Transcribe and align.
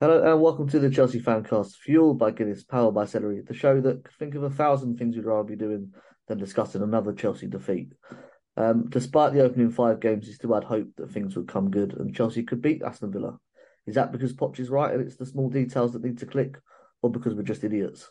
Hello 0.00 0.22
and 0.22 0.40
welcome 0.40 0.68
to 0.68 0.78
the 0.78 0.88
Chelsea 0.88 1.18
Fancast, 1.18 1.74
fueled 1.74 2.20
by 2.20 2.30
Guinness, 2.30 2.62
powered 2.62 2.94
by 2.94 3.04
Celery, 3.04 3.40
the 3.40 3.52
show 3.52 3.80
that 3.80 4.04
could 4.04 4.14
think 4.14 4.36
of 4.36 4.44
a 4.44 4.48
thousand 4.48 4.96
things 4.96 5.16
you'd 5.16 5.24
rather 5.24 5.42
be 5.42 5.56
doing 5.56 5.92
than 6.28 6.38
discussing 6.38 6.82
another 6.82 7.12
Chelsea 7.12 7.48
defeat. 7.48 7.94
Um, 8.56 8.88
despite 8.90 9.32
the 9.32 9.40
opening 9.40 9.72
five 9.72 9.98
games, 9.98 10.28
he 10.28 10.34
still 10.34 10.54
had 10.54 10.62
hope 10.62 10.86
that 10.98 11.10
things 11.10 11.34
would 11.34 11.48
come 11.48 11.72
good 11.72 11.94
and 11.94 12.14
Chelsea 12.14 12.44
could 12.44 12.62
beat 12.62 12.84
Aston 12.84 13.10
Villa. 13.10 13.40
Is 13.88 13.96
that 13.96 14.12
because 14.12 14.32
Poch 14.32 14.60
is 14.60 14.70
right 14.70 14.94
and 14.94 15.02
it's 15.02 15.16
the 15.16 15.26
small 15.26 15.50
details 15.50 15.94
that 15.94 16.04
need 16.04 16.18
to 16.18 16.26
click, 16.26 16.58
or 17.02 17.10
because 17.10 17.34
we're 17.34 17.42
just 17.42 17.64
idiots? 17.64 18.08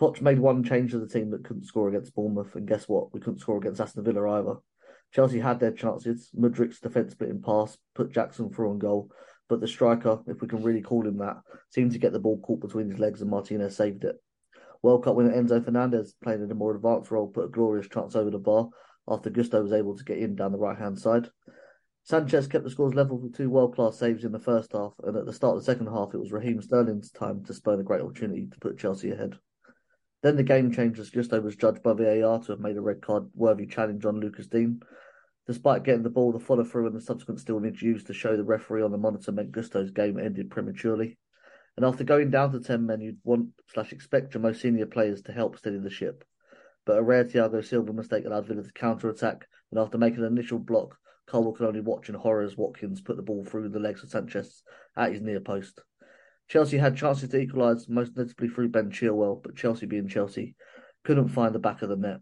Poch 0.00 0.22
made 0.22 0.38
one 0.38 0.64
change 0.64 0.92
to 0.92 0.98
the 0.98 1.06
team 1.06 1.28
that 1.32 1.44
couldn't 1.44 1.66
score 1.66 1.90
against 1.90 2.14
Bournemouth, 2.14 2.56
and 2.56 2.66
guess 2.66 2.88
what? 2.88 3.12
We 3.12 3.20
couldn't 3.20 3.40
score 3.40 3.58
against 3.58 3.82
Aston 3.82 4.04
Villa 4.04 4.38
either. 4.38 4.54
Chelsea 5.12 5.40
had 5.40 5.60
their 5.60 5.72
chances. 5.72 6.30
Mudryk's 6.34 6.80
defence 6.80 7.12
splitting 7.12 7.42
pass 7.42 7.76
put 7.94 8.10
Jackson 8.10 8.48
through 8.48 8.70
on 8.70 8.78
goal, 8.78 9.10
but 9.50 9.60
the 9.60 9.68
striker, 9.68 10.20
if 10.28 10.40
we 10.40 10.48
can 10.48 10.62
really 10.62 10.80
call 10.80 11.06
him 11.06 11.18
that, 11.18 11.36
seemed 11.70 11.90
to 11.90 11.98
get 11.98 12.12
the 12.12 12.20
ball 12.20 12.38
caught 12.38 12.60
between 12.60 12.88
his 12.88 13.00
legs 13.00 13.20
and 13.20 13.28
Martinez 13.28 13.76
saved 13.76 14.04
it. 14.04 14.14
World 14.80 15.04
Cup 15.04 15.16
winner 15.16 15.32
Enzo 15.32 15.62
Fernandez, 15.62 16.14
playing 16.22 16.44
in 16.44 16.50
a 16.52 16.54
more 16.54 16.74
advanced 16.74 17.10
role, 17.10 17.26
put 17.26 17.46
a 17.46 17.48
glorious 17.48 17.88
chance 17.88 18.14
over 18.14 18.30
the 18.30 18.38
bar 18.38 18.68
after 19.08 19.28
Gusto 19.28 19.60
was 19.60 19.72
able 19.72 19.96
to 19.96 20.04
get 20.04 20.18
in 20.18 20.36
down 20.36 20.52
the 20.52 20.58
right 20.58 20.78
hand 20.78 20.98
side. 20.98 21.28
Sanchez 22.04 22.46
kept 22.46 22.62
the 22.62 22.70
scores 22.70 22.94
level 22.94 23.18
with 23.18 23.36
two 23.36 23.50
world 23.50 23.74
class 23.74 23.98
saves 23.98 24.24
in 24.24 24.30
the 24.30 24.38
first 24.38 24.72
half, 24.72 24.94
and 25.02 25.16
at 25.16 25.26
the 25.26 25.32
start 25.32 25.56
of 25.56 25.60
the 25.60 25.66
second 25.66 25.88
half, 25.88 26.14
it 26.14 26.18
was 26.18 26.32
Raheem 26.32 26.62
Sterling's 26.62 27.10
time 27.10 27.44
to 27.44 27.52
spurn 27.52 27.80
a 27.80 27.82
great 27.84 28.00
opportunity 28.00 28.46
to 28.46 28.60
put 28.60 28.78
Chelsea 28.78 29.10
ahead. 29.10 29.36
Then 30.22 30.36
the 30.36 30.44
game 30.44 30.70
changed 30.70 31.00
as 31.00 31.10
Gusto 31.10 31.40
was 31.40 31.56
judged 31.56 31.82
by 31.82 31.94
VAR 31.94 32.38
to 32.38 32.52
have 32.52 32.60
made 32.60 32.76
a 32.76 32.80
red 32.80 33.02
card 33.02 33.24
worthy 33.34 33.66
challenge 33.66 34.04
on 34.06 34.20
Lucas 34.20 34.46
Digne. 34.46 34.80
Despite 35.50 35.82
getting 35.82 36.04
the 36.04 36.10
ball, 36.10 36.30
the 36.30 36.38
follow 36.38 36.62
through 36.62 36.86
and 36.86 36.94
the 36.94 37.00
subsequent 37.00 37.40
still 37.40 37.56
image 37.56 37.82
used 37.82 38.06
to 38.06 38.14
show 38.14 38.36
the 38.36 38.44
referee 38.44 38.84
on 38.84 38.92
the 38.92 38.96
monitor 38.96 39.32
meant 39.32 39.50
Gusto's 39.50 39.90
game 39.90 40.16
ended 40.16 40.48
prematurely. 40.48 41.18
And 41.76 41.84
after 41.84 42.04
going 42.04 42.30
down 42.30 42.52
to 42.52 42.60
10 42.60 42.86
men, 42.86 43.00
you'd 43.00 43.18
want 43.24 43.48
slash 43.66 43.92
expect 43.92 44.32
your 44.32 44.42
most 44.42 44.60
senior 44.60 44.86
players 44.86 45.22
to 45.22 45.32
help 45.32 45.58
steady 45.58 45.78
the 45.78 45.90
ship. 45.90 46.22
But 46.86 46.98
a 46.98 47.02
rare 47.02 47.24
Thiago 47.24 47.64
Silva 47.64 47.92
mistake 47.92 48.26
allowed 48.26 48.46
Villa 48.46 48.62
to 48.62 48.72
counter 48.72 49.08
attack, 49.08 49.48
and 49.72 49.80
after 49.80 49.98
making 49.98 50.20
an 50.20 50.26
initial 50.26 50.60
block, 50.60 50.96
Colwill 51.26 51.54
could 51.54 51.66
only 51.66 51.80
watch 51.80 52.08
in 52.08 52.14
horror 52.14 52.42
as 52.42 52.56
Watkins 52.56 53.00
put 53.00 53.16
the 53.16 53.22
ball 53.24 53.44
through 53.44 53.70
the 53.70 53.80
legs 53.80 54.04
of 54.04 54.10
Sanchez 54.10 54.62
at 54.96 55.10
his 55.10 55.20
near 55.20 55.40
post. 55.40 55.80
Chelsea 56.46 56.78
had 56.78 56.96
chances 56.96 57.28
to 57.28 57.40
equalise, 57.40 57.88
most 57.88 58.16
notably 58.16 58.50
through 58.50 58.68
Ben 58.68 58.92
Chilwell, 58.92 59.42
but 59.42 59.56
Chelsea 59.56 59.86
being 59.86 60.06
Chelsea 60.06 60.54
couldn't 61.02 61.30
find 61.30 61.52
the 61.52 61.58
back 61.58 61.82
of 61.82 61.88
the 61.88 61.96
net. 61.96 62.20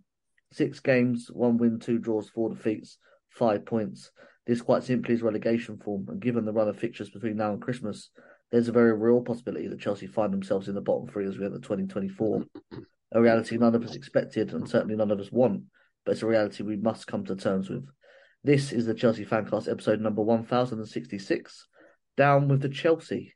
Six 0.50 0.80
games, 0.80 1.30
one 1.30 1.58
win, 1.58 1.78
two 1.78 1.98
draws, 1.98 2.30
four 2.30 2.48
defeats, 2.48 2.96
five 3.38 3.64
points. 3.64 4.10
This 4.46 4.60
quite 4.60 4.82
simply 4.82 5.14
is 5.14 5.22
relegation 5.22 5.78
form, 5.78 6.06
and 6.08 6.20
given 6.20 6.44
the 6.44 6.52
run 6.52 6.68
of 6.68 6.78
fixtures 6.78 7.10
between 7.10 7.36
now 7.36 7.52
and 7.52 7.62
Christmas, 7.62 8.10
there's 8.50 8.68
a 8.68 8.72
very 8.72 8.92
real 8.94 9.20
possibility 9.20 9.68
that 9.68 9.80
Chelsea 9.80 10.06
find 10.06 10.32
themselves 10.32 10.68
in 10.68 10.74
the 10.74 10.80
bottom 10.80 11.06
three 11.06 11.26
as 11.26 11.38
we 11.38 11.44
enter 11.44 11.58
2024. 11.58 12.44
a 13.12 13.20
reality 13.20 13.56
none 13.56 13.74
of 13.74 13.84
us 13.84 13.94
expected, 13.94 14.52
and 14.52 14.68
certainly 14.68 14.96
none 14.96 15.10
of 15.10 15.20
us 15.20 15.30
want, 15.30 15.62
but 16.04 16.12
it's 16.12 16.22
a 16.22 16.26
reality 16.26 16.62
we 16.62 16.76
must 16.76 17.06
come 17.06 17.24
to 17.24 17.36
terms 17.36 17.68
with. 17.68 17.86
This 18.44 18.72
is 18.72 18.86
the 18.86 18.94
Chelsea 18.94 19.24
Fancast 19.24 19.70
episode 19.70 20.00
number 20.00 20.22
1066, 20.22 21.66
Down 22.16 22.48
with 22.48 22.62
the 22.62 22.68
Chelsea. 22.68 23.34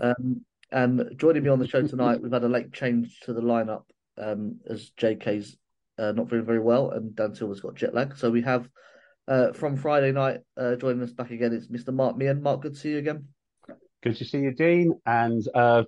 Um, 0.00 0.44
and 0.72 1.14
joining 1.16 1.42
me 1.42 1.50
on 1.50 1.58
the 1.58 1.66
show 1.66 1.86
tonight, 1.86 2.22
we've 2.22 2.32
had 2.32 2.44
a 2.44 2.48
late 2.48 2.72
change 2.72 3.18
to 3.20 3.32
the 3.32 3.40
lineup 3.40 3.82
um, 4.18 4.60
as 4.68 4.92
JK's 4.98 5.56
uh, 5.98 6.12
not 6.12 6.30
feeling 6.30 6.46
very 6.46 6.60
well 6.60 6.90
and 6.90 7.14
Dan 7.14 7.34
Silver's 7.34 7.60
got 7.60 7.74
jet 7.74 7.94
lag. 7.94 8.16
So 8.16 8.30
we 8.30 8.42
have 8.42 8.68
uh, 9.30 9.52
from 9.52 9.76
Friday 9.76 10.12
night 10.12 10.40
uh, 10.56 10.74
joining 10.74 11.02
us 11.02 11.12
back 11.12 11.30
again. 11.30 11.52
It's 11.52 11.68
Mr. 11.68 11.94
Mark 11.94 12.16
Meehan. 12.16 12.42
Mark, 12.42 12.62
good 12.62 12.74
to 12.74 12.80
see 12.80 12.90
you 12.90 12.98
again. 12.98 13.28
Good 14.02 14.16
to 14.16 14.24
see 14.24 14.38
you, 14.38 14.52
Dean, 14.52 14.98
and 15.06 15.46
uh, 15.54 15.84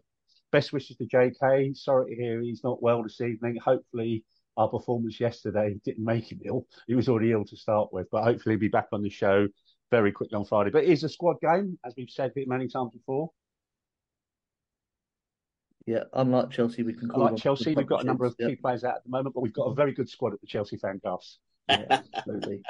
best 0.52 0.72
wishes 0.72 0.96
to 0.98 1.06
JK. 1.06 1.76
Sorry 1.76 2.14
to 2.14 2.22
hear 2.22 2.40
he's 2.40 2.62
not 2.62 2.82
well 2.82 3.02
this 3.02 3.20
evening. 3.20 3.56
Hopefully, 3.62 4.24
our 4.56 4.68
performance 4.68 5.18
yesterday 5.18 5.74
didn't 5.84 6.04
make 6.04 6.30
him 6.30 6.40
ill. 6.44 6.66
He 6.86 6.94
was 6.94 7.08
already 7.08 7.32
ill 7.32 7.44
to 7.46 7.56
start 7.56 7.92
with, 7.92 8.06
but 8.12 8.22
hopefully, 8.22 8.54
he'll 8.54 8.60
be 8.60 8.68
back 8.68 8.88
on 8.92 9.02
the 9.02 9.10
show 9.10 9.48
very 9.90 10.12
quickly 10.12 10.36
on 10.36 10.44
Friday. 10.44 10.70
But 10.70 10.84
it 10.84 10.90
is 10.90 11.02
a 11.04 11.08
squad 11.08 11.36
game, 11.40 11.78
as 11.84 11.94
we've 11.96 12.10
said 12.10 12.32
many 12.46 12.68
times 12.68 12.92
before. 12.92 13.30
Yeah, 15.86 16.04
unlike 16.12 16.50
Chelsea, 16.50 16.84
we 16.84 16.92
can 16.92 17.08
call 17.08 17.26
Unlike 17.26 17.42
Chelsea, 17.42 17.74
we've 17.74 17.88
got 17.88 18.04
a 18.04 18.06
number 18.06 18.24
of 18.24 18.36
key 18.38 18.54
players 18.54 18.84
out 18.84 18.96
at 18.96 19.02
the 19.02 19.10
moment, 19.10 19.34
but 19.34 19.40
we've 19.40 19.52
got 19.52 19.64
a 19.64 19.74
very 19.74 19.92
good 19.92 20.08
squad 20.08 20.32
at 20.32 20.40
the 20.40 20.46
Chelsea 20.46 20.76
Fancast. 20.76 21.38
Yeah, 21.68 22.02
absolutely. 22.14 22.62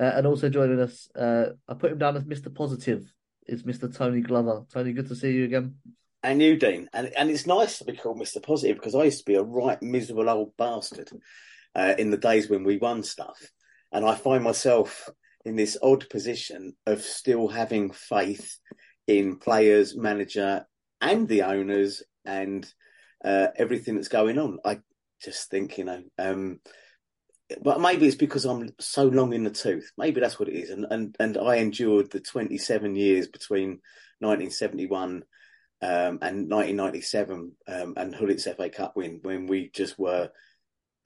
Uh, 0.00 0.12
and 0.16 0.26
also 0.26 0.48
joining 0.48 0.80
us, 0.80 1.08
uh, 1.14 1.50
I 1.68 1.74
put 1.74 1.92
him 1.92 1.98
down 1.98 2.16
as 2.16 2.24
Mr. 2.24 2.54
Positive. 2.54 3.04
Is 3.46 3.64
Mr. 3.64 3.92
Tony 3.92 4.20
Glover. 4.20 4.64
Tony, 4.72 4.92
good 4.92 5.08
to 5.08 5.16
see 5.16 5.32
you 5.32 5.44
again. 5.44 5.74
And 6.22 6.40
you, 6.40 6.56
Dean. 6.56 6.88
And 6.92 7.10
and 7.16 7.30
it's 7.30 7.46
nice 7.46 7.78
to 7.78 7.84
be 7.84 7.96
called 7.96 8.20
Mr. 8.20 8.40
Positive 8.40 8.76
because 8.76 8.94
I 8.94 9.04
used 9.04 9.20
to 9.20 9.24
be 9.24 9.34
a 9.34 9.42
right 9.42 9.82
miserable 9.82 10.28
old 10.28 10.56
bastard 10.56 11.10
uh, 11.74 11.94
in 11.98 12.10
the 12.10 12.16
days 12.16 12.48
when 12.48 12.62
we 12.62 12.76
won 12.76 13.02
stuff. 13.02 13.38
And 13.90 14.04
I 14.04 14.14
find 14.14 14.44
myself 14.44 15.08
in 15.44 15.56
this 15.56 15.76
odd 15.82 16.08
position 16.10 16.74
of 16.86 17.02
still 17.02 17.48
having 17.48 17.90
faith 17.90 18.58
in 19.06 19.36
players, 19.36 19.96
manager, 19.96 20.66
and 21.00 21.26
the 21.26 21.42
owners 21.42 22.02
and 22.24 22.70
uh, 23.24 23.48
everything 23.56 23.96
that's 23.96 24.08
going 24.08 24.38
on. 24.38 24.58
I 24.64 24.80
just 25.22 25.50
think, 25.50 25.78
you 25.78 25.84
know, 25.84 26.02
um, 26.18 26.60
but 27.62 27.80
maybe 27.80 28.06
it's 28.06 28.16
because 28.16 28.44
I'm 28.44 28.70
so 28.78 29.04
long 29.04 29.32
in 29.32 29.44
the 29.44 29.50
tooth. 29.50 29.90
Maybe 29.96 30.20
that's 30.20 30.38
what 30.38 30.48
it 30.48 30.54
is. 30.54 30.70
And 30.70 30.86
and 30.90 31.16
and 31.18 31.36
I 31.38 31.56
endured 31.56 32.10
the 32.10 32.20
27 32.20 32.94
years 32.96 33.28
between 33.28 33.80
1971 34.20 35.24
um, 35.82 36.18
and 36.22 36.50
1997 36.50 37.52
um, 37.68 37.94
and 37.96 38.14
Gullit's 38.14 38.44
FA 38.44 38.68
Cup 38.68 38.96
win 38.96 39.20
when 39.22 39.46
we 39.46 39.70
just 39.70 39.98
were 39.98 40.30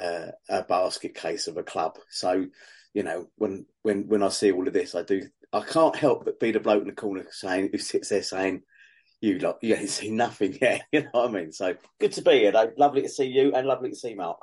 uh, 0.00 0.26
a 0.48 0.62
basket 0.62 1.14
case 1.14 1.46
of 1.46 1.56
a 1.56 1.62
club. 1.62 1.98
So, 2.10 2.46
you 2.92 3.02
know, 3.02 3.28
when 3.36 3.66
when 3.82 4.08
when 4.08 4.22
I 4.22 4.28
see 4.28 4.52
all 4.52 4.66
of 4.66 4.74
this, 4.74 4.94
I 4.94 5.02
do 5.02 5.22
I 5.52 5.60
can't 5.60 5.96
help 5.96 6.24
but 6.24 6.40
be 6.40 6.50
the 6.50 6.60
bloke 6.60 6.82
in 6.82 6.88
the 6.88 6.94
corner 6.94 7.24
saying 7.30 7.70
who 7.70 7.78
sits 7.78 8.08
there 8.08 8.22
saying, 8.22 8.62
you 9.20 9.38
lot, 9.38 9.58
you 9.62 9.74
ain't 9.74 9.88
seen 9.88 10.16
nothing 10.16 10.58
yet. 10.60 10.82
You 10.92 11.02
know 11.02 11.10
what 11.12 11.30
I 11.30 11.32
mean? 11.32 11.52
So 11.52 11.74
good 12.00 12.12
to 12.12 12.22
be 12.22 12.40
here, 12.40 12.52
though. 12.52 12.72
Lovely 12.76 13.02
to 13.02 13.08
see 13.08 13.26
you 13.26 13.54
and 13.54 13.66
lovely 13.66 13.90
to 13.90 13.96
see 13.96 14.14
Mark. 14.14 14.38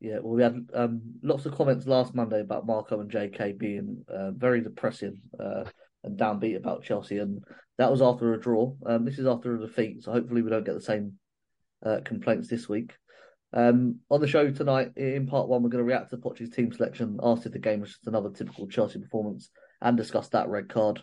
Yeah, 0.00 0.18
well, 0.22 0.34
we 0.34 0.42
had 0.42 0.70
um, 0.72 1.02
lots 1.22 1.44
of 1.44 1.54
comments 1.54 1.86
last 1.86 2.14
Monday 2.14 2.40
about 2.40 2.66
Marco 2.66 3.00
and 3.00 3.10
JK 3.10 3.58
being 3.58 4.02
uh, 4.08 4.30
very 4.30 4.62
depressing 4.62 5.20
uh, 5.38 5.64
and 6.02 6.18
downbeat 6.18 6.56
about 6.56 6.82
Chelsea, 6.82 7.18
and 7.18 7.44
that 7.76 7.90
was 7.90 8.00
after 8.00 8.32
a 8.32 8.40
draw. 8.40 8.72
Um, 8.86 9.04
this 9.04 9.18
is 9.18 9.26
after 9.26 9.54
a 9.54 9.60
defeat, 9.60 10.02
so 10.02 10.12
hopefully 10.12 10.40
we 10.40 10.48
don't 10.48 10.64
get 10.64 10.74
the 10.74 10.80
same 10.80 11.14
uh, 11.84 11.98
complaints 12.02 12.48
this 12.48 12.66
week. 12.66 12.94
Um, 13.52 13.96
on 14.10 14.22
the 14.22 14.28
show 14.28 14.50
tonight, 14.50 14.92
in 14.96 15.26
part 15.26 15.48
one, 15.48 15.62
we're 15.62 15.68
going 15.68 15.84
to 15.84 15.88
react 15.88 16.10
to 16.10 16.16
Poch's 16.16 16.50
team 16.50 16.72
selection, 16.72 17.18
ask 17.22 17.44
if 17.44 17.52
the 17.52 17.58
game 17.58 17.80
was 17.80 17.90
just 17.90 18.06
another 18.06 18.30
typical 18.30 18.68
Chelsea 18.68 19.00
performance, 19.00 19.50
and 19.82 19.98
discuss 19.98 20.28
that 20.28 20.48
red 20.48 20.70
card. 20.70 21.02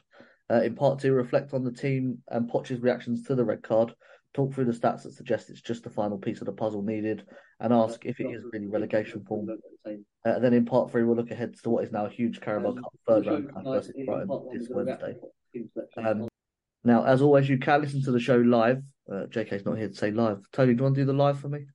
Uh, 0.49 0.61
in 0.61 0.75
part 0.75 0.99
two, 0.99 1.13
reflect 1.13 1.53
on 1.53 1.63
the 1.63 1.71
team 1.71 2.19
and 2.29 2.49
Poch's 2.49 2.79
reactions 2.79 3.23
to 3.23 3.35
the 3.35 3.45
red 3.45 3.61
card, 3.61 3.94
talk 4.38 4.54
through 4.54 4.66
the 4.66 4.72
stats 4.72 5.01
that 5.01 5.13
suggest 5.13 5.50
it's 5.50 5.62
just 5.62 5.84
the 5.84 5.89
final 5.89 6.18
piece 6.19 6.42
of 6.42 6.45
the 6.45 6.51
puzzle 6.51 6.84
needed, 6.84 7.24
and 7.60 7.74
ask 7.74 8.06
if 8.06 8.19
it 8.19 8.28
is 8.28 8.44
really 8.54 8.68
relegation 8.68 9.25
form. 9.25 9.48
Uh, 9.84 9.92
and 10.24 10.44
then 10.44 10.54
in 10.54 10.63
part 10.63 10.92
three, 10.92 11.04
we'll 11.04 11.16
look 11.16 11.31
ahead 11.31 11.56
to 11.63 11.69
what 11.72 11.84
is 11.84 11.92
now 11.92 12.06
a 12.06 12.10
huge 12.10 12.39
Carabao 12.39 12.74
Cup 12.74 12.94
third 13.07 13.25
round 13.25 13.50
versus 13.63 13.95
Brighton 14.06 14.30
this 14.54 14.68
Wednesday. 14.69 15.16
Um, 15.98 16.28
now, 16.84 17.04
as 17.04 17.24
always, 17.24 17.50
you 17.50 17.57
can 17.57 17.81
listen 17.81 18.04
to 18.04 18.12
the 18.12 18.19
show 18.19 18.38
live. 18.38 18.84
Uh, 19.12 19.25
JK's 19.25 19.66
not 19.66 19.78
here 19.78 19.89
to 19.89 19.95
say 19.95 20.12
live. 20.12 20.45
Tony, 20.54 20.74
do 20.74 20.78
you 20.78 20.83
want 20.83 20.95
to 20.95 21.01
do 21.01 21.06
the 21.06 21.13
live 21.13 21.40
for 21.40 21.50
me? 21.50 21.66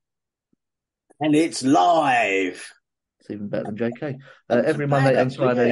And 1.19 1.35
it's 1.35 1.65
live. 1.65 2.73
It's 3.22 3.30
even 3.30 3.48
better 3.48 3.64
than 3.64 3.76
JK. 3.76 4.19
Uh, 4.50 4.62
every 4.66 4.88
Monday 4.88 5.14
and 5.14 5.32
Friday 5.32 5.70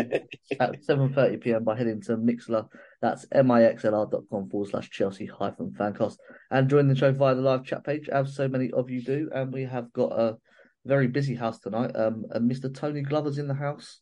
at 0.60 0.82
7.30 0.86 1.40
p.m. 1.40 1.64
by 1.64 1.76
heading 1.76 2.00
to 2.02 2.16
Mixlr. 2.16 2.68
That's 3.02 3.26
mixlr.com 3.26 4.48
forward 4.48 4.70
slash 4.70 4.88
Chelsea 4.88 5.26
hyphen 5.26 5.72
fancast. 5.72 6.16
And 6.52 6.70
join 6.70 6.86
the 6.86 6.94
show 6.94 7.10
via 7.10 7.34
the 7.34 7.40
live 7.40 7.64
chat 7.64 7.82
page, 7.82 8.08
as 8.08 8.36
so 8.36 8.46
many 8.46 8.70
of 8.70 8.88
you 8.88 9.02
do. 9.02 9.30
And 9.34 9.52
we 9.52 9.64
have 9.64 9.92
got 9.92 10.12
a 10.12 10.36
very 10.84 11.08
busy 11.08 11.34
house 11.34 11.58
tonight. 11.58 11.90
Um, 11.96 12.26
and 12.30 12.48
Mr. 12.48 12.72
Tony 12.72 13.02
Glover's 13.02 13.38
in 13.38 13.48
the 13.48 13.54
house. 13.54 13.98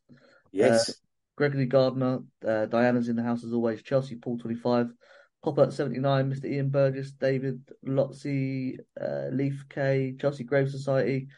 Yes. 0.53 0.91
Uh, 0.91 0.93
Gregory 1.39 1.67
Gardner, 1.67 2.19
uh, 2.47 2.67
Diana's 2.67 3.09
in 3.09 3.17
the 3.17 3.23
house 3.23 3.45
as 3.45 3.55
always. 3.55 3.83
Chelsea 3.83 4.17
Paul 4.17 4.37
25. 4.37 4.91
Popper 5.43 5.63
at 5.63 5.73
79, 5.73 6.31
Mr. 6.31 6.51
Ian 6.51 6.69
Burgess, 6.69 7.13
David 7.13 7.63
Lotzi, 7.87 8.77
uh, 9.01 9.29
Leaf 9.31 9.65
K, 9.71 10.17
Chelsea 10.21 10.45
Grave 10.45 10.69
Society, 10.69 11.29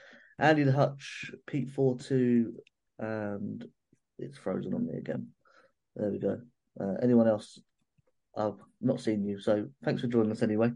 Andy 0.41 0.63
the 0.65 0.73
Hutch, 0.73 1.31
Pete 1.47 1.69
42, 1.69 2.55
and 2.99 3.65
it's 4.19 4.39
frozen 4.39 4.73
on 4.73 4.87
me 4.87 4.95
again. 4.95 5.29
There 5.97 6.11
we 6.11 6.19
go. 6.19 6.41
Uh, 6.81 6.95
anyone 7.03 7.29
else? 7.29 7.61
I've 8.35 8.59
not 8.81 9.01
seen 9.01 9.25
you, 9.25 9.39
so 9.39 9.67
thanks 9.85 10.01
for 10.01 10.07
joining 10.07 10.33
us 10.33 10.43
anyway. 10.43 10.73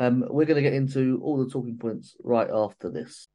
Um, 0.00 0.24
we're 0.28 0.46
going 0.46 0.56
to 0.56 0.68
get 0.68 0.74
into 0.74 1.20
all 1.22 1.38
the 1.38 1.50
talking 1.50 1.78
points 1.78 2.16
right 2.24 2.48
after 2.52 2.90
this. 2.90 3.28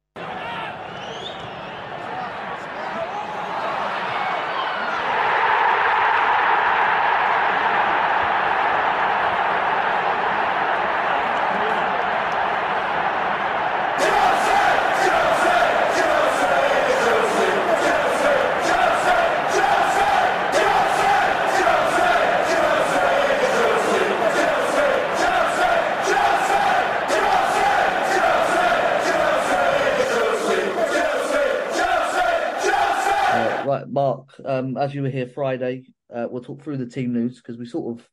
As 34.80 34.94
you 34.94 35.02
were 35.02 35.10
here 35.10 35.26
Friday, 35.26 35.84
uh, 36.12 36.26
we'll 36.30 36.42
talk 36.42 36.62
through 36.62 36.78
the 36.78 36.86
team 36.86 37.12
news 37.12 37.36
because 37.36 37.58
we 37.58 37.66
sort 37.66 37.98
of 37.98 38.08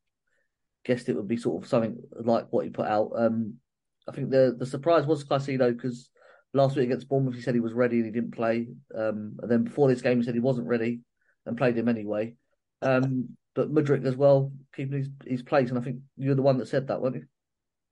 guessed 0.84 1.08
it 1.08 1.16
would 1.16 1.28
be 1.28 1.38
sort 1.38 1.64
of 1.64 1.70
something 1.70 1.98
like 2.20 2.48
what 2.50 2.66
you 2.66 2.72
put 2.72 2.88
out. 2.88 3.12
Um, 3.16 3.56
I 4.06 4.12
think 4.12 4.32
the 4.32 4.54
the 4.60 4.66
surprise 4.66 5.06
was 5.06 5.24
Caicedo 5.24 5.72
because 5.72 6.10
last 6.54 6.76
week 6.76 6.88
against 6.88 7.08
Bournemouth 7.08 7.36
he 7.36 7.42
said 7.42 7.54
he 7.54 7.62
was 7.62 7.72
ready 7.72 7.98
and 7.98 8.06
he 8.06 8.12
didn't 8.12 8.36
play. 8.36 8.68
Um, 8.94 9.38
and 9.42 9.50
then 9.50 9.64
before 9.64 9.88
this 9.88 10.02
game 10.02 10.18
he 10.18 10.26
said 10.26 10.34
he 10.34 10.42
wasn't 10.42 10.68
ready 10.68 11.00
and 11.46 11.58
played 11.58 11.78
him 11.78 11.88
anyway. 11.88 12.36
Um, 12.82 13.38
but 13.56 13.74
Mudryk 13.74 14.06
as 14.06 14.18
well 14.18 14.52
keeping 14.76 14.98
his, 14.98 15.10
his 15.26 15.44
place, 15.44 15.70
and 15.70 15.80
I 15.80 15.82
think 15.82 16.02
you're 16.18 16.36
the 16.36 16.42
one 16.42 16.58
that 16.58 16.68
said 16.68 16.88
that, 16.88 17.02
weren't 17.02 17.16
you? 17.16 17.26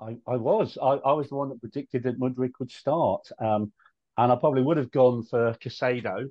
I, 0.02 0.18
I 0.28 0.36
was. 0.36 0.78
I, 0.82 0.96
I 0.96 1.14
was 1.14 1.30
the 1.30 1.36
one 1.36 1.48
that 1.48 1.62
predicted 1.62 2.04
that 2.04 2.20
Mudryk 2.20 2.52
would 2.60 2.72
start. 2.72 3.30
Um, 3.40 3.72
and 4.18 4.32
I 4.32 4.36
probably 4.36 4.64
would 4.64 4.78
have 4.78 4.92
gone 4.92 5.24
for 5.24 5.54
Caicedo 5.54 6.28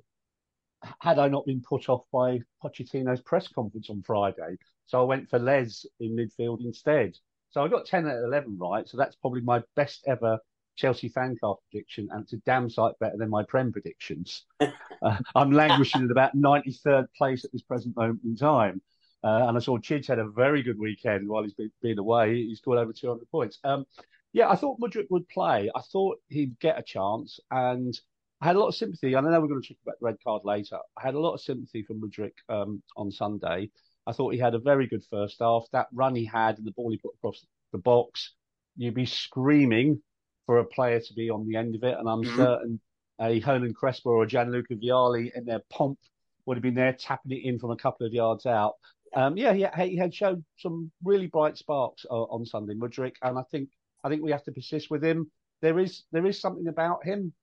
had 0.99 1.19
I 1.19 1.27
not 1.27 1.45
been 1.45 1.61
put 1.61 1.89
off 1.89 2.03
by 2.11 2.39
Pochettino's 2.63 3.21
press 3.21 3.47
conference 3.47 3.89
on 3.89 4.03
Friday. 4.03 4.57
So 4.87 4.99
I 4.99 5.03
went 5.03 5.29
for 5.29 5.39
Les 5.39 5.85
in 5.99 6.15
midfield 6.15 6.61
instead. 6.61 7.17
So 7.51 7.63
I 7.63 7.67
got 7.67 7.85
10 7.85 8.07
out 8.07 8.17
of 8.17 8.23
11 8.25 8.57
right. 8.59 8.87
So 8.87 8.97
that's 8.97 9.15
probably 9.15 9.41
my 9.41 9.63
best 9.75 10.03
ever 10.07 10.39
Chelsea 10.75 11.09
fan 11.09 11.37
car 11.39 11.57
prediction. 11.69 12.09
And 12.11 12.23
it's 12.23 12.33
a 12.33 12.37
damn 12.37 12.69
sight 12.69 12.93
better 12.99 13.17
than 13.17 13.29
my 13.29 13.43
Prem 13.43 13.71
predictions. 13.71 14.43
uh, 14.59 15.17
I'm 15.35 15.51
languishing 15.51 16.03
at 16.03 16.11
about 16.11 16.35
93rd 16.35 17.07
place 17.17 17.45
at 17.45 17.51
this 17.51 17.61
present 17.61 17.95
moment 17.95 18.21
in 18.25 18.35
time. 18.35 18.81
Uh, 19.23 19.47
and 19.47 19.57
I 19.57 19.59
saw 19.59 19.77
Chidge 19.77 20.07
had 20.07 20.19
a 20.19 20.29
very 20.29 20.61
good 20.61 20.77
weekend 20.77 21.27
while 21.27 21.43
he's 21.43 21.53
been, 21.53 21.71
been 21.81 21.97
away. 21.97 22.35
He 22.35 22.55
scored 22.55 22.77
over 22.77 22.93
200 22.93 23.27
points. 23.31 23.57
Um, 23.63 23.85
yeah, 24.33 24.49
I 24.49 24.55
thought 24.55 24.79
Mudryk 24.79 25.07
would 25.09 25.27
play. 25.29 25.71
I 25.73 25.81
thought 25.81 26.19
he'd 26.27 26.59
get 26.59 26.77
a 26.77 26.83
chance. 26.83 27.39
And 27.49 27.97
I 28.45 28.49
had 28.49 28.57
a 28.57 28.59
lot 28.59 28.67
of 28.67 28.75
sympathy. 28.75 29.15
I 29.15 29.21
know 29.21 29.41
we're 29.41 29.47
going 29.47 29.63
to 29.63 29.67
talk 29.69 29.77
about 29.83 29.99
the 29.99 30.05
red 30.05 30.17
card 30.23 30.43
later. 30.45 30.77
I 30.95 31.01
had 31.01 31.15
a 31.15 31.19
lot 31.19 31.33
of 31.33 31.41
sympathy 31.41 31.81
for 31.81 31.95
Mudryk 31.95 32.33
um, 32.47 32.83
on 32.95 33.11
Sunday. 33.11 33.71
I 34.05 34.11
thought 34.11 34.35
he 34.35 34.39
had 34.39 34.53
a 34.53 34.59
very 34.59 34.85
good 34.85 35.03
first 35.09 35.37
half. 35.39 35.65
That 35.71 35.87
run 35.91 36.13
he 36.13 36.25
had 36.25 36.59
and 36.59 36.67
the 36.67 36.71
ball 36.73 36.91
he 36.91 36.97
put 36.97 37.15
across 37.15 37.43
the 37.71 37.79
box, 37.79 38.33
you'd 38.77 38.93
be 38.93 39.07
screaming 39.07 39.99
for 40.45 40.59
a 40.59 40.63
player 40.63 40.99
to 40.99 41.13
be 41.15 41.31
on 41.31 41.47
the 41.47 41.55
end 41.55 41.73
of 41.73 41.83
it. 41.83 41.97
And 41.97 42.07
I'm 42.07 42.21
mm-hmm. 42.21 42.37
certain 42.37 42.79
a 43.19 43.39
Hernan 43.39 43.73
Crespo 43.73 44.11
or 44.11 44.23
a 44.25 44.27
Gianluca 44.27 44.75
Vialli 44.75 45.31
in 45.35 45.45
their 45.45 45.61
pomp 45.71 45.97
would 46.45 46.55
have 46.55 46.61
been 46.61 46.75
there 46.75 46.93
tapping 46.93 47.31
it 47.31 47.47
in 47.47 47.57
from 47.57 47.71
a 47.71 47.75
couple 47.75 48.05
of 48.05 48.13
yards 48.13 48.45
out. 48.45 48.73
Um, 49.15 49.37
yeah, 49.37 49.53
he, 49.53 49.65
he, 49.89 49.97
had 49.97 50.13
shown 50.13 50.45
some 50.57 50.91
really 51.03 51.25
bright 51.25 51.57
sparks 51.57 52.05
uh, 52.11 52.13
on 52.25 52.45
Sunday, 52.45 52.75
Mudryk, 52.75 53.15
and 53.23 53.39
I 53.39 53.43
think 53.49 53.69
I 54.03 54.09
think 54.09 54.21
we 54.21 54.29
have 54.29 54.43
to 54.43 54.51
persist 54.51 54.91
with 54.91 55.03
him. 55.03 55.31
There 55.63 55.79
is 55.79 56.03
there 56.11 56.27
is 56.27 56.39
something 56.39 56.67
about 56.67 57.03
him 57.03 57.33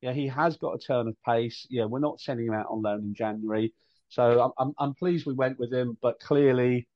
yeah, 0.00 0.12
he 0.12 0.28
has 0.28 0.56
got 0.56 0.74
a 0.74 0.78
turn 0.78 1.08
of 1.08 1.16
pace. 1.26 1.66
Yeah, 1.70 1.84
we're 1.84 1.98
not 1.98 2.20
sending 2.20 2.46
him 2.46 2.54
out 2.54 2.66
on 2.70 2.82
loan 2.82 3.00
in 3.00 3.14
January. 3.14 3.74
So 4.08 4.42
I'm, 4.42 4.52
I'm, 4.58 4.74
I'm 4.78 4.94
pleased 4.94 5.26
we 5.26 5.34
went 5.34 5.58
with 5.58 5.72
him, 5.72 5.96
but 6.02 6.18
clearly 6.20 6.88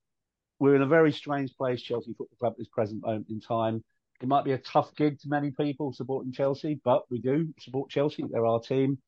we're 0.59 0.75
in 0.75 0.83
a 0.83 0.87
very 0.87 1.13
strange 1.13 1.55
place, 1.57 1.83
Chelsea 1.83 2.15
Football 2.17 2.37
Club, 2.41 2.53
at 2.53 2.59
this 2.59 2.69
present 2.69 3.03
moment 3.03 3.27
in 3.29 3.41
time. 3.41 3.85
It 4.21 4.29
might 4.29 4.45
be 4.45 4.53
a 4.53 4.59
tough 4.59 4.95
gig 4.97 5.19
to 5.21 5.29
many 5.29 5.51
people 5.51 5.93
supporting 5.93 6.33
Chelsea, 6.33 6.81
but 6.85 7.03
we 7.11 7.21
do 7.21 7.53
support 7.61 7.91
Chelsea. 7.91 8.25
They're 8.29 8.47
our 8.47 8.61
team. 8.61 8.99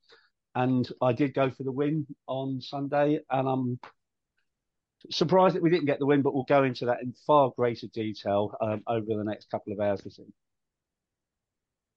And 0.54 0.88
I 1.00 1.12
did 1.12 1.34
go 1.34 1.50
for 1.50 1.62
the 1.62 1.72
win 1.72 2.06
on 2.26 2.60
Sunday, 2.60 3.20
and 3.30 3.48
I'm 3.48 3.78
surprised 5.10 5.54
that 5.54 5.62
we 5.62 5.70
didn't 5.70 5.86
get 5.86 5.98
the 5.98 6.06
win, 6.06 6.22
but 6.22 6.34
we'll 6.34 6.44
go 6.44 6.64
into 6.64 6.86
that 6.86 7.02
in 7.02 7.14
far 7.26 7.52
greater 7.56 7.86
detail 7.88 8.54
um, 8.60 8.82
over 8.86 9.06
the 9.06 9.24
next 9.24 9.50
couple 9.50 9.72
of 9.72 9.80
hours 9.80 10.00
this 10.02 10.18
evening. 10.18 10.32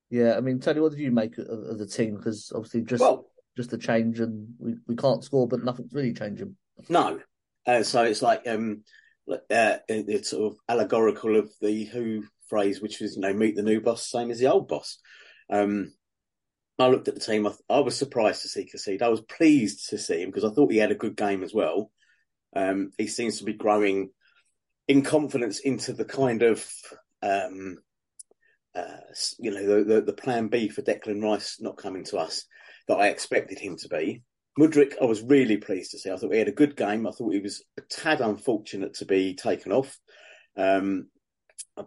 Yeah, 0.09 0.35
I 0.35 0.41
mean, 0.41 0.59
Tony, 0.59 0.79
what 0.79 0.91
did 0.91 0.99
you 0.99 1.11
make 1.11 1.37
of, 1.37 1.47
of 1.47 1.77
the 1.77 1.85
team? 1.85 2.15
Because 2.15 2.51
obviously, 2.53 2.81
just 2.81 3.01
well, 3.01 3.27
just 3.55 3.73
a 3.73 3.77
change, 3.77 4.19
and 4.19 4.47
we, 4.57 4.75
we 4.87 4.95
can't 4.95 5.23
score, 5.23 5.47
but 5.47 5.63
nothing's 5.63 5.93
really 5.93 6.13
changing. 6.13 6.55
No, 6.87 7.19
uh, 7.67 7.83
so 7.83 8.03
it's 8.03 8.21
like 8.21 8.47
um, 8.47 8.83
uh, 9.29 9.77
it's 9.87 10.29
sort 10.29 10.53
of 10.53 10.59
allegorical 10.67 11.37
of 11.37 11.51
the 11.61 11.85
Who 11.85 12.23
phrase, 12.47 12.81
which 12.81 12.99
was 12.99 13.15
you 13.15 13.21
know 13.21 13.33
meet 13.33 13.55
the 13.55 13.63
new 13.63 13.81
boss, 13.81 14.09
same 14.09 14.31
as 14.31 14.39
the 14.39 14.51
old 14.51 14.67
boss. 14.67 14.97
Um, 15.49 15.93
I 16.79 16.87
looked 16.87 17.07
at 17.07 17.15
the 17.15 17.19
team. 17.19 17.45
I, 17.45 17.51
I 17.69 17.79
was 17.79 17.95
surprised 17.95 18.41
to 18.43 18.47
see 18.47 18.69
Cassid. 18.73 19.01
I 19.01 19.09
was 19.09 19.21
pleased 19.21 19.89
to 19.89 19.97
see 19.97 20.21
him 20.21 20.29
because 20.29 20.45
I 20.45 20.53
thought 20.53 20.71
he 20.71 20.77
had 20.77 20.91
a 20.91 20.95
good 20.95 21.15
game 21.15 21.43
as 21.43 21.53
well. 21.53 21.91
Um, 22.55 22.91
he 22.97 23.07
seems 23.07 23.37
to 23.39 23.43
be 23.43 23.53
growing 23.53 24.09
in 24.87 25.03
confidence 25.03 25.59
into 25.59 25.93
the 25.93 26.05
kind 26.05 26.41
of 26.41 26.65
um, 27.21 27.77
uh, 28.75 28.97
you 29.39 29.51
know, 29.51 29.65
the, 29.65 29.83
the, 29.83 30.01
the, 30.01 30.13
plan 30.13 30.47
B 30.47 30.69
for 30.69 30.81
Declan 30.81 31.23
Rice 31.23 31.57
not 31.59 31.77
coming 31.77 32.03
to 32.05 32.17
us 32.17 32.45
that 32.87 32.97
I 32.97 33.07
expected 33.07 33.59
him 33.59 33.77
to 33.77 33.89
be. 33.89 34.23
Mudryk, 34.59 34.93
I 35.01 35.05
was 35.05 35.21
really 35.21 35.57
pleased 35.57 35.91
to 35.91 35.99
see. 35.99 36.11
I 36.11 36.17
thought 36.17 36.33
he 36.33 36.39
had 36.39 36.47
a 36.47 36.53
good 36.53 36.75
game. 36.75 37.07
I 37.07 37.11
thought 37.11 37.33
he 37.33 37.39
was 37.39 37.63
a 37.77 37.81
tad 37.81 38.21
unfortunate 38.21 38.95
to 38.95 39.05
be 39.05 39.35
taken 39.35 39.71
off. 39.71 39.97
Um, 40.57 41.07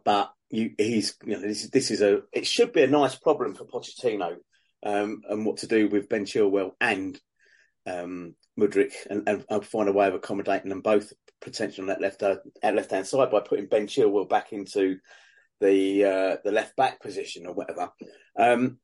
but 0.05 0.33
you, 0.51 0.73
he's, 0.79 1.17
you 1.25 1.35
know, 1.35 1.43
this 1.43 1.65
is, 1.65 1.71
this 1.71 1.91
is 1.91 2.03
a, 2.03 2.23
it 2.33 2.47
should 2.47 2.73
be 2.73 2.83
a 2.83 2.89
nice 2.89 3.15
problem 3.15 3.55
for 3.55 3.65
Pochettino 3.65 4.37
um, 4.83 5.23
and 5.29 5.47
what 5.47 5.59
to 5.59 5.67
do 5.67 5.89
with 5.89 6.09
Ben 6.09 6.25
Chilwell 6.25 6.73
and 6.81 7.19
um, 7.87 8.35
Mudryk 8.59 8.93
and, 9.09 9.29
and, 9.29 9.45
and, 9.49 9.65
find 9.65 9.89
a 9.89 9.93
way 9.93 10.09
of 10.09 10.15
accommodating 10.15 10.69
them 10.69 10.83
both 10.83 11.13
potentially 11.41 11.83
on 11.83 11.89
that 11.89 12.01
left 12.01 12.23
uh, 12.23 12.37
left 12.63 12.91
hand 12.91 13.07
side 13.07 13.31
by 13.31 13.41
putting 13.41 13.67
Ben 13.67 13.87
Chilwell 13.87 14.29
back 14.29 14.53
into 14.53 14.99
the 15.63 16.05
uh, 16.05 16.37
the 16.45 16.53
left 16.53 16.77
back 16.77 17.01
position 17.01 17.47
or 17.47 17.55
whatever. 17.55 17.91
Um, 18.39 18.79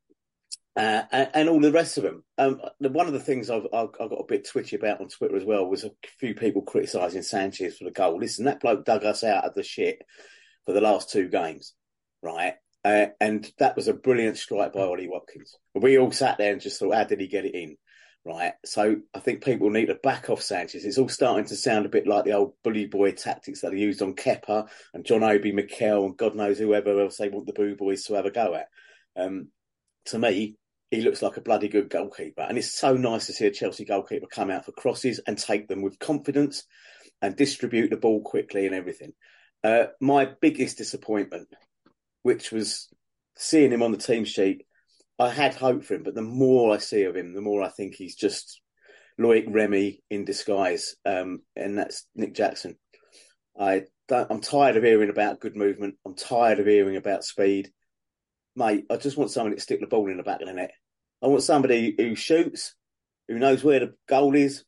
uh, 0.76 1.02
and, 1.35 1.49
all 1.49 1.58
the 1.58 1.73
rest 1.73 1.99
of 1.99 2.04
them. 2.04 2.23
Um, 2.38 2.61
one 2.78 3.08
of 3.08 3.12
the 3.12 3.18
things 3.18 3.50
I've, 3.50 3.66
I've, 3.73 3.88
I've, 4.00 4.11
got 4.11 4.20
a 4.20 4.26
bit 4.28 4.47
twitchy 4.47 4.76
about 4.76 5.00
on 5.00 5.08
Twitter 5.08 5.37
as 5.37 5.44
well 5.44 5.66
was 5.66 5.82
a 5.82 5.90
few 6.20 6.37
people 6.37 6.62
criticising 6.62 7.23
Sanchez 7.23 7.76
for 7.76 7.85
the 7.85 7.90
goal. 7.90 8.20
Listen, 8.20 8.44
that 8.44 8.61
bloke 8.61 8.85
dug 8.85 9.04
us 9.04 9.25
out 9.25 9.44
of 9.44 9.54
the 9.54 9.64
shit 9.64 10.00
for 10.66 10.73
the 10.73 10.80
last 10.80 11.11
two 11.11 11.28
games, 11.28 11.75
right? 12.23 12.54
Uh, 12.85 13.06
and 13.20 13.50
that 13.58 13.75
was 13.75 13.88
a 13.88 13.92
brilliant 13.92 14.37
strike 14.37 14.73
by 14.73 14.82
Ollie 14.82 15.08
Watkins. 15.08 15.56
We 15.75 15.99
all 15.99 16.12
sat 16.12 16.38
there 16.38 16.52
and 16.52 16.61
just 16.61 16.78
thought, 16.78 16.94
how 16.94 17.04
did 17.04 17.20
he 17.20 17.26
get 17.26 17.44
it 17.44 17.56
in? 17.56 17.76
Right. 18.25 18.52
So 18.64 18.96
I 19.14 19.20
think 19.20 19.42
people 19.42 19.70
need 19.70 19.87
to 19.87 19.94
back 19.94 20.28
off 20.28 20.42
Sanchez. 20.42 20.84
It's 20.84 20.98
all 20.98 21.08
starting 21.08 21.46
to 21.46 21.56
sound 21.56 21.87
a 21.87 21.90
bit 21.90 22.06
like 22.06 22.25
the 22.25 22.32
old 22.32 22.52
bully 22.62 22.87
boy 22.87 23.12
tactics 23.12 23.62
that 23.62 23.72
are 23.72 23.76
used 23.76 24.02
on 24.02 24.14
Kepa 24.14 24.68
and 24.92 25.04
John 25.04 25.22
Obi 25.22 25.52
Mikel 25.52 26.04
and 26.04 26.16
God 26.16 26.34
knows 26.34 26.58
whoever 26.58 27.00
else 27.00 27.16
they 27.16 27.30
want 27.30 27.46
the 27.46 27.54
boo 27.54 27.75
boys 27.75 28.04
to 28.04 28.14
have 28.14 28.26
a 28.26 28.30
go 28.30 28.54
at. 28.54 28.68
Um, 29.16 29.48
to 30.06 30.18
me, 30.18 30.56
he 30.90 31.00
looks 31.02 31.22
like 31.22 31.37
a 31.37 31.42
bloody 31.42 31.68
good 31.68 31.90
goalkeeper. 31.90 32.42
And 32.42 32.58
it's 32.58 32.75
so 32.78 32.94
nice 32.94 33.26
to 33.26 33.32
see 33.32 33.46
a 33.46 33.50
Chelsea 33.50 33.84
goalkeeper 33.84 34.26
come 34.26 34.50
out 34.50 34.64
for 34.64 34.72
crosses 34.72 35.20
and 35.26 35.38
take 35.38 35.68
them 35.68 35.82
with 35.82 35.98
confidence 35.98 36.64
and 37.20 37.37
distribute 37.37 37.90
the 37.90 37.96
ball 37.96 38.22
quickly 38.22 38.66
and 38.66 38.75
everything. 38.75 39.12
Uh, 39.62 39.87
my 40.00 40.28
biggest 40.40 40.78
disappointment, 40.78 41.48
which 42.22 42.52
was 42.52 42.88
seeing 43.37 43.72
him 43.72 43.82
on 43.82 43.92
the 43.92 43.98
team 43.98 44.25
sheet, 44.25 44.64
I 45.18 45.30
had 45.30 45.54
hope 45.54 45.84
for 45.84 45.94
him, 45.94 46.02
but 46.04 46.14
the 46.14 46.22
more 46.22 46.75
I 46.75 46.78
see 46.78 47.02
of 47.04 47.16
him, 47.16 47.34
the 47.34 47.40
more 47.40 47.62
I 47.62 47.68
think 47.68 47.94
he's 47.94 48.14
just 48.14 48.60
Loic 49.18 49.46
Remy 49.48 50.02
in 50.10 50.25
disguise, 50.25 50.94
um, 51.04 51.40
and 51.56 51.76
that's 51.76 52.06
Nick 52.14 52.34
Jackson. 52.34 52.76
I 53.58 53.84
I'm 54.10 54.40
tired 54.40 54.76
of 54.76 54.84
hearing 54.84 55.10
about 55.10 55.40
good 55.40 55.56
movement. 55.56 55.96
I'm 56.06 56.14
tired 56.14 56.60
of 56.60 56.66
hearing 56.66 56.96
about 56.96 57.25
speed 57.25 57.70
mate, 58.58 58.84
I 58.90 58.96
just 58.96 59.16
want 59.16 59.30
somebody 59.30 59.54
to 59.54 59.62
stick 59.62 59.80
the 59.80 59.87
ball 59.87 60.10
in 60.10 60.16
the 60.16 60.22
back 60.22 60.42
of 60.42 60.48
the 60.48 60.52
net. 60.52 60.72
I 61.22 61.28
want 61.28 61.42
somebody 61.42 61.94
who 61.96 62.14
shoots, 62.14 62.75
who 63.28 63.38
knows 63.38 63.62
where 63.62 63.80
the 63.80 63.94
goal 64.08 64.34
is, 64.34 64.64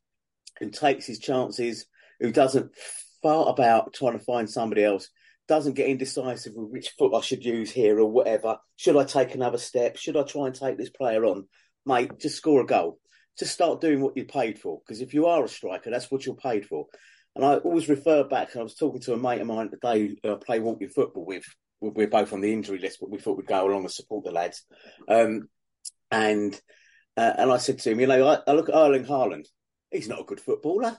who 0.60 0.70
takes 0.70 1.06
his 1.06 1.18
chances, 1.18 1.86
who 2.20 2.30
doesn't 2.30 2.72
fart 3.22 3.48
about 3.48 3.92
trying 3.92 4.18
to 4.18 4.24
find 4.24 4.48
somebody 4.48 4.84
else, 4.84 5.10
doesn't 5.50 5.74
get 5.74 5.88
indecisive 5.88 6.52
with 6.54 6.70
which 6.70 6.90
foot 6.96 7.12
I 7.12 7.22
should 7.22 7.44
use 7.44 7.72
here 7.72 7.98
or 7.98 8.08
whatever. 8.08 8.58
Should 8.76 8.96
I 8.96 9.02
take 9.02 9.34
another 9.34 9.58
step? 9.58 9.96
Should 9.96 10.16
I 10.16 10.22
try 10.22 10.46
and 10.46 10.54
take 10.54 10.78
this 10.78 10.90
player 10.90 11.24
on? 11.24 11.48
Mate, 11.84 12.20
just 12.20 12.36
score 12.36 12.60
a 12.60 12.66
goal. 12.66 13.00
Just 13.36 13.52
start 13.52 13.80
doing 13.80 14.00
what 14.00 14.16
you're 14.16 14.26
paid 14.26 14.60
for. 14.60 14.78
Because 14.78 15.00
if 15.00 15.12
you 15.12 15.26
are 15.26 15.44
a 15.44 15.48
striker, 15.48 15.90
that's 15.90 16.08
what 16.08 16.24
you're 16.24 16.36
paid 16.36 16.66
for. 16.66 16.86
And 17.34 17.44
I 17.44 17.56
always 17.56 17.88
refer 17.88 18.22
back, 18.22 18.54
I 18.54 18.62
was 18.62 18.76
talking 18.76 19.00
to 19.00 19.12
a 19.12 19.16
mate 19.16 19.40
of 19.40 19.48
mine 19.48 19.70
today 19.70 20.16
who 20.22 20.32
I 20.32 20.36
play 20.36 20.60
walking 20.60 20.88
football 20.88 21.26
with, 21.26 21.44
we're 21.80 22.06
both 22.06 22.32
on 22.32 22.42
the 22.42 22.52
injury 22.52 22.78
list, 22.78 22.98
but 23.00 23.10
we 23.10 23.18
thought 23.18 23.36
we'd 23.36 23.46
go 23.48 23.66
along 23.66 23.82
and 23.82 23.90
support 23.90 24.24
the 24.24 24.30
lads. 24.30 24.64
Um, 25.08 25.48
and 26.12 26.54
uh, 27.16 27.32
and 27.38 27.50
I 27.50 27.56
said 27.56 27.80
to 27.80 27.90
him, 27.90 27.98
you 27.98 28.06
know, 28.06 28.24
I, 28.24 28.38
I, 28.46 28.54
look 28.54 28.68
at 28.68 28.74
Erling 28.76 29.04
Haaland. 29.04 29.46
He's 29.90 30.08
not 30.08 30.20
a 30.20 30.24
good 30.24 30.40
footballer. 30.40 30.96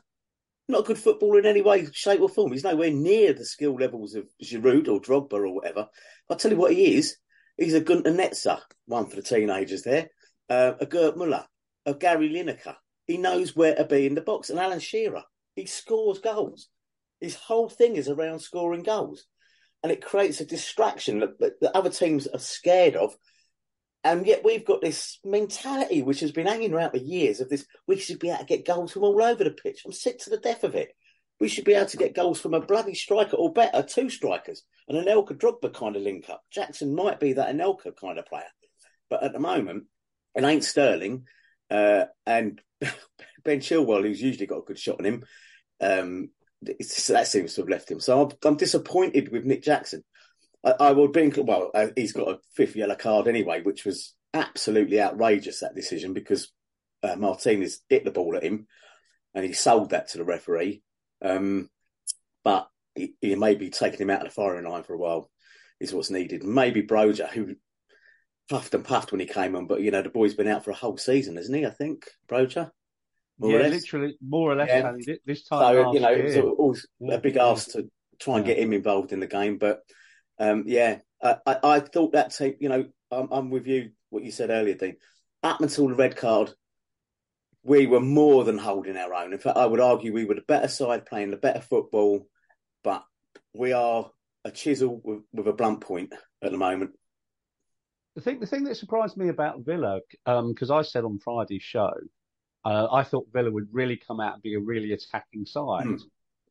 Not 0.72 0.82
a 0.82 0.88
good 0.88 0.98
footballer 0.98 1.40
in 1.40 1.46
any 1.46 1.62
way, 1.62 1.86
shape, 1.92 2.22
or 2.22 2.30
form. 2.30 2.54
He's 2.54 2.64
nowhere 2.64 2.92
near 2.92 3.34
the 3.34 3.44
skill 3.44 3.76
levels 3.76 4.16
of 4.16 4.30
Giroud 4.42 4.88
or 4.88 5.02
Drogba 5.02 5.34
or 5.34 5.54
whatever. 5.54 5.90
I'll 6.30 6.38
tell 6.38 6.52
you 6.52 6.58
what 6.58 6.72
he 6.72 6.96
is. 6.96 7.18
He's 7.58 7.74
a 7.74 7.82
Gunter 7.82 8.12
Netzer, 8.12 8.60
one 8.86 9.08
for 9.08 9.18
the 9.18 9.22
teenagers 9.22 9.84
there, 9.84 10.10
uh, 10.50 10.74
a 10.80 10.86
Gerd 10.86 11.18
Muller, 11.18 11.46
a 11.86 11.94
Gary 11.94 12.30
Lineker. 12.30 12.76
He 13.06 13.18
knows 13.18 13.54
where 13.54 13.76
to 13.76 13.84
be 13.84 14.06
in 14.06 14.16
the 14.16 14.22
box. 14.22 14.50
And 14.50 14.60
Alan 14.60 14.80
Shearer, 14.80 15.24
he 15.56 15.66
scores 15.66 16.20
goals. 16.20 16.70
His 17.20 17.36
whole 17.36 17.68
thing 17.68 17.98
is 17.98 18.08
around 18.08 18.40
scoring 18.40 18.84
goals 18.84 19.26
and 19.84 19.92
it 19.92 20.04
creates 20.04 20.40
a 20.40 20.46
distraction 20.46 21.20
that, 21.20 21.38
that 21.60 21.76
other 21.76 21.90
teams 21.90 22.28
are 22.28 22.40
scared 22.40 22.96
of. 22.96 23.14
And 24.04 24.26
yet 24.26 24.44
we've 24.44 24.66
got 24.66 24.82
this 24.82 25.20
mentality 25.24 26.02
which 26.02 26.22
has 26.22 26.32
been 26.32 26.48
hanging 26.48 26.74
around 26.74 26.92
for 26.92 26.98
years 26.98 27.40
of 27.40 27.50
this. 27.50 27.66
We 27.88 27.98
should 27.98 28.20
be 28.20 28.30
able 28.30 28.40
to 28.40 28.46
get 28.46 28.66
goals 28.66 28.92
from 28.92 29.04
all 29.04 29.22
over 29.22 29.44
the 29.44 29.52
pitch. 29.52 29.84
I'm 29.86 29.92
sick 29.92 30.20
to 30.20 30.30
the 30.30 30.38
death 30.38 30.64
of 30.64 30.76
it. 30.76 30.90
We 31.40 31.48
should 31.48 31.66
be 31.66 31.74
able 31.74 31.88
to 31.88 31.98
get 31.98 32.16
goals 32.16 32.40
from 32.40 32.54
a 32.54 32.62
bloody 32.62 32.94
striker 32.94 33.36
or 33.36 33.52
better, 33.52 33.82
two 33.82 34.10
strikers, 34.10 34.64
and 34.88 34.98
Anelka 34.98 35.34
Drogba 35.34 35.74
kind 35.74 35.96
of 35.96 36.04
link 36.04 36.30
up. 36.30 36.44
Jackson 36.52 36.94
might 36.94 37.20
be 37.20 37.34
that 37.34 37.56
Anelka 37.56 37.96
kind 38.00 38.20
of 38.20 38.28
player, 38.28 38.44
but 39.10 39.24
at 39.24 39.34
the 39.34 39.40
moment, 39.40 39.86
it 40.36 40.44
ain't 40.44 40.64
Sterling. 40.64 41.26
Uh, 41.70 42.06
and 42.28 42.62
Ben 43.44 43.60
Chilwell, 43.60 44.04
who's 44.04 44.22
usually 44.22 44.46
got 44.46 44.60
a 44.60 44.66
good 44.66 44.78
shot 44.78 45.00
on 45.00 45.06
him, 45.06 45.24
um, 45.80 46.30
that 46.62 47.28
seems 47.28 47.56
to 47.56 47.62
have 47.62 47.70
left 47.70 47.90
him. 47.90 48.00
So 48.00 48.22
I'm, 48.22 48.32
I'm 48.44 48.58
disappointed 48.58 49.32
with 49.32 49.46
Nick 49.46 49.64
Jackson. 49.64 50.04
I, 50.64 50.72
I 50.80 50.92
would 50.92 51.12
be 51.12 51.30
well. 51.42 51.72
Uh, 51.74 51.88
he's 51.96 52.14
got 52.14 52.30
a 52.30 52.40
fifth 52.56 52.76
yellow 52.76 52.96
card 52.96 53.28
anyway, 53.28 53.62
which 53.62 53.86
was 53.86 54.14
absolutely 54.34 55.02
outrageous 55.02 55.60
that 55.60 55.76
decision 55.76 56.14
because 56.14 56.52
uh, 57.04 57.16
Martinez 57.16 57.82
hit 57.90 58.06
the 58.06 58.12
ball 58.12 58.36
at 58.36 58.44
him, 58.44 58.68
and 59.34 59.46
he 59.46 59.54
sold 59.54 59.92
that 59.92 60.10
to 60.10 60.18
the 60.18 60.24
referee. 60.24 60.84
Um, 61.24 61.70
but 62.44 62.68
he, 62.96 63.16
he 63.22 63.36
may 63.36 63.56
be 63.56 63.70
taking 63.70 64.02
him 64.02 64.10
out 64.10 64.22
of 64.22 64.28
the 64.28 64.34
firing 64.34 64.68
line 64.68 64.84
for 64.84 64.94
a 64.94 64.98
while 64.98 65.30
is 65.80 65.94
what's 65.94 66.12
needed. 66.12 66.44
Maybe 66.44 66.84
Broja, 66.84 67.30
who 67.30 67.56
puffed 68.50 68.74
and 68.74 68.84
puffed 68.84 69.12
when 69.12 69.22
he 69.22 69.28
came 69.28 69.56
on, 69.56 69.68
but 69.68 69.82
you 69.82 69.92
know 69.92 70.02
the 70.02 70.10
boy's 70.10 70.36
been 70.36 70.48
out 70.48 70.64
for 70.64 70.72
a 70.72 70.76
whole 70.76 70.98
season, 70.98 71.38
hasn't 71.38 71.58
he? 71.58 71.66
I 71.66 71.72
think 71.72 72.06
Broja 72.28 72.72
yeah, 73.50 73.68
literally 73.68 74.18
more 74.26 74.52
or 74.52 74.56
less. 74.56 74.70
Yeah. 74.70 75.16
This 75.26 75.44
time, 75.44 75.60
so 75.60 75.94
you 75.94 76.00
know, 76.00 76.10
year. 76.10 76.28
it 76.28 76.46
was 76.46 76.56
always 76.58 76.88
a 77.10 77.18
big 77.18 77.38
ask 77.38 77.72
to 77.72 77.90
try 78.20 78.38
and 78.38 78.46
yeah. 78.46 78.54
get 78.54 78.64
him 78.64 78.74
involved 78.74 79.14
in 79.14 79.20
the 79.20 79.28
game. 79.28 79.58
But 79.58 79.82
um, 80.42 80.64
yeah, 80.66 81.00
I, 81.22 81.38
I, 81.46 81.58
I, 81.64 81.80
thought 81.80 82.14
that 82.14 82.34
team. 82.34 82.56
You 82.60 82.70
know, 82.70 82.86
I'm, 83.12 83.28
I'm, 83.32 83.50
with 83.50 83.68
you. 83.68 83.92
What 84.10 84.24
you 84.24 84.32
said 84.32 84.50
earlier, 84.50 84.76
Dean. 84.76 84.98
Up 85.44 85.62
until 85.62 85.88
the 85.88 85.96
red 85.96 86.16
card, 86.16 86.52
we 87.64 87.88
were 87.88 88.00
more 88.00 88.44
than 88.44 88.58
holding 88.58 88.98
our 88.98 89.14
own. 89.14 89.34
In 89.34 89.40
fact, 89.40 89.58
I 89.58 89.66
would 89.66 89.80
argue 89.80 90.14
we 90.14 90.26
were 90.26 90.36
the 90.36 90.42
better 90.42 90.68
side, 90.68 91.06
playing 91.06 91.32
the 91.32 91.38
better 91.38 91.62
football. 91.62 92.28
But 92.84 93.04
we 93.54 93.72
are 93.72 94.12
a 94.44 94.52
chisel 94.52 95.00
with, 95.04 95.22
with 95.32 95.48
a 95.48 95.54
blunt 95.54 95.82
point 95.82 96.14
at 96.42 96.52
the 96.52 96.58
moment. 96.58 96.92
The 98.16 98.22
thing, 98.22 98.40
the 98.40 98.48
thing 98.48 98.66
that 98.66 98.76
surprised 98.76 99.16
me 99.16 99.30
about 99.30 99.64
Villa, 99.64 100.02
because 100.26 100.70
um, 100.70 100.78
I 100.78 100.82
said 100.82 101.06
on 101.06 101.20
Friday's 101.20 101.64
show 101.64 101.92
uh, 102.64 102.88
I 102.92 103.04
thought 103.04 103.28
Villa 103.34 103.52
would 103.52 103.68
really 103.72 103.98
come 103.98 104.20
out 104.20 104.36
and 104.36 104.44
be 104.44 104.54
a 104.54 104.60
really 104.60 104.92
attacking 104.92 105.46
side, 105.46 105.86
mm. 105.86 106.00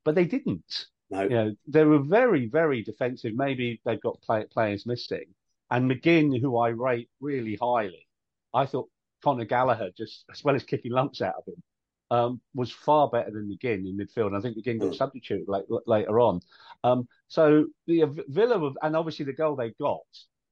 but 0.05 0.15
they 0.15 0.25
didn't. 0.25 0.87
No. 1.11 1.23
You 1.23 1.29
know, 1.29 1.55
they 1.67 1.85
were 1.85 1.99
very, 1.99 2.47
very 2.47 2.83
defensive. 2.83 3.35
Maybe 3.35 3.81
they've 3.85 4.01
got 4.01 4.21
play, 4.23 4.45
players 4.51 4.87
missing. 4.87 5.27
And 5.71 5.91
McGinn, 5.91 6.41
who 6.41 6.59
I 6.59 6.69
rate 6.69 7.09
really 7.21 7.57
highly, 7.61 8.07
I 8.55 8.67
thought 8.67 8.89
Conor 9.23 9.45
Gallagher, 9.45 9.91
just 9.97 10.25
as 10.33 10.43
well 10.45 10.55
as 10.55 10.65
kicking 10.65 10.93
lumps 10.93 11.21
out 11.21 11.35
of 11.39 11.47
him, 11.47 11.63
um, 12.11 12.41
was 12.55 12.73
far 12.73 13.09
better 13.09 13.31
than 13.31 13.49
McGinn 13.49 13.89
in 13.89 13.97
midfield. 13.97 14.29
And 14.29 14.37
I 14.37 14.41
think 14.41 14.57
McGinn 14.57 14.81
got 14.81 14.93
mm. 14.93 14.97
substituted 14.97 15.49
late, 15.49 15.67
later 15.87 16.21
on. 16.21 16.41
Um, 16.83 17.09
so 17.29 17.67
the 17.87 18.03
uh, 18.05 18.09
Villa, 18.29 18.73
and 18.83 18.97
obviously 18.97 19.25
the 19.25 19.33
goal 19.33 19.57
they 19.57 19.71
got 19.81 20.01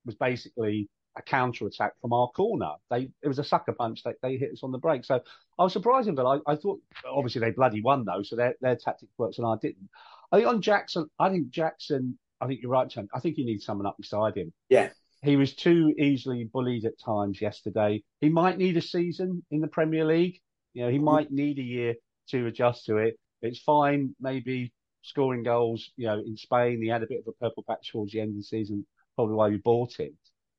was 0.04 0.14
basically 0.14 0.88
a 1.16 1.22
counter 1.22 1.66
attack 1.66 1.92
from 2.00 2.12
our 2.12 2.28
corner. 2.28 2.72
They 2.90 3.10
it 3.22 3.28
was 3.28 3.38
a 3.38 3.44
sucker 3.44 3.72
punch. 3.72 4.02
They 4.04 4.12
they 4.22 4.36
hit 4.36 4.52
us 4.52 4.62
on 4.62 4.72
the 4.72 4.78
break. 4.78 5.04
So 5.04 5.20
I 5.58 5.62
was 5.62 5.72
surprised, 5.72 6.14
but 6.14 6.26
I, 6.26 6.52
I 6.52 6.56
thought 6.56 6.80
obviously 7.04 7.40
they 7.40 7.50
bloody 7.50 7.82
won 7.82 8.04
though, 8.04 8.22
so 8.22 8.36
their 8.36 8.54
their 8.60 8.76
tactic 8.76 9.08
works 9.18 9.38
and 9.38 9.46
I 9.46 9.56
didn't. 9.60 9.88
I 10.32 10.36
think 10.36 10.48
on 10.48 10.62
Jackson, 10.62 11.06
I 11.18 11.30
think 11.30 11.50
Jackson. 11.50 12.18
I 12.40 12.46
think 12.46 12.60
you're 12.62 12.70
right, 12.70 12.88
Tom. 12.88 13.08
I 13.14 13.20
think 13.20 13.36
he 13.36 13.44
needs 13.44 13.64
someone 13.64 13.86
up 13.86 13.96
beside 13.96 14.36
him. 14.36 14.52
Yeah. 14.68 14.90
He 15.22 15.36
was 15.36 15.54
too 15.54 15.92
easily 15.98 16.48
bullied 16.52 16.84
at 16.84 16.92
times 17.04 17.40
yesterday. 17.40 18.02
He 18.20 18.28
might 18.28 18.58
need 18.58 18.76
a 18.76 18.80
season 18.80 19.44
in 19.50 19.60
the 19.60 19.66
Premier 19.66 20.04
League. 20.04 20.40
You 20.74 20.84
know, 20.84 20.90
he 20.90 20.96
mm-hmm. 20.96 21.04
might 21.04 21.32
need 21.32 21.58
a 21.58 21.62
year 21.62 21.94
to 22.28 22.46
adjust 22.46 22.86
to 22.86 22.98
it. 22.98 23.18
It's 23.42 23.58
fine, 23.60 24.14
maybe 24.20 24.72
scoring 25.02 25.42
goals. 25.42 25.90
You 25.96 26.06
know, 26.06 26.18
in 26.20 26.36
Spain, 26.36 26.80
he 26.80 26.88
had 26.88 27.02
a 27.02 27.08
bit 27.08 27.20
of 27.26 27.26
a 27.26 27.44
purple 27.44 27.64
patch 27.68 27.90
towards 27.90 28.12
the 28.12 28.20
end 28.20 28.30
of 28.30 28.36
the 28.36 28.42
season, 28.44 28.86
probably 29.16 29.34
why 29.34 29.48
we 29.48 29.56
bought 29.56 29.98
him. 29.98 30.16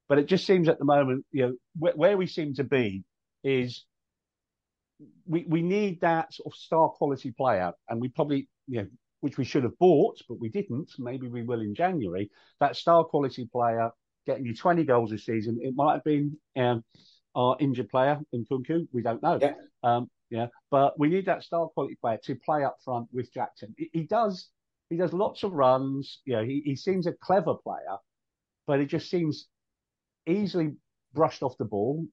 But 0.10 0.20
it 0.20 0.26
just 0.26 0.46
seems 0.46 0.68
at 0.68 0.80
the 0.80 0.86
moment, 0.86 1.26
you 1.32 1.44
know, 1.44 1.54
where, 1.78 1.94
where 1.94 2.18
we 2.18 2.28
seem 2.28 2.56
to 2.56 2.64
be 2.64 3.04
is 3.44 3.86
we 5.26 5.46
we 5.48 5.62
need 5.62 6.02
that 6.02 6.34
sort 6.34 6.54
of 6.54 6.58
star 6.58 6.90
quality 6.90 7.32
player, 7.32 7.72
and 7.88 8.02
we 8.02 8.10
probably, 8.10 8.50
you 8.68 8.82
know, 8.82 8.88
which 9.22 9.38
we 9.38 9.46
should 9.46 9.64
have 9.64 9.78
bought, 9.80 10.22
but 10.28 10.40
we 10.40 10.50
didn't. 10.50 10.92
Maybe 10.98 11.28
we 11.28 11.44
will 11.44 11.62
in 11.62 11.76
January. 11.76 12.30
That 12.60 12.76
star 12.76 13.04
quality 13.04 13.48
player 13.52 13.92
getting 14.26 14.46
you 14.46 14.56
20 14.56 14.84
goals 14.84 15.12
this 15.12 15.26
season. 15.26 15.60
It 15.62 15.74
might 15.76 15.94
have 15.94 16.04
been 16.04 16.38
um, 16.56 16.84
our 17.36 17.58
injured 17.60 17.90
player 17.90 18.20
in 18.32 18.46
Nkunku. 18.46 18.88
We 18.94 19.02
don't 19.02 19.22
know. 19.22 19.40
Yeah. 19.42 19.54
Um, 19.84 20.10
yeah. 20.30 20.48
But 20.72 21.00
we 21.00 21.10
need 21.10 21.26
that 21.26 21.44
star 21.44 21.68
quality 21.68 21.98
player 22.00 22.20
to 22.26 22.36
play 22.36 22.64
up 22.64 22.78
front 22.84 23.08
with 23.12 23.34
Jackson. 23.34 23.74
He, 23.78 23.90
he 23.94 24.04
does. 24.04 24.50
He 24.90 24.98
does 24.98 25.14
lots 25.14 25.44
of 25.44 25.52
runs. 25.54 26.20
You 26.26 26.38
know, 26.38 26.44
he, 26.44 26.62
he 26.66 26.76
seems 26.76 27.08
a 27.08 27.14
clever 27.14 27.56
player, 27.56 27.98
but 28.66 28.80
it 28.80 28.88
just 28.88 29.10
seems 29.10 29.48
easily 30.26 30.72
brushed 31.14 31.44
off 31.44 31.58
the 31.58 31.66
ball. 31.66 32.06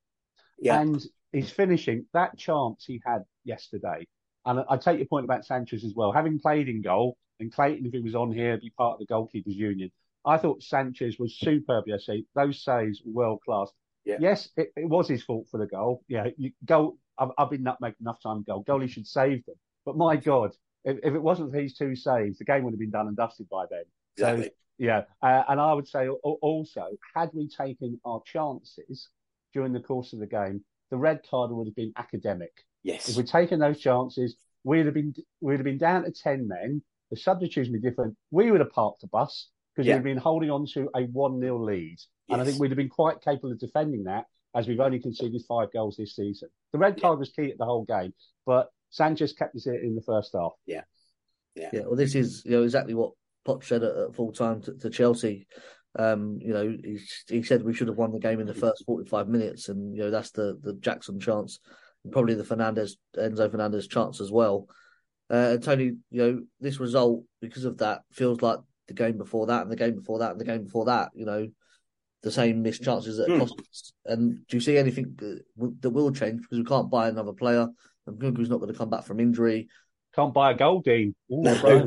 Yeah. 0.58 0.80
And 0.80 1.02
his 1.32 1.50
finishing, 1.50 2.06
that 2.14 2.38
chance 2.38 2.84
he 2.86 3.00
had 3.04 3.22
yesterday. 3.44 4.06
And 4.46 4.64
I 4.68 4.76
take 4.76 4.98
your 4.98 5.08
point 5.08 5.24
about 5.24 5.44
Sanchez 5.44 5.84
as 5.84 5.92
well. 5.94 6.12
Having 6.12 6.38
played 6.38 6.68
in 6.68 6.80
goal, 6.80 7.16
and 7.40 7.52
Clayton, 7.52 7.84
if 7.84 7.92
he 7.92 8.00
was 8.00 8.14
on 8.14 8.32
here, 8.32 8.56
be 8.56 8.70
part 8.70 8.94
of 8.94 9.06
the 9.06 9.12
goalkeepers 9.12 9.54
union. 9.54 9.90
I 10.24 10.38
thought 10.38 10.62
Sanchez 10.62 11.18
was 11.18 11.38
superb 11.38 11.84
yesterday. 11.86 12.24
Those 12.34 12.64
saves 12.64 13.02
were 13.04 13.12
world 13.12 13.40
class. 13.44 13.70
Yeah. 14.04 14.16
Yes, 14.20 14.48
it, 14.56 14.72
it, 14.76 14.88
was 14.88 15.08
his 15.08 15.22
fault 15.22 15.48
for 15.50 15.58
the 15.58 15.66
goal. 15.66 16.02
Yeah, 16.08 16.28
you, 16.36 16.52
goal. 16.64 16.96
I've, 17.18 17.30
I've 17.36 17.50
been 17.50 17.64
nutmegged 17.64 18.00
enough 18.00 18.22
time. 18.22 18.44
Goal. 18.46 18.64
Goalie 18.64 18.88
should 18.88 19.06
save 19.06 19.44
them. 19.46 19.56
But 19.84 19.96
my 19.96 20.16
God, 20.16 20.52
if, 20.84 20.98
if, 21.02 21.14
it 21.14 21.22
wasn't 21.22 21.50
for 21.50 21.58
these 21.58 21.76
two 21.76 21.94
saves, 21.96 22.38
the 22.38 22.44
game 22.44 22.62
would 22.64 22.72
have 22.72 22.80
been 22.80 22.90
done 22.90 23.08
and 23.08 23.16
dusted 23.16 23.48
by 23.48 23.64
then. 23.68 23.82
Exactly. 24.16 24.44
So, 24.44 24.50
yeah, 24.78 25.02
uh, 25.22 25.42
and 25.48 25.60
I 25.60 25.72
would 25.72 25.88
say 25.88 26.08
also, 26.08 26.86
had 27.14 27.30
we 27.32 27.48
taken 27.48 27.98
our 28.04 28.20
chances 28.26 29.08
during 29.54 29.72
the 29.72 29.80
course 29.80 30.12
of 30.12 30.18
the 30.18 30.26
game, 30.26 30.62
the 30.90 30.98
red 30.98 31.20
card 31.28 31.50
would 31.50 31.66
have 31.66 31.74
been 31.74 31.92
academic. 31.96 32.52
Yes. 32.86 33.08
If 33.08 33.16
we'd 33.16 33.26
taken 33.26 33.58
those 33.58 33.80
chances, 33.80 34.36
we'd 34.62 34.86
have 34.86 34.94
been 34.94 35.12
we'd 35.40 35.54
have 35.58 35.64
been 35.64 35.76
down 35.78 36.04
to 36.04 36.12
ten 36.12 36.46
men. 36.46 36.82
The 37.10 37.16
substitutes 37.16 37.68
would 37.68 37.82
be 37.82 37.88
different. 37.88 38.16
We 38.30 38.50
would 38.50 38.60
have 38.60 38.70
parked 38.70 39.00
the 39.00 39.08
bus 39.08 39.48
because 39.74 39.86
Yeah. 39.88 39.96
we'd 39.96 40.04
been 40.04 40.16
holding 40.18 40.50
on 40.50 40.66
to 40.74 40.88
a 40.94 41.02
one 41.06 41.40
0 41.40 41.62
lead, 41.64 41.98
and 42.28 42.40
I 42.40 42.44
think 42.44 42.60
we'd 42.60 42.70
have 42.70 42.76
been 42.76 42.88
quite 42.88 43.20
capable 43.20 43.50
of 43.52 43.58
defending 43.58 44.04
that. 44.04 44.26
As 44.54 44.66
we've 44.68 44.80
only 44.80 45.00
conceded 45.00 45.42
five 45.46 45.72
goals 45.72 45.96
this 45.98 46.14
season, 46.14 46.48
the 46.72 46.78
red 46.78 47.00
card 47.00 47.18
was 47.18 47.30
key 47.30 47.50
at 47.50 47.58
the 47.58 47.64
whole 47.66 47.84
game, 47.84 48.14
but 48.46 48.68
Sanchez 48.90 49.32
kept 49.34 49.54
us 49.56 49.66
in 49.66 49.94
the 49.96 50.00
first 50.02 50.30
half. 50.32 50.52
Yeah, 50.64 50.84
Yeah. 51.56 51.70
well, 51.86 51.96
this 51.96 52.14
is 52.14 52.42
you 52.44 52.52
know 52.52 52.62
exactly 52.62 52.94
what 52.94 53.12
Poch 53.46 53.64
said 53.64 53.82
at, 53.82 53.96
at 53.96 54.14
full 54.14 54.32
time 54.32 54.62
to, 54.62 54.74
to 54.78 54.90
Chelsea. 54.90 55.46
Um, 55.98 56.38
you 56.40 56.52
know, 56.54 56.68
he, 56.68 57.00
he 57.28 57.42
said 57.42 57.62
we 57.64 57.74
should 57.74 57.88
have 57.88 57.96
won 57.98 58.12
the 58.12 58.18
game 58.20 58.38
in 58.40 58.46
the 58.46 58.54
first 58.54 58.84
forty-five 58.86 59.28
minutes, 59.28 59.68
and 59.68 59.94
you 59.96 60.02
know 60.04 60.10
that's 60.10 60.30
the 60.30 60.58
the 60.62 60.74
Jackson 60.74 61.18
chance, 61.20 61.58
and 61.58 61.64
probably 62.10 62.34
the 62.34 62.44
Fernandez 62.44 62.96
Enzo 63.16 63.50
Fernandez 63.50 63.86
chance 63.88 64.20
as 64.20 64.30
well. 64.30 64.68
Uh, 65.30 65.52
and 65.54 65.62
Tony, 65.62 65.92
you 66.10 66.22
know, 66.22 66.40
this 66.60 66.78
result 66.78 67.24
because 67.40 67.64
of 67.64 67.78
that 67.78 68.02
feels 68.12 68.42
like 68.42 68.58
the 68.88 68.94
game 68.94 69.18
before 69.18 69.46
that, 69.46 69.62
and 69.62 69.70
the 69.70 69.76
game 69.76 69.96
before 69.96 70.20
that, 70.20 70.30
and 70.32 70.40
the 70.40 70.44
game 70.44 70.64
before 70.64 70.84
that. 70.86 71.10
You 71.14 71.26
know, 71.26 71.48
the 72.22 72.30
same 72.30 72.62
missed 72.62 72.82
chances 72.84 73.16
that 73.16 73.28
Hmm. 73.28 73.38
cost 73.40 73.54
us. 73.58 73.92
And 74.04 74.46
do 74.46 74.56
you 74.56 74.60
see 74.60 74.76
anything 74.78 75.14
that 75.18 75.42
will- 75.56 76.12
change 76.12 76.40
because 76.42 76.58
we 76.58 76.64
can't 76.64 76.90
buy 76.90 77.08
another 77.08 77.32
player? 77.32 77.68
And 78.06 78.18
Nkunku's 78.18 78.48
not 78.48 78.58
going 78.60 78.72
to 78.72 78.78
come 78.78 78.90
back 78.90 79.04
from 79.04 79.18
injury. 79.20 79.68
Can't 80.14 80.32
buy 80.32 80.52
a 80.52 80.54
goal, 80.54 80.80
Dean. 80.80 81.14
Ooh, 81.32 81.42
No. 81.42 81.60
bro. 81.60 81.86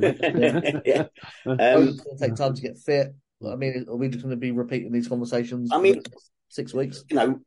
yeah. 0.86 1.08
Um, 1.46 1.52
Um, 1.60 1.88
it's 1.88 2.02
going 2.02 2.18
to 2.18 2.18
take 2.20 2.36
time 2.36 2.54
to 2.54 2.62
get 2.62 2.78
fit. 2.78 3.16
I 3.46 3.56
mean, 3.56 3.86
are 3.88 3.96
we 3.96 4.10
just 4.10 4.22
going 4.24 4.32
to 4.36 4.38
be 4.38 4.52
repeating 4.52 4.92
these 4.92 5.08
conversations? 5.08 5.70
I 5.72 5.80
mean- 5.80 6.04
for 6.04 6.12
six 6.50 6.74
weeks. 6.74 7.06
you 7.10 7.16
know, 7.16 7.40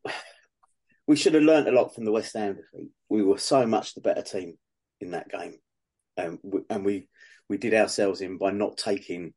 we 1.06 1.16
should 1.16 1.34
have 1.34 1.42
learnt 1.42 1.68
a 1.68 1.72
lot 1.72 1.94
from 1.94 2.04
the 2.04 2.12
West 2.12 2.34
Ham 2.34 2.56
defeat. 2.56 2.90
We 3.08 3.22
were 3.22 3.38
so 3.38 3.66
much 3.66 3.94
the 3.94 4.00
better 4.00 4.22
team 4.22 4.54
in 5.00 5.12
that 5.12 5.30
game, 5.30 5.56
um, 6.16 6.38
and 6.70 6.84
we 6.84 7.08
we 7.48 7.58
did 7.58 7.74
ourselves 7.74 8.20
in 8.20 8.38
by 8.38 8.50
not 8.50 8.76
taking 8.76 9.34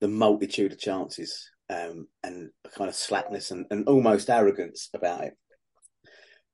the 0.00 0.08
multitude 0.08 0.72
of 0.72 0.78
chances 0.78 1.50
um, 1.70 2.08
and 2.24 2.50
a 2.64 2.68
kind 2.68 2.88
of 2.88 2.94
slackness 2.96 3.50
and, 3.50 3.66
and 3.70 3.86
almost 3.86 4.30
arrogance 4.30 4.88
about 4.94 5.24
it. 5.24 5.34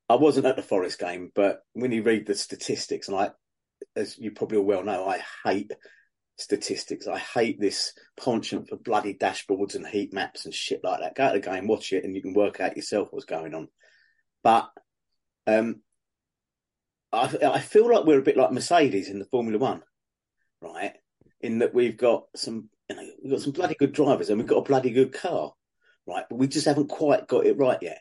I 0.07 0.15
wasn't 0.15 0.45
at 0.45 0.55
the 0.55 0.61
Forest 0.61 0.99
game, 0.99 1.31
but 1.33 1.61
when 1.73 1.91
you 1.91 2.03
read 2.03 2.25
the 2.25 2.35
statistics, 2.35 3.07
and 3.07 3.17
I, 3.17 3.29
as 3.95 4.17
you 4.17 4.31
probably 4.31 4.57
all 4.57 4.65
well 4.65 4.83
know, 4.83 5.07
I 5.07 5.23
hate 5.45 5.71
statistics. 6.37 7.07
I 7.07 7.19
hate 7.19 7.59
this 7.59 7.93
penchant 8.19 8.69
for 8.69 8.77
bloody 8.77 9.13
dashboards 9.13 9.75
and 9.75 9.85
heat 9.85 10.13
maps 10.13 10.45
and 10.45 10.53
shit 10.53 10.81
like 10.83 11.01
that. 11.01 11.15
Go 11.15 11.27
to 11.33 11.39
the 11.39 11.45
game, 11.45 11.67
watch 11.67 11.93
it, 11.93 12.03
and 12.03 12.15
you 12.15 12.21
can 12.21 12.33
work 12.33 12.59
out 12.59 12.75
yourself 12.75 13.09
what's 13.11 13.25
going 13.25 13.53
on. 13.53 13.67
But 14.43 14.69
um, 15.47 15.81
I, 17.11 17.35
I 17.43 17.59
feel 17.59 17.91
like 17.91 18.05
we're 18.05 18.19
a 18.19 18.23
bit 18.23 18.37
like 18.37 18.51
Mercedes 18.51 19.09
in 19.09 19.19
the 19.19 19.25
Formula 19.25 19.57
One, 19.57 19.81
right? 20.61 20.93
In 21.41 21.59
that 21.59 21.73
we've 21.73 21.97
got 21.97 22.25
some, 22.35 22.69
you 22.89 22.95
know, 22.95 23.09
we've 23.23 23.31
got 23.31 23.41
some 23.41 23.53
bloody 23.53 23.75
good 23.75 23.93
drivers 23.93 24.29
and 24.29 24.37
we've 24.37 24.47
got 24.47 24.57
a 24.57 24.63
bloody 24.63 24.91
good 24.91 25.13
car, 25.13 25.53
right? 26.05 26.25
But 26.29 26.37
we 26.37 26.47
just 26.47 26.65
haven't 26.65 26.89
quite 26.89 27.27
got 27.27 27.45
it 27.45 27.57
right 27.57 27.79
yet. 27.81 27.99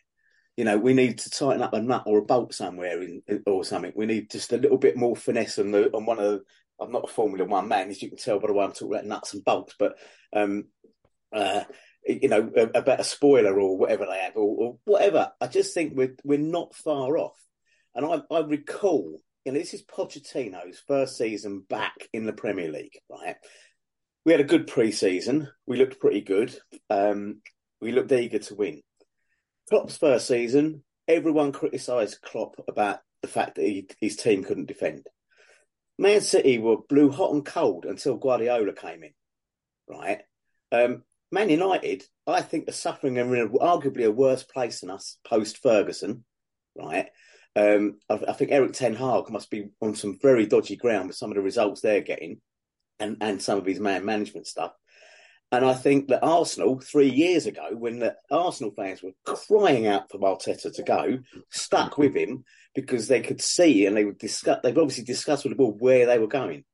You 0.57 0.64
know, 0.64 0.76
we 0.76 0.92
need 0.92 1.18
to 1.18 1.30
tighten 1.30 1.62
up 1.62 1.73
a 1.73 1.80
nut 1.80 2.02
or 2.07 2.18
a 2.18 2.23
bolt 2.23 2.52
somewhere 2.52 3.00
in, 3.00 3.23
or 3.47 3.64
something. 3.64 3.92
We 3.95 4.06
need 4.06 4.30
just 4.30 4.52
a 4.52 4.56
little 4.56 4.78
bit 4.78 4.97
more 4.97 5.15
finesse 5.15 5.58
on 5.58 5.71
the 5.71 5.91
on 5.95 6.04
one 6.04 6.19
of. 6.19 6.25
The, 6.25 6.45
I'm 6.80 6.93
not 6.93 7.04
a 7.04 7.13
Formula 7.13 7.45
One 7.45 7.67
man, 7.67 7.91
as 7.91 8.00
you 8.00 8.08
can 8.08 8.19
tell 8.19 8.39
by 8.39 8.47
the 8.47 8.52
way 8.52 8.65
I'm 8.65 8.71
talking 8.71 8.93
about 8.93 9.04
nuts 9.04 9.34
and 9.34 9.45
bolts, 9.45 9.75
but 9.78 9.97
um, 10.32 10.67
uh, 11.32 11.65
you 12.08 12.28
know, 12.28 12.50
a, 12.56 12.78
a 12.78 12.82
better 12.82 13.02
spoiler 13.02 13.58
or 13.60 13.76
whatever 13.76 14.06
they 14.06 14.18
have, 14.18 14.36
or, 14.36 14.56
or 14.56 14.78
whatever. 14.84 15.32
I 15.40 15.47
just 15.47 15.75
think 15.75 15.94
we're 15.94 16.16
we're 16.25 16.38
not 16.38 16.75
far 16.75 17.18
off. 17.18 17.36
And 17.94 18.06
I, 18.06 18.34
I 18.34 18.40
recall, 18.40 19.21
you 19.44 19.52
know, 19.52 19.58
this 19.58 19.75
is 19.75 19.82
Pochettino's 19.82 20.82
first 20.86 21.16
season 21.16 21.64
back 21.68 21.94
in 22.12 22.26
the 22.26 22.32
Premier 22.32 22.71
League, 22.71 22.99
right? 23.10 23.36
We 24.25 24.32
had 24.32 24.40
a 24.40 24.44
good 24.44 24.66
pre-season. 24.66 25.49
We 25.66 25.78
looked 25.78 26.00
pretty 26.00 26.21
good. 26.21 26.56
Um, 26.90 27.40
we 27.80 27.92
looked 27.92 28.12
eager 28.12 28.38
to 28.38 28.54
win. 28.54 28.82
Klopp's 29.68 29.97
first 29.97 30.26
season, 30.26 30.82
everyone 31.06 31.52
criticised 31.52 32.23
Klopp 32.23 32.54
about 32.68 33.00
the 33.23 33.28
fact 33.28 33.56
that 33.56 33.64
he, 33.64 33.88
his 34.00 34.16
team 34.16 34.44
couldn't 34.44 34.68
defend. 34.68 35.06
Man 35.99 36.21
City 36.21 36.58
were 36.58 36.76
blew 36.88 37.10
hot 37.10 37.32
and 37.32 37.44
cold 37.44 37.84
until 37.84 38.16
Guardiola 38.16 38.73
came 38.73 39.02
in, 39.02 39.12
right? 39.88 40.21
Um, 40.71 41.02
Man 41.30 41.50
United, 41.50 42.04
I 42.26 42.41
think, 42.41 42.69
are 42.69 42.73
suffering 42.73 43.19
and 43.19 43.34
in 43.34 43.50
arguably 43.50 44.04
a 44.04 44.10
worse 44.10 44.43
place 44.43 44.80
than 44.80 44.91
us 44.91 45.19
post 45.26 45.58
Ferguson, 45.58 46.25
right? 46.76 47.08
Um, 47.54 47.99
I, 48.08 48.21
I 48.28 48.32
think 48.32 48.50
Erik 48.50 48.73
Ten 48.73 48.95
Hag 48.95 49.30
must 49.30 49.50
be 49.50 49.69
on 49.80 49.95
some 49.95 50.19
very 50.23 50.47
dodgy 50.47 50.76
ground 50.76 51.08
with 51.08 51.17
some 51.17 51.30
of 51.30 51.36
the 51.36 51.43
results 51.43 51.80
they're 51.80 52.00
getting, 52.00 52.41
and 52.99 53.17
and 53.21 53.43
some 53.43 53.58
of 53.58 53.67
his 53.67 53.80
man 53.80 54.04
management 54.04 54.47
stuff. 54.47 54.73
And 55.50 55.64
I 55.64 55.73
think 55.73 56.08
that 56.08 56.23
Arsenal, 56.23 56.78
three 56.78 57.08
years 57.08 57.47
ago, 57.47 57.71
when 57.73 58.00
the 58.00 58.14
Arsenal 58.30 58.73
fans 58.76 59.02
were 59.02 59.12
crying 59.25 59.86
out 59.86 60.10
for 60.10 60.19
Arteta 60.19 60.75
to 60.75 60.82
go, 60.82 61.21
stuck 61.50 61.97
with 61.97 62.14
him 62.14 62.45
because 62.75 63.08
they 63.08 63.23
could 63.23 63.41
see 63.41 63.86
and 63.86 63.97
they 63.97 64.04
would 64.04 64.19
discuss. 64.19 64.60
They've 64.62 64.76
obviously 64.76 65.04
discussed 65.04 65.45
with 65.45 65.52
the 65.52 65.56
board 65.56 65.76
where 65.80 66.04
they 66.04 66.19
were 66.19 66.26
going, 66.26 66.64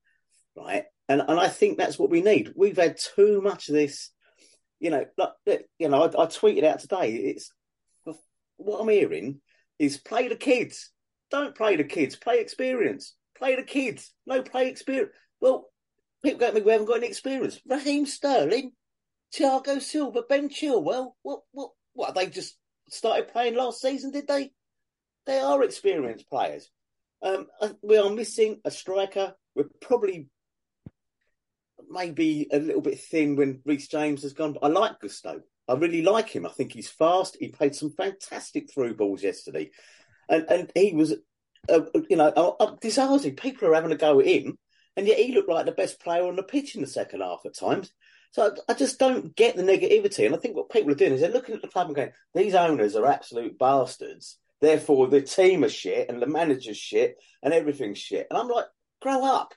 right? 0.57 0.85
And 1.09 1.21
and 1.21 1.39
I 1.39 1.49
think 1.49 1.79
that's 1.79 1.99
what 1.99 2.11
we 2.11 2.21
need. 2.21 2.53
We've 2.57 2.77
had 2.77 2.97
too 2.99 3.41
much 3.41 3.69
of 3.69 3.75
this. 3.75 4.11
You 4.85 4.91
know, 4.91 5.07
like, 5.17 5.67
you 5.79 5.89
know, 5.89 6.03
I, 6.03 6.07
I 6.09 6.27
tweeted 6.27 6.63
out 6.63 6.79
today. 6.79 7.15
It's 7.15 7.51
what 8.59 8.81
I'm 8.83 8.89
hearing 8.89 9.41
is 9.79 9.97
play 9.97 10.29
the 10.29 10.37
kids. 10.37 10.91
Don't 11.31 11.55
play 11.55 11.77
the 11.77 11.85
kids. 11.85 12.17
Play 12.17 12.41
experience. 12.41 13.15
Play 13.39 13.57
the 13.57 13.63
kids. 13.63 14.13
No 14.27 14.43
play 14.43 14.69
experience. 14.69 15.11
Well, 15.41 15.71
people 16.23 16.39
go 16.41 16.49
to 16.49 16.55
me, 16.55 16.61
we 16.61 16.73
haven't 16.73 16.87
got 16.87 16.99
any 16.99 17.07
experience. 17.07 17.59
Raheem 17.67 18.05
Sterling, 18.05 18.73
Thiago 19.35 19.81
Silva, 19.81 20.21
Ben 20.29 20.51
Chilwell. 20.51 21.13
What, 21.23 21.41
what, 21.53 21.71
what? 21.95 22.15
They 22.15 22.27
just 22.27 22.55
started 22.91 23.33
playing 23.33 23.57
last 23.57 23.81
season, 23.81 24.11
did 24.11 24.29
they? 24.29 24.51
They 25.25 25.39
are 25.39 25.63
experienced 25.63 26.29
players. 26.29 26.71
Um, 27.23 27.47
we 27.81 27.97
are 27.97 28.11
missing 28.11 28.61
a 28.67 28.71
striker. 28.71 29.33
We're 29.55 29.71
probably 29.81 30.29
maybe 31.95 32.49
a 32.53 32.59
little 32.59 32.83
bit 32.83 33.01
thin 33.01 33.37
when 33.37 33.63
Reece 33.65 33.89
James 33.89 34.23
has 34.23 34.35
gone. 34.35 34.53
But 34.53 34.65
I 34.65 34.69
like 34.69 35.01
Gusto. 35.01 35.41
I 35.69 35.75
really 35.75 36.03
like 36.03 36.29
him. 36.29 36.45
I 36.45 36.51
think 36.51 36.73
he's 36.73 36.91
fast. 36.91 37.37
He 37.41 37.49
played 37.49 37.75
some 37.75 37.91
fantastic 37.91 38.71
through 38.71 38.97
balls 38.97 39.23
yesterday, 39.23 39.71
and 40.29 40.45
and 40.51 40.73
he 40.75 40.93
was, 40.93 41.15
uh, 41.69 41.81
you 42.11 42.17
know, 42.17 42.29
uh, 42.29 42.51
uh, 42.61 42.77
Disasi. 42.77 43.39
People 43.41 43.69
are 43.69 43.75
having 43.75 43.93
a 43.93 43.97
go 43.97 44.21
at 44.21 44.27
him, 44.27 44.59
and 44.97 45.07
yet 45.07 45.19
he 45.19 45.33
looked 45.33 45.49
like 45.49 45.65
the 45.67 45.73
best 45.73 46.01
player 46.01 46.27
on 46.27 46.37
the 46.37 46.43
pitch 46.43 46.75
in 46.75 46.83
the 46.83 46.87
second 46.87 47.21
half 47.21 47.41
at 47.47 47.57
times. 47.57 47.91
So 48.33 48.51
I, 48.69 48.73
I 48.73 48.75
just 48.75 48.99
don't 48.99 49.35
get 49.37 49.57
the 49.57 49.63
negativity, 49.63 50.27
and 50.27 50.35
I 50.35 50.39
think 50.39 50.57
what 50.57 50.71
people 50.71 50.91
are 50.91 50.97
doing 50.97 51.13
is 51.13 51.21
they're 51.21 51.31
looking 51.31 51.55
at 51.55 51.63
the 51.63 51.69
club 51.69 51.87
and 51.87 51.97
going, 51.97 52.13
"These 52.35 52.55
owners 52.55 52.95
are 52.97 53.07
absolute 53.07 53.59
bastards. 53.59 54.39
Therefore, 54.61 55.09
the 55.09 55.23
team 55.23 55.65
is 55.65 55.73
shit, 55.73 56.11
and 56.11 56.21
the 56.21 56.27
manager's 56.27 56.77
shit, 56.77 57.17
and 57.43 57.55
everything's 57.55 57.99
shit." 57.99 58.27
And 58.29 58.39
I'm 58.39 58.49
like, 58.49 58.67
"Grow 59.01 59.25
up, 59.25 59.55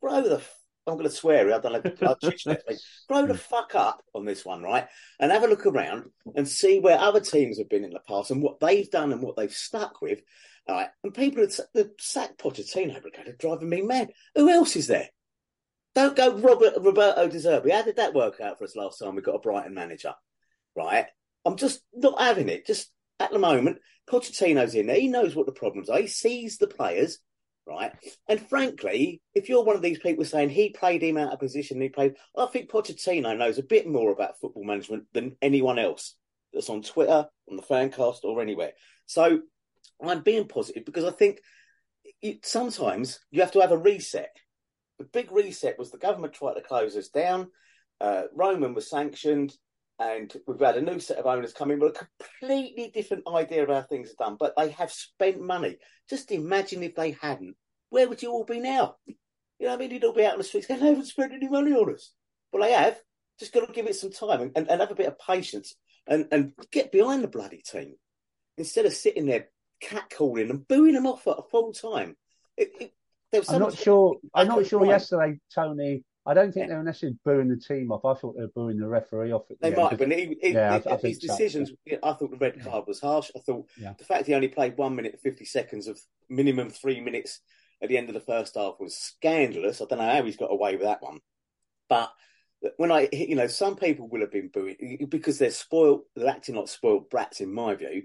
grow 0.00 0.22
the." 0.22 0.42
I'm 0.86 0.94
going 0.94 1.08
to 1.08 1.14
swear. 1.14 1.52
I 1.52 1.58
don't 1.58 1.72
know. 1.72 2.08
I'll 2.08 2.16
twitch 2.16 2.46
next 2.46 2.68
week. 2.68 2.78
Grow 3.08 3.26
the 3.26 3.34
hmm. 3.34 3.38
fuck 3.38 3.74
up 3.74 4.02
on 4.14 4.24
this 4.24 4.44
one, 4.44 4.62
right? 4.62 4.86
And 5.18 5.32
have 5.32 5.42
a 5.42 5.48
look 5.48 5.66
around 5.66 6.10
and 6.34 6.46
see 6.46 6.78
where 6.78 6.98
other 6.98 7.20
teams 7.20 7.58
have 7.58 7.68
been 7.68 7.84
in 7.84 7.92
the 7.92 8.00
past 8.06 8.30
and 8.30 8.42
what 8.42 8.60
they've 8.60 8.90
done 8.90 9.12
and 9.12 9.22
what 9.22 9.36
they've 9.36 9.52
stuck 9.52 10.02
with. 10.02 10.20
All 10.68 10.76
right. 10.76 10.88
And 11.02 11.14
people 11.14 11.42
have 11.42 11.54
the 11.72 11.92
sacked 11.98 12.38
Pochettino 12.38 13.00
brigade 13.00 13.28
are 13.28 13.36
driving 13.36 13.68
me 13.68 13.82
mad. 13.82 14.10
Who 14.34 14.50
else 14.50 14.76
is 14.76 14.86
there? 14.86 15.08
Don't 15.94 16.16
go 16.16 16.36
Robert 16.36 16.74
Roberto 16.80 17.28
De 17.28 17.38
Zerbi. 17.38 17.70
How 17.70 17.82
did 17.82 17.96
that 17.96 18.14
work 18.14 18.40
out 18.40 18.58
for 18.58 18.64
us 18.64 18.76
last 18.76 18.98
time 18.98 19.14
we 19.14 19.22
got 19.22 19.36
a 19.36 19.40
Brighton 19.40 19.74
manager? 19.74 20.14
Right? 20.76 21.06
I'm 21.44 21.56
just 21.56 21.80
not 21.94 22.20
having 22.20 22.48
it. 22.48 22.66
Just 22.66 22.90
at 23.20 23.30
the 23.30 23.38
moment, 23.38 23.78
Pochettino's 24.08 24.74
in 24.74 24.86
there. 24.86 24.96
He 24.96 25.08
knows 25.08 25.34
what 25.34 25.46
the 25.46 25.52
problems 25.52 25.88
are. 25.88 26.00
He 26.00 26.08
sees 26.08 26.58
the 26.58 26.66
players 26.66 27.18
right? 27.66 27.92
And 28.28 28.40
frankly, 28.48 29.22
if 29.34 29.48
you're 29.48 29.64
one 29.64 29.76
of 29.76 29.82
these 29.82 29.98
people 29.98 30.24
saying 30.24 30.50
he 30.50 30.70
played 30.70 31.02
him 31.02 31.16
out 31.16 31.32
of 31.32 31.38
position, 31.38 31.80
he 31.80 31.88
played, 31.88 32.14
I 32.36 32.46
think 32.46 32.70
Pochettino 32.70 33.36
knows 33.36 33.58
a 33.58 33.62
bit 33.62 33.86
more 33.88 34.12
about 34.12 34.38
football 34.40 34.64
management 34.64 35.04
than 35.12 35.36
anyone 35.40 35.78
else 35.78 36.14
that's 36.52 36.70
on 36.70 36.82
Twitter, 36.82 37.26
on 37.50 37.56
the 37.56 37.62
fancast, 37.62 38.24
or 38.24 38.42
anywhere. 38.42 38.72
So 39.06 39.40
I'm 40.02 40.22
being 40.22 40.46
positive 40.46 40.84
because 40.84 41.04
I 41.04 41.10
think 41.10 41.40
you, 42.20 42.38
sometimes 42.42 43.20
you 43.30 43.40
have 43.40 43.52
to 43.52 43.60
have 43.60 43.72
a 43.72 43.78
reset. 43.78 44.36
The 44.98 45.04
big 45.04 45.32
reset 45.32 45.78
was 45.78 45.90
the 45.90 45.98
government 45.98 46.34
tried 46.34 46.54
to 46.54 46.60
close 46.60 46.96
us 46.96 47.08
down. 47.08 47.48
uh, 48.00 48.24
Roman 48.34 48.74
was 48.74 48.90
sanctioned, 48.90 49.54
and 49.98 50.32
we've 50.46 50.60
had 50.60 50.76
a 50.76 50.80
new 50.80 50.98
set 50.98 51.18
of 51.18 51.26
owners 51.26 51.52
come 51.52 51.70
in 51.70 51.78
with 51.78 51.96
a 51.96 52.06
completely 52.24 52.90
different 52.92 53.24
idea 53.28 53.62
of 53.62 53.68
how 53.68 53.82
things 53.82 54.10
are 54.10 54.24
done. 54.24 54.36
But 54.38 54.54
they 54.56 54.70
have 54.70 54.90
spent 54.90 55.40
money. 55.40 55.78
Just 56.08 56.32
imagine 56.32 56.82
if 56.82 56.94
they 56.94 57.12
hadn't. 57.12 57.56
Where 57.90 58.08
would 58.08 58.22
you 58.22 58.30
all 58.30 58.44
be 58.44 58.60
now? 58.60 58.96
You 59.06 59.14
know, 59.60 59.70
what 59.70 59.74
I 59.74 59.78
mean, 59.78 59.90
you'd 59.92 60.04
all 60.04 60.12
be 60.12 60.24
out 60.24 60.32
on 60.32 60.38
the 60.38 60.44
streets 60.44 60.66
going, 60.66 60.80
"They 60.80 60.88
haven't 60.88 61.06
spent 61.06 61.32
any 61.32 61.48
money 61.48 61.72
on 61.72 61.94
us." 61.94 62.12
Well, 62.52 62.62
they 62.62 62.72
have. 62.72 62.98
Just 63.38 63.52
got 63.52 63.66
to 63.66 63.72
give 63.72 63.86
it 63.86 63.96
some 63.96 64.12
time 64.12 64.40
and, 64.40 64.52
and, 64.54 64.70
and 64.70 64.80
have 64.80 64.90
a 64.90 64.94
bit 64.94 65.08
of 65.08 65.18
patience 65.18 65.74
and, 66.06 66.26
and 66.30 66.52
get 66.70 66.92
behind 66.92 67.24
the 67.24 67.28
bloody 67.28 67.62
team 67.62 67.94
instead 68.56 68.86
of 68.86 68.92
sitting 68.92 69.26
there 69.26 69.48
catcalling 69.82 70.50
and 70.50 70.66
booing 70.68 70.94
them 70.94 71.06
off 71.06 71.26
at 71.26 71.38
a 71.38 71.42
full 71.50 71.72
time. 71.72 72.16
It, 72.56 72.70
it, 72.80 72.92
there 73.32 73.40
was 73.40 73.48
so 73.48 73.54
I'm 73.54 73.60
not 73.60 73.76
sure. 73.76 74.16
I'm 74.34 74.48
not 74.48 74.66
sure 74.66 74.86
yesterday, 74.86 75.40
Tony. 75.54 76.04
I 76.26 76.32
don't 76.34 76.52
think 76.52 76.64
Yeah. 76.64 76.74
they 76.74 76.76
were 76.76 76.82
necessarily 76.84 77.18
booing 77.24 77.48
the 77.48 77.56
team 77.56 77.92
off. 77.92 78.04
I 78.04 78.18
thought 78.18 78.34
they 78.36 78.42
were 78.42 78.48
booing 78.48 78.78
the 78.78 78.88
referee 78.88 79.32
off. 79.32 79.42
At 79.50 79.58
the 79.60 79.62
They 79.62 79.68
end, 79.68 79.76
might 79.76 79.90
have, 79.90 79.98
but 79.98 80.10
he, 80.12 80.36
he, 80.40 80.50
Yeah, 80.52 80.74
I- 80.74 80.78
he- 80.78 80.88
I 80.88 80.92
his 80.94 81.00
think 81.02 81.14
so, 81.20 81.26
decisions. 81.26 81.72
I 82.02 82.12
thought 82.14 82.30
the 82.30 82.36
red 82.38 82.60
card 82.62 82.86
was 82.86 83.00
harsh. 83.00 83.30
I 83.36 83.40
thought 83.40 83.68
Yeah. 83.78 83.92
the 83.98 84.04
fact 84.04 84.26
he 84.26 84.34
only 84.34 84.48
played 84.48 84.76
one 84.78 84.96
minute 84.96 85.20
fifty 85.20 85.44
seconds 85.44 85.86
of 85.86 86.00
minimum 86.28 86.70
three 86.70 87.00
minutes 87.00 87.40
at 87.82 87.88
the 87.90 87.98
end 87.98 88.08
of 88.08 88.14
the 88.14 88.20
first 88.20 88.54
half 88.54 88.80
was 88.80 88.96
scandalous. 88.96 89.80
I 89.82 89.84
don't 89.84 89.98
know 89.98 90.08
how 90.10 90.22
he's 90.24 90.36
got 90.36 90.52
away 90.52 90.72
with 90.76 90.84
that 90.86 91.02
one, 91.02 91.20
but 91.88 92.10
when 92.78 92.90
I, 92.90 93.08
you 93.12 93.34
know, 93.34 93.46
some 93.46 93.76
people 93.76 94.08
will 94.08 94.22
have 94.22 94.32
been 94.32 94.48
booing 94.48 95.06
because 95.10 95.38
they're 95.38 95.50
spoiled. 95.50 96.04
They're 96.16 96.28
acting 96.28 96.54
like 96.54 96.68
spoiled 96.68 97.10
brats, 97.10 97.42
in 97.42 97.52
my 97.52 97.74
view. 97.74 98.04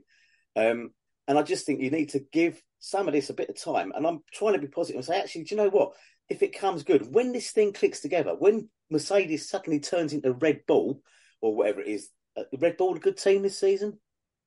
Um, 0.58 0.94
and 1.30 1.38
I 1.38 1.44
just 1.44 1.66
think 1.66 1.80
you 1.80 1.90
need 1.92 2.10
to 2.10 2.20
give 2.20 2.62
some 2.80 3.08
of 3.08 3.14
this 3.14 3.30
a 3.30 3.34
bit 3.34 3.48
of 3.50 3.56
time. 3.58 3.94
And 3.96 4.06
I'm 4.06 4.22
trying 4.34 4.54
to 4.54 4.60
be 4.60 4.68
positive 4.68 4.98
and 4.98 5.06
say, 5.06 5.20
actually, 5.22 5.44
do 5.46 5.56
you 5.56 5.62
know 5.62 5.70
what? 5.70 5.94
If 6.30 6.44
it 6.44 6.58
comes 6.58 6.84
good, 6.84 7.14
when 7.14 7.32
this 7.32 7.52
thing 7.52 7.74
clicks 7.74 8.02
together, 8.02 8.36
when 8.38 8.70
Mercedes 8.90 9.50
suddenly 9.50 9.80
turns 9.80 10.14
into 10.14 10.34
Red 10.34 10.62
Bull 10.68 11.02
or 11.42 11.56
whatever 11.56 11.82
it 11.82 11.88
is, 11.88 12.10
uh, 12.38 12.44
Red 12.60 12.78
Bull 12.78 12.96
a 12.96 13.00
good 13.00 13.18
team 13.18 13.42
this 13.42 13.60
season 13.60 14.00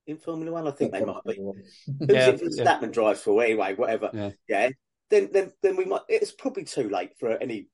in 0.06 0.18
Formula 0.18 0.52
One? 0.52 0.68
I 0.68 0.70
think 0.70 0.92
they 0.92 1.04
might 1.04 1.24
be. 1.26 1.36
Who's 1.86 2.08
Yeah, 2.08 2.28
it 2.28 2.42
yeah. 2.42 2.64
Statman 2.64 2.92
drives 2.92 3.20
for 3.20 3.42
anyway, 3.42 3.74
whatever. 3.74 4.10
Yeah. 4.12 4.30
Yeah. 4.48 4.70
Then 5.10 5.30
then 5.32 5.52
then 5.62 5.76
we 5.76 5.84
might 5.84 6.02
it's 6.08 6.32
probably 6.32 6.64
too 6.64 6.88
late 6.88 7.18
for 7.18 7.30
any 7.30 7.68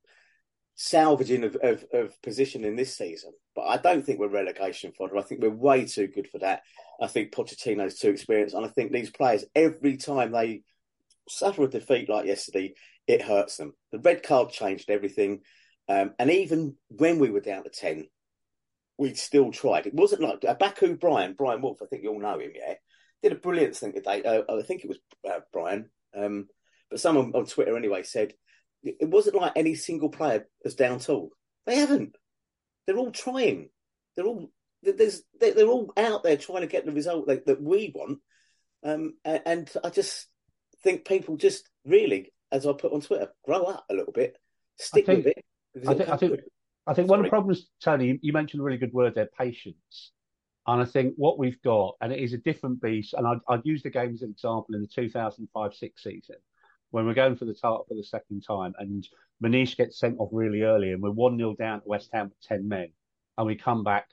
salvaging 0.81 1.43
of, 1.43 1.57
of, 1.57 1.85
of 1.93 2.23
position 2.23 2.65
in 2.65 2.77
this 2.77 2.97
season. 2.97 3.33
But 3.55 3.63
I 3.63 3.77
don't 3.79 4.07
think 4.07 4.21
we're 4.21 4.29
relegation 4.29 4.93
fodder. 4.97 5.19
I 5.19 5.23
think 5.23 5.43
we're 5.43 5.51
way 5.51 5.85
too 5.85 6.07
good 6.07 6.29
for 6.29 6.39
that. 6.39 6.63
I 7.03 7.09
think 7.09 7.33
Pochettino's 7.33 7.99
too 7.99 8.11
experienced. 8.11 8.55
And 8.55 8.65
I 8.65 8.69
think 8.69 8.93
these 8.93 9.11
players, 9.11 9.45
every 9.57 9.97
time 9.97 10.31
they 10.31 10.63
suffer 11.29 11.65
a 11.65 11.69
defeat 11.69 12.09
like 12.09 12.27
yesterday, 12.27 12.75
it 13.09 13.23
hurts 13.23 13.57
them. 13.57 13.73
The 13.91 13.99
red 13.99 14.23
card 14.23 14.51
changed 14.51 14.91
everything. 14.91 15.41
Um, 15.89 16.13
and 16.19 16.31
even 16.31 16.77
when 16.89 17.19
we 17.19 17.31
were 17.31 17.41
down 17.41 17.65
to 17.65 17.71
10, 17.71 18.07
we 18.99 19.15
still 19.15 19.51
tried. 19.51 19.87
It 19.87 19.95
wasn't 19.95 20.23
like 20.23 20.45
uh, 20.47 20.55
Baku 20.55 20.97
Brian, 20.97 21.35
Brian 21.37 21.63
Wolf, 21.63 21.79
I 21.83 21.87
think 21.87 22.03
you 22.03 22.11
all 22.11 22.21
know 22.21 22.39
him, 22.39 22.53
yeah? 22.55 22.75
Did 23.23 23.33
a 23.33 23.37
brilliant 23.37 23.75
thing 23.75 23.95
today. 23.95 24.23
Uh, 24.23 24.43
I 24.55 24.63
think 24.63 24.85
it 24.85 24.89
was 24.89 24.99
uh, 25.29 25.41
Brian, 25.53 25.89
um, 26.17 26.47
but 26.91 27.01
someone 27.01 27.33
on 27.35 27.47
Twitter 27.47 27.77
anyway 27.77 28.03
said 28.05 28.35
it 28.85 29.09
wasn't 29.09 29.35
like 29.35 29.53
any 29.57 29.75
single 29.75 30.09
player 30.09 30.47
has 30.63 30.75
down 30.75 31.01
tooled. 31.01 31.33
They 31.67 31.77
haven't. 31.77 32.17
They're 32.87 32.97
all 32.99 33.11
trying. 33.11 33.71
They're 34.15 34.27
all 34.27 34.51
there's 34.83 35.23
they're, 35.41 35.67
all 35.67 35.93
out 35.97 36.23
there 36.23 36.37
trying 36.37 36.61
to 36.61 36.69
get 36.69 36.87
the 36.87 36.93
result 36.93 37.27
that, 37.27 37.47
that 37.47 37.61
we 37.61 37.93
want. 37.93 38.21
Um, 38.85 39.15
and 39.25 39.69
I 39.83 39.91
just 39.91 40.29
think 40.83 41.05
people 41.05 41.37
just 41.37 41.69
really, 41.85 42.33
as 42.53 42.67
I 42.67 42.73
put 42.73 42.93
on 42.93 43.01
Twitter, 43.01 43.29
grow 43.45 43.65
up 43.65 43.85
a 43.91 43.95
little 43.95 44.13
bit, 44.13 44.39
stick 44.77 45.07
think- 45.07 45.25
with 45.25 45.37
it. 45.37 45.45
I 45.87 45.95
think, 45.95 46.09
I 46.09 46.17
think. 46.17 46.41
I 46.87 46.95
think 46.95 47.11
one 47.11 47.19
of 47.19 47.25
the 47.25 47.29
problems, 47.29 47.69
Tony, 47.83 48.19
you- 48.23 48.33
mentioned 48.33 48.61
a 48.61 48.65
really 48.65 48.79
good 48.79 48.95
word 48.95 49.15
there, 49.15 49.29
patience. 49.39 50.13
And 50.67 50.81
I 50.81 50.87
think 50.87 51.15
what 51.17 51.39
we've 51.39 51.61
got, 51.63 51.97
and 52.01 52.13
it 52.13 52.19
is 52.19 52.33
a 52.33 52.39
different 52.39 52.81
beast, 52.81 53.15
and 53.15 53.27
I'd, 53.27 53.39
I'd 53.49 53.65
use 53.65 53.83
the 53.83 53.91
game 53.91 54.15
as 54.15 54.23
an 54.23 54.31
example 54.31 54.75
in 54.75 54.81
the 54.81 54.87
2005 54.87 55.75
6 55.75 56.03
season 56.03 56.37
when 56.91 57.05
we're 57.07 57.15
going 57.15 57.37
for 57.37 57.45
the 57.45 57.55
title 57.55 57.85
for 57.87 57.95
the 57.95 58.03
second 58.03 58.43
time, 58.47 58.75
and 58.79 59.07
Maniche 59.41 59.77
gets 59.77 59.99
sent 59.99 60.19
off 60.19 60.31
really 60.33 60.63
early, 60.63 60.93
and 60.93 61.03
we're 61.03 61.11
1 61.11 61.37
0 61.37 61.55
down 61.55 61.81
to 61.83 61.89
West 61.89 62.11
Ham 62.13 62.29
with 62.29 62.41
10 62.43 62.67
men, 62.67 62.89
and 63.37 63.47
we 63.47 63.55
come 63.55 63.85
back 63.85 64.09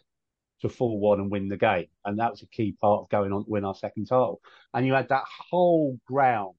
to 0.62 0.70
4 0.70 1.00
1 1.00 1.20
and 1.20 1.32
win 1.32 1.48
the 1.48 1.58
game. 1.58 1.88
And 2.04 2.20
that 2.20 2.32
was 2.32 2.42
a 2.42 2.48
key 2.48 2.76
part 2.82 3.02
of 3.02 3.10
going 3.10 3.32
on 3.32 3.46
to 3.46 3.50
win 3.50 3.66
our 3.66 3.76
second 3.76 4.06
title. 4.06 4.42
And 4.74 4.86
you 4.86 4.94
had 4.94 5.10
that 5.10 5.26
whole 5.50 6.00
ground 6.06 6.56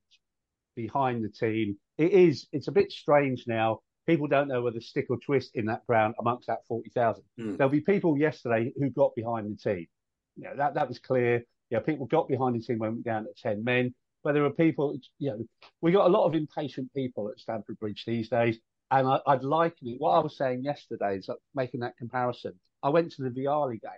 behind 0.76 1.24
the 1.24 1.28
team. 1.28 1.76
It 1.98 2.12
is, 2.12 2.46
it's 2.52 2.68
a 2.68 2.72
bit 2.72 2.92
strange 2.92 3.44
now. 3.46 3.80
People 4.06 4.28
don't 4.28 4.46
know 4.46 4.62
whether 4.62 4.80
stick 4.80 5.06
or 5.10 5.16
twist 5.18 5.52
in 5.54 5.66
that 5.66 5.84
ground 5.86 6.14
amongst 6.20 6.46
that 6.46 6.60
40,000. 6.68 7.24
Hmm. 7.36 7.56
There'll 7.56 7.70
be 7.70 7.80
people 7.80 8.16
yesterday 8.16 8.72
who 8.78 8.90
got 8.90 9.14
behind 9.16 9.50
the 9.50 9.56
team. 9.56 9.86
You 10.36 10.44
know, 10.44 10.56
that, 10.56 10.74
that 10.74 10.88
was 10.88 10.98
clear. 11.00 11.42
Yeah, 11.70 11.80
people 11.80 12.06
got 12.06 12.28
behind 12.28 12.54
the 12.54 12.60
team 12.60 12.78
when 12.78 12.90
we 12.90 12.94
went 12.96 13.04
down 13.04 13.24
to 13.24 13.42
10 13.42 13.64
men. 13.64 13.94
But 14.22 14.32
there 14.32 14.42
were 14.42 14.50
people, 14.50 14.96
you 15.18 15.30
know, 15.30 15.44
we 15.80 15.92
got 15.92 16.06
a 16.06 16.10
lot 16.10 16.26
of 16.26 16.34
impatient 16.34 16.92
people 16.94 17.28
at 17.30 17.40
Stamford 17.40 17.78
Bridge 17.78 18.04
these 18.06 18.28
days. 18.28 18.58
And 18.90 19.08
I, 19.08 19.18
I'd 19.26 19.42
liken 19.42 19.88
it. 19.88 19.96
What 19.98 20.12
I 20.12 20.20
was 20.20 20.36
saying 20.36 20.62
yesterday 20.62 21.16
is 21.18 21.28
like 21.28 21.38
making 21.54 21.80
that 21.80 21.96
comparison. 21.96 22.52
I 22.82 22.90
went 22.90 23.12
to 23.12 23.22
the 23.22 23.30
Vialli 23.30 23.80
game 23.80 23.90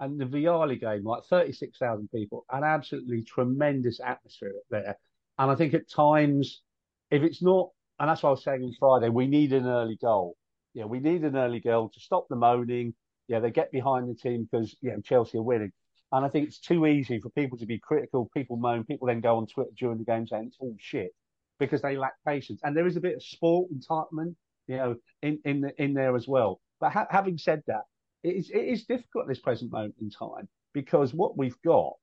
and 0.00 0.20
the 0.20 0.26
Vialli 0.26 0.80
game, 0.80 1.04
like 1.04 1.24
36,000 1.24 2.08
people, 2.10 2.44
an 2.50 2.64
absolutely 2.64 3.22
tremendous 3.22 4.00
atmosphere 4.00 4.52
there. 4.70 4.96
And 5.38 5.50
I 5.50 5.54
think 5.54 5.74
at 5.74 5.90
times, 5.90 6.62
if 7.10 7.22
it's 7.22 7.42
not, 7.42 7.70
and 7.98 8.08
that's 8.08 8.22
what 8.22 8.30
I 8.30 8.32
was 8.32 8.44
saying 8.44 8.62
on 8.62 8.72
Friday, 8.78 9.08
we 9.08 9.26
need 9.26 9.52
an 9.52 9.66
early 9.66 9.96
goal. 9.96 10.36
Yeah, 10.74 10.84
we 10.84 11.00
need 11.00 11.22
an 11.24 11.36
early 11.36 11.60
goal 11.60 11.90
to 11.92 12.00
stop 12.00 12.26
the 12.28 12.36
moaning. 12.36 12.94
Yeah, 13.28 13.40
they 13.40 13.50
get 13.50 13.72
behind 13.72 14.08
the 14.08 14.14
team 14.14 14.48
because, 14.50 14.76
you 14.80 14.90
know, 14.90 15.00
Chelsea 15.00 15.38
are 15.38 15.42
winning. 15.42 15.72
And 16.12 16.24
I 16.24 16.28
think 16.28 16.48
it's 16.48 16.60
too 16.60 16.86
easy 16.86 17.20
for 17.20 17.28
people 17.30 17.58
to 17.58 17.66
be 17.66 17.78
critical. 17.78 18.30
People 18.34 18.56
moan. 18.56 18.84
People 18.84 19.08
then 19.08 19.20
go 19.20 19.36
on 19.36 19.46
Twitter 19.46 19.70
during 19.78 19.98
the 19.98 20.04
game 20.04 20.26
saying 20.26 20.46
it's 20.46 20.56
all 20.58 20.74
shit 20.78 21.10
because 21.58 21.82
they 21.82 21.96
lack 21.96 22.14
patience. 22.26 22.60
And 22.62 22.76
there 22.76 22.86
is 22.86 22.96
a 22.96 23.00
bit 23.00 23.16
of 23.16 23.22
sport 23.22 23.68
entitlement, 23.72 24.34
you 24.66 24.76
know, 24.76 24.96
in 25.22 25.38
in 25.44 25.60
the, 25.60 25.82
in 25.82 25.92
there 25.92 26.16
as 26.16 26.26
well. 26.26 26.60
But 26.80 26.92
ha- 26.92 27.08
having 27.10 27.36
said 27.36 27.62
that, 27.66 27.82
it 28.22 28.36
is 28.36 28.50
it 28.50 28.64
is 28.64 28.86
difficult 28.86 29.24
at 29.24 29.28
this 29.28 29.40
present 29.40 29.70
moment 29.70 29.96
in 30.00 30.10
time 30.10 30.48
because 30.72 31.12
what 31.12 31.36
we've 31.36 31.60
got 31.62 31.94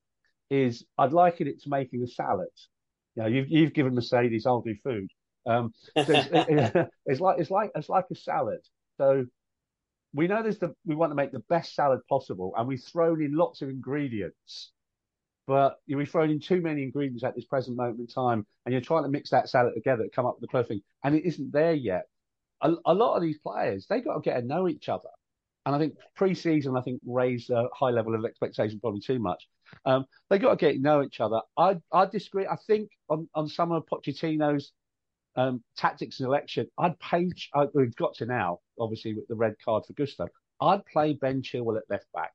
is 0.49 0.85
I'd 0.97 1.13
liken 1.13 1.47
it 1.47 1.61
to 1.63 1.69
making 1.69 2.03
a 2.03 2.07
salad. 2.07 2.47
You 3.15 3.23
know, 3.23 3.29
you've 3.29 3.49
you've 3.49 3.73
given 3.73 3.95
Mercedes, 3.95 4.45
I'll 4.45 4.61
do 4.61 4.75
food. 4.83 5.09
Um, 5.45 5.73
so 5.97 6.05
it's, 6.07 6.89
it's 7.05 7.21
like 7.21 7.39
it's 7.39 7.51
like 7.51 7.71
it's 7.75 7.89
like 7.89 8.05
a 8.11 8.15
salad. 8.15 8.61
So 8.97 9.25
we 10.13 10.27
know 10.27 10.41
there's 10.41 10.59
the 10.59 10.73
we 10.85 10.95
want 10.95 11.11
to 11.11 11.15
make 11.15 11.31
the 11.31 11.43
best 11.49 11.75
salad 11.75 11.99
possible, 12.09 12.53
and 12.57 12.67
we've 12.67 12.83
thrown 12.83 13.21
in 13.21 13.35
lots 13.35 13.61
of 13.61 13.69
ingredients, 13.69 14.71
but 15.45 15.77
we've 15.87 16.09
thrown 16.09 16.29
in 16.29 16.39
too 16.39 16.61
many 16.61 16.83
ingredients 16.83 17.23
at 17.23 17.35
this 17.35 17.45
present 17.45 17.77
moment 17.77 17.99
in 17.99 18.07
time, 18.07 18.45
and 18.65 18.73
you're 18.73 18.81
trying 18.81 19.03
to 19.03 19.09
mix 19.09 19.29
that 19.31 19.49
salad 19.49 19.73
together 19.75 20.03
to 20.03 20.09
come 20.09 20.25
up 20.25 20.35
with 20.35 20.49
the 20.49 20.51
perfect 20.51 20.69
thing, 20.69 20.81
and 21.03 21.15
it 21.15 21.25
isn't 21.25 21.51
there 21.51 21.73
yet. 21.73 22.05
A, 22.61 22.73
a 22.85 22.93
lot 22.93 23.15
of 23.15 23.21
these 23.21 23.37
players 23.39 23.85
they 23.89 24.01
got 24.01 24.15
to 24.15 24.21
get 24.21 24.39
to 24.39 24.45
know 24.45 24.67
each 24.67 24.89
other, 24.89 25.09
and 25.65 25.75
I 25.75 25.79
think 25.79 25.95
pre-season 26.15 26.77
I 26.77 26.81
think 26.81 27.01
raised 27.05 27.49
a 27.49 27.67
high 27.73 27.91
level 27.91 28.15
of 28.15 28.25
expectation 28.25 28.79
probably 28.79 29.01
too 29.01 29.19
much. 29.19 29.47
Um, 29.85 30.05
they 30.29 30.39
got 30.39 30.51
to 30.51 30.55
get 30.65 30.73
to 30.73 30.79
know 30.79 31.03
each 31.03 31.19
other. 31.19 31.41
I 31.57 31.77
I 31.91 32.05
disagree. 32.05 32.47
I 32.47 32.57
think 32.67 32.89
on 33.09 33.29
on 33.35 33.47
some 33.47 33.71
of 33.71 33.85
Pochettino's 33.85 34.71
um, 35.35 35.63
tactics 35.77 36.19
and 36.19 36.27
election, 36.27 36.67
I'd 36.77 36.99
pay. 36.99 37.29
I, 37.53 37.67
we've 37.73 37.95
got 37.95 38.15
to 38.15 38.25
now, 38.25 38.59
obviously, 38.79 39.13
with 39.15 39.27
the 39.27 39.35
red 39.35 39.55
card 39.63 39.83
for 39.85 39.93
Gusto. 39.93 40.27
I'd 40.61 40.85
play 40.85 41.13
Ben 41.13 41.41
Chilwell 41.41 41.77
at 41.77 41.83
left 41.89 42.07
back, 42.13 42.31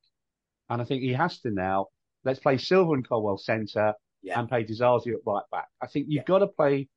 and 0.69 0.83
I 0.83 0.85
think 0.85 1.03
he 1.03 1.13
has 1.13 1.41
to 1.41 1.51
now. 1.51 1.87
Let's 2.25 2.41
play 2.41 2.59
Silva 2.59 2.93
and 2.93 3.09
Colwill 3.09 3.39
centre 3.39 3.95
Yeah. 4.23 4.39
and 4.39 4.49
play 4.49 4.65
Disasi 4.65 5.15
at 5.15 5.21
right 5.27 5.45
back. 5.51 5.69
I 5.81 5.87
think 5.87 6.07
you've 6.09 6.23
Yeah. 6.23 6.25
got 6.25 6.39
to 6.41 6.49
play, 6.49 6.89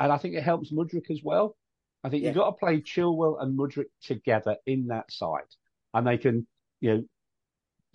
and 0.00 0.10
I 0.12 0.18
think 0.18 0.34
it 0.34 0.42
helps 0.42 0.72
Mudryk 0.72 1.10
as 1.10 1.20
well. 1.22 1.56
I 2.02 2.08
think 2.08 2.22
Yeah. 2.22 2.30
you've 2.30 2.36
got 2.36 2.50
to 2.50 2.56
play 2.56 2.80
Chilwell 2.80 3.40
and 3.40 3.56
Mudryk 3.56 3.90
together 4.02 4.56
in 4.66 4.88
that 4.88 5.12
side, 5.12 5.46
and 5.94 6.04
they 6.06 6.18
can, 6.18 6.46
you 6.80 6.94
know, 6.96 7.04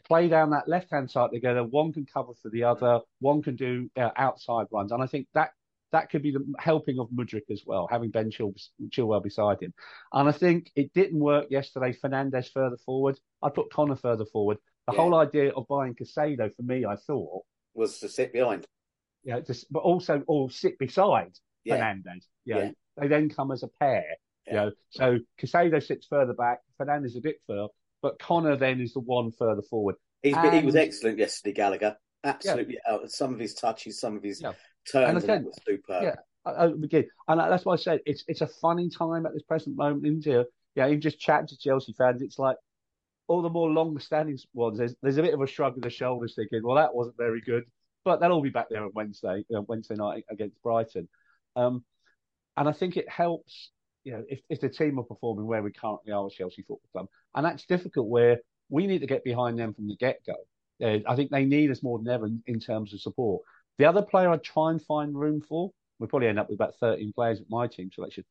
play 0.08 0.28
down 0.28 0.52
that 0.52 0.68
left 0.68 0.92
hand 0.92 1.10
side 1.10 1.32
together. 1.34 1.64
One 1.64 1.92
can 1.94 2.06
cover 2.06 2.34
for 2.42 2.50
the 2.50 2.64
other. 2.64 3.00
One 3.20 3.42
can 3.42 3.56
do 3.56 3.90
uh, 3.98 4.10
outside 4.16 4.68
runs, 4.72 4.92
and 4.92 5.02
I 5.04 5.08
think 5.08 5.28
that 5.34 5.52
that 5.92 6.10
could 6.10 6.22
be 6.24 6.32
the 6.32 6.44
helping 6.60 7.00
of 7.00 7.10
Mudryk 7.10 7.50
as 7.50 7.64
well, 7.66 7.88
having 7.90 8.10
Ben 8.10 8.30
Chil- 8.30 8.54
Chilwell 8.90 9.24
beside 9.24 9.62
him. 9.62 9.74
And 10.12 10.28
I 10.28 10.32
think 10.34 10.70
it 10.76 10.92
didn't 10.94 11.20
work 11.20 11.46
yesterday. 11.50 11.94
Fernandez 11.94 12.50
further 12.50 12.78
forward. 12.86 13.18
I 13.42 13.50
put 13.50 13.72
Conor 13.72 13.96
further 13.96 14.26
forward. 14.26 14.58
The 14.88 14.94
Yeah. 14.94 15.00
whole 15.02 15.16
idea 15.16 15.52
of 15.54 15.68
buying 15.70 15.96
Caicedo 15.96 16.54
for 16.54 16.64
me, 16.64 16.86
I 16.86 16.96
thought, 16.98 17.44
was 17.74 18.00
to 18.00 18.10
sit 18.10 18.34
behind. 18.34 18.66
you 19.24 19.32
know, 19.34 19.42
just, 19.42 19.72
but 19.72 19.80
also 19.80 20.22
all 20.28 20.50
sit 20.50 20.78
beside 20.78 21.32
Yeah. 21.64 21.76
Fernandez. 21.78 22.28
You 22.44 22.54
know, 22.56 22.62
Yeah. 22.62 22.72
They 22.98 23.08
then 23.08 23.30
come 23.30 23.52
as 23.52 23.64
a 23.64 23.68
pair. 23.80 24.06
You 24.48 24.54
Yeah. 24.54 24.66
know, 24.66 24.72
so 24.90 25.18
Caicedo 25.40 25.82
sits 25.82 26.06
further 26.08 26.34
back, 26.34 26.60
Fernandez 26.78 27.16
a 27.16 27.22
bit 27.22 27.38
further, 27.48 27.70
but 28.06 28.20
Conor 28.20 28.56
then 28.56 28.80
is 28.80 28.94
the 28.94 29.00
one 29.00 29.32
further 29.32 29.64
forward. 29.64 29.96
He's 30.22 30.36
been, 30.36 30.54
he 30.54 30.62
was 30.64 30.76
excellent 30.76 31.18
yesterday, 31.18 31.54
Gallagher. 31.54 31.96
Absolutely. 32.24 32.78
Uh, 32.88 33.00
some 33.08 33.34
of 33.34 33.40
his 33.40 33.56
touches, 33.56 34.00
some 34.00 34.16
of 34.16 34.22
his 34.22 34.42
Yeah. 34.42 34.54
turns, 34.92 35.08
And 35.10 35.18
and 35.18 35.24
again- 35.24 35.44
was 35.46 35.58
superb. 35.68 36.04
Yeah. 36.04 36.16
I, 36.46 36.66
I 36.66 36.68
begin, 36.80 37.08
and 37.28 37.40
that's 37.40 37.66
why 37.66 37.74
I 37.74 37.78
said 37.78 38.02
it's 38.06 38.24
it's 38.28 38.42
a 38.42 38.48
funny 38.62 38.90
time 38.92 39.26
at 39.26 39.34
this 39.34 39.42
present 39.42 39.76
moment 39.76 40.06
in 40.06 40.22
here 40.22 40.46
yeah, 40.76 40.88
even 40.88 41.02
just 41.02 41.20
chatting 41.20 41.48
to 41.48 41.58
Chelsea 41.58 41.94
fans, 41.98 42.22
it's 42.22 42.38
like 42.38 42.58
all 43.28 43.42
the 43.42 43.50
more 43.50 43.70
long-standing 43.72 44.38
ones. 44.54 44.78
There's 44.78 44.94
there's 45.02 45.18
a 45.18 45.24
bit 45.24 45.34
of 45.34 45.42
a 45.42 45.48
shrug 45.48 45.78
of 45.78 45.82
the 45.82 45.90
shoulders, 45.90 46.36
thinking, 46.36 46.62
well, 46.64 46.76
that 46.76 46.94
wasn't 46.94 47.18
very 47.18 47.42
good, 47.42 47.64
but 48.04 48.20
they'll 48.20 48.34
all 48.34 48.42
be 48.44 48.50
back 48.50 48.68
there 48.70 48.84
on 48.84 48.92
Wednesday, 48.94 49.38
you 49.50 49.56
know, 49.56 49.62
Wednesday 49.68 49.96
night 49.96 50.26
against 50.30 50.62
Brighton. 50.62 51.08
Um, 51.56 51.84
and 52.58 52.70
I 52.70 52.74
think 52.74 52.98
it 52.98 53.10
helps, 53.10 53.72
you 54.06 54.14
know, 54.14 54.24
if, 54.30 54.40
if 54.50 54.62
the 54.62 54.70
team 54.70 54.98
are 55.00 55.04
performing 55.04 55.46
where 55.48 55.62
we 55.64 55.72
currently 55.72 56.14
are 56.14 56.24
with 56.24 56.34
Chelsea 56.36 56.62
Football 56.62 56.90
Club, 56.94 57.08
and 57.36 57.46
that's 57.46 57.66
difficult 57.66 58.08
where 58.08 58.38
we 58.70 58.88
need 58.88 59.00
to 59.02 59.08
get 59.08 59.24
behind 59.24 59.60
them 59.60 59.74
from 59.74 59.88
the 59.88 59.96
get-go. 59.98 60.36
Uh, 60.82 61.00
I 61.12 61.16
think 61.16 61.32
they 61.32 61.46
need 61.46 61.72
us 61.72 61.84
more 61.84 61.98
than 61.98 62.08
ever 62.08 62.28
in, 62.28 62.42
in 62.46 62.60
terms 62.60 62.94
of 62.94 63.02
support. 63.02 63.44
The 63.78 63.86
other 63.86 64.02
player 64.04 64.30
I'd 64.30 64.44
try 64.44 64.72
and 64.72 64.82
find 64.82 65.14
room 65.18 65.42
for, 65.42 65.72
we 66.00 66.08
probably 66.08 66.28
end 66.28 66.40
up 66.40 66.50
with 66.50 66.58
about 66.58 66.76
13 66.80 67.12
players 67.14 67.42
at 67.42 67.50
my 67.50 67.68
team 67.68 67.90
selection. 67.94 68.24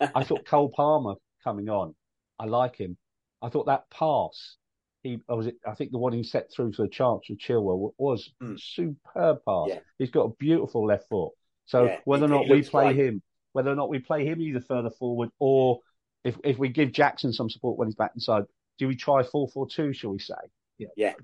I 0.00 0.24
thought 0.24 0.46
Cole 0.46 0.72
Palmer 0.74 1.14
coming 1.44 1.68
on, 1.68 1.94
I 2.38 2.46
like 2.46 2.76
him. 2.76 2.96
I 3.42 3.48
thought 3.50 3.66
that 3.66 3.88
pass, 3.90 4.56
he 5.02 5.20
I 5.28 5.34
was 5.34 5.48
I 5.66 5.74
think 5.74 5.92
the 5.92 5.98
one 5.98 6.12
he 6.12 6.22
set 6.22 6.50
through 6.52 6.72
to 6.72 6.82
the 6.82 6.88
chance 6.88 7.28
of 7.30 7.36
Chilwell 7.38 7.92
was 7.98 8.32
Mm. 8.42 8.58
superb 8.60 9.38
pass. 9.46 9.66
Yeah. 9.68 9.78
He's 9.98 10.10
got 10.10 10.24
a 10.24 10.34
beautiful 10.38 10.86
left 10.86 11.08
foot. 11.08 11.32
So 11.66 11.84
Yeah, 11.84 11.98
whether 12.04 12.24
or 12.24 12.28
not 12.28 12.48
we 12.48 12.62
play 12.62 12.94
great. 12.94 13.06
him, 13.06 13.22
whether 13.52 13.70
or 13.70 13.74
not 13.74 13.88
we 13.88 13.98
play 13.98 14.26
him 14.26 14.40
either 14.40 14.60
further 14.60 14.90
forward 14.90 15.30
or 15.38 15.80
if 16.24 16.36
if 16.44 16.58
we 16.58 16.68
give 16.68 16.92
Jackson 16.92 17.32
some 17.32 17.50
support 17.50 17.78
when 17.78 17.88
he's 17.88 17.94
back 17.94 18.12
inside, 18.14 18.44
do 18.78 18.88
we 18.88 18.96
try 18.96 19.22
four 19.22 19.48
four 19.48 19.68
two? 19.68 19.92
Shall 19.92 20.10
we 20.10 20.18
say? 20.18 20.34
Yeah. 20.78 20.88
Yeah, 20.96 21.14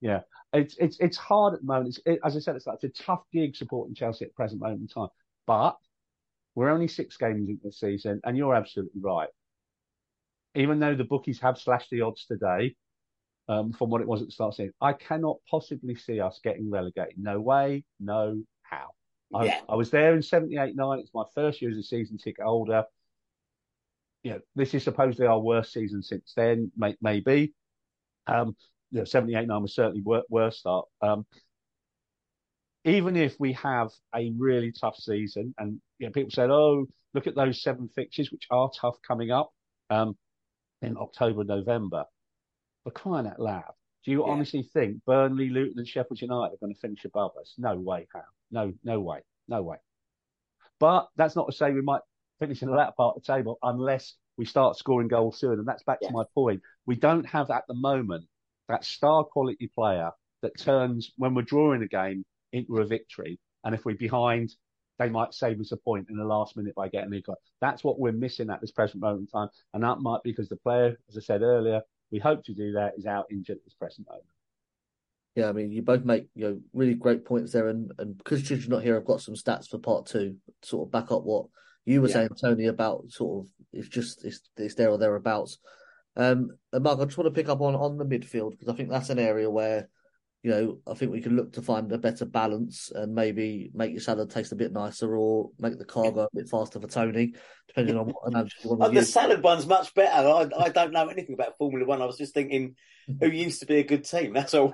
Yeah, 0.00 0.20
it's 0.52 0.76
it's 0.78 0.98
it's 1.00 1.16
hard 1.16 1.54
at 1.54 1.60
the 1.60 1.66
moment. 1.66 1.88
It's, 1.88 2.00
it, 2.06 2.20
as 2.24 2.36
I 2.36 2.40
said, 2.40 2.56
it's 2.56 2.66
like 2.66 2.78
it's 2.82 3.00
a 3.00 3.02
tough 3.02 3.22
gig 3.32 3.56
supporting 3.56 3.94
Chelsea 3.94 4.24
at 4.24 4.30
the 4.30 4.34
present 4.34 4.60
moment 4.60 4.82
in 4.82 4.88
time. 4.88 5.08
But 5.46 5.76
we're 6.54 6.70
only 6.70 6.88
six 6.88 7.16
games 7.16 7.48
into 7.48 7.62
the 7.64 7.72
season, 7.72 8.20
and 8.24 8.36
you're 8.36 8.54
absolutely 8.54 9.00
right. 9.00 9.28
Even 10.54 10.80
though 10.80 10.94
the 10.94 11.04
bookies 11.04 11.40
have 11.40 11.58
slashed 11.58 11.90
the 11.90 12.02
odds 12.02 12.26
today, 12.26 12.74
um, 13.48 13.72
from 13.72 13.90
what 13.90 14.00
it 14.02 14.06
was 14.06 14.20
at 14.20 14.28
the 14.28 14.32
start 14.32 14.52
of 14.52 14.56
the 14.56 14.64
season, 14.64 14.74
I 14.80 14.92
cannot 14.92 15.38
possibly 15.50 15.94
see 15.94 16.20
us 16.20 16.40
getting 16.42 16.70
relegated. 16.70 17.14
No 17.16 17.40
way, 17.40 17.84
no 18.00 18.42
how. 18.62 18.90
I, 19.34 19.44
Yeah. 19.46 19.60
I 19.68 19.74
was 19.76 19.90
there 19.90 20.14
in 20.14 20.22
78 20.22 20.74
9. 20.76 20.98
It's 21.00 21.14
my 21.14 21.24
first 21.34 21.60
year 21.62 21.70
as 21.70 21.78
a 21.78 21.82
season 21.82 22.18
ticket 22.18 22.44
holder. 22.44 22.84
You 24.22 24.32
know, 24.32 24.40
this 24.54 24.72
is 24.74 24.84
supposedly 24.84 25.26
our 25.26 25.40
worst 25.40 25.72
season 25.72 26.02
since 26.02 26.32
then, 26.36 26.70
may, 26.76 26.96
maybe. 27.00 27.54
Um, 28.26 28.56
you 28.90 28.98
know, 29.00 29.04
78 29.04 29.46
9 29.48 29.62
was 29.62 29.74
certainly 29.74 30.02
wor- 30.02 30.24
worst 30.28 30.60
start. 30.60 30.86
Um, 31.00 31.26
even 32.84 33.16
if 33.16 33.36
we 33.38 33.52
have 33.54 33.88
a 34.14 34.32
really 34.36 34.72
tough 34.72 34.96
season, 34.96 35.54
and 35.58 35.80
you 35.98 36.06
know, 36.06 36.12
people 36.12 36.30
said, 36.30 36.50
"Oh, 36.50 36.86
look 37.14 37.26
at 37.26 37.34
those 37.36 37.62
seven 37.62 37.88
fixtures, 37.94 38.30
which 38.32 38.46
are 38.50 38.70
tough 38.80 38.96
coming 39.06 39.30
up 39.30 39.52
um, 39.90 40.16
in 40.82 40.96
October, 40.96 41.44
November." 41.44 42.04
For 42.84 42.90
crying 42.90 43.28
out 43.28 43.38
loud, 43.38 43.72
do 44.04 44.10
you 44.10 44.26
Yeah. 44.26 44.32
honestly 44.32 44.64
think 44.64 45.04
Burnley, 45.04 45.48
Luton, 45.50 45.78
and 45.78 45.86
Sheffield 45.86 46.20
United 46.20 46.54
are 46.54 46.58
going 46.60 46.74
to 46.74 46.80
finish 46.80 47.04
above 47.04 47.30
us? 47.40 47.54
No 47.56 47.78
way, 47.78 48.08
how? 48.12 48.22
No, 48.52 48.72
no 48.84 49.00
way, 49.00 49.20
no 49.48 49.62
way. 49.62 49.78
But 50.78 51.08
that's 51.16 51.36
not 51.36 51.46
to 51.46 51.52
say 51.52 51.72
we 51.72 51.80
might 51.82 52.02
finish 52.38 52.62
in 52.62 52.68
the 52.68 52.74
latter 52.74 52.92
part 52.96 53.16
of 53.16 53.22
the 53.22 53.32
table 53.32 53.58
unless 53.62 54.14
we 54.36 54.44
start 54.44 54.76
scoring 54.76 55.08
goals 55.08 55.38
soon. 55.38 55.58
And 55.58 55.66
that's 55.66 55.82
back 55.84 55.98
Yeah. 56.02 56.08
to 56.08 56.14
my 56.14 56.24
point. 56.34 56.62
We 56.86 56.96
don't 56.96 57.24
have 57.26 57.50
at 57.50 57.64
the 57.66 57.74
moment 57.74 58.28
that 58.68 58.84
star 58.84 59.24
quality 59.24 59.68
player 59.68 60.10
that 60.42 60.58
turns 60.58 61.12
when 61.16 61.34
we're 61.34 61.42
drawing 61.42 61.82
a 61.82 61.88
game 61.88 62.24
into 62.52 62.78
a 62.78 62.84
victory. 62.86 63.38
And 63.64 63.74
if 63.74 63.84
we're 63.84 63.96
behind, 63.96 64.54
they 64.98 65.08
might 65.08 65.34
save 65.34 65.60
us 65.60 65.72
a 65.72 65.76
point 65.76 66.08
in 66.10 66.16
the 66.16 66.24
last 66.24 66.56
minute 66.56 66.74
by 66.74 66.88
getting 66.88 67.12
a 67.12 67.20
goal. 67.20 67.38
That's 67.60 67.84
what 67.84 67.98
we're 67.98 68.12
missing 68.12 68.50
at 68.50 68.60
this 68.60 68.72
present 68.72 69.00
moment 69.00 69.20
in 69.22 69.26
time. 69.28 69.48
And 69.72 69.82
that 69.84 70.00
might 70.00 70.22
be 70.22 70.30
because 70.30 70.48
the 70.48 70.56
player, 70.56 70.96
as 71.08 71.16
I 71.16 71.20
said 71.20 71.42
earlier, 71.42 71.82
we 72.10 72.18
hope 72.18 72.44
to 72.44 72.54
do 72.54 72.72
that, 72.72 72.94
is 72.98 73.06
out 73.06 73.26
injured 73.30 73.58
at 73.58 73.64
this 73.64 73.74
present 73.74 74.08
moment. 74.08 74.26
Yeah, 75.34 75.48
I 75.48 75.52
mean, 75.52 75.72
you 75.72 75.82
both 75.82 76.04
make 76.04 76.26
you 76.34 76.44
know 76.44 76.60
really 76.72 76.94
great 76.94 77.24
points 77.24 77.52
there, 77.52 77.68
and 77.68 77.90
and 77.98 78.16
because 78.18 78.42
Chid's 78.42 78.68
not 78.68 78.82
here, 78.82 78.96
I've 78.96 79.06
got 79.06 79.22
some 79.22 79.34
stats 79.34 79.68
for 79.68 79.78
part 79.78 80.06
two, 80.06 80.36
sort 80.62 80.86
of 80.88 80.92
back 80.92 81.10
up 81.10 81.22
what 81.24 81.46
you 81.84 82.02
were 82.02 82.08
Yeah. 82.08 82.14
saying, 82.14 82.28
Tony, 82.40 82.66
about 82.66 83.10
sort 83.10 83.44
of 83.44 83.50
it's 83.72 83.88
just 83.88 84.24
it's 84.24 84.40
it's 84.56 84.74
there 84.74 84.90
or 84.90 84.98
thereabouts. 84.98 85.58
Um, 86.16 86.50
and 86.72 86.84
Mark, 86.84 87.00
I 87.00 87.06
just 87.06 87.16
want 87.16 87.34
to 87.34 87.40
pick 87.40 87.48
up 87.48 87.62
on 87.62 87.74
on 87.74 87.96
the 87.96 88.04
midfield 88.04 88.50
because 88.50 88.68
I 88.68 88.74
think 88.74 88.90
that's 88.90 89.08
an 89.10 89.18
area 89.18 89.50
where 89.50 89.88
you 90.42 90.50
know 90.50 90.78
I 90.86 90.94
think 90.94 91.12
we 91.12 91.20
can 91.20 91.36
look 91.36 91.52
to 91.52 91.62
find 91.62 91.90
a 91.92 91.98
better 91.98 92.24
balance 92.24 92.90
and 92.94 93.14
maybe 93.14 93.70
make 93.74 93.92
your 93.92 94.00
salad 94.00 94.30
taste 94.30 94.52
a 94.52 94.56
bit 94.56 94.72
nicer 94.72 95.16
or 95.16 95.50
make 95.58 95.78
the 95.78 95.84
car 95.84 96.10
go 96.10 96.22
a 96.22 96.28
bit 96.34 96.48
faster 96.48 96.80
for 96.80 96.88
Tony, 96.88 97.34
depending 97.68 97.96
on 97.96 98.06
what 98.06 98.26
analogy 98.26 98.54
you 98.62 98.70
want 98.70 98.82
Oh, 98.82 98.86
to 98.88 98.94
the 98.94 99.00
use. 99.00 99.12
salad 99.12 99.42
one's 99.42 99.66
much 99.66 99.94
better. 99.94 100.28
I, 100.28 100.48
I 100.64 100.68
don't 100.70 100.92
know 100.92 101.06
anything 101.06 101.34
about 101.34 101.56
Formula 101.58 101.86
One. 101.86 102.02
I 102.02 102.06
was 102.06 102.18
just 102.18 102.34
thinking 102.34 102.74
who 103.20 103.28
used 103.28 103.60
to 103.60 103.66
be 103.66 103.76
a 103.78 103.84
good 103.84 104.04
team. 104.04 104.32
That's 104.34 104.54
all. 104.54 104.72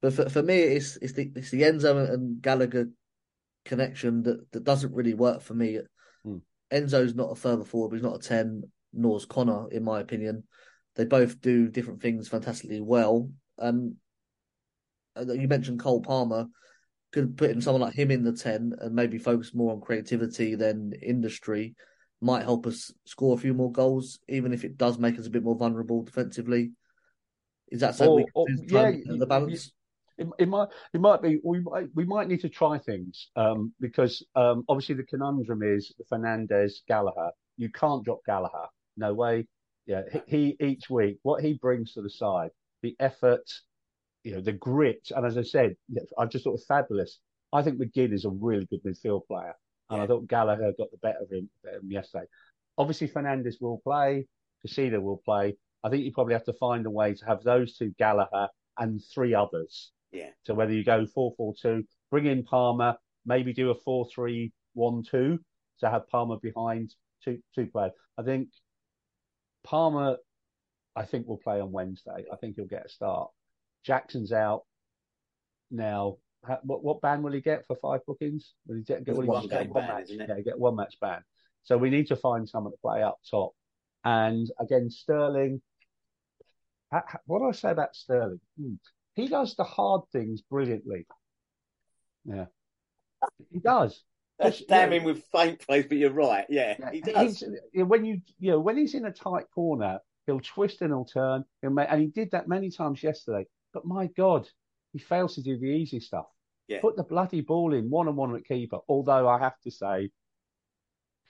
But 0.00 0.12
for, 0.12 0.28
for 0.28 0.42
me, 0.42 0.58
it's 0.58 0.96
it's 1.02 1.14
the 1.14 1.30
it's 1.34 1.50
the 1.50 1.62
Enzo 1.62 2.12
and 2.12 2.40
Gallagher 2.40 2.88
connection 3.64 4.22
that, 4.22 4.50
that 4.52 4.64
doesn't 4.64 4.94
really 4.94 5.14
work 5.14 5.42
for 5.42 5.54
me. 5.54 5.80
Hmm. 6.24 6.36
Enzo's 6.72 7.14
not 7.14 7.32
a 7.32 7.34
further 7.34 7.64
forward, 7.64 7.88
but 7.90 7.96
he's 7.96 8.04
not 8.04 8.24
a 8.24 8.28
ten, 8.28 8.62
nor's 8.92 9.26
Conor, 9.26 9.68
in 9.70 9.82
my 9.82 10.00
opinion. 10.00 10.44
They 10.98 11.04
both 11.04 11.40
do 11.40 11.68
different 11.68 12.02
things 12.02 12.28
fantastically 12.28 12.80
well. 12.80 13.30
And 13.56 13.94
uh, 15.16 15.32
you 15.32 15.48
mentioned 15.48 15.80
Cole 15.80 16.02
Palmer. 16.02 16.46
Could 17.10 17.38
putting 17.38 17.62
someone 17.62 17.80
like 17.80 17.94
him 17.94 18.10
in 18.10 18.22
the 18.22 18.34
ten 18.34 18.74
and 18.80 18.94
maybe 18.94 19.16
focus 19.16 19.54
more 19.54 19.72
on 19.72 19.80
creativity 19.80 20.56
than 20.56 20.92
industry 21.00 21.74
might 22.20 22.42
help 22.42 22.66
us 22.66 22.92
score 23.06 23.34
a 23.34 23.40
few 23.40 23.54
more 23.54 23.72
goals, 23.72 24.18
even 24.28 24.52
if 24.52 24.64
it 24.64 24.76
does 24.76 24.98
make 24.98 25.18
us 25.18 25.26
a 25.26 25.30
bit 25.30 25.42
more 25.42 25.56
vulnerable 25.56 26.02
defensively. 26.02 26.72
Is 27.70 27.80
that 27.80 27.94
something 27.94 28.16
we 28.16 28.24
can 28.24 28.32
or- 28.34 28.46
do 28.46 28.56
to 28.56 28.66
try 28.66 28.88
and 28.88 29.04
yeah, 29.06 29.18
the 29.18 29.26
balance? 29.26 29.72
It, 30.18 30.26
it 30.38 30.48
might 30.48 30.68
it 30.92 31.00
might 31.00 31.22
be 31.22 31.38
we 31.44 31.60
might 31.60 31.86
we 31.94 32.04
might 32.04 32.26
need 32.26 32.40
to 32.40 32.48
try 32.48 32.76
things 32.76 33.28
um, 33.36 33.72
because 33.80 34.26
um, 34.34 34.64
obviously 34.68 34.96
the 34.96 35.04
conundrum 35.04 35.62
is 35.62 35.94
Fernandez 36.08 36.82
Gallagher. 36.88 37.30
You 37.56 37.70
can't 37.70 38.04
drop 38.04 38.18
Gallagher. 38.26 38.66
No 38.96 39.14
way. 39.14 39.46
Yeah, 39.88 40.02
he, 40.12 40.20
he 40.58 40.64
each 40.64 40.88
week 40.90 41.18
what 41.22 41.42
he 41.42 41.54
brings 41.54 41.94
to 41.94 42.02
the 42.02 42.10
side, 42.10 42.50
the 42.82 42.94
effort, 43.00 43.50
you 44.22 44.34
know, 44.34 44.40
the 44.42 44.52
grit, 44.52 45.08
and 45.16 45.24
as 45.26 45.38
I 45.38 45.42
said, 45.42 45.74
I 46.18 46.26
just 46.26 46.44
thought 46.44 46.50
it 46.50 46.60
was 46.60 46.66
fabulous. 46.66 47.18
I 47.52 47.62
think 47.62 47.80
McGinn 47.80 48.12
is 48.12 48.26
a 48.26 48.30
really 48.30 48.66
good 48.66 48.84
midfield 48.84 49.26
player, 49.26 49.54
and 49.88 50.02
I 50.02 50.06
thought 50.06 50.28
Gallagher 50.28 50.72
got 50.78 50.90
the 50.90 50.98
better 50.98 51.20
of 51.22 51.32
him, 51.32 51.48
better 51.64 51.78
of 51.78 51.82
him 51.82 51.90
yesterday. 51.90 52.26
Obviously, 52.76 53.06
Fernandez 53.06 53.56
will 53.60 53.80
play. 53.82 54.26
Caicedo 54.64 55.00
will 55.00 55.22
play. 55.24 55.56
I 55.82 55.88
think 55.88 56.04
you 56.04 56.12
probably 56.12 56.34
have 56.34 56.44
to 56.44 56.52
find 56.52 56.84
a 56.84 56.90
way 56.90 57.14
to 57.14 57.24
have 57.24 57.42
those 57.42 57.76
two 57.76 57.94
Gallagher 57.98 58.48
and 58.78 59.00
three 59.14 59.34
others. 59.34 59.92
yeah, 60.12 60.30
So 60.44 60.52
whether 60.52 60.72
you 60.72 60.84
go 60.84 61.06
four 61.06 61.32
four 61.36 61.54
two, 61.60 61.84
bring 62.10 62.26
in 62.26 62.44
Palmer, 62.44 62.96
maybe 63.24 63.54
do 63.54 63.70
a 63.70 63.74
four 63.74 64.06
three 64.14 64.52
one 64.74 65.02
two 65.02 65.38
to 65.80 65.88
have 65.88 66.06
Palmer 66.08 66.36
behind 66.42 66.94
two 67.24 67.38
two 67.54 67.66
players. 67.66 67.92
I 68.18 68.22
think 68.22 68.48
Palmer, 69.64 70.16
I 70.96 71.04
think 71.04 71.26
will 71.26 71.38
play 71.38 71.60
on 71.60 71.72
Wednesday. 71.72 72.24
I 72.32 72.36
think 72.36 72.56
he'll 72.56 72.66
get 72.66 72.86
a 72.86 72.88
start. 72.88 73.30
Jackson's 73.84 74.32
out 74.32 74.62
now. 75.70 76.16
Ha- 76.46 76.60
What 76.62 76.82
what 76.84 77.00
ban 77.00 77.22
will 77.22 77.32
he 77.32 77.40
get 77.40 77.66
for 77.66 77.76
five 77.76 78.00
bookings? 78.06 78.54
Will 78.66 78.76
he 78.76 78.82
get, 78.82 79.04
get 79.04 79.14
will 79.14 79.22
he 79.22 79.28
one 79.28 79.46
get 79.46 79.64
game 79.64 79.70
one 79.70 79.86
ban, 79.86 79.94
match? 79.96 80.04
isn't 80.10 80.20
it? 80.20 80.28
Yeah, 80.28 80.40
get 80.42 80.58
one 80.58 80.76
match 80.76 80.96
ban. 81.00 81.22
So 81.64 81.76
we 81.76 81.90
need 81.90 82.06
to 82.08 82.16
find 82.16 82.48
someone 82.48 82.72
to 82.72 82.78
play 82.78 83.02
up 83.02 83.18
top. 83.30 83.52
And 84.04 84.50
again, 84.60 84.88
Sterling. 84.90 85.60
ha- 86.92 87.04
ha- 87.06 87.18
What 87.26 87.40
do 87.40 87.48
I 87.48 87.52
say 87.52 87.70
about 87.70 87.94
Sterling? 87.94 88.40
Hmm. 88.60 88.74
He 89.14 89.26
does 89.28 89.56
the 89.56 89.64
hard 89.64 90.02
things 90.12 90.40
brilliantly. 90.42 91.06
Yeah, 92.24 92.46
he 93.52 93.58
does. 93.58 94.04
That's 94.38 94.60
damn 94.62 94.92
him 94.92 95.04
with 95.04 95.22
faint 95.32 95.60
praise. 95.66 95.86
But 95.88 95.98
you're 95.98 96.10
right. 96.10 96.46
Yeah, 96.48 96.76
he 96.92 97.00
does. 97.00 97.42
When 97.74 98.04
you 98.04 98.20
you 98.38 98.52
know 98.52 98.60
when 98.60 98.76
he's 98.76 98.94
in 98.94 99.04
a 99.06 99.12
tight 99.12 99.44
corner, 99.54 99.98
he'll 100.26 100.40
twist 100.40 100.80
and 100.82 100.90
he'll 100.90 101.04
turn. 101.04 101.44
He'll 101.62 101.70
make, 101.70 101.88
and 101.90 102.00
he 102.00 102.06
did 102.08 102.30
that 102.32 102.48
many 102.48 102.70
times 102.70 103.02
yesterday. 103.02 103.46
But 103.72 103.84
my 103.84 104.06
God, 104.16 104.48
he 104.92 104.98
fails 104.98 105.34
to 105.34 105.42
do 105.42 105.58
the 105.58 105.66
easy 105.66 106.00
stuff. 106.00 106.26
Yeah. 106.68 106.80
Put 106.80 106.96
the 106.96 107.02
bloody 107.02 107.40
ball 107.40 107.72
in 107.74 107.88
one 107.90 108.08
on 108.08 108.16
one 108.16 108.34
at 108.36 108.44
keeper. 108.44 108.78
Although 108.88 109.26
I 109.28 109.38
have 109.38 109.58
to 109.64 109.70
say, 109.70 110.10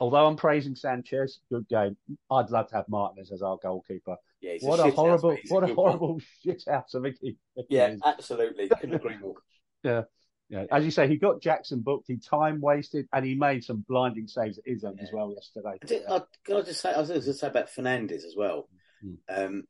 although 0.00 0.26
I'm 0.26 0.36
praising 0.36 0.74
Sanchez, 0.74 1.40
good 1.50 1.68
game. 1.68 1.96
I'd 2.30 2.50
love 2.50 2.68
to 2.68 2.76
have 2.76 2.88
Martinez 2.88 3.30
as 3.32 3.42
our 3.42 3.56
goalkeeper. 3.62 4.16
Yeah, 4.40 4.54
What 4.60 4.80
a 4.80 4.84
house, 4.84 4.94
horrible, 4.94 5.36
what 5.48 5.64
a 5.64 5.66
one. 5.66 5.74
horrible 5.74 6.20
shit 6.42 6.62
house 6.68 6.94
of 6.94 7.04
a 7.04 7.12
keeper. 7.12 7.38
Yeah, 7.68 7.96
absolutely. 8.04 8.68
Couldn't 8.68 8.94
agree 8.96 9.16
more. 9.18 9.34
Yeah. 9.84 10.02
Yeah, 10.48 10.64
as 10.70 10.84
you 10.84 10.90
say, 10.90 11.06
he 11.08 11.16
got 11.16 11.42
Jackson 11.42 11.80
booked. 11.80 12.06
He 12.08 12.16
time 12.16 12.60
wasted, 12.60 13.06
and 13.12 13.24
he 13.24 13.34
made 13.34 13.64
some 13.64 13.84
blinding 13.88 14.28
saves 14.28 14.58
at 14.58 14.64
his 14.66 14.82
end 14.82 14.98
as 15.00 15.10
well 15.12 15.32
yesterday. 15.34 15.78
I 15.82 15.86
did- 15.86 16.06
I, 16.08 16.22
can 16.44 16.56
I 16.56 16.62
just 16.62 16.80
say, 16.80 16.92
I 16.92 16.98
was 16.98 17.08
going 17.08 17.20
to 17.20 17.34
say 17.34 17.48
about 17.48 17.70
Fernandez 17.70 18.24
as 18.24 18.34
well. 18.36 18.68
Mm. 19.04 19.16
Um, 19.28 19.64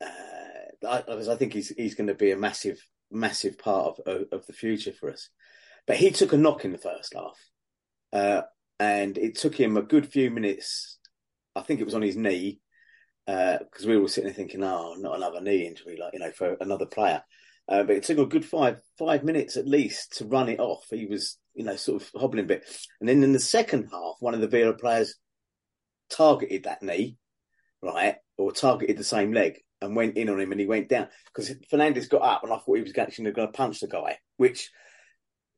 uh, 0.00 0.88
I, 0.88 1.02
because 1.02 1.28
I 1.28 1.36
think 1.36 1.52
he's 1.52 1.68
he's 1.68 1.94
going 1.94 2.06
to 2.06 2.14
be 2.14 2.30
a 2.30 2.36
massive, 2.36 2.80
massive 3.10 3.58
part 3.58 3.98
of, 3.98 4.00
of 4.06 4.26
of 4.32 4.46
the 4.46 4.52
future 4.52 4.92
for 4.92 5.10
us. 5.10 5.28
But 5.86 5.96
he 5.96 6.10
took 6.10 6.32
a 6.32 6.38
knock 6.38 6.64
in 6.64 6.72
the 6.72 6.78
first 6.78 7.14
half, 7.14 7.38
uh, 8.12 8.42
and 8.80 9.18
it 9.18 9.36
took 9.36 9.54
him 9.54 9.76
a 9.76 9.82
good 9.82 10.06
few 10.10 10.30
minutes 10.30 10.98
I 11.54 11.62
think 11.62 11.80
it 11.80 11.84
was 11.84 11.94
on 11.94 12.02
his 12.02 12.16
knee 12.16 12.60
because 13.26 13.84
uh, 13.84 13.88
we 13.88 13.96
were 13.96 14.02
all 14.02 14.08
sitting 14.08 14.28
there 14.28 14.34
thinking, 14.34 14.64
oh, 14.64 14.94
not 14.98 15.16
another 15.16 15.40
knee 15.40 15.66
injury, 15.66 15.96
like 16.00 16.12
you 16.14 16.18
know, 16.18 16.32
for 16.32 16.56
another 16.60 16.86
player. 16.86 17.22
Uh, 17.68 17.84
but 17.84 17.96
it 17.96 18.02
took 18.02 18.18
a 18.18 18.26
good 18.26 18.44
five 18.44 18.80
five 18.98 19.24
minutes 19.24 19.56
at 19.56 19.68
least 19.68 20.18
to 20.18 20.24
run 20.24 20.48
it 20.48 20.60
off. 20.60 20.84
He 20.90 21.06
was, 21.06 21.38
you 21.54 21.64
know, 21.64 21.76
sort 21.76 22.02
of 22.02 22.10
hobbling 22.14 22.44
a 22.44 22.48
bit, 22.48 22.64
and 23.00 23.08
then 23.08 23.22
in 23.22 23.32
the 23.32 23.38
second 23.38 23.88
half, 23.92 24.16
one 24.20 24.34
of 24.34 24.40
the 24.40 24.48
Villa 24.48 24.74
players 24.74 25.14
targeted 26.10 26.64
that 26.64 26.82
knee, 26.82 27.16
right, 27.82 28.16
or 28.36 28.52
targeted 28.52 28.98
the 28.98 29.04
same 29.04 29.32
leg 29.32 29.60
and 29.80 29.96
went 29.96 30.16
in 30.16 30.28
on 30.28 30.40
him, 30.40 30.52
and 30.52 30.60
he 30.60 30.66
went 30.66 30.88
down 30.88 31.08
because 31.26 31.54
Fernandez 31.70 32.08
got 32.08 32.22
up, 32.22 32.42
and 32.42 32.52
I 32.52 32.56
thought 32.56 32.76
he 32.76 32.82
was 32.82 32.96
actually 32.96 33.30
going 33.32 33.48
to 33.48 33.52
punch 33.52 33.80
the 33.80 33.88
guy, 33.88 34.18
which 34.36 34.70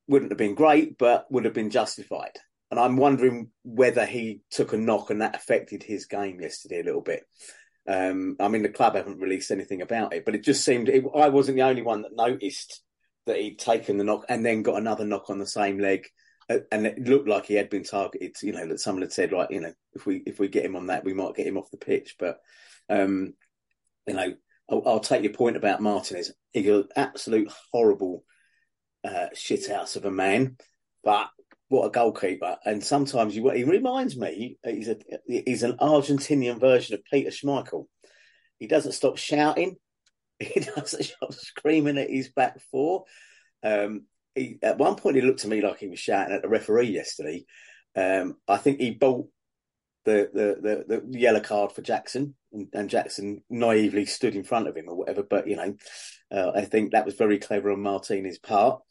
wouldn't 0.06 0.30
have 0.30 0.38
been 0.38 0.54
great, 0.54 0.98
but 0.98 1.26
would 1.30 1.44
have 1.44 1.54
been 1.54 1.70
justified. 1.70 2.36
And 2.70 2.80
I'm 2.80 2.96
wondering 2.96 3.50
whether 3.62 4.04
he 4.04 4.40
took 4.50 4.72
a 4.72 4.76
knock 4.76 5.10
and 5.10 5.22
that 5.22 5.36
affected 5.36 5.82
his 5.82 6.06
game 6.06 6.40
yesterday 6.40 6.80
a 6.80 6.84
little 6.84 7.02
bit. 7.02 7.22
Um, 7.86 8.36
I 8.40 8.48
mean, 8.48 8.62
the 8.62 8.68
club 8.70 8.94
haven't 8.94 9.20
released 9.20 9.50
anything 9.50 9.82
about 9.82 10.14
it, 10.14 10.24
but 10.24 10.34
it 10.34 10.42
just 10.42 10.64
seemed 10.64 10.88
it, 10.88 11.04
I 11.14 11.28
wasn't 11.28 11.56
the 11.56 11.62
only 11.62 11.82
one 11.82 12.02
that 12.02 12.16
noticed 12.16 12.82
that 13.26 13.38
he'd 13.38 13.58
taken 13.58 13.98
the 13.98 14.04
knock 14.04 14.24
and 14.28 14.44
then 14.44 14.62
got 14.62 14.78
another 14.78 15.04
knock 15.04 15.30
on 15.30 15.38
the 15.38 15.46
same 15.46 15.78
leg, 15.78 16.06
uh, 16.48 16.58
and 16.72 16.86
it 16.86 16.98
looked 16.98 17.28
like 17.28 17.46
he 17.46 17.54
had 17.54 17.70
been 17.70 17.84
targeted. 17.84 18.36
You 18.42 18.52
know, 18.52 18.66
that 18.68 18.80
someone 18.80 19.02
had 19.02 19.12
said, 19.12 19.32
like, 19.32 19.50
you 19.50 19.60
know, 19.60 19.72
if 19.92 20.06
we 20.06 20.22
if 20.26 20.38
we 20.38 20.48
get 20.48 20.64
him 20.64 20.76
on 20.76 20.86
that, 20.86 21.04
we 21.04 21.14
might 21.14 21.34
get 21.34 21.46
him 21.46 21.58
off 21.58 21.70
the 21.70 21.76
pitch. 21.76 22.16
But 22.18 22.38
um, 22.88 23.34
you 24.06 24.14
know, 24.14 24.34
I'll, 24.70 24.82
I'll 24.86 25.00
take 25.00 25.22
your 25.22 25.32
point 25.32 25.56
about 25.56 25.82
Martinez. 25.82 26.32
He's 26.52 26.68
an 26.68 26.88
absolute 26.96 27.52
horrible 27.72 28.24
uh, 29.04 29.28
shithouse 29.34 29.96
of 29.96 30.04
a 30.04 30.10
man, 30.10 30.56
but 31.02 31.28
what 31.74 31.87
a 31.87 31.90
goalkeeper! 31.90 32.56
And 32.64 32.82
sometimes 32.82 33.34
you, 33.34 33.50
he 33.50 33.64
reminds 33.64 34.16
me 34.16 34.58
he's 34.64 34.88
a 34.88 34.96
he's 35.26 35.62
an 35.62 35.76
Argentinian 35.78 36.60
version 36.60 36.94
of 36.94 37.04
Peter 37.04 37.30
Schmeichel. 37.30 37.87
He 38.58 38.66
doesn't 38.66 38.92
stop 38.92 39.18
shouting. 39.18 39.76
He 40.40 40.58
doesn't 40.58 41.04
stop 41.04 41.32
screaming 41.32 41.96
at 41.96 42.10
his 42.10 42.28
back 42.28 42.60
four. 42.72 43.04
Um, 43.62 44.06
he, 44.34 44.58
at 44.62 44.78
one 44.78 44.96
point, 44.96 45.14
he 45.14 45.22
looked 45.22 45.40
to 45.40 45.48
me 45.48 45.62
like 45.62 45.78
he 45.78 45.88
was 45.88 46.00
shouting 46.00 46.34
at 46.34 46.42
the 46.42 46.48
referee 46.48 46.88
yesterday. 46.88 47.44
Um, 47.94 48.37
I 48.48 48.56
think 48.56 48.80
he 48.80 48.90
bought 48.90 49.28
the, 50.04 50.28
the, 50.34 50.84
the, 50.88 51.00
the, 51.00 51.18
yellow 51.18 51.40
card 51.40 51.70
for 51.70 51.82
Jackson, 51.82 52.34
and, 52.52 52.66
and, 52.72 52.90
Jackson 52.90 53.42
naively 53.48 54.06
stood 54.06 54.34
in 54.34 54.42
front 54.42 54.66
of 54.66 54.76
him 54.76 54.88
or 54.88 54.96
whatever. 54.96 55.22
But 55.22 55.46
you 55.46 55.54
know, 55.54 55.76
uh, 56.32 56.50
I 56.54 56.64
think 56.64 56.92
that 56.92 57.06
was 57.06 57.14
very 57.14 57.38
clever 57.38 57.70
on 57.70 57.80
Martinez's 57.80 58.40
part. 58.40 58.82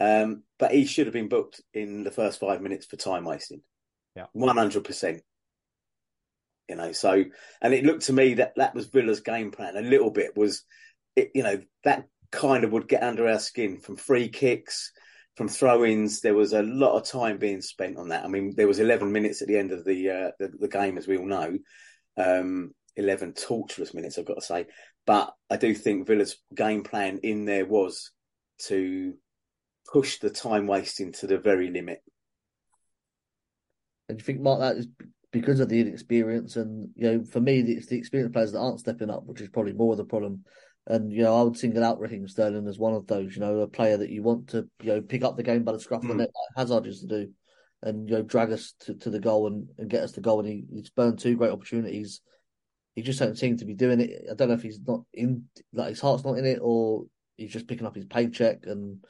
Um, 0.00 0.42
but 0.58 0.72
he 0.72 0.84
should 0.84 1.06
have 1.06 1.14
been 1.14 1.28
booked 1.28 1.60
in 1.72 2.04
the 2.04 2.10
first 2.10 2.40
five 2.40 2.60
minutes 2.60 2.86
for 2.86 2.96
time 2.96 3.24
wasting. 3.24 3.62
Yeah, 4.16 4.26
one 4.32 4.56
hundred 4.56 4.84
percent. 4.84 5.22
You 6.68 6.76
know, 6.76 6.92
so 6.92 7.24
and 7.60 7.74
it 7.74 7.84
looked 7.84 8.04
to 8.06 8.12
me 8.12 8.34
that 8.34 8.54
that 8.56 8.74
was 8.74 8.86
Villa's 8.86 9.20
game 9.20 9.50
plan. 9.50 9.76
A 9.76 9.82
little 9.82 10.10
bit 10.10 10.36
was, 10.36 10.64
it, 11.16 11.30
you 11.34 11.42
know, 11.42 11.60
that 11.84 12.06
kind 12.30 12.64
of 12.64 12.72
would 12.72 12.88
get 12.88 13.02
under 13.02 13.28
our 13.28 13.38
skin 13.38 13.78
from 13.78 13.96
free 13.96 14.28
kicks, 14.28 14.92
from 15.36 15.48
throw-ins. 15.48 16.20
There 16.20 16.34
was 16.34 16.52
a 16.52 16.62
lot 16.62 16.96
of 16.96 17.04
time 17.04 17.38
being 17.38 17.60
spent 17.60 17.98
on 17.98 18.08
that. 18.08 18.24
I 18.24 18.28
mean, 18.28 18.54
there 18.56 18.68
was 18.68 18.78
eleven 18.78 19.12
minutes 19.12 19.42
at 19.42 19.48
the 19.48 19.58
end 19.58 19.72
of 19.72 19.84
the 19.84 20.10
uh, 20.10 20.30
the, 20.38 20.52
the, 20.60 20.68
game, 20.68 20.98
as 20.98 21.06
we 21.06 21.18
all 21.18 21.26
know. 21.26 21.58
Um, 22.16 22.74
11 22.96 23.32
torturous 23.32 23.94
minutes, 23.94 24.18
I've 24.18 24.26
got 24.26 24.34
to 24.34 24.42
say. 24.42 24.66
But 25.06 25.32
I 25.50 25.56
do 25.56 25.74
think 25.74 26.06
Villa's 26.06 26.36
game 26.54 26.82
plan 26.82 27.18
in 27.22 27.44
there 27.44 27.66
was 27.66 28.10
to 28.66 29.14
push 29.90 30.18
the 30.18 30.30
time 30.30 30.66
wasting 30.66 31.12
to 31.12 31.26
the 31.26 31.38
very 31.38 31.70
limit. 31.70 32.02
And 34.08 34.18
you 34.18 34.24
think, 34.24 34.40
Mark, 34.40 34.60
that 34.60 34.76
is 34.76 34.88
because 35.32 35.60
of 35.60 35.68
the 35.68 35.80
inexperience, 35.80 36.56
and 36.56 36.90
you 36.94 37.10
know, 37.10 37.24
for 37.24 37.40
me, 37.40 37.60
it's 37.60 37.86
the 37.86 37.96
experienced 37.96 38.34
players 38.34 38.52
that 38.52 38.60
aren't 38.60 38.80
stepping 38.80 39.10
up, 39.10 39.24
which 39.24 39.40
is 39.40 39.48
probably 39.48 39.72
more 39.72 39.92
of 39.92 39.98
the 39.98 40.04
problem. 40.04 40.44
And 40.86 41.12
you 41.12 41.22
know, 41.22 41.36
I 41.38 41.42
would 41.42 41.56
single 41.56 41.84
out 41.84 42.00
Raheem 42.00 42.26
Sterling 42.28 42.66
as 42.68 42.78
one 42.78 42.94
of 42.94 43.06
those. 43.06 43.34
You 43.34 43.40
know, 43.40 43.60
a 43.60 43.68
player 43.68 43.96
that 43.96 44.10
you 44.10 44.22
want 44.22 44.48
to 44.48 44.68
you 44.82 44.88
know 44.88 45.00
pick 45.00 45.24
up 45.24 45.36
the 45.36 45.42
game 45.42 45.64
by 45.64 45.72
the 45.72 45.80
scruff 45.80 46.02
of 46.02 46.08
the 46.08 46.14
mm. 46.14 46.18
neck, 46.18 46.28
like 46.34 46.56
Hazard 46.56 46.86
used 46.86 47.02
to 47.02 47.06
do, 47.06 47.32
and 47.82 48.08
you 48.08 48.16
know 48.16 48.22
drag 48.22 48.52
us 48.52 48.74
to, 48.80 48.94
to 48.94 49.10
the 49.10 49.20
goal 49.20 49.46
and, 49.46 49.68
and 49.78 49.88
get 49.88 50.02
us 50.02 50.12
to 50.12 50.20
goal. 50.20 50.40
And 50.40 50.48
he, 50.48 50.64
he's 50.72 50.90
burned 50.90 51.18
two 51.18 51.36
great 51.36 51.52
opportunities. 51.52 52.20
He 52.94 53.02
just 53.02 53.18
don't 53.18 53.38
seem 53.38 53.56
to 53.56 53.64
be 53.64 53.74
doing 53.74 54.00
it. 54.00 54.26
I 54.30 54.34
don't 54.34 54.48
know 54.48 54.54
if 54.54 54.62
he's 54.62 54.80
not 54.86 55.02
in, 55.14 55.44
like 55.72 55.90
his 55.90 56.00
heart's 56.00 56.24
not 56.24 56.36
in 56.36 56.44
it, 56.44 56.58
or 56.60 57.04
he's 57.36 57.52
just 57.52 57.68
picking 57.68 57.86
up 57.86 57.94
his 57.94 58.04
paycheck 58.04 58.66
and 58.66 59.02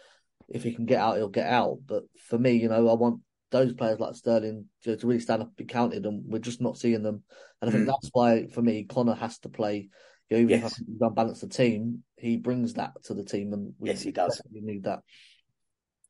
if 0.52 0.62
he 0.62 0.74
can 0.74 0.86
get 0.86 1.00
out, 1.00 1.16
he'll 1.16 1.28
get 1.28 1.46
out. 1.46 1.78
But 1.86 2.04
for 2.28 2.38
me, 2.38 2.52
you 2.52 2.68
know, 2.68 2.88
I 2.88 2.94
want 2.94 3.20
those 3.50 3.72
players 3.72 3.98
like 3.98 4.14
Sterling 4.14 4.66
to, 4.84 4.96
to 4.96 5.06
really 5.06 5.20
stand 5.20 5.42
up 5.42 5.48
and 5.48 5.56
be 5.56 5.64
counted, 5.64 6.06
and 6.06 6.22
we're 6.26 6.38
just 6.38 6.60
not 6.60 6.78
seeing 6.78 7.02
them. 7.02 7.22
And 7.60 7.68
I 7.68 7.72
think 7.72 7.84
mm. 7.84 7.92
that's 7.92 8.10
why, 8.12 8.46
for 8.48 8.62
me, 8.62 8.84
Conor 8.84 9.14
has 9.14 9.38
to 9.40 9.48
play. 9.48 9.88
You 10.30 10.36
know, 10.36 10.42
even 10.42 10.60
yes. 10.60 10.80
if 10.80 11.02
I 11.02 11.08
balance 11.10 11.40
the 11.40 11.48
team, 11.48 12.04
he 12.16 12.36
brings 12.36 12.74
that 12.74 12.92
to 13.04 13.14
the 13.14 13.24
team, 13.24 13.52
and 13.52 13.74
we, 13.78 13.90
yes, 13.90 14.02
he 14.02 14.12
does. 14.12 14.40
We 14.52 14.60
need 14.60 14.84
that. 14.84 15.00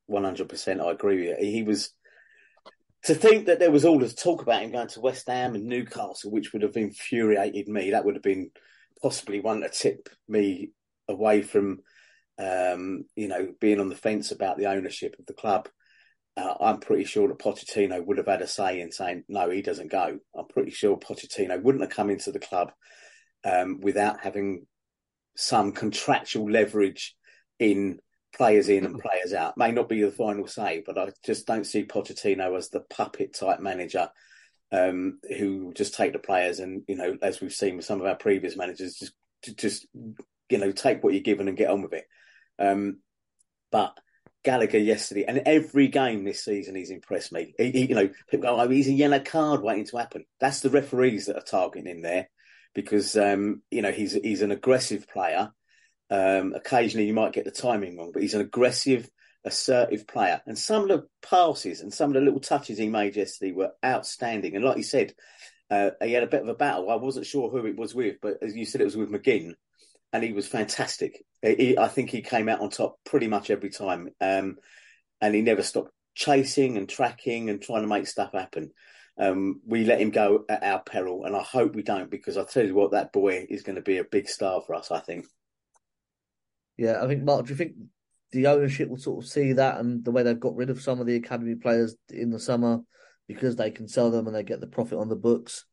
One 0.05 0.23
hundred 0.23 0.49
percent, 0.49 0.81
I 0.81 0.91
agree 0.91 1.15
with 1.27 1.39
you. 1.39 1.51
He 1.51 1.63
was 1.63 1.91
to 3.05 3.15
think 3.15 3.47
that 3.47 3.59
there 3.59 3.71
was 3.71 3.85
all 3.85 3.99
this 3.99 4.13
talk 4.13 4.41
about 4.41 4.61
him 4.61 4.71
going 4.71 4.87
to 4.89 5.01
West 5.01 5.27
Ham 5.27 5.55
and 5.55 5.65
Newcastle, 5.65 6.31
which 6.31 6.53
would 6.53 6.61
have 6.61 6.77
infuriated 6.77 7.67
me. 7.67 7.91
That 7.91 8.05
would 8.05 8.15
have 8.15 8.23
been 8.23 8.51
possibly 9.01 9.41
one 9.41 9.61
to 9.61 9.69
tip 9.69 10.09
me 10.27 10.71
away 11.09 11.41
from 11.41 11.79
um, 12.39 13.05
you 13.15 13.27
know, 13.27 13.53
being 13.59 13.79
on 13.79 13.89
the 13.89 13.95
fence 13.95 14.31
about 14.31 14.57
the 14.57 14.67
ownership 14.67 15.15
of 15.19 15.25
the 15.25 15.33
club. 15.33 15.69
Uh, 16.35 16.55
I'm 16.59 16.79
pretty 16.79 17.05
sure 17.05 17.27
that 17.27 17.37
Pochettino 17.37 18.03
would 18.03 18.17
have 18.17 18.27
had 18.27 18.41
a 18.41 18.47
say 18.47 18.81
in 18.81 18.91
saying 18.91 19.23
no, 19.27 19.49
he 19.49 19.61
doesn't 19.61 19.91
go. 19.91 20.17
I'm 20.37 20.47
pretty 20.47 20.71
sure 20.71 20.97
Pochettino 20.97 21.61
wouldn't 21.61 21.83
have 21.83 21.93
come 21.93 22.09
into 22.09 22.31
the 22.31 22.39
club 22.39 22.71
um, 23.43 23.79
without 23.81 24.21
having 24.21 24.65
some 25.35 25.71
contractual 25.71 26.49
leverage 26.49 27.15
in 27.59 27.99
players 28.35 28.67
in 28.69 28.85
and 28.85 28.99
players 28.99 29.33
out. 29.33 29.57
May 29.57 29.71
not 29.71 29.89
be 29.89 30.01
the 30.01 30.11
final 30.11 30.47
say, 30.47 30.81
but 30.85 30.97
I 30.97 31.09
just 31.23 31.45
don't 31.45 31.65
see 31.65 31.85
Pochettino 31.85 32.57
as 32.57 32.69
the 32.69 32.81
puppet 32.81 33.35
type 33.35 33.59
manager 33.59 34.09
um, 34.71 35.19
who 35.37 35.71
just 35.75 35.93
take 35.93 36.13
the 36.13 36.19
players 36.19 36.59
and 36.59 36.83
you 36.87 36.95
know, 36.95 37.15
as 37.21 37.41
we've 37.41 37.53
seen 37.53 37.75
with 37.75 37.85
some 37.85 38.01
of 38.01 38.07
our 38.07 38.15
previous 38.15 38.57
managers, 38.57 38.95
just 38.95 39.13
just 39.57 39.87
you 40.49 40.57
know 40.57 40.71
take 40.71 41.03
what 41.03 41.13
you're 41.13 41.21
given 41.21 41.47
and 41.47 41.57
get 41.57 41.69
on 41.69 41.83
with 41.83 41.93
it. 41.93 42.05
Um, 42.59 42.99
but 43.71 43.97
Gallagher 44.43 44.77
yesterday, 44.77 45.25
and 45.25 45.41
every 45.45 45.87
game 45.87 46.23
this 46.23 46.43
season, 46.43 46.75
he's 46.75 46.91
impressed 46.91 47.31
me. 47.31 47.53
He, 47.57 47.71
he, 47.71 47.85
you 47.87 47.95
know, 47.95 48.09
people 48.29 48.49
go, 48.49 48.59
"Oh, 48.59 48.67
he's 48.67 48.87
a 48.87 48.93
yellow 48.93 49.19
card 49.19 49.61
waiting 49.61 49.85
to 49.85 49.97
happen." 49.97 50.25
That's 50.39 50.59
the 50.59 50.69
referees 50.69 51.27
that 51.27 51.37
are 51.37 51.41
targeting 51.41 51.87
him 51.87 52.01
there, 52.01 52.29
because 52.75 53.15
um, 53.15 53.61
you 53.71 53.81
know 53.81 53.91
he's 53.91 54.13
he's 54.13 54.41
an 54.41 54.51
aggressive 54.51 55.07
player. 55.07 55.51
Um, 56.09 56.53
occasionally, 56.53 57.07
you 57.07 57.13
might 57.13 57.33
get 57.33 57.45
the 57.45 57.51
timing 57.51 57.97
wrong, 57.97 58.11
but 58.13 58.21
he's 58.21 58.33
an 58.33 58.41
aggressive, 58.41 59.09
assertive 59.45 60.05
player. 60.05 60.41
And 60.45 60.57
some 60.57 60.83
of 60.83 60.87
the 60.89 61.07
passes 61.21 61.81
and 61.81 61.93
some 61.93 62.09
of 62.09 62.13
the 62.15 62.21
little 62.21 62.41
touches 62.41 62.77
he 62.77 62.89
made 62.89 63.15
yesterday 63.15 63.53
were 63.53 63.71
outstanding. 63.83 64.55
And 64.55 64.63
like 64.63 64.77
you 64.77 64.83
said, 64.83 65.13
uh, 65.71 65.91
he 66.03 66.11
had 66.11 66.21
a 66.23 66.27
bit 66.27 66.43
of 66.43 66.49
a 66.49 66.53
battle. 66.53 66.91
I 66.91 66.95
wasn't 66.95 67.25
sure 67.25 67.49
who 67.49 67.65
it 67.65 67.77
was 67.77 67.95
with, 67.95 68.17
but 68.21 68.43
as 68.43 68.55
you 68.55 68.65
said, 68.65 68.81
it 68.81 68.85
was 68.85 68.97
with 68.97 69.09
McGinn 69.09 69.55
and 70.13 70.23
he 70.23 70.31
was 70.31 70.47
fantastic. 70.47 71.25
He, 71.41 71.77
I 71.77 71.87
think 71.87 72.11
he 72.11 72.21
came 72.21 72.47
out 72.47 72.61
on 72.61 72.69
top 72.69 72.99
pretty 73.03 73.27
much 73.27 73.49
every 73.49 73.71
time, 73.71 74.09
um, 74.21 74.57
and 75.19 75.35
he 75.35 75.41
never 75.41 75.63
stopped 75.63 75.91
chasing 76.13 76.77
and 76.77 76.87
tracking 76.87 77.49
and 77.49 77.61
trying 77.61 77.81
to 77.81 77.87
make 77.87 78.05
stuff 78.05 78.31
happen. 78.31 78.71
Um, 79.17 79.61
we 79.65 79.83
let 79.83 79.99
him 79.99 80.11
go 80.11 80.45
at 80.47 80.63
our 80.63 80.81
peril, 80.81 81.25
and 81.25 81.35
I 81.35 81.41
hope 81.41 81.75
we 81.75 81.81
don't 81.81 82.09
because 82.09 82.37
I 82.37 82.45
tell 82.45 82.65
you 82.65 82.75
what, 82.75 82.91
that 82.91 83.11
boy 83.11 83.45
is 83.49 83.63
going 83.63 83.75
to 83.75 83.81
be 83.81 83.97
a 83.97 84.03
big 84.03 84.29
star 84.29 84.61
for 84.65 84.75
us. 84.75 84.91
I 84.91 84.99
think. 84.99 85.25
Yeah, 86.77 87.03
I 87.03 87.07
think 87.07 87.23
Mark. 87.23 87.45
Do 87.45 87.51
you 87.51 87.57
think 87.57 87.73
the 88.31 88.47
ownership 88.47 88.89
will 88.89 88.97
sort 88.97 89.23
of 89.23 89.29
see 89.29 89.53
that 89.53 89.79
and 89.79 90.05
the 90.05 90.11
way 90.11 90.23
they've 90.23 90.39
got 90.39 90.55
rid 90.55 90.69
of 90.69 90.81
some 90.81 90.99
of 90.99 91.07
the 91.07 91.15
academy 91.15 91.55
players 91.55 91.95
in 92.09 92.31
the 92.31 92.39
summer 92.39 92.79
because 93.27 93.55
they 93.55 93.71
can 93.71 93.87
sell 93.87 94.09
them 94.09 94.27
and 94.27 94.35
they 94.35 94.43
get 94.43 94.59
the 94.59 94.67
profit 94.67 94.97
on 94.97 95.09
the 95.09 95.15
books? 95.15 95.65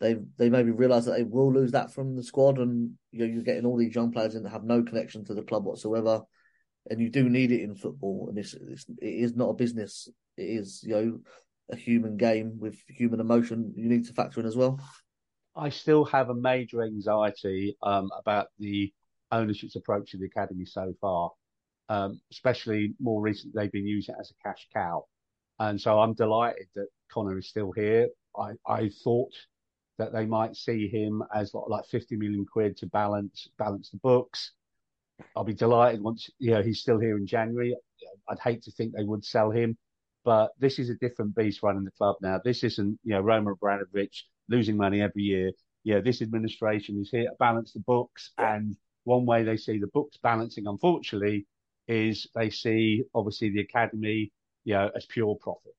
They 0.00 0.16
they 0.38 0.48
maybe 0.48 0.70
realise 0.70 1.04
that 1.04 1.16
they 1.16 1.24
will 1.24 1.52
lose 1.52 1.72
that 1.72 1.92
from 1.92 2.16
the 2.16 2.22
squad, 2.22 2.58
and 2.58 2.92
you 3.12 3.20
know, 3.20 3.32
you're 3.32 3.42
getting 3.42 3.66
all 3.66 3.76
these 3.76 3.94
young 3.94 4.10
players 4.10 4.34
in 4.34 4.42
that 4.42 4.50
have 4.50 4.64
no 4.64 4.82
connection 4.82 5.24
to 5.26 5.34
the 5.34 5.42
club 5.42 5.64
whatsoever, 5.64 6.22
and 6.88 7.00
you 7.00 7.10
do 7.10 7.28
need 7.28 7.52
it 7.52 7.60
in 7.60 7.74
football. 7.74 8.26
And 8.28 8.38
it's, 8.38 8.54
it's 8.54 8.86
it 9.00 9.06
is 9.06 9.36
not 9.36 9.50
a 9.50 9.54
business; 9.54 10.08
it 10.38 10.42
is 10.42 10.82
you 10.82 10.94
know 10.94 11.18
a 11.70 11.76
human 11.76 12.16
game 12.16 12.58
with 12.58 12.78
human 12.88 13.20
emotion. 13.20 13.74
You 13.76 13.88
need 13.90 14.06
to 14.06 14.14
factor 14.14 14.40
in 14.40 14.46
as 14.46 14.56
well. 14.56 14.80
I 15.54 15.68
still 15.68 16.06
have 16.06 16.30
a 16.30 16.34
major 16.34 16.82
anxiety 16.82 17.76
um, 17.82 18.08
about 18.18 18.46
the 18.58 18.92
ownership's 19.30 19.76
approach 19.76 20.12
to 20.12 20.18
the 20.18 20.26
academy 20.26 20.64
so 20.64 20.94
far, 21.00 21.30
um, 21.90 22.20
especially 22.32 22.94
more 23.00 23.20
recently 23.20 23.52
they've 23.54 23.72
been 23.72 23.86
using 23.86 24.14
it 24.14 24.20
as 24.20 24.30
a 24.30 24.48
cash 24.48 24.66
cow, 24.72 25.04
and 25.58 25.78
so 25.78 26.00
I'm 26.00 26.14
delighted 26.14 26.68
that 26.74 26.86
Conor 27.12 27.36
is 27.36 27.48
still 27.48 27.72
here. 27.72 28.08
I, 28.34 28.52
I 28.66 28.90
thought 29.04 29.34
that 30.00 30.12
they 30.14 30.24
might 30.24 30.56
see 30.56 30.88
him 30.88 31.22
as 31.34 31.52
like 31.54 31.84
50 31.84 32.16
million 32.16 32.46
quid 32.50 32.74
to 32.78 32.86
balance 32.86 33.48
balance 33.58 33.90
the 33.90 33.98
books. 33.98 34.52
I'll 35.36 35.44
be 35.44 35.52
delighted 35.54 36.00
once 36.02 36.30
you 36.38 36.52
know 36.52 36.62
he's 36.62 36.80
still 36.80 36.98
here 36.98 37.18
in 37.18 37.26
January. 37.26 37.76
I'd 38.28 38.38
hate 38.38 38.62
to 38.62 38.72
think 38.72 38.94
they 38.94 39.04
would 39.04 39.24
sell 39.24 39.50
him, 39.50 39.76
but 40.24 40.52
this 40.58 40.78
is 40.78 40.88
a 40.88 40.94
different 40.94 41.36
beast 41.36 41.62
running 41.62 41.84
the 41.84 41.90
club 41.90 42.16
now. 42.22 42.40
This 42.42 42.64
isn't 42.64 42.98
you 43.04 43.12
know 43.12 43.20
Roman 43.20 43.52
Abramovich 43.52 44.24
losing 44.48 44.78
money 44.78 45.02
every 45.02 45.22
year. 45.22 45.52
Yeah, 45.84 46.00
this 46.00 46.22
administration 46.22 46.98
is 46.98 47.10
here 47.10 47.24
to 47.24 47.36
balance 47.38 47.74
the 47.74 47.80
books, 47.80 48.32
and 48.38 48.74
one 49.04 49.26
way 49.26 49.42
they 49.42 49.58
see 49.58 49.78
the 49.78 49.86
books 49.88 50.16
balancing, 50.22 50.66
unfortunately, 50.66 51.46
is 51.88 52.26
they 52.34 52.48
see 52.48 53.04
obviously 53.14 53.50
the 53.50 53.60
academy, 53.60 54.32
you 54.64 54.74
know, 54.74 54.90
as 54.96 55.04
pure 55.04 55.36
profit. 55.36 55.74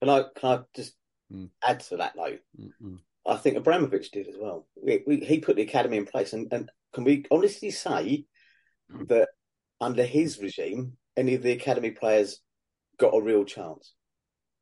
Can 0.00 0.08
I 0.08 0.24
can 0.34 0.58
I 0.58 0.62
just 0.74 0.96
Mm. 1.32 1.48
add 1.64 1.80
to 1.80 1.96
that 1.96 2.12
though? 2.14 2.36
Mm-mm. 2.60 2.98
I 3.26 3.36
think 3.36 3.56
Abramovich 3.56 4.10
did 4.10 4.28
as 4.28 4.34
well. 4.38 4.66
We, 4.82 5.02
we, 5.06 5.20
he 5.20 5.40
put 5.40 5.56
the 5.56 5.62
academy 5.62 5.96
in 5.96 6.06
place, 6.06 6.32
and, 6.32 6.52
and 6.52 6.70
can 6.92 7.04
we 7.04 7.24
honestly 7.30 7.70
say 7.70 8.24
that 9.08 9.28
under 9.80 10.04
his 10.04 10.38
regime, 10.40 10.96
any 11.16 11.34
of 11.34 11.42
the 11.42 11.52
academy 11.52 11.92
players 11.92 12.40
got 12.98 13.14
a 13.14 13.22
real 13.22 13.44
chance? 13.44 13.94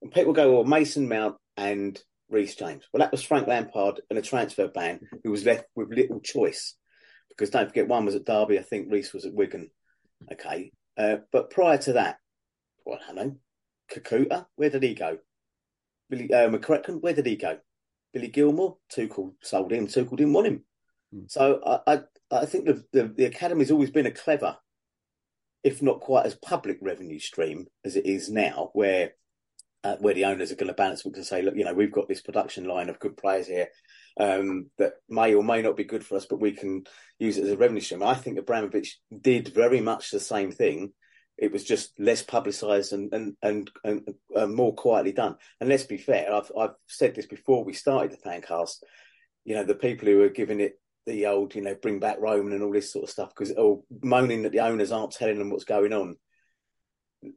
And 0.02 0.12
people 0.12 0.32
go, 0.32 0.52
"Well, 0.52 0.64
Mason 0.64 1.08
Mount 1.08 1.36
and 1.56 2.00
Reece 2.28 2.56
James." 2.56 2.84
Well, 2.92 3.00
that 3.00 3.12
was 3.12 3.22
Frank 3.22 3.46
Lampard 3.46 4.00
and 4.10 4.18
a 4.18 4.22
transfer 4.22 4.68
ban, 4.68 5.00
who 5.24 5.30
was 5.30 5.46
left 5.46 5.64
with 5.74 5.88
little 5.90 6.20
choice 6.20 6.74
because 7.40 7.50
don't 7.50 7.68
forget, 7.68 7.88
one 7.88 8.04
was 8.04 8.14
at 8.14 8.26
Derby. 8.26 8.58
I 8.58 8.62
think 8.62 8.92
Reece 8.92 9.14
was 9.14 9.24
at 9.24 9.32
Wigan. 9.32 9.70
Okay, 10.30 10.72
uh, 10.98 11.16
but 11.32 11.50
prior 11.50 11.78
to 11.78 11.94
that, 11.94 12.18
well, 12.84 12.98
I 13.08 13.12
know, 13.12 13.36
Kakuta, 13.90 14.44
where 14.56 14.68
did 14.68 14.82
he 14.82 14.94
go? 14.94 15.18
Billy 16.10 16.30
uh, 16.30 16.50
McCracken, 16.50 17.00
where 17.00 17.14
did 17.14 17.24
he 17.24 17.36
go? 17.36 17.58
Billy 18.12 18.28
Gilmour, 18.28 18.76
Tuchel 18.94 19.34
sold 19.42 19.72
him. 19.72 19.86
Tuchel 19.86 20.16
didn't 20.16 20.32
want 20.32 20.46
him. 20.46 20.64
Hmm. 21.12 21.22
So 21.28 21.60
I, 21.64 21.94
I, 21.94 22.00
I 22.30 22.46
think 22.46 22.66
the, 22.66 22.84
the 22.92 23.12
the 23.16 23.26
academy's 23.26 23.70
always 23.70 23.90
been 23.90 24.06
a 24.06 24.10
clever, 24.10 24.56
if 25.62 25.82
not 25.82 26.00
quite 26.00 26.26
as 26.26 26.34
public 26.34 26.78
revenue 26.80 27.18
stream 27.18 27.66
as 27.84 27.96
it 27.96 28.06
is 28.06 28.30
now, 28.30 28.70
where 28.72 29.12
uh, 29.82 29.96
where 30.00 30.14
the 30.14 30.26
owners 30.26 30.52
are 30.52 30.56
going 30.56 30.68
to 30.68 30.74
balance 30.74 31.02
books 31.02 31.18
and 31.18 31.26
say, 31.26 31.42
look, 31.42 31.56
you 31.56 31.64
know, 31.64 31.72
we've 31.72 31.92
got 31.92 32.08
this 32.08 32.20
production 32.20 32.64
line 32.64 32.88
of 32.88 32.98
good 32.98 33.16
players 33.16 33.46
here 33.46 33.68
um, 34.18 34.70
that 34.78 34.94
may 35.08 35.34
or 35.34 35.42
may 35.42 35.62
not 35.62 35.76
be 35.76 35.84
good 35.84 36.04
for 36.04 36.16
us, 36.16 36.26
but 36.26 36.40
we 36.40 36.52
can 36.52 36.84
use 37.18 37.38
it 37.38 37.44
as 37.44 37.50
a 37.50 37.56
revenue 37.56 37.80
stream. 37.80 38.02
I 38.02 38.14
think 38.14 38.38
Abramovich 38.38 38.98
did 39.20 39.48
very 39.48 39.80
much 39.80 40.10
the 40.10 40.20
same 40.20 40.52
thing. 40.52 40.92
It 41.40 41.52
was 41.52 41.64
just 41.64 41.98
less 41.98 42.22
publicised 42.22 42.92
and 42.92 43.12
and 43.12 43.36
and, 43.42 43.70
and 43.82 44.54
more 44.54 44.74
quietly 44.74 45.12
done. 45.12 45.36
And 45.58 45.68
let's 45.68 45.84
be 45.84 45.96
fair, 45.96 46.32
I've 46.32 46.52
I've 46.56 46.74
said 46.86 47.14
this 47.14 47.26
before 47.26 47.64
we 47.64 47.72
started 47.72 48.12
the 48.12 48.28
fancast. 48.28 48.76
You 49.44 49.54
know, 49.54 49.64
the 49.64 49.74
people 49.74 50.06
who 50.06 50.22
are 50.22 50.28
giving 50.28 50.60
it 50.60 50.78
the 51.06 51.26
old, 51.26 51.54
you 51.54 51.62
know, 51.62 51.74
bring 51.74 51.98
back 51.98 52.18
Roman 52.20 52.52
and 52.52 52.62
all 52.62 52.72
this 52.72 52.92
sort 52.92 53.04
of 53.04 53.10
stuff, 53.10 53.30
because 53.30 53.52
or 53.52 53.82
moaning 54.02 54.42
that 54.42 54.52
the 54.52 54.60
owners 54.60 54.92
aren't 54.92 55.12
telling 55.12 55.38
them 55.38 55.50
what's 55.50 55.64
going 55.64 55.94
on. 55.94 56.16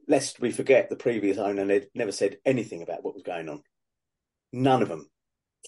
Lest 0.06 0.40
we 0.40 0.50
forget 0.50 0.88
the 0.88 0.96
previous 0.96 1.38
owner 1.38 1.66
had 1.66 1.88
never 1.94 2.12
said 2.12 2.36
anything 2.44 2.82
about 2.82 3.04
what 3.04 3.14
was 3.14 3.22
going 3.22 3.48
on. 3.48 3.62
None 4.52 4.82
of 4.82 4.88
them. 4.88 5.10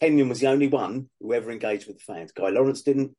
Kenyon 0.01 0.29
was 0.29 0.41
the 0.41 0.49
only 0.49 0.69
one 0.69 1.09
who 1.21 1.33
ever 1.33 1.51
engaged 1.51 1.87
with 1.87 1.99
the 1.99 2.13
fans. 2.13 2.33
Guy 2.33 2.51
Laurence 2.51 2.83
didn't. 2.83 3.17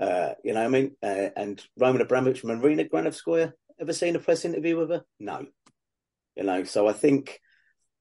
Uh, 0.00 0.32
you 0.44 0.54
know 0.54 0.60
what 0.60 0.66
I 0.66 0.70
mean? 0.70 0.96
Uh, 1.02 1.28
and 1.36 1.62
Roman 1.78 2.00
Abramovich, 2.00 2.44
Marina 2.44 2.84
Granovskaya, 2.84 3.52
ever 3.80 3.92
seen 3.92 4.16
a 4.16 4.18
press 4.18 4.44
interview 4.44 4.76
with 4.76 4.90
her? 4.90 5.04
No. 5.18 5.46
You 6.36 6.44
know, 6.44 6.64
so 6.64 6.88
I 6.88 6.92
think 6.92 7.40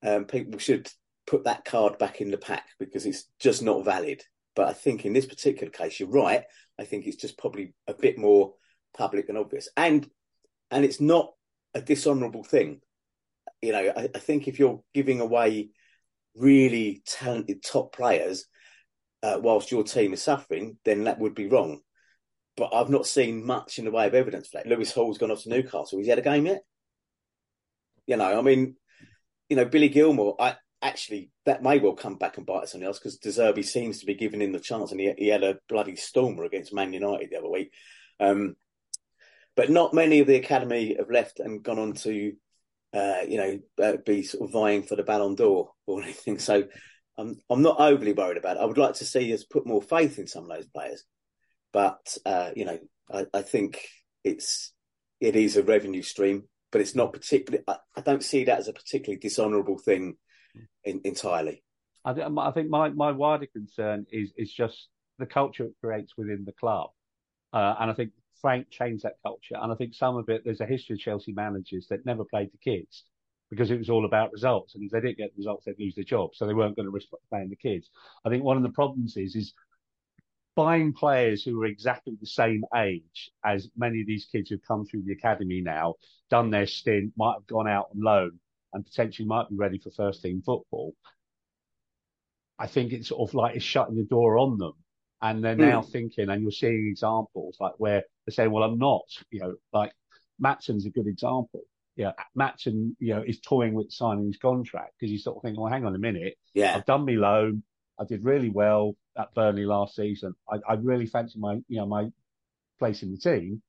um, 0.05 0.25
people 0.25 0.59
should 0.59 0.89
put 1.25 1.45
that 1.45 1.65
card 1.65 1.97
back 1.97 2.21
in 2.21 2.31
the 2.31 2.37
pack 2.37 2.67
because 2.79 3.05
it's 3.05 3.25
just 3.39 3.61
not 3.61 3.85
valid. 3.85 4.23
But 4.55 4.67
I 4.67 4.73
think 4.73 5.05
in 5.05 5.13
this 5.13 5.25
particular 5.25 5.71
case, 5.71 5.99
you're 5.99 6.09
right. 6.09 6.43
I 6.79 6.83
think 6.83 7.05
it's 7.05 7.17
just 7.17 7.37
probably 7.37 7.73
a 7.87 7.93
bit 7.93 8.17
more 8.17 8.53
public 8.97 9.29
and 9.29 9.37
obvious, 9.37 9.69
and 9.77 10.09
and 10.71 10.83
it's 10.83 10.99
not 10.99 11.31
a 11.73 11.81
dishonourable 11.81 12.43
thing. 12.43 12.81
You 13.61 13.71
know, 13.73 13.93
I, 13.95 14.09
I 14.13 14.19
think 14.19 14.47
if 14.47 14.59
you're 14.59 14.81
giving 14.93 15.21
away 15.21 15.69
really 16.35 17.03
talented 17.05 17.63
top 17.63 17.93
players 17.95 18.45
uh, 19.23 19.39
whilst 19.41 19.71
your 19.71 19.83
team 19.83 20.13
is 20.13 20.21
suffering, 20.21 20.77
then 20.85 21.05
that 21.05 21.19
would 21.19 21.35
be 21.35 21.47
wrong. 21.47 21.81
But 22.59 22.73
I've 22.73 22.89
not 22.89 23.07
seen 23.07 23.45
much 23.45 23.79
in 23.79 23.85
the 23.85 23.91
way 23.91 24.05
of 24.05 24.13
evidence 24.13 24.49
for 24.49 24.57
that. 24.57 24.67
Lewis 24.67 24.91
Hall's 24.91 25.17
gone 25.17 25.31
off 25.31 25.43
to 25.43 25.49
Newcastle. 25.49 25.97
Has 25.97 26.05
he 26.05 26.09
had 26.09 26.19
a 26.19 26.21
game 26.21 26.45
yet? 26.45 26.61
You 28.05 28.17
know, 28.17 28.37
I 28.37 28.41
mean, 28.41 28.75
you 29.49 29.55
know, 29.55 29.65
Billy 29.65 29.89
Gilmour, 29.89 30.35
I 30.39 30.55
actually 30.81 31.31
that 31.45 31.63
may 31.63 31.79
well 31.79 31.93
come 31.93 32.15
back 32.15 32.37
and 32.37 32.45
bite 32.45 32.63
us 32.63 32.75
on 32.75 32.81
the 32.81 32.87
else 32.87 32.99
because 32.99 33.17
De 33.17 33.29
Zerbi 33.29 33.65
seems 33.65 33.99
to 33.99 34.05
be 34.05 34.13
giving 34.13 34.41
him 34.41 34.51
the 34.51 34.59
chance, 34.59 34.91
and 34.91 34.99
he, 34.99 35.13
he 35.17 35.27
had 35.27 35.43
a 35.43 35.57
bloody 35.67 35.95
stormer 35.95 36.43
against 36.43 36.73
Man 36.73 36.93
United 36.93 37.29
the 37.29 37.37
other 37.37 37.49
week. 37.49 37.71
Um, 38.19 38.55
but 39.55 39.69
not 39.69 39.93
many 39.93 40.19
of 40.19 40.27
the 40.27 40.35
academy 40.35 40.95
have 40.97 41.09
left 41.09 41.39
and 41.39 41.63
gone 41.63 41.79
on 41.79 41.93
to, 41.93 42.33
uh, 42.93 43.21
you 43.27 43.37
know, 43.37 43.59
uh, 43.83 43.97
be 44.05 44.23
sort 44.23 44.47
of 44.47 44.53
vying 44.53 44.83
for 44.83 44.95
the 44.95 45.03
Ballon 45.03 45.35
d'Or 45.35 45.71
or 45.85 46.01
anything. 46.03 46.39
So 46.39 46.63
I'm 47.17 47.37
I'm 47.49 47.61
not 47.61 47.79
overly 47.79 48.13
worried 48.13 48.37
about 48.37 48.57
it. 48.57 48.61
I 48.61 48.65
would 48.65 48.77
like 48.77 48.95
to 48.95 49.05
see 49.05 49.33
us 49.33 49.43
put 49.43 49.67
more 49.67 49.81
faith 49.81 50.19
in 50.19 50.27
some 50.27 50.49
of 50.49 50.49
those 50.49 50.67
players, 50.67 51.03
but 51.71 52.17
uh, 52.25 52.51
you 52.55 52.65
know, 52.65 52.79
I, 53.11 53.25
I 53.33 53.41
think 53.41 53.81
it's 54.23 54.73
it 55.19 55.35
is 55.35 55.57
a 55.57 55.63
revenue 55.63 56.01
stream, 56.01 56.43
but 56.71 56.81
it's 56.81 56.95
not 56.95 57.13
particularly. 57.13 57.63
I, 57.67 57.77
I 57.95 58.01
don't 58.01 58.23
see 58.23 58.45
that 58.45 58.59
as 58.59 58.67
a 58.67 58.73
particularly 58.73 59.19
dishonourable 59.19 59.77
thing 59.77 60.15
in, 60.83 61.01
entirely. 61.03 61.63
I, 62.05 62.11
I 62.11 62.51
think 62.51 62.69
my, 62.69 62.89
my 62.89 63.11
wider 63.11 63.47
concern 63.47 64.05
is 64.11 64.31
is 64.37 64.51
just 64.51 64.87
the 65.17 65.25
culture 65.25 65.65
it 65.65 65.75
creates 65.83 66.13
within 66.17 66.43
the 66.45 66.53
club, 66.53 66.89
uh, 67.53 67.75
and 67.79 67.91
I 67.91 67.93
think 67.93 68.11
Frank 68.41 68.69
changed 68.69 69.03
that 69.03 69.17
culture. 69.23 69.55
And 69.61 69.71
I 69.71 69.75
think 69.75 69.93
some 69.93 70.15
of 70.15 70.29
it 70.29 70.43
there's 70.45 70.61
a 70.61 70.65
history 70.65 70.95
of 70.95 70.99
Chelsea 70.99 71.33
managers 71.33 71.87
that 71.89 72.05
never 72.05 72.23
played 72.23 72.51
the 72.51 72.71
kids 72.71 73.03
because 73.49 73.71
it 73.71 73.79
was 73.79 73.89
all 73.89 74.05
about 74.05 74.31
results, 74.31 74.75
and 74.75 74.83
if 74.83 74.91
they 74.91 75.01
didn't 75.01 75.17
get 75.17 75.31
the 75.35 75.39
results, 75.39 75.65
they'd 75.65 75.79
lose 75.79 75.95
their 75.95 76.03
job, 76.03 76.31
so 76.33 76.45
they 76.45 76.53
weren't 76.53 76.75
going 76.75 76.85
to 76.85 76.91
risk 76.91 77.07
playing 77.29 77.49
the 77.49 77.55
kids. 77.55 77.89
I 78.25 78.29
think 78.29 78.43
one 78.43 78.57
of 78.57 78.63
the 78.63 78.69
problems 78.69 79.17
is 79.17 79.35
is 79.35 79.53
buying 80.59 80.91
players 80.91 81.41
who 81.41 81.61
are 81.61 81.67
exactly 81.67 82.17
the 82.19 82.27
same 82.27 82.65
age 82.75 83.31
as 83.45 83.69
many 83.77 84.01
of 84.01 84.07
these 84.07 84.27
kids 84.29 84.49
who've 84.49 84.67
come 84.67 84.85
through 84.85 85.01
the 85.05 85.13
academy 85.13 85.61
now, 85.61 85.93
done 86.29 86.49
their 86.49 86.67
stint, 86.67 87.13
might 87.15 87.35
have 87.35 87.47
gone 87.47 87.65
out 87.65 87.87
on 87.95 88.03
loan, 88.03 88.39
and 88.73 88.85
potentially 88.85 89.25
might 89.25 89.47
be 89.49 89.55
ready 89.55 89.79
for 89.79 89.89
first 89.91 90.21
team 90.21 90.41
football. 90.45 90.93
I 92.59 92.67
think 92.67 92.91
it's 92.91 93.07
sort 93.07 93.29
of 93.29 93.33
like 93.33 93.55
it's 93.55 93.63
shutting 93.63 93.95
the 93.95 94.03
door 94.03 94.37
on 94.37 94.57
them. 94.57 94.73
And 95.21 95.41
they're 95.41 95.55
hmm. 95.55 95.61
now 95.61 95.81
thinking, 95.81 96.27
and 96.27 96.41
you're 96.41 96.51
seeing 96.51 96.89
examples 96.89 97.55
like 97.61 97.75
where 97.77 98.03
they're 98.25 98.33
saying, 98.33 98.51
well, 98.51 98.63
I'm 98.63 98.77
not, 98.77 99.05
you 99.31 99.39
know, 99.39 99.55
like 99.71 99.93
Maatsen's 100.43 100.85
a 100.85 100.89
good 100.89 101.07
example. 101.07 101.61
Yeah, 101.95 102.11
Maatsen, 102.37 102.97
you 102.99 103.15
know, 103.15 103.23
is 103.25 103.39
toying 103.39 103.75
with 103.75 103.93
signing 103.93 104.25
his 104.25 104.37
contract 104.37 104.95
because 104.99 105.09
he's 105.09 105.23
sort 105.23 105.37
of 105.37 105.41
thinking, 105.41 105.61
well, 105.61 105.71
hang 105.71 105.85
on 105.85 105.95
a 105.95 105.99
minute. 105.99 106.35
Yeah, 106.53 106.75
I've 106.75 106.85
done 106.85 107.05
me 107.05 107.15
loan. 107.15 107.63
I 107.99 108.05
did 108.05 108.23
really 108.23 108.49
well 108.49 108.95
at 109.17 109.33
Burnley 109.33 109.65
last 109.65 109.95
season. 109.95 110.33
I, 110.49 110.57
I 110.67 110.73
really 110.75 111.05
fancy 111.05 111.37
my, 111.37 111.55
you 111.67 111.77
know, 111.77 111.85
my 111.85 112.07
place 112.79 113.03
in 113.03 113.11
the 113.11 113.17
team, 113.17 113.61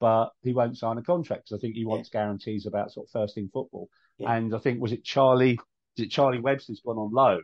but 0.00 0.30
he 0.42 0.52
won't 0.52 0.76
sign 0.76 0.98
a 0.98 1.02
contract 1.02 1.44
because 1.44 1.58
I 1.58 1.60
think 1.60 1.76
he 1.76 1.84
wants 1.84 2.08
guarantees 2.08 2.66
about 2.66 2.92
sort 2.92 3.06
of 3.06 3.12
first 3.12 3.34
team 3.36 3.48
football. 3.52 3.88
Yeah. 4.18 4.32
And 4.32 4.54
I 4.54 4.58
think 4.58 4.80
was 4.80 4.92
it 4.92 5.04
Charlie? 5.04 5.58
Is 5.96 6.04
it 6.06 6.10
Charlie 6.10 6.40
Webster's 6.40 6.80
gone 6.84 6.98
on 6.98 7.12
loan? 7.12 7.42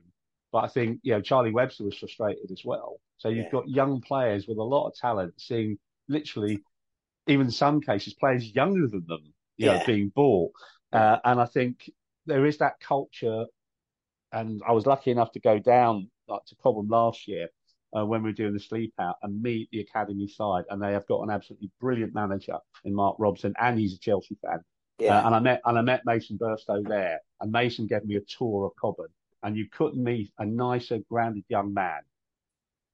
But 0.53 0.65
I 0.65 0.69
think 0.69 1.01
you 1.03 1.13
know 1.13 1.21
Charlie 1.21 1.53
Webster 1.53 1.85
was 1.85 1.97
frustrated 1.97 2.51
as 2.51 2.63
well. 2.65 3.01
So 3.19 3.29
you've 3.29 3.47
Yeah. 3.47 3.51
got 3.53 3.69
young 3.69 4.01
players 4.01 4.47
with 4.49 4.59
a 4.59 4.63
lot 4.63 4.89
of 4.89 4.95
talent 4.95 5.35
seeing 5.41 5.79
literally, 6.09 6.61
even 7.27 7.47
in 7.47 7.53
some 7.53 7.81
cases, 7.81 8.15
players 8.15 8.55
younger 8.55 8.89
than 8.89 9.05
them, 9.07 9.33
you 9.57 9.67
know, 9.67 9.83
being 9.87 10.09
bought. 10.15 10.53
Uh, 10.93 11.19
and 11.25 11.41
I 11.41 11.47
think 11.47 11.91
there 12.27 12.47
is 12.47 12.59
that 12.59 12.81
culture. 12.81 13.45
And 14.33 14.61
I 14.67 14.73
was 14.73 14.87
lucky 14.87 15.11
enough 15.11 15.33
to 15.33 15.41
go 15.41 15.59
down 15.59 16.11
like 16.29 16.45
to 16.47 16.57
Cobham 16.57 16.89
last 16.89 17.29
year 17.29 17.49
uh, 17.97 18.05
when 18.05 18.23
we 18.23 18.31
were 18.31 18.35
doing 18.35 18.53
the 18.53 18.61
sleep 18.61 18.93
out 18.99 19.17
and 19.23 19.43
meet 19.43 19.69
the 19.71 19.81
academy 19.81 20.29
side. 20.29 20.65
And 20.71 20.83
they 20.83 20.93
have 20.93 21.07
got 21.07 21.23
an 21.23 21.31
absolutely 21.31 21.71
brilliant 21.81 22.15
manager 22.15 22.59
in 22.85 22.95
Mark 22.95 23.17
Robinson, 23.19 23.55
and 23.61 23.79
he's 23.79 23.95
a 23.95 23.99
Chelsea 23.99 24.37
fan. 24.45 24.61
yeah, 24.99 25.15
Uh, 25.15 25.23
and 25.25 25.35
I 25.35 25.39
met 25.39 25.61
and 25.65 25.79
I 25.79 25.83
met 25.83 26.03
Mason 26.05 26.37
Burstow 26.39 26.87
there, 26.87 27.21
and 27.41 27.53
Mason 27.53 27.87
gave 27.87 28.05
me 28.05 28.17
a 28.17 28.21
tour 28.23 28.67
of 28.67 28.73
Cobham, 28.81 29.13
and 29.43 29.57
you 29.57 29.69
couldn't 29.71 30.03
meet 30.03 30.33
a 30.39 30.45
nicer, 30.47 30.99
grounded 31.09 31.45
young 31.49 31.73
man. 31.73 32.01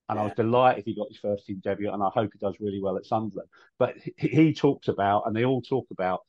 And 0.09 0.19
I 0.19 0.25
was 0.25 0.33
delighted 0.35 0.85
he 0.85 0.95
got 0.95 1.09
his 1.09 1.19
first 1.19 1.47
team 1.47 1.61
debut, 1.65 1.91
and 1.93 2.03
I 2.03 2.11
hope 2.11 2.33
he 2.33 2.39
does 2.39 2.61
really 2.61 2.81
well 2.81 2.97
at 2.97 3.07
Sunderland. 3.07 3.49
But 3.79 3.97
he, 3.99 4.29
he 4.29 4.55
talks 4.55 4.89
about, 4.89 5.27
and 5.27 5.35
they 5.35 5.45
all 5.45 5.63
talk 5.63 5.87
about, 5.91 6.21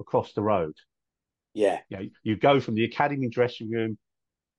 across 0.00 0.32
the 0.32 0.42
road. 0.42 0.74
yeah, 1.54 1.80
You 1.88 1.96
know, 1.96 2.08
you 2.22 2.36
go 2.36 2.60
from 2.60 2.74
the 2.74 2.84
academy 2.84 3.28
dressing 3.28 3.70
room 3.70 3.98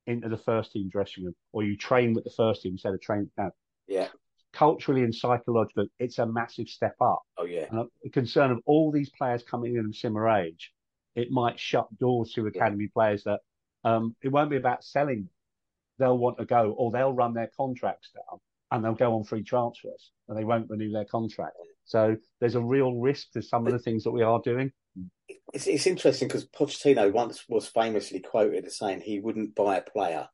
into 0.08 0.30
the 0.30 0.38
first 0.38 0.72
team 0.72 0.90
dressing 0.90 1.26
room, 1.26 1.36
or 1.52 1.64
you 1.64 1.78
train 1.78 2.14
with 2.14 2.24
the 2.24 2.32
first 2.36 2.62
team 2.62 2.74
instead 2.74 2.94
of 2.94 3.02
training. 3.02 3.30
Now, 3.38 3.52
yeah. 3.88 4.08
culturally 4.54 5.04
and 5.04 5.14
psychologically, 5.14 5.90
it's 6.00 6.18
a 6.18 6.26
massive 6.26 6.68
step 6.68 6.96
up. 7.02 7.22
Oh 7.38 7.46
yeah, 7.46 7.66
And 7.70 7.82
I'm 7.82 8.12
concerned 8.12 8.54
of 8.54 8.60
all 8.66 8.92
these 8.92 9.10
players 9.10 9.44
coming 9.44 9.76
in 9.76 9.86
of 9.86 9.96
similar 9.96 10.30
age, 10.30 10.72
it 11.16 11.30
might 11.32 11.60
shut 11.60 11.88
doors 12.00 12.32
to 12.34 12.48
academy 12.48 12.90
players 12.94 13.24
that 13.26 13.42
um, 13.84 14.16
it 14.22 14.30
won't 14.30 14.50
be 14.50 14.58
about 14.58 14.84
selling. 14.84 15.22
them. 15.22 15.30
They'll 16.00 16.18
want 16.18 16.38
to 16.38 16.46
go, 16.46 16.76
or 16.78 16.92
they'll 16.92 17.14
run 17.14 17.34
their 17.34 17.50
contracts 17.58 18.10
down 18.14 18.40
and 18.72 18.84
they'll 18.84 18.94
go 18.94 19.16
on 19.16 19.24
free 19.24 19.44
transfers 19.44 20.12
and 20.28 20.38
they 20.38 20.44
won't 20.44 20.70
renew 20.70 20.92
their 20.92 21.06
contract. 21.06 21.56
So 21.86 22.18
there's 22.40 22.56
a 22.56 22.62
real 22.62 22.96
risk 22.96 23.32
to 23.32 23.42
some 23.42 23.66
of 23.66 23.74
the 23.74 23.80
things 23.80 24.04
that 24.04 24.12
we 24.12 24.22
are 24.22 24.42
doing. 24.44 24.72
It's 25.54 25.68
it's 25.68 25.88
interesting 25.88 26.28
because 26.28 26.48
Pochettino 26.48 27.12
once 27.12 27.44
was 27.50 27.68
famously 27.68 28.20
quoted 28.20 28.66
as 28.66 28.78
saying 28.78 29.02
he 29.02 29.20
wouldn't 29.20 29.56
buy 29.56 29.78
a 29.78 29.82
player 29.82 30.28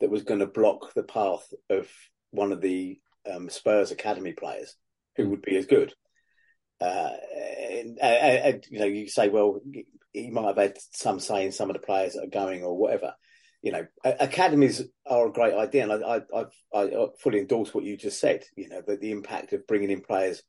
that 0.00 0.10
was 0.10 0.22
going 0.22 0.40
to 0.40 0.46
block 0.46 0.94
the 0.94 1.02
path 1.02 1.46
of 1.68 1.88
one 2.30 2.52
of 2.52 2.60
the 2.60 2.98
um, 3.30 3.50
Spurs 3.50 3.90
academy 3.90 4.32
players 4.32 4.74
who 5.16 5.28
would 5.30 5.42
be 5.42 5.56
as 5.56 5.66
good. 5.66 5.92
Uh, 6.80 7.10
and, 7.70 7.98
and, 8.00 8.54
and, 8.54 8.66
you 8.70 8.78
know, 8.78 8.86
you 8.86 9.06
say, 9.06 9.28
well, 9.28 9.60
he 10.12 10.30
might 10.30 10.46
have 10.46 10.56
had 10.56 10.78
some 10.92 11.20
say 11.20 11.44
in 11.44 11.52
some 11.52 11.68
of 11.68 11.74
the 11.74 11.86
players 11.86 12.14
that 12.14 12.24
are 12.24 12.28
going 12.28 12.62
or 12.62 12.76
whatever. 12.76 13.14
You 13.62 13.72
know, 13.72 13.86
academies 14.02 14.82
are 15.04 15.26
a 15.26 15.32
great 15.32 15.52
idea, 15.52 15.82
and 15.82 15.92
I, 15.92 16.22
I, 16.34 16.44
I, 16.74 16.82
I 16.82 17.06
fully 17.22 17.40
endorse 17.40 17.74
what 17.74 17.84
you 17.84 17.98
just 17.98 18.18
said. 18.18 18.44
You 18.56 18.70
know, 18.70 18.80
that 18.86 19.02
the 19.02 19.10
impact 19.10 19.52
of 19.52 19.66
bringing 19.66 19.90
in 19.90 20.00
players 20.00 20.42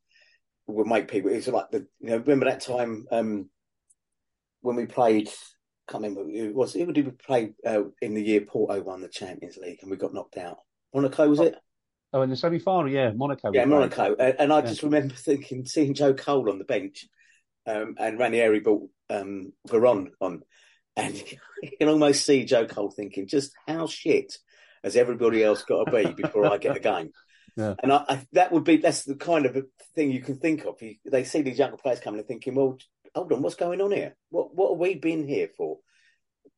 will 0.65 0.85
make 0.85 1.09
people. 1.09 1.29
It's 1.29 1.49
like 1.49 1.71
the 1.71 1.87
you 1.99 2.11
know, 2.11 2.17
remember 2.19 2.45
that 2.45 2.61
time 2.61 3.07
um, 3.11 3.49
when 4.61 4.75
we 4.75 4.85
played. 4.85 5.27
I 5.27 5.91
can't 5.91 6.03
remember 6.03 6.29
it 6.29 6.55
was. 6.55 6.75
It 6.75 6.91
did 6.93 7.05
we 7.05 7.11
play 7.11 7.53
uh, 7.65 7.83
in 8.01 8.13
the 8.13 8.23
year 8.23 8.41
Porto 8.41 8.81
won 8.81 9.01
the 9.01 9.09
Champions 9.09 9.57
League 9.57 9.79
and 9.81 9.91
we 9.91 9.97
got 9.97 10.13
knocked 10.13 10.37
out. 10.37 10.59
Monaco 10.93 11.29
was 11.29 11.39
it? 11.39 11.55
Oh, 12.13 12.21
in 12.21 12.29
the 12.29 12.35
semi 12.35 12.59
final, 12.59 12.91
yeah, 12.91 13.11
Monaco. 13.11 13.51
Yeah, 13.53 13.65
Monaco. 13.65 14.15
And, 14.19 14.35
and 14.37 14.53
I 14.53 14.59
yeah. 14.59 14.65
just 14.65 14.83
remember 14.83 15.15
thinking, 15.15 15.65
seeing 15.65 15.93
Joe 15.93 16.13
Cole 16.13 16.49
on 16.49 16.59
the 16.59 16.65
bench, 16.65 17.07
um, 17.65 17.95
and 17.97 18.19
Ranieri 18.19 18.59
brought 18.59 18.89
um, 19.09 19.53
Veron 19.67 20.09
on, 20.19 20.41
and 20.97 21.15
you 21.63 21.71
can 21.79 21.87
almost 21.87 22.25
see 22.25 22.43
Joe 22.43 22.67
Cole 22.67 22.91
thinking, 22.91 23.27
just 23.27 23.53
how 23.65 23.87
shit 23.87 24.37
has 24.83 24.97
everybody 24.97 25.43
else 25.43 25.63
got 25.63 25.85
to 25.85 25.91
be 25.91 26.13
before 26.13 26.51
I 26.51 26.57
get 26.57 26.77
a 26.77 26.79
game? 26.79 27.11
Yeah. 27.57 27.75
And 27.83 27.91
I, 27.91 28.05
I, 28.07 28.25
that 28.31 28.53
would 28.53 28.63
be 28.63 28.77
that's 28.77 29.03
the 29.03 29.15
kind 29.15 29.45
of 29.45 29.57
thing 29.93 30.09
you 30.09 30.21
can 30.21 30.37
think 30.37 30.63
of. 30.63 30.81
You, 30.81 30.95
they 31.03 31.25
see 31.25 31.41
these 31.41 31.59
younger 31.59 31.75
players 31.75 31.99
coming 31.99 32.19
and 32.19 32.27
thinking, 32.27 32.55
well, 32.55 32.77
hold 33.15 33.31
on, 33.33 33.41
what's 33.41 33.55
going 33.55 33.81
on 33.81 33.91
here? 33.91 34.15
What 34.29 34.55
what 34.55 34.71
have 34.71 34.79
we 34.79 34.95
been 34.95 35.27
here 35.27 35.49
for? 35.57 35.77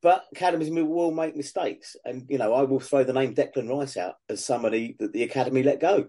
But 0.02 0.24
academies 0.32 0.70
will 0.70 1.10
make 1.12 1.36
mistakes, 1.36 1.96
and 2.04 2.26
you 2.28 2.38
know 2.38 2.52
I 2.52 2.62
will 2.62 2.80
throw 2.80 3.04
the 3.04 3.12
name 3.12 3.34
Declan 3.34 3.68
Rice 3.68 3.96
out 3.96 4.14
as 4.28 4.44
somebody 4.44 4.96
that 4.98 5.12
the 5.12 5.22
academy 5.22 5.62
let 5.62 5.80
go. 5.80 6.08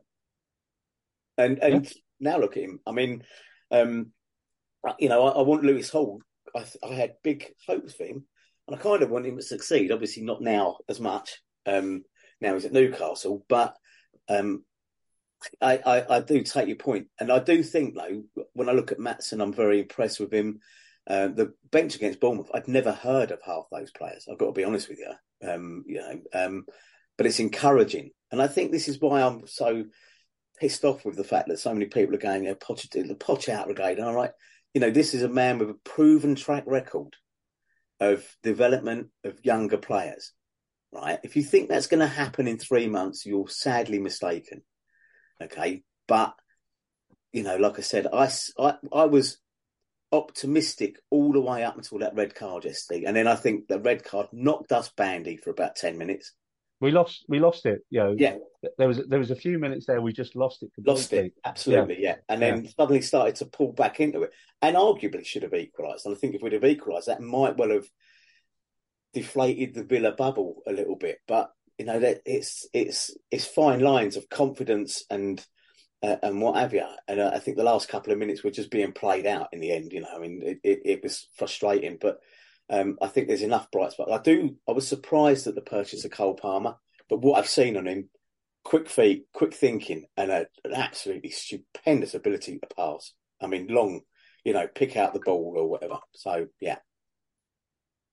And 1.37 1.59
and 1.59 1.85
yeah. 1.85 1.91
now 2.19 2.39
look 2.39 2.57
at 2.57 2.63
him. 2.63 2.79
I 2.85 2.91
mean, 2.91 3.23
um, 3.71 4.11
you 4.99 5.09
know, 5.09 5.25
I, 5.25 5.39
I 5.39 5.41
want 5.41 5.63
Lewis 5.63 5.89
Hall. 5.89 6.21
I, 6.55 6.65
I, 6.83 6.93
had 6.93 7.15
big 7.23 7.53
hopes 7.67 7.93
for 7.93 8.05
him, 8.05 8.25
and 8.67 8.77
I 8.77 8.79
kind 8.79 9.01
of 9.01 9.09
want 9.09 9.25
him 9.25 9.37
to 9.37 9.43
succeed. 9.43 9.91
Obviously, 9.91 10.23
not 10.23 10.41
now 10.41 10.77
as 10.87 10.99
much. 10.99 11.41
Um, 11.65 12.03
now 12.41 12.53
he's 12.53 12.65
at 12.65 12.73
Newcastle, 12.73 13.45
but 13.49 13.75
um, 14.29 14.63
I, 15.61 15.77
I, 15.77 16.17
I, 16.17 16.19
do 16.21 16.41
take 16.43 16.67
your 16.67 16.77
point, 16.77 17.07
and 17.19 17.31
I 17.31 17.39
do 17.39 17.63
think 17.63 17.95
though 17.95 18.23
when 18.53 18.69
I 18.69 18.73
look 18.73 18.91
at 18.91 18.99
Maatsen, 18.99 19.41
I'm 19.41 19.53
very 19.53 19.81
impressed 19.81 20.19
with 20.19 20.31
him. 20.31 20.59
Uh, 21.07 21.27
the 21.27 21.53
bench 21.71 21.95
against 21.95 22.19
Bournemouth, 22.19 22.49
I'd 22.53 22.67
never 22.67 22.91
heard 22.91 23.31
of 23.31 23.39
half 23.45 23.65
those 23.71 23.91
players. 23.91 24.27
I've 24.29 24.39
got 24.39 24.47
to 24.47 24.51
be 24.53 24.63
honest 24.63 24.89
with 24.89 24.99
you. 24.99 25.13
Um, 25.47 25.83
you 25.87 25.99
know, 25.99 26.19
um, 26.33 26.65
but 27.17 27.27
it's 27.27 27.39
encouraging, 27.39 28.11
and 28.31 28.41
I 28.41 28.47
think 28.47 28.71
this 28.71 28.87
is 28.87 28.99
why 28.99 29.21
I'm 29.21 29.45
so 29.47 29.85
pissed 30.59 30.85
off 30.85 31.05
with 31.05 31.15
the 31.15 31.23
fact 31.23 31.49
that 31.49 31.59
so 31.59 31.73
many 31.73 31.85
people 31.85 32.15
are 32.15 32.19
going, 32.19 32.43
know, 32.43 32.55
Poch, 32.55 32.89
the 32.89 33.15
Poch 33.15 33.49
out 33.49 33.65
brigade. 33.65 33.99
All 33.99 34.13
right, 34.13 34.31
you 34.73 34.81
know, 34.81 34.91
this 34.91 35.13
is 35.13 35.23
a 35.23 35.29
man 35.29 35.59
with 35.59 35.69
a 35.69 35.77
proven 35.83 36.35
track 36.35 36.63
record 36.65 37.15
of 37.99 38.25
development 38.43 39.09
of 39.23 39.43
younger 39.43 39.77
players. 39.77 40.31
Right, 40.91 41.19
if 41.23 41.35
you 41.35 41.43
think 41.43 41.69
that's 41.69 41.87
going 41.87 41.99
to 41.99 42.07
happen 42.07 42.47
in 42.47 42.57
three 42.57 42.87
months, 42.87 43.25
you're 43.25 43.49
sadly 43.49 43.99
mistaken. 43.99 44.63
Okay, 45.41 45.83
but 46.07 46.33
you 47.33 47.43
know, 47.43 47.57
like 47.57 47.77
I 47.77 47.81
said, 47.81 48.07
I, 48.11 48.29
I, 48.57 48.75
I 48.93 49.05
was 49.05 49.37
optimistic 50.11 50.97
all 51.09 51.33
the 51.33 51.41
way 51.41 51.63
up 51.63 51.75
until 51.75 51.99
that 51.99 52.15
red 52.15 52.33
card 52.33 52.63
yesterday, 52.63 53.05
and 53.05 53.15
then 53.15 53.27
I 53.27 53.35
think 53.35 53.67
the 53.67 53.79
red 53.79 54.03
card 54.03 54.27
knocked 54.31 54.71
us 54.71 54.89
bandy 54.95 55.37
for 55.37 55.49
about 55.49 55.75
ten 55.75 55.97
minutes. 55.97 56.33
We 56.81 56.91
lost, 56.91 57.25
we 57.27 57.39
lost 57.39 57.65
it. 57.65 57.79
You 57.89 57.99
know, 57.99 58.15
yeah. 58.17 58.35
There 58.77 58.87
was 58.87 59.01
there 59.07 59.19
was 59.19 59.31
a 59.31 59.35
few 59.35 59.59
minutes 59.59 59.85
there 59.85 60.01
we 60.01 60.13
just 60.13 60.35
lost 60.35 60.63
it. 60.63 60.73
Completely. 60.75 60.93
Lost 60.93 61.13
it, 61.13 61.33
absolutely, 61.43 61.97
yeah. 62.01 62.09
yeah. 62.09 62.15
And 62.29 62.41
then 62.41 62.63
yeah. 62.63 62.71
suddenly 62.77 63.01
started 63.01 63.35
to 63.37 63.45
pull 63.45 63.73
back 63.73 63.99
into 63.99 64.23
it, 64.23 64.31
and 64.61 64.75
arguably 64.75 65.25
should 65.25 65.43
have 65.43 65.53
equalised. 65.53 66.05
And 66.05 66.15
I 66.15 66.17
think 66.17 66.35
if 66.35 66.41
we'd 66.41 66.53
have 66.53 66.63
equalised, 66.63 67.07
that 67.07 67.21
might 67.21 67.57
well 67.57 67.71
have 67.71 67.87
deflated 69.13 69.73
the 69.73 69.83
Villa 69.83 70.11
bubble 70.11 70.61
a 70.67 70.73
little 70.73 70.95
bit. 70.95 71.19
But 71.27 71.51
you 71.77 71.85
know 71.85 71.99
that 71.99 72.21
it's 72.25 72.67
it's 72.73 73.15
it's 73.31 73.45
fine 73.45 73.81
lines 73.81 74.15
of 74.15 74.29
confidence 74.29 75.03
and 75.09 75.45
uh, 76.03 76.17
and 76.21 76.41
what 76.41 76.55
have 76.55 76.73
you. 76.73 76.85
And 77.07 77.19
uh, 77.19 77.31
I 77.33 77.39
think 77.39 77.57
the 77.57 77.63
last 77.63 77.89
couple 77.89 78.13
of 78.13 78.19
minutes 78.19 78.43
were 78.43 78.51
just 78.51 78.71
being 78.71 78.91
played 78.91 79.25
out 79.25 79.49
in 79.51 79.59
the 79.59 79.71
end. 79.71 79.91
You 79.91 80.01
know, 80.01 80.09
I 80.15 80.19
mean, 80.19 80.41
it, 80.43 80.59
it, 80.63 80.79
it 80.85 81.03
was 81.03 81.27
frustrating, 81.37 81.97
but 81.99 82.19
um, 82.69 82.97
I 83.01 83.07
think 83.07 83.27
there's 83.27 83.41
enough 83.41 83.71
bright 83.71 83.91
spots. 83.91 84.11
I 84.11 84.19
do. 84.19 84.55
I 84.67 84.71
was 84.71 84.87
surprised 84.87 85.47
at 85.47 85.55
the 85.55 85.61
purchase 85.61 86.05
of 86.05 86.11
Cole 86.11 86.35
Palmer, 86.35 86.75
but 87.09 87.21
what 87.21 87.39
I've 87.39 87.49
seen 87.49 87.77
on 87.77 87.87
him, 87.87 88.09
quick 88.63 88.89
feet, 88.89 89.25
quick 89.33 89.53
thinking, 89.53 90.05
and 90.17 90.31
a, 90.31 90.47
an 90.63 90.73
absolutely 90.73 91.31
stupendous 91.31 92.13
ability 92.13 92.59
to 92.59 92.75
pass. 92.75 93.13
I 93.41 93.47
mean, 93.47 93.67
long, 93.67 94.01
you 94.43 94.53
know, 94.53 94.67
pick 94.67 94.95
out 94.95 95.13
the 95.13 95.19
ball 95.19 95.55
or 95.57 95.69
whatever. 95.69 95.99
So 96.13 96.47
yeah, 96.59 96.77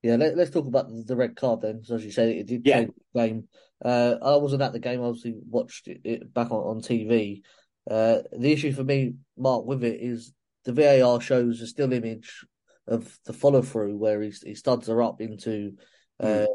yeah, 0.03 0.17
let, 0.17 0.37
us 0.37 0.49
talk 0.49 0.67
about 0.67 0.87
the, 0.89 1.15
red 1.15 1.35
card 1.35 1.61
then. 1.61 1.81
So 1.83 1.95
as 1.95 2.05
you 2.05 2.11
said, 2.11 2.29
it 2.29 2.45
did 2.45 2.61
yeah. 2.65 2.79
change 2.79 2.91
the 3.13 3.19
game. 3.19 3.47
Uh, 3.83 4.15
I 4.21 4.35
wasn't 4.35 4.61
at 4.61 4.73
the 4.73 4.79
game. 4.79 5.01
I 5.01 5.05
obviously 5.05 5.35
watched 5.49 5.87
it, 5.87 6.01
it 6.03 6.33
back 6.33 6.51
on, 6.51 6.77
on 6.77 6.81
TV. 6.81 7.41
Uh, 7.89 8.19
the 8.37 8.51
issue 8.51 8.73
for 8.73 8.83
me, 8.83 9.15
Mark, 9.37 9.65
with 9.65 9.83
it 9.83 9.99
is 10.01 10.33
the 10.65 10.73
VAR 10.73 11.19
shows 11.19 11.61
a 11.61 11.67
still 11.67 11.91
image 11.93 12.45
of 12.87 13.17
the 13.25 13.33
follow 13.33 13.61
through 13.61 13.97
where 13.97 14.21
he, 14.21 14.33
he 14.43 14.55
studs 14.55 14.87
her 14.87 15.01
up 15.01 15.21
into 15.21 15.73
uh, 16.19 16.25
mm. 16.25 16.47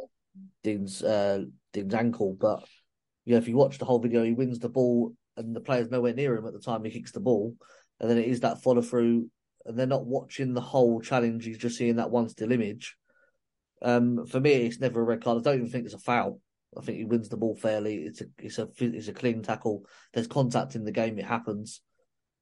Dean's 0.62 1.02
uh, 1.02 1.44
Dean's 1.72 1.94
ankle. 1.94 2.36
But 2.38 2.64
yeah, 3.24 3.38
if 3.38 3.48
you 3.48 3.56
watch 3.56 3.78
the 3.78 3.84
whole 3.84 3.98
video, 3.98 4.24
he 4.24 4.32
wins 4.32 4.58
the 4.58 4.68
ball 4.68 5.14
and 5.38 5.54
the 5.54 5.60
player's 5.60 5.90
nowhere 5.90 6.14
near 6.14 6.36
him 6.36 6.46
at 6.46 6.52
the 6.52 6.60
time 6.60 6.84
he 6.84 6.90
kicks 6.90 7.12
the 7.12 7.20
ball, 7.20 7.56
and 8.00 8.10
then 8.10 8.18
it 8.18 8.26
is 8.26 8.40
that 8.40 8.62
follow 8.62 8.82
through, 8.82 9.30
and 9.64 9.78
they're 9.78 9.86
not 9.86 10.04
watching 10.04 10.52
the 10.52 10.60
whole 10.60 11.00
challenge. 11.00 11.44
He's 11.44 11.58
just 11.58 11.78
seeing 11.78 11.96
that 11.96 12.10
one 12.10 12.28
still 12.28 12.52
image. 12.52 12.96
Um, 13.82 14.26
for 14.26 14.40
me, 14.40 14.52
it's 14.52 14.80
never 14.80 15.00
a 15.00 15.04
red 15.04 15.22
card. 15.22 15.38
I 15.38 15.42
don't 15.42 15.60
even 15.60 15.70
think 15.70 15.84
it's 15.84 15.94
a 15.94 15.98
foul. 15.98 16.40
I 16.76 16.82
think 16.82 16.98
he 16.98 17.04
wins 17.04 17.28
the 17.28 17.36
ball 17.36 17.56
fairly. 17.56 17.96
It's 17.96 18.20
a 18.20 18.26
it's 18.38 18.58
a 18.58 18.68
it's 18.78 19.08
a 19.08 19.12
clean 19.12 19.42
tackle. 19.42 19.84
There's 20.12 20.26
contact 20.26 20.74
in 20.74 20.84
the 20.84 20.92
game. 20.92 21.18
It 21.18 21.24
happens. 21.24 21.80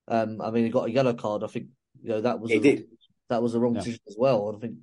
Um, 0.09 0.41
I 0.41 0.51
mean, 0.51 0.65
he 0.65 0.71
got 0.71 0.89
a 0.89 0.93
yellow 0.93 1.15
card. 1.15 1.45
I 1.45 1.49
think 1.49 1.67
you 2.03 2.11
know 2.11 2.21
that 2.23 2.41
was 2.41 2.51
he 2.51 2.59
a, 2.59 2.61
did. 2.61 2.85
that 3.29 3.43
was 3.43 3.55
a 3.55 3.61
wrong 3.61 3.75
yeah. 3.75 3.81
decision 3.81 4.01
as 4.09 4.17
well. 4.19 4.55
I 4.55 4.61
think 4.61 4.77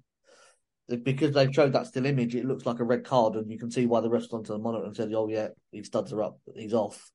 because 1.04 1.34
they 1.34 1.51
showed 1.51 1.74
that 1.74 1.88
still 1.88 2.06
image, 2.06 2.36
it 2.36 2.45
looks 2.45 2.66
like 2.66 2.80
a 2.80 2.86
red 2.86 3.04
card, 3.04 3.36
and 3.36 3.51
you 3.51 3.58
can 3.58 3.72
see 3.72 3.86
why 3.86 4.01
the 4.01 4.10
refs 4.10 4.34
onto 4.34 4.54
the 4.54 4.60
monitor 4.60 4.86
and 4.86 4.95
said, 4.95 5.12
"Oh 5.14 5.28
yeah, 5.28 5.49
he 5.72 5.84
studs 5.84 6.12
her 6.12 6.24
up. 6.24 6.39
He's 6.56 6.74
off." 6.74 7.12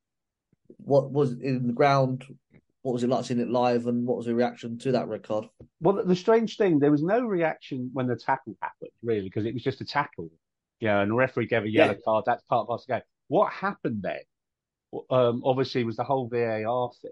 What 0.78 1.11
was 1.11 1.32
in 1.32 1.66
the 1.66 1.72
ground? 1.72 2.24
What 2.89 2.95
was 2.95 3.05
it 3.05 3.11
like 3.11 3.22
seeing 3.22 3.39
it 3.39 3.51
live 3.51 3.86
and 3.86 4.07
what 4.07 4.16
was 4.16 4.24
the 4.24 4.34
reaction 4.34 4.78
to 4.78 4.93
that 4.93 5.09
red 5.09 5.22
card? 5.22 5.47
Well, 5.82 6.03
the 6.03 6.16
strange 6.16 6.57
thing, 6.57 6.78
there 6.78 6.91
was 6.91 7.03
no 7.03 7.20
reaction 7.20 7.91
when 7.93 8.07
the 8.07 8.16
tackle 8.16 8.57
happened, 8.62 8.93
really, 9.03 9.24
because 9.24 9.45
it 9.45 9.53
was 9.53 9.62
just 9.62 9.82
a 9.82 9.84
tackle. 9.84 10.30
Yeah, 10.80 11.03
and 11.03 11.11
the 11.11 11.14
referee 11.14 11.49
gave 11.49 11.64
a 11.64 11.68
yellow 11.68 11.93
yeah. 11.93 11.99
card. 12.03 12.24
That's 12.24 12.43
part 12.45 12.66
of 12.66 12.80
the 12.80 12.95
game. 12.95 13.03
What 13.26 13.53
happened 13.53 14.03
then, 14.03 14.22
um, 15.11 15.43
obviously, 15.45 15.84
was 15.84 15.97
the 15.97 16.03
whole 16.05 16.30
VAR 16.30 16.91
thing. 17.03 17.11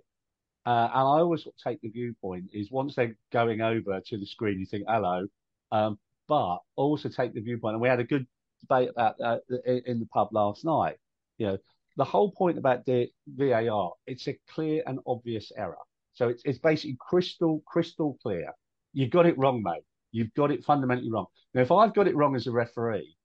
Uh, 0.65 0.89
and 0.95 0.99
I 0.99 1.21
always 1.21 1.47
take 1.63 1.83
the 1.83 1.91
viewpoint 1.91 2.47
is 2.55 2.71
once 2.71 2.95
they're 2.95 3.15
going 3.31 3.61
over 3.61 4.01
to 4.01 4.17
the 4.17 4.25
screen, 4.25 4.59
you 4.59 4.65
think, 4.65 4.85
hello. 4.89 5.27
Um, 5.73 5.99
but 6.27 6.61
also 6.77 7.11
take 7.11 7.35
the 7.35 7.43
viewpoint, 7.43 7.75
and 7.75 7.83
we 7.83 7.91
had 7.91 8.01
a 8.01 8.05
good 8.05 8.27
debate 8.63 8.89
about 8.89 9.19
that 9.19 9.43
in 9.85 10.01
the 10.01 10.07
pub 10.07 10.29
last 10.33 10.65
night. 10.65 10.97
You 11.37 11.49
know, 11.49 11.59
the 11.97 12.05
whole 12.05 12.31
point 12.31 12.59
about 12.59 12.85
the 12.85 13.09
VAR, 13.27 13.93
it's 14.07 14.29
a 14.29 14.39
clear 14.51 14.83
and 14.87 14.99
obvious 15.07 15.51
error. 15.57 15.77
So 16.15 16.29
it's, 16.29 16.43
it's 16.45 16.59
basically 16.59 16.97
crystal, 17.01 17.63
crystal 17.67 18.19
clear. 18.23 18.53
You've 18.93 19.11
got 19.11 19.27
it 19.27 19.39
wrong, 19.39 19.63
mate. 19.63 19.85
You've 20.13 20.33
got 20.35 20.51
it 20.51 20.65
fundamentally 20.65 21.11
wrong. 21.11 21.27
Now, 21.55 21.63
if 21.63 21.73
I've 21.73 21.95
got 21.95 22.07
it 22.07 22.17
wrong 22.17 22.37
as 22.37 22.47
a 22.47 22.53
referee, 22.53 23.17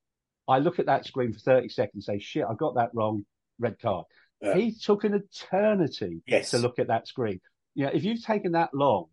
I 0.48 0.60
look 0.60 0.80
at 0.80 0.88
that 0.88 1.06
screen 1.06 1.34
for 1.34 1.40
30 1.40 1.70
seconds 1.70 2.08
and 2.08 2.20
say, 2.20 2.24
shit, 2.24 2.46
I 2.50 2.54
got 2.56 2.76
that 2.76 2.90
wrong, 2.94 3.26
red 3.60 3.80
card. 3.80 4.06
Yeah. 4.42 4.56
He 4.56 4.74
took 4.74 5.04
an 5.04 5.14
eternity 5.14 6.22
yes. 6.26 6.52
to 6.52 6.58
look 6.58 6.80
at 6.80 6.88
that 6.88 7.08
screen. 7.08 7.40
You 7.76 7.86
know, 7.86 7.92
if 7.94 8.04
you've 8.04 8.24
taken 8.24 8.54
that 8.54 8.74
long, 8.74 9.06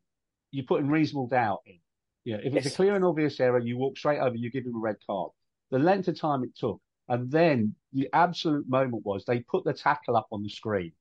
you're 0.51 0.65
putting 0.67 0.89
reasonable 0.89 1.29
doubt 1.29 1.61
in. 1.67 1.79
You 2.25 2.35
know, 2.35 2.41
if 2.43 2.55
it's 2.55 2.65
yes. 2.65 2.75
a 2.75 2.77
clear 2.77 2.97
and 2.97 3.05
obvious 3.05 3.39
error, 3.39 3.59
you 3.59 3.79
walk 3.79 3.97
straight 3.97 4.19
over, 4.19 4.35
you 4.35 4.51
give 4.51 4.65
him 4.65 4.75
a 4.77 4.81
red 4.81 4.97
card. 5.07 5.31
The 5.71 5.79
length 5.79 6.09
of 6.09 6.19
time 6.19 6.43
it 6.45 6.57
took, 6.57 6.81
and 7.09 7.31
then 7.31 7.75
the 7.93 8.09
absolute 8.13 8.69
moment 8.69 9.05
was 9.05 9.25
they 9.25 9.41
put 9.41 9.65
the 9.65 9.73
tackle 9.73 10.17
up 10.17 10.29
on 10.31 10.43
the 10.43 10.49
screen. 10.49 10.93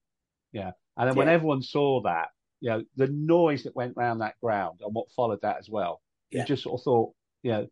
Yeah. 0.52 0.72
And 0.96 1.08
then 1.08 1.16
yeah. 1.16 1.20
when 1.20 1.30
everyone 1.30 1.62
saw 1.62 2.02
that, 2.04 2.30
you 2.62 2.70
know, 2.70 2.84
the 2.96 3.08
noise 3.08 3.64
that 3.64 3.76
went 3.76 3.96
around 3.98 4.20
that 4.20 4.40
ground 4.42 4.80
and 4.82 4.94
what 4.94 5.12
followed 5.12 5.42
that 5.42 5.58
as 5.60 5.70
well, 5.70 6.02
yeah. 6.32 6.42
you 6.42 6.46
just 6.48 6.64
sort 6.64 6.80
of 6.80 6.84
thought, 6.84 7.14
you 7.44 7.52
know, 7.52 7.68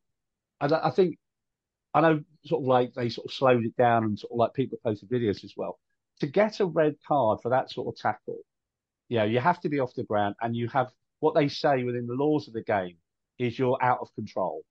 and 0.62 0.74
I 0.74 0.92
think, 0.92 1.18
I 1.94 2.02
know 2.02 2.22
sort 2.46 2.62
of 2.62 2.68
like 2.68 2.94
they 2.94 3.10
sort 3.10 3.26
of 3.26 3.34
slowed 3.34 3.66
it 3.66 3.76
down 3.78 4.04
and 4.04 4.20
sort 4.20 4.32
of 4.32 4.38
like 4.38 4.54
people 4.54 4.78
posted 4.84 5.10
videos 5.10 5.44
as 5.44 5.54
well. 5.56 5.80
To 6.20 6.28
get 6.28 6.60
a 6.60 6.66
red 6.66 6.96
card 7.08 7.40
for 7.42 7.50
that 7.50 7.72
sort 7.72 7.88
of 7.88 8.00
tackle, 8.00 8.40
yeah, 9.08 9.24
you 9.24 9.40
have 9.40 9.62
to 9.62 9.70
be 9.70 9.80
off 9.80 9.94
the 9.96 10.04
ground 10.04 10.36
and 10.42 10.56
you 10.56 10.68
have 10.70 10.88
what 11.20 11.36
they 11.36 11.48
say 11.48 11.84
within 11.84 12.06
the 12.06 12.14
laws 12.14 12.48
of 12.48 12.54
the 12.54 12.64
game 12.64 12.98
is 13.40 13.58
you're 13.58 13.78
out 13.82 14.00
of 14.02 14.14
control. 14.16 14.64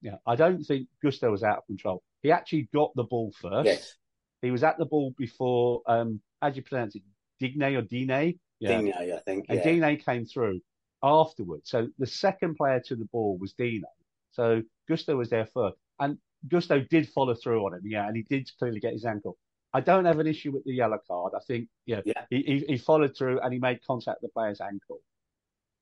Yeah, 0.00 0.16
I 0.26 0.36
don't 0.36 0.62
think 0.62 0.88
Gusto 1.02 1.30
was 1.30 1.42
out 1.42 1.58
of 1.58 1.66
control. 1.66 2.02
He 2.22 2.30
actually 2.30 2.68
got 2.74 2.92
the 2.94 3.04
ball 3.04 3.32
first. 3.40 3.66
Yes. 3.66 3.94
He 4.42 4.50
was 4.50 4.62
at 4.62 4.78
the 4.78 4.86
ball 4.86 5.14
before. 5.18 5.82
Um, 5.86 6.20
how 6.40 6.50
do 6.50 6.56
you 6.56 6.62
pronounce 6.62 6.94
it? 6.94 7.02
Digne 7.40 7.74
or 7.76 7.82
Dine? 7.82 8.38
Yeah. 8.60 8.76
Digne, 8.78 8.92
I 8.92 9.20
think. 9.24 9.46
And 9.48 9.58
yeah. 9.58 9.64
Digne 9.64 9.96
came 9.96 10.24
through 10.24 10.60
afterwards. 11.02 11.70
So 11.70 11.88
the 11.98 12.06
second 12.06 12.56
player 12.56 12.80
to 12.86 12.96
the 12.96 13.06
ball 13.06 13.38
was 13.38 13.52
Digne. 13.54 13.82
So 14.32 14.62
Gusto 14.88 15.16
was 15.16 15.30
there 15.30 15.46
first, 15.52 15.76
and 15.98 16.18
Gusto 16.46 16.80
did 16.90 17.08
follow 17.08 17.34
through 17.34 17.64
on 17.66 17.74
him. 17.74 17.82
Yeah, 17.84 18.06
and 18.06 18.16
he 18.16 18.22
did 18.22 18.48
clearly 18.58 18.80
get 18.80 18.92
his 18.92 19.04
ankle. 19.04 19.36
I 19.74 19.80
don't 19.80 20.04
have 20.04 20.18
an 20.18 20.26
issue 20.26 20.52
with 20.52 20.64
the 20.64 20.72
yellow 20.72 20.98
card. 21.06 21.32
I 21.36 21.40
think 21.46 21.68
yeah, 21.86 22.00
Yeah. 22.04 22.24
He, 22.30 22.42
he 22.42 22.64
he 22.68 22.78
followed 22.78 23.16
through 23.16 23.40
and 23.40 23.52
he 23.52 23.58
made 23.58 23.80
contact 23.84 24.22
with 24.22 24.30
the 24.30 24.32
player's 24.32 24.60
ankle. 24.60 25.00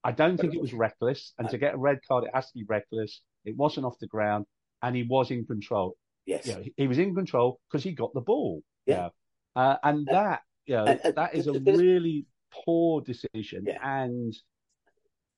I 0.02 0.12
don't 0.12 0.38
think 0.38 0.54
it 0.54 0.60
was 0.60 0.72
reckless, 0.72 1.32
and 1.38 1.48
to 1.50 1.58
get 1.58 1.74
a 1.74 1.78
red 1.78 2.00
card, 2.06 2.24
it 2.24 2.30
has 2.32 2.46
to 2.46 2.54
be 2.54 2.64
reckless. 2.64 3.20
It 3.46 3.56
wasn't 3.56 3.86
off 3.86 3.98
the 4.00 4.06
ground, 4.08 4.44
and 4.82 4.94
he 4.94 5.04
was 5.04 5.30
in 5.30 5.46
control. 5.46 5.96
Yes. 6.26 6.46
Yeah, 6.46 6.58
he- 6.60 6.74
he 6.76 6.86
was 6.88 6.98
in 6.98 7.14
control 7.14 7.60
because 7.70 7.84
he 7.84 7.92
got 7.92 8.12
the 8.12 8.20
ball. 8.20 8.62
Yeah. 8.84 9.10
Uh, 9.54 9.76
and 9.82 10.06
that, 10.10 10.42
yeah, 10.66 10.84
and- 10.84 11.00
and 11.04 11.14
that 11.14 11.34
is 11.34 11.46
a 11.46 11.52
really 11.60 12.26
poor 12.64 13.00
decision. 13.00 13.64
Yeah. 13.66 13.78
And 13.82 14.34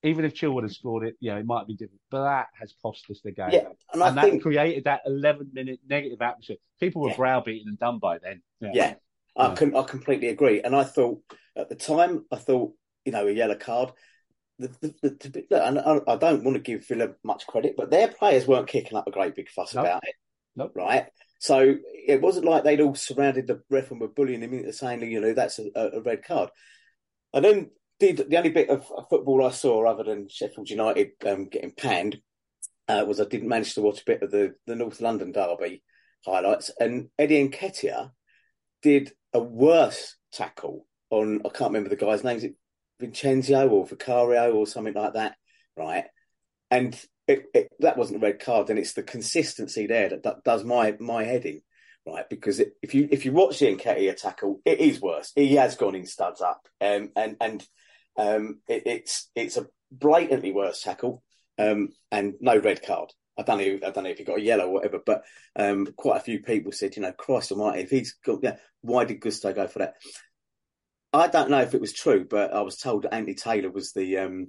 even 0.03 0.25
if 0.25 0.35
Chilwell 0.35 0.63
had 0.63 0.73
scored 0.73 1.07
it, 1.07 1.17
yeah, 1.21 1.37
it 1.37 1.45
might 1.45 1.67
be 1.67 1.75
different. 1.75 2.01
But 2.11 2.25
that 2.25 2.47
has 2.59 2.75
cost 2.83 3.05
us 3.11 3.21
the 3.23 3.33
game. 3.33 3.51
Yeah, 3.53 3.69
and 3.93 4.03
I 4.03 4.11
that 4.11 4.25
think- 4.25 4.43
created 4.43 4.85
that 4.85 5.03
11 5.05 5.51
minute 5.53 5.81
negative 5.87 6.23
atmosphere. 6.23 6.57
People 6.81 7.03
were 7.03 7.11
Yeah. 7.11 7.17
browbeaten 7.17 7.69
and 7.69 7.79
done 7.79 7.99
by 7.99 8.19
then. 8.19 8.43
Yeah, 8.61 8.95
I 9.37 9.55
can 9.55 9.77
I 9.77 9.83
completely 9.83 10.29
agree. 10.29 10.63
And 10.63 10.75
I 10.75 10.85
thought 10.85 11.23
at 11.55 11.69
the 11.69 11.75
time, 11.77 12.25
I 12.33 12.37
thought 12.37 12.73
you 13.05 13.13
know 13.13 13.27
a 13.29 13.31
yellow 13.33 13.57
card. 13.57 13.93
The, 14.59 14.69
the, 14.81 14.95
the, 15.03 15.45
look, 15.51 15.63
and 15.63 15.79
I, 15.79 16.01
I 16.07 16.17
don't 16.17 16.43
want 16.43 16.57
to 16.57 16.63
give 16.63 16.87
Villa 16.87 17.11
much 17.23 17.47
credit, 17.47 17.75
but 17.77 17.91
their 17.91 18.09
players 18.09 18.47
weren't 18.47 18.67
kicking 18.69 18.97
up 18.99 19.07
a 19.07 19.13
great 19.13 19.37
big 19.37 19.49
fuss 19.49 19.75
Nope. 19.75 19.85
about 19.85 20.03
it, 20.05 20.15
Nope. 20.57 20.73
right? 20.75 21.07
So 21.39 21.77
it 22.07 22.21
wasn't 22.21 22.47
like 22.47 22.65
they'd 22.65 22.81
all 22.81 22.97
surrounded 22.97 23.47
the 23.47 23.63
ref 23.71 23.91
and 23.93 24.01
were 24.01 24.09
bullying 24.09 24.43
him 24.43 24.55
into 24.55 24.73
saying, 24.73 25.03
you 25.03 25.21
know, 25.21 25.33
that's 25.35 25.61
a, 25.61 25.71
a 25.77 26.01
red 26.01 26.25
card. 26.25 26.51
And 27.33 27.45
then 27.45 27.71
did 28.01 28.29
the 28.29 28.37
only 28.37 28.51
bit 28.51 28.71
of 28.71 28.87
football 29.09 29.45
I 29.47 29.51
saw 29.51 29.87
other 29.87 30.05
than 30.05 30.29
Sheffield 30.29 30.71
United 30.71 31.11
um, 31.27 31.49
getting 31.49 31.73
panned 31.73 32.21
uh, 32.89 33.05
was 33.07 33.21
I 33.21 33.25
didn't 33.25 33.49
manage 33.49 33.75
to 33.75 33.83
watch 33.83 34.01
a 34.01 34.05
bit 34.05 34.23
of 34.23 34.31
the, 34.31 34.55
the 34.67 34.75
North 34.75 35.01
London 35.01 35.33
derby 35.33 35.83
highlights. 36.25 36.71
And 36.81 37.09
Eddie 37.19 37.41
and 37.41 37.53
Nketiah 37.53 38.11
did 38.83 39.13
a 39.33 39.41
worse 39.41 40.17
tackle 40.33 40.87
on, 41.11 41.43
I 41.45 41.51
can't 41.51 41.71
remember 41.71 41.91
the 41.91 41.97
guy's 41.97 42.25
name, 42.25 42.37
is 42.39 42.45
it 42.45 42.55
Vincenzo 43.01 43.69
or 43.69 43.87
Vicario 43.87 44.53
or 44.53 44.67
something 44.67 44.95
like 44.95 45.15
that, 45.15 45.37
right? 45.77 46.05
And 46.71 46.99
it, 47.27 47.45
it, 47.55 47.73
that 47.81 47.97
wasn't 47.97 48.23
a 48.23 48.27
red 48.27 48.41
card, 48.41 48.71
and 48.71 48.79
it's 48.79 48.95
the 48.95 49.03
consistency 49.03 49.87
there 49.87 50.09
that, 50.09 50.23
that 50.23 50.45
does 50.45 50.65
my 50.65 50.97
my 50.99 51.25
head 51.25 51.45
in, 51.45 51.61
right? 52.07 52.29
Because 52.29 52.59
it, 52.61 52.73
if 52.83 52.95
you 52.95 53.09
if 53.11 53.25
you 53.25 53.33
watch 53.33 53.59
the 53.59 53.67
Nketiah 53.67 54.17
tackle, 54.17 54.61
it 54.65 54.81
is 54.81 55.01
worse. 55.01 55.33
He 55.35 55.57
has 55.57 55.77
gone 55.77 55.95
in 55.95 56.07
studs 56.07 56.41
up, 56.41 56.67
um, 56.81 57.11
and 57.15 57.37
and 57.41 57.67
um, 58.17 58.61
it, 58.67 58.83
it's 58.87 59.31
it's 59.35 59.57
a 59.57 59.67
blatantly 59.91 60.53
worse 60.53 60.83
tackle, 60.83 61.23
um, 61.59 61.91
and 62.11 62.35
no 62.41 62.59
red 62.59 62.83
card. 62.83 63.13
I 63.39 63.43
don't 63.43 63.59
know. 63.59 63.87
I 63.87 63.91
don't 63.91 64.05
know 64.05 64.11
if 64.11 64.19
he 64.19 64.25
got 64.25 64.39
a 64.39 64.43
yellow 64.43 64.67
or 64.67 64.73
whatever, 64.73 64.99
but 65.05 65.23
um, 65.55 65.87
quite 65.97 66.17
a 66.17 66.25
few 66.25 66.41
people 66.41 66.73
said, 66.73 66.97
you 66.97 67.03
know, 67.03 67.13
Christ 67.13 67.53
Almighty, 67.53 67.83
if 67.83 67.91
he's 67.91 68.15
got, 68.25 68.41
yeah, 68.43 68.57
why 68.81 69.05
did 69.05 69.21
Gusto 69.21 69.53
go 69.53 69.69
for 69.69 69.79
that? 69.79 69.95
I 71.13 71.29
don't 71.29 71.51
know 71.51 71.61
if 71.61 71.75
it 71.75 71.81
was 71.81 71.93
true, 71.93 72.27
but 72.29 72.53
I 72.53 72.61
was 72.61 72.77
told 72.77 73.03
that 73.03 73.15
Anthony 73.15 73.35
Taylor 73.35 73.71
was 73.71 73.93
the 73.93 74.19
um, 74.19 74.49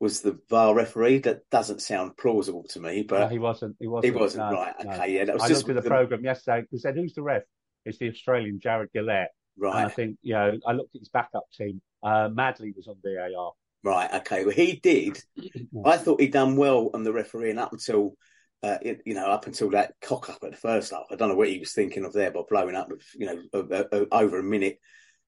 was 0.00 0.20
the 0.20 0.38
VAR 0.50 0.74
referee. 0.74 1.18
That 1.18 1.48
doesn't 1.50 1.80
sound 1.80 2.16
plausible 2.16 2.64
to 2.70 2.80
me, 2.80 3.02
but 3.02 3.20
No, 3.20 3.28
he 3.28 3.38
wasn't. 3.38 3.76
He 3.78 3.86
wasn't. 3.86 4.12
he 4.12 4.20
wasn't 4.20 4.50
no, 4.50 4.56
right. 4.56 4.74
no. 4.84 4.90
Okay, 4.92 5.14
yeah, 5.14 5.24
that 5.26 5.34
was 5.34 5.42
I 5.44 5.48
just 5.48 5.60
looked 5.60 5.70
at 5.70 5.76
the 5.76 5.82
the- 5.82 5.94
program 5.94 6.24
yesterday. 6.24 6.66
We 6.72 6.78
said, 6.78 6.96
"Who's 6.96 7.14
the 7.14 7.22
ref?" 7.22 7.42
It's 7.84 7.98
the 7.98 8.08
Australian 8.10 8.60
Jarred 8.60 8.90
Gillett. 8.94 9.28
And 9.60 9.74
I 9.74 9.88
think, 9.88 10.16
you 10.22 10.34
know, 10.34 10.58
I 10.66 10.72
looked 10.72 10.94
at 10.94 11.00
his 11.00 11.08
backup 11.08 11.44
team. 11.52 11.82
Uh, 12.02 12.30
Madley 12.32 12.72
was 12.74 12.88
on 12.88 12.96
VAR. 13.04 13.52
right, 13.84 14.12
okay. 14.14 14.44
Well, 14.44 14.54
he 14.54 14.76
did. 14.76 15.22
I 15.84 15.98
thought 15.98 16.20
he'd 16.20 16.32
done 16.32 16.56
well 16.56 16.90
on 16.94 17.02
the 17.04 17.12
refereeing 17.12 17.58
up 17.58 17.72
until. 17.72 18.16
Uh, 18.64 18.78
it, 18.80 19.02
you 19.04 19.14
know, 19.14 19.26
up 19.26 19.48
until 19.48 19.70
that 19.70 19.92
cock 20.00 20.30
up 20.30 20.38
at 20.44 20.52
the 20.52 20.56
first 20.56 20.92
half, 20.92 21.02
I 21.10 21.16
don't 21.16 21.28
know 21.28 21.34
what 21.34 21.48
he 21.48 21.58
was 21.58 21.72
thinking 21.72 22.04
of 22.04 22.12
there 22.12 22.30
by 22.30 22.42
blowing 22.48 22.76
up 22.76 22.88
with, 22.88 23.02
you 23.16 23.26
know, 23.26 23.42
uh, 23.52 23.82
uh, 23.92 24.04
over 24.12 24.38
a 24.38 24.42
minute 24.44 24.78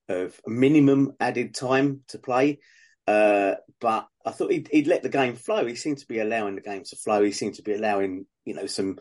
of 0.09 0.39
minimum 0.47 1.13
added 1.21 1.55
time 1.55 2.01
to 2.09 2.19
play. 2.19 2.61
Uh, 3.07 3.55
but 3.81 4.07
I 4.25 4.31
thought 4.31 4.53
he'd, 4.53 4.69
he'd 4.73 4.87
let 4.87 5.03
the 5.03 5.09
game 5.09 5.37
flow. 5.37 5.67
He 5.67 5.75
seemed 5.75 5.99
to 5.99 6.07
be 6.07 6.21
allowing 6.21 6.55
the 6.55 6.63
game 6.63 6.85
to 6.85 6.97
flow. 6.97 7.23
He 7.23 7.33
seemed 7.33 7.55
to 7.57 7.63
be 7.63 7.75
allowing, 7.75 8.27
you 8.45 8.55
know, 8.55 8.67
some 8.67 8.99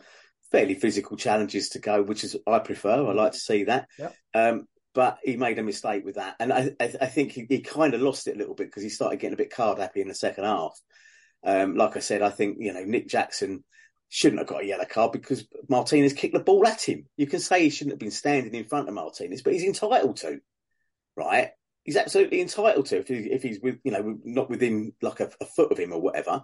fairly 0.52 0.74
physical 0.74 1.16
challenges 1.16 1.70
to 1.70 1.78
go, 1.78 2.02
which 2.02 2.24
is 2.24 2.36
I 2.46 2.58
prefer. 2.58 3.06
I 3.06 3.12
like 3.12 3.32
to 3.32 3.38
see 3.38 3.64
that. 3.64 3.88
Yep. 3.98 4.14
Um, 4.34 4.68
but 4.94 5.18
he 5.24 5.36
made 5.36 5.58
a 5.58 5.62
mistake 5.62 6.04
with 6.04 6.14
that, 6.14 6.36
and 6.38 6.52
I, 6.52 6.70
I, 6.80 6.94
I 7.00 7.06
think 7.06 7.32
he, 7.32 7.46
he 7.48 7.60
kind 7.60 7.94
of 7.94 8.00
lost 8.00 8.28
it 8.28 8.36
a 8.36 8.38
little 8.38 8.54
bit 8.54 8.68
because 8.68 8.84
he 8.84 8.88
started 8.88 9.18
getting 9.18 9.34
a 9.34 9.36
bit 9.36 9.52
card 9.52 9.80
happy 9.80 10.00
in 10.00 10.06
the 10.06 10.14
second 10.14 10.44
half. 10.44 10.78
Um, 11.42 11.74
like 11.74 11.96
I 11.96 12.00
said, 12.00 12.22
I 12.22 12.30
think 12.30 12.58
you 12.60 12.72
know 12.72 12.84
Nick 12.84 13.08
Jackson 13.08 13.64
shouldn't 14.08 14.38
have 14.38 14.46
got 14.46 14.62
a 14.62 14.66
yellow 14.66 14.84
card 14.84 15.10
because 15.10 15.44
Martinez 15.68 16.12
kicked 16.12 16.34
the 16.34 16.40
ball 16.40 16.64
at 16.68 16.80
him. 16.80 17.06
You 17.16 17.26
can 17.26 17.40
say 17.40 17.64
he 17.64 17.70
shouldn't 17.70 17.94
have 17.94 17.98
been 17.98 18.12
standing 18.12 18.54
in 18.54 18.66
front 18.66 18.86
of 18.86 18.94
Martinez, 18.94 19.42
but 19.42 19.52
he's 19.52 19.64
entitled 19.64 20.18
to, 20.18 20.38
right? 21.16 21.50
He's 21.84 21.96
absolutely 21.96 22.40
entitled 22.40 22.86
to 22.86 22.98
if, 22.98 23.08
he, 23.08 23.14
if 23.14 23.42
he's 23.42 23.60
with 23.60 23.78
you 23.84 23.92
know 23.92 24.18
not 24.24 24.48
within 24.48 24.92
like 25.02 25.20
a, 25.20 25.30
a 25.40 25.44
foot 25.44 25.72
of 25.72 25.78
him 25.78 25.92
or 25.92 26.00
whatever. 26.00 26.42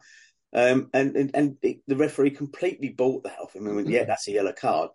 Um, 0.53 0.91
and 0.93 1.17
and, 1.17 1.31
and 1.35 1.57
it, 1.63 1.79
the 1.87 1.97
referee 1.97 2.33
completely 2.33 2.91
bought 2.91 3.25
that 3.25 3.39
off 3.39 3.55
him 3.55 3.67
and 3.67 3.77
went, 3.77 3.89
yeah, 3.89 4.05
that's 4.05 4.29
a 4.29 4.33
yellow 4.33 4.53
card. 4.53 4.91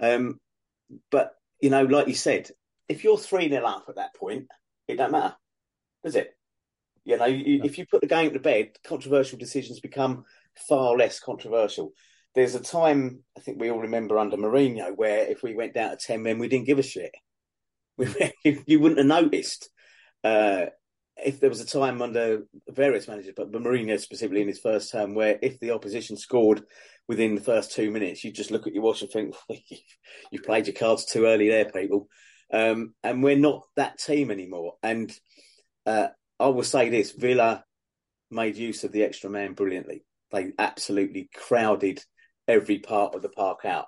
Um, 0.00 0.40
but 1.10 1.32
you 1.60 1.70
know, 1.70 1.84
like 1.84 2.08
you 2.08 2.14
said, 2.14 2.50
if 2.88 3.04
you're 3.04 3.18
three 3.18 3.48
0 3.48 3.64
up 3.64 3.86
at 3.88 3.96
that 3.96 4.14
point, 4.14 4.48
it 4.88 4.96
don't 4.96 5.12
matter, 5.12 5.34
does 6.04 6.16
it? 6.16 6.36
You 7.04 7.16
know, 7.16 7.26
you, 7.26 7.62
if 7.64 7.78
you 7.78 7.86
put 7.86 8.00
the 8.00 8.08
game 8.08 8.32
to 8.32 8.40
bed, 8.40 8.70
controversial 8.84 9.38
decisions 9.38 9.80
become 9.80 10.24
far 10.68 10.96
less 10.96 11.20
controversial. 11.20 11.92
There's 12.34 12.54
a 12.54 12.60
time 12.60 13.20
I 13.36 13.40
think 13.40 13.60
we 13.60 13.70
all 13.70 13.80
remember 13.80 14.18
under 14.18 14.36
Mourinho 14.36 14.94
where 14.94 15.26
if 15.26 15.42
we 15.42 15.54
went 15.54 15.74
down 15.74 15.90
to 15.90 15.96
ten 15.96 16.22
men, 16.22 16.38
we 16.38 16.48
didn't 16.48 16.66
give 16.66 16.78
a 16.78 16.82
shit. 16.82 17.12
You 18.44 18.80
wouldn't 18.80 18.98
have 18.98 19.06
noticed. 19.06 19.70
Uh, 20.22 20.66
if 21.24 21.40
there 21.40 21.48
was 21.48 21.60
a 21.60 21.66
time 21.66 22.02
under 22.02 22.42
various 22.68 23.08
managers, 23.08 23.32
but 23.36 23.50
Mourinho 23.50 23.98
specifically 23.98 24.42
in 24.42 24.48
his 24.48 24.58
first 24.58 24.92
term, 24.92 25.14
where 25.14 25.38
if 25.40 25.58
the 25.60 25.70
opposition 25.70 26.16
scored 26.16 26.62
within 27.08 27.34
the 27.34 27.40
first 27.40 27.72
two 27.72 27.90
minutes, 27.90 28.22
you 28.22 28.32
just 28.32 28.50
look 28.50 28.66
at 28.66 28.74
your 28.74 28.82
watch 28.82 29.02
and 29.02 29.10
think, 29.10 29.34
you've 30.30 30.44
played 30.44 30.66
your 30.66 30.76
cards 30.76 31.06
too 31.06 31.24
early 31.24 31.48
there, 31.48 31.70
people. 31.70 32.08
Um, 32.52 32.94
and 33.02 33.22
we're 33.22 33.36
not 33.36 33.62
that 33.76 33.98
team 33.98 34.30
anymore. 34.30 34.74
And 34.82 35.10
uh, 35.86 36.08
I 36.38 36.48
will 36.48 36.64
say 36.64 36.90
this 36.90 37.12
Villa 37.12 37.64
made 38.30 38.56
use 38.56 38.84
of 38.84 38.92
the 38.92 39.04
extra 39.04 39.30
man 39.30 39.54
brilliantly. 39.54 40.04
They 40.32 40.52
absolutely 40.58 41.30
crowded 41.34 42.02
every 42.46 42.78
part 42.78 43.14
of 43.14 43.22
the 43.22 43.28
park 43.28 43.64
out. 43.64 43.86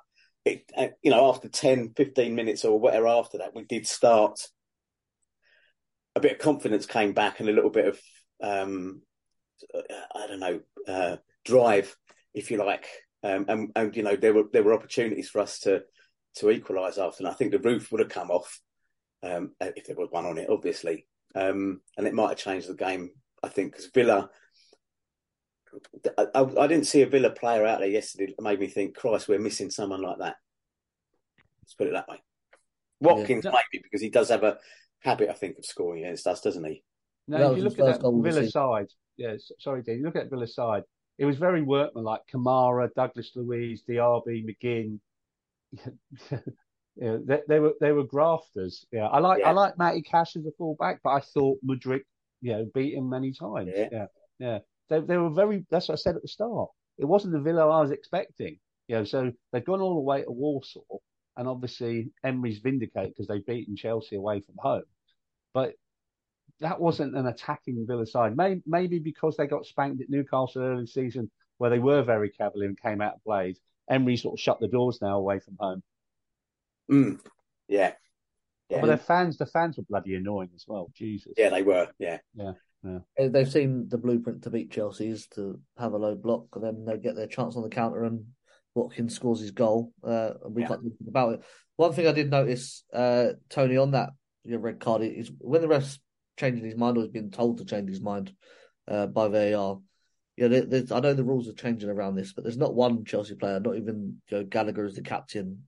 It, 0.49 0.73
uh, 0.77 0.89
you 1.03 1.11
know, 1.11 1.29
after 1.29 1.49
10, 1.49 1.93
15 1.97 2.35
minutes 2.35 2.65
or 2.65 2.79
whatever 2.79 3.07
after 3.07 3.39
that, 3.39 3.55
we 3.55 3.65
did 3.65 3.87
start. 3.87 4.41
A 6.17 6.21
bit 6.21 6.33
of 6.33 6.39
confidence 6.39 6.87
came 6.87 7.13
back 7.13 7.41
and 7.41 7.49
a 7.49 7.53
little 7.53 7.71
bit 7.71 7.87
of, 7.87 8.01
um, 8.43 9.03
I 9.75 10.27
don't 10.27 10.41
know, 10.41 10.61
uh, 10.87 11.17
drive, 11.45 11.95
if 12.35 12.51
you 12.51 12.57
like. 12.57 12.87
Um, 13.23 13.45
and, 13.49 13.73
and, 13.77 13.97
you 13.97 14.03
know, 14.03 14.17
there 14.17 14.33
were 14.33 14.45
there 14.53 14.63
were 14.63 14.75
opportunities 14.75 15.29
for 15.29 15.41
us 15.41 15.61
to 15.61 15.83
to 16.37 16.51
equalise 16.51 16.99
after. 16.99 17.23
And 17.23 17.29
I 17.29 17.35
think 17.35 17.53
the 17.53 17.59
roof 17.59 17.91
would 17.91 18.01
have 18.01 18.09
come 18.09 18.31
off 18.31 18.61
um, 19.23 19.53
if 19.61 19.87
there 19.87 19.97
was 19.97 20.09
one 20.11 20.27
on 20.27 20.39
it, 20.39 20.49
obviously. 20.51 21.07
Um, 21.35 21.81
and 21.97 22.07
it 22.07 22.15
might 22.15 22.31
have 22.31 22.39
changed 22.39 22.69
the 22.69 22.75
game, 22.75 23.11
I 23.43 23.49
think, 23.49 23.73
because 23.73 23.91
Villa. 23.93 24.31
I, 26.17 26.27
I, 26.35 26.41
I 26.61 26.67
didn't 26.67 26.87
see 26.87 27.03
a 27.03 27.07
Villa 27.07 27.31
player 27.31 27.67
out 27.67 27.81
there 27.81 27.89
yesterday 27.89 28.27
that 28.27 28.43
made 28.43 28.61
me 28.61 28.67
think, 28.69 28.97
Christ, 28.97 29.29
we're 29.29 29.39
missing 29.39 29.71
someone 29.71 30.03
like 30.03 30.19
that. 30.19 30.37
Let's 31.63 31.75
put 31.75 31.87
it 31.87 31.93
that 31.93 32.09
way. 32.09 32.23
Watkins, 33.01 33.45
Yeah. 33.45 33.53
maybe, 33.53 33.83
because 33.83 34.01
he 34.01 34.11
does 34.11 34.29
have 34.31 34.43
a 34.45 34.59
habit, 35.01 35.29
I 35.31 35.35
think, 35.35 35.59
of 35.59 35.65
scoring 35.65 36.05
against 36.05 36.27
us, 36.27 36.41
doesn't 36.41 36.65
he? 36.65 36.83
No, 37.27 37.53
if 37.53 37.59
you 37.59 37.65
look 37.65 37.79
at 37.79 37.85
that 37.85 38.01
goal 38.01 38.17
of 38.17 38.25
the 38.25 38.31
Villa 38.31 38.43
season. 38.43 38.51
side, 38.51 38.87
yeah, 39.17 39.35
sorry, 39.59 39.83
Dean, 39.83 39.99
you 39.99 40.05
look 40.05 40.17
at 40.17 40.31
Villa 40.31 40.47
side, 40.47 40.83
it 41.19 41.25
was 41.27 41.37
very 41.37 41.63
workmanlike. 41.63 42.23
Kamara, 42.33 42.89
Douglas 42.95 43.33
Luiz, 43.35 43.83
DRB, 43.89 44.47
McGinn. 44.47 45.01
yeah, 46.97 47.17
they, 47.25 47.41
they 47.49 47.61
were 47.61 47.75
they 47.81 47.93
were 47.93 48.05
grafters. 48.05 48.87
Yeah, 48.93 49.07
I 49.09 49.19
like 49.19 49.41
Yeah. 49.41 49.51
I 49.51 49.53
like 49.53 49.77
Matty 49.77 50.03
Cash 50.03 50.37
as 50.37 50.47
a 50.47 50.53
fullback, 50.57 51.01
but 51.03 51.11
I 51.11 51.21
thought 51.21 51.59
Mudryk, 51.67 52.03
you 52.41 52.53
know, 52.53 52.71
beat 52.73 52.95
him 52.95 53.11
many 53.11 53.33
times. 53.33 53.71
Yeah. 53.75 53.89
yeah, 53.93 54.07
yeah. 54.39 54.59
They 54.89 55.01
they 55.01 55.17
were 55.17 55.31
very. 55.31 55.65
That's 55.71 55.89
what 55.89 55.95
I 55.95 56.03
said 56.03 56.17
at 56.17 56.23
the 56.23 56.29
start. 56.29 56.71
It 56.99 57.05
wasn't 57.05 57.33
the 57.33 57.41
Villa 57.41 57.69
I 57.69 57.81
was 57.81 57.91
expecting. 57.91 58.59
You 58.89 58.97
know, 58.97 59.05
so 59.05 59.33
they've 59.53 59.65
gone 59.65 59.81
all 59.81 59.95
the 59.95 60.01
way 60.01 60.23
to 60.23 60.31
Warsaw, 60.31 60.81
and 61.37 61.47
obviously 61.47 62.11
Emery's 62.25 62.59
vindicated 62.59 63.11
because 63.11 63.29
they've 63.29 63.45
beaten 63.45 63.77
Chelsea 63.77 64.17
away 64.17 64.41
from 64.41 64.57
home. 64.59 64.85
But 65.53 65.75
that 66.61 66.81
wasn't 66.81 67.17
an 67.17 67.27
attacking 67.27 67.87
Villa 67.87 68.07
side. 68.07 68.37
Maybe, 68.37 68.63
maybe 68.67 68.99
because 68.99 69.37
they 69.37 69.47
got 69.47 69.67
spanked 69.67 70.01
at 70.03 70.11
Newcastle 70.11 70.63
early 70.63 70.87
season, 70.87 71.31
where 71.59 71.71
they 71.71 71.79
were 71.79 72.03
very 72.03 72.31
cavalier 72.31 72.69
and 72.69 72.81
came 72.81 73.01
out 73.01 73.15
of 73.15 73.25
plays. 73.25 73.61
Emery 73.91 74.17
sort 74.17 74.35
of 74.35 74.41
shut 74.41 74.61
the 74.61 74.69
doors 74.69 74.99
now 75.01 75.19
away 75.19 75.39
from 75.39 75.57
home. 75.59 75.83
Mm. 76.91 77.21
Yeah. 77.69 77.93
Yeah. 78.69 78.81
But 78.81 78.87
their 78.89 78.99
fans, 78.99 79.39
the 79.39 79.47
fans 79.47 79.77
were 79.77 79.85
bloody 79.85 80.15
annoying 80.15 80.51
as 80.55 80.65
well. 80.67 80.91
Jesus. 80.95 81.33
yeah, 81.37 81.51
they 81.51 81.63
were. 81.63 81.89
Yeah. 81.99 82.19
Yeah. 82.35 82.53
Uh, 82.87 83.01
They've 83.19 83.51
seen 83.51 83.89
the 83.89 83.99
blueprint 83.99 84.43
to 84.43 84.51
beat 84.51 84.71
Chelsea 84.71 85.09
is 85.09 85.27
to 85.29 85.61
have 85.77 85.93
a 85.93 85.99
low 85.99 86.15
block, 86.15 86.47
and 86.55 86.65
then 86.65 86.85
they 86.85 86.97
get 86.99 87.17
their 87.17 87.27
chance 87.27 87.57
on 87.57 87.63
the 87.63 87.69
counter, 87.69 88.05
and 88.05 88.25
Watkins 88.75 89.15
scores 89.15 89.41
his 89.41 89.51
goal, 89.51 89.93
uh, 90.05 90.35
and 90.45 90.55
we 90.55 90.63
Yeah. 90.63 90.69
can't 90.69 90.83
do 90.83 90.89
anything 90.89 91.09
about 91.09 91.35
it. 91.35 91.41
One 91.77 91.93
thing 91.93 92.07
I 92.07 92.13
did 92.13 92.31
notice, 92.31 92.85
uh, 92.93 93.33
Tony, 93.49 93.77
on 93.77 93.93
that 93.93 94.11
your 94.45 94.61
red 94.61 94.81
card 94.81 95.03
is 95.03 95.31
when 95.39 95.61
the 95.61 95.69
ref's 95.69 96.01
changing 96.37 96.65
his 96.65 96.77
mind 96.77 96.97
or 96.97 97.01
has 97.01 97.11
been 97.11 97.31
told 97.31 97.59
to 97.59 97.65
change 97.65 97.89
his 97.89 98.01
mind 98.01 98.33
uh, 98.87 99.07
by 99.07 99.29
VAR. 99.29 99.81
Yeah, 100.37 100.49
there, 100.49 100.65
there's, 100.65 100.93
I 100.93 101.01
know 101.01 101.15
the 101.15 101.25
rules 101.25 101.49
are 101.49 101.53
changing 101.55 101.91
around 101.91 102.15
this, 102.15 102.33
but 102.33 102.45
there's 102.45 102.57
not 102.57 102.75
one 102.75 103.05
Chelsea 103.05 103.35
player, 103.35 103.59
not 103.59 103.77
even 103.77 104.23
you 104.29 104.39
know, 104.39 104.45
Gallagher 104.45 104.85
as 104.85 104.95
the 104.95 105.03
captain, 105.03 105.67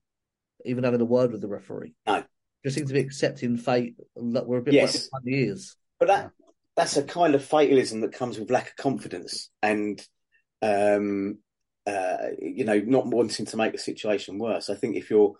even 0.65 0.85
having 0.85 1.01
a 1.01 1.05
word 1.05 1.33
with 1.33 1.41
the 1.41 1.49
referee. 1.49 1.95
No. 2.07 2.23
Just 2.65 2.77
seem 2.77 2.87
to 2.87 2.93
be 2.95 3.01
accepting 3.01 3.57
fate. 3.57 3.97
That 4.15 4.47
we're 4.47 4.59
a 4.59 4.63
bit 4.63 4.75
Yes. 4.75 4.95
like 4.95 5.05
behind 5.11 5.25
the 5.25 5.49
ears. 5.49 5.77
But 5.99 6.09
that 6.09 6.31
that's 6.81 6.97
a 6.97 7.03
kind 7.03 7.35
of 7.35 7.45
fatalism 7.45 8.01
that 8.01 8.15
comes 8.15 8.39
with 8.39 8.51
lack 8.51 8.69
of 8.69 8.77
confidence 8.77 9.51
and 9.63 10.01
um 10.63 11.37
uh 11.87 12.29
you 12.41 12.65
know 12.65 12.79
not 12.79 13.07
wanting 13.07 13.45
to 13.45 13.57
make 13.59 13.73
the 13.73 13.79
situation 13.79 14.39
worse. 14.39 14.71
I 14.71 14.75
think 14.77 14.97
if 14.97 15.11
you're 15.11 15.35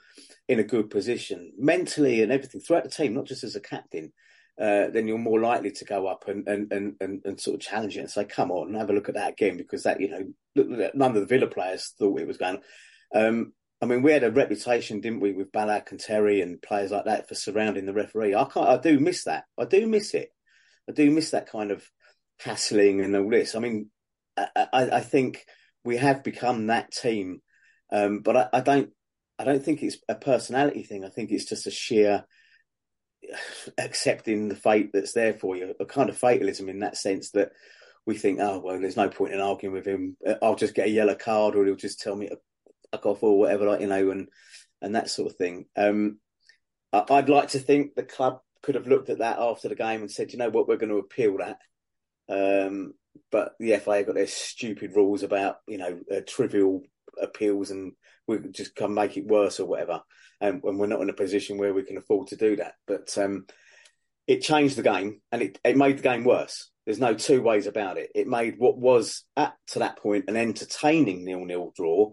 in 0.49 0.59
a 0.59 0.65
good 0.65 0.91
position 0.91 1.53
mentally 1.57 2.23
and 2.23 2.31
everything 2.31 2.61
throughout 2.61 2.85
the 2.85 2.91
team, 2.91 3.15
not 3.15 3.25
just 3.25 3.43
as 3.43 3.57
a 3.57 3.61
captain, 3.61 4.13
uh, 4.61 4.89
then 4.89 5.09
you're 5.09 5.17
more 5.17 5.41
likely 5.41 5.71
to 5.71 5.85
go 5.87 6.07
up 6.07 6.29
and 6.29 6.47
and, 6.47 6.71
and, 6.73 6.97
and 7.01 7.23
and 7.25 7.41
sort 7.41 7.55
of 7.55 7.61
challenge 7.61 7.97
it 7.97 8.01
and 8.01 8.11
say, 8.11 8.25
"Come 8.25 8.51
on, 8.51 8.75
have 8.75 8.91
a 8.91 8.93
look 8.93 9.09
at 9.09 9.15
that 9.15 9.33
again," 9.33 9.57
because 9.57 9.85
that 9.85 9.99
you 9.99 10.11
know 10.11 10.91
none 10.95 11.17
of 11.17 11.21
the 11.21 11.27
Villa 11.27 11.47
players 11.47 11.95
thought 11.99 12.21
it 12.21 12.27
was 12.27 12.37
going. 12.37 12.59
Um, 13.15 13.55
I 13.81 13.87
mean, 13.87 14.03
we 14.03 14.13
had 14.13 14.25
a 14.25 14.31
reputation, 14.31 15.01
didn't 15.01 15.21
we, 15.21 15.33
with 15.33 15.53
Ballack 15.53 15.91
and 15.91 15.99
Terry 15.99 16.43
and 16.43 16.61
players 16.61 16.91
like 16.91 17.07
that 17.07 17.29
for 17.29 17.35
surrounding 17.35 17.87
the 17.87 17.95
referee. 17.95 18.35
I 18.35 18.45
can't. 18.45 18.69
I 18.69 18.77
do 18.77 19.01
miss 19.01 19.25
that. 19.25 19.45
I 19.59 19.65
do 19.65 19.87
miss 19.87 20.13
it. 20.13 20.33
I 20.89 20.93
do 20.93 21.11
miss 21.11 21.31
that 21.31 21.51
kind 21.51 21.71
of 21.71 21.85
hassling 22.39 23.01
and 23.01 23.15
all 23.17 23.31
this. 23.31 23.55
I 23.55 23.59
mean, 23.59 23.91
I, 24.37 24.67
I, 24.73 25.01
think 25.01 25.45
we 25.85 25.97
have 25.99 26.25
become 26.25 26.69
that 26.69 26.91
team, 26.93 27.41
um, 27.93 28.21
but 28.21 28.37
I, 28.37 28.49
I 28.55 28.61
don't. 28.61 28.91
I 29.39 29.45
don't 29.45 29.65
think 29.65 29.83
it's 29.83 29.97
a 30.07 30.15
personality 30.15 30.83
thing. 30.83 31.03
I 31.03 31.09
think 31.09 31.31
it's 31.31 31.47
just 31.49 31.67
a 31.67 31.71
sheer 31.71 32.25
accepting 33.79 34.49
the 34.49 34.55
fate 34.55 34.91
that's 34.93 35.13
there 35.13 35.33
for 35.33 35.57
you, 35.57 35.75
a 35.81 35.87
kind 35.87 36.11
of 36.11 36.19
fatalism 36.19 36.69
in 36.69 36.81
that 36.81 36.97
sense 36.97 37.31
that 37.31 37.53
we 38.07 38.17
think, 38.17 38.39
oh 38.41 38.61
well, 38.61 38.81
there's 38.81 38.97
no 38.97 39.09
point 39.09 39.33
in 39.33 39.41
arguing 39.41 39.75
with 39.75 39.87
him. 39.87 40.17
I'll 40.43 40.57
just 40.57 40.75
get 40.75 40.89
a 40.89 40.91
yellow 40.91 41.15
card, 41.15 41.55
or 41.55 41.65
he'll 41.65 41.77
just 41.77 42.01
tell 42.01 42.17
me 42.17 42.29
to 42.29 42.39
fuck 42.93 43.07
off 43.07 43.23
or 43.23 43.39
whatever, 43.39 43.67
like 43.67 43.81
you 43.81 43.87
know, 43.87 44.11
and 44.11 44.29
and 44.83 44.95
that 44.95 45.11
sort 45.11 45.31
of 45.31 45.37
thing. 45.37 45.67
Um, 45.77 46.19
I'd 46.93 47.29
like 47.29 47.51
to 47.51 47.59
think 47.59 47.95
the 47.95 48.03
club 48.03 48.41
could 48.63 48.75
have 48.75 48.87
looked 48.87 49.11
at 49.11 49.19
that 49.19 49.39
after 49.39 49.69
the 49.69 49.75
game 49.75 50.01
and 50.01 50.11
said, 50.11 50.33
you 50.33 50.39
know 50.39 50.51
what, 50.51 50.69
we're 50.69 50.77
going 50.77 50.91
to 50.91 50.99
appeal 50.99 51.39
that. 51.39 51.59
Um, 52.29 52.95
but 53.31 53.55
the 53.59 53.77
FA 53.79 54.05
got 54.05 54.15
their 54.15 54.27
stupid 54.27 54.95
rules 54.95 55.23
about 55.23 55.57
you 55.67 55.79
know 55.79 56.01
uh, 56.15 56.21
trivial 56.27 56.83
appeals 57.21 57.71
and 57.71 57.93
we 58.27 58.39
just 58.51 58.77
come 58.77 58.95
make 58.95 59.17
it 59.17 59.27
worse 59.27 59.61
or 59.61 59.67
whatever. 59.67 60.03
And, 60.41 60.63
we're 60.63 60.87
not 60.87 61.03
in 61.03 61.11
a 61.11 61.15
position 61.15 61.59
where 61.59 61.75
we 61.75 61.83
can 61.83 61.99
afford 61.99 62.29
to 62.29 62.37
do 62.37 62.57
that. 62.57 62.75
But 62.87 63.17
um, 63.19 63.47
it 64.27 64.41
changed 64.41 64.77
the 64.77 64.83
game 64.83 65.21
and 65.33 65.43
it, 65.43 65.59
it 65.65 65.77
made 65.77 65.99
the 65.99 66.03
game 66.03 66.25
worse. 66.25 66.71
There's 66.87 67.01
no 67.01 67.15
two 67.15 67.43
ways 67.43 67.67
about 67.67 67.99
it. 67.99 68.11
It 68.15 68.27
made 68.27 68.55
what 68.59 68.79
was 68.79 69.25
at 69.37 69.55
to 69.69 69.81
that 69.81 69.99
point 69.99 70.27
an 70.29 70.37
entertaining 70.37 71.25
nil-nil 71.25 71.73
draw 71.77 72.11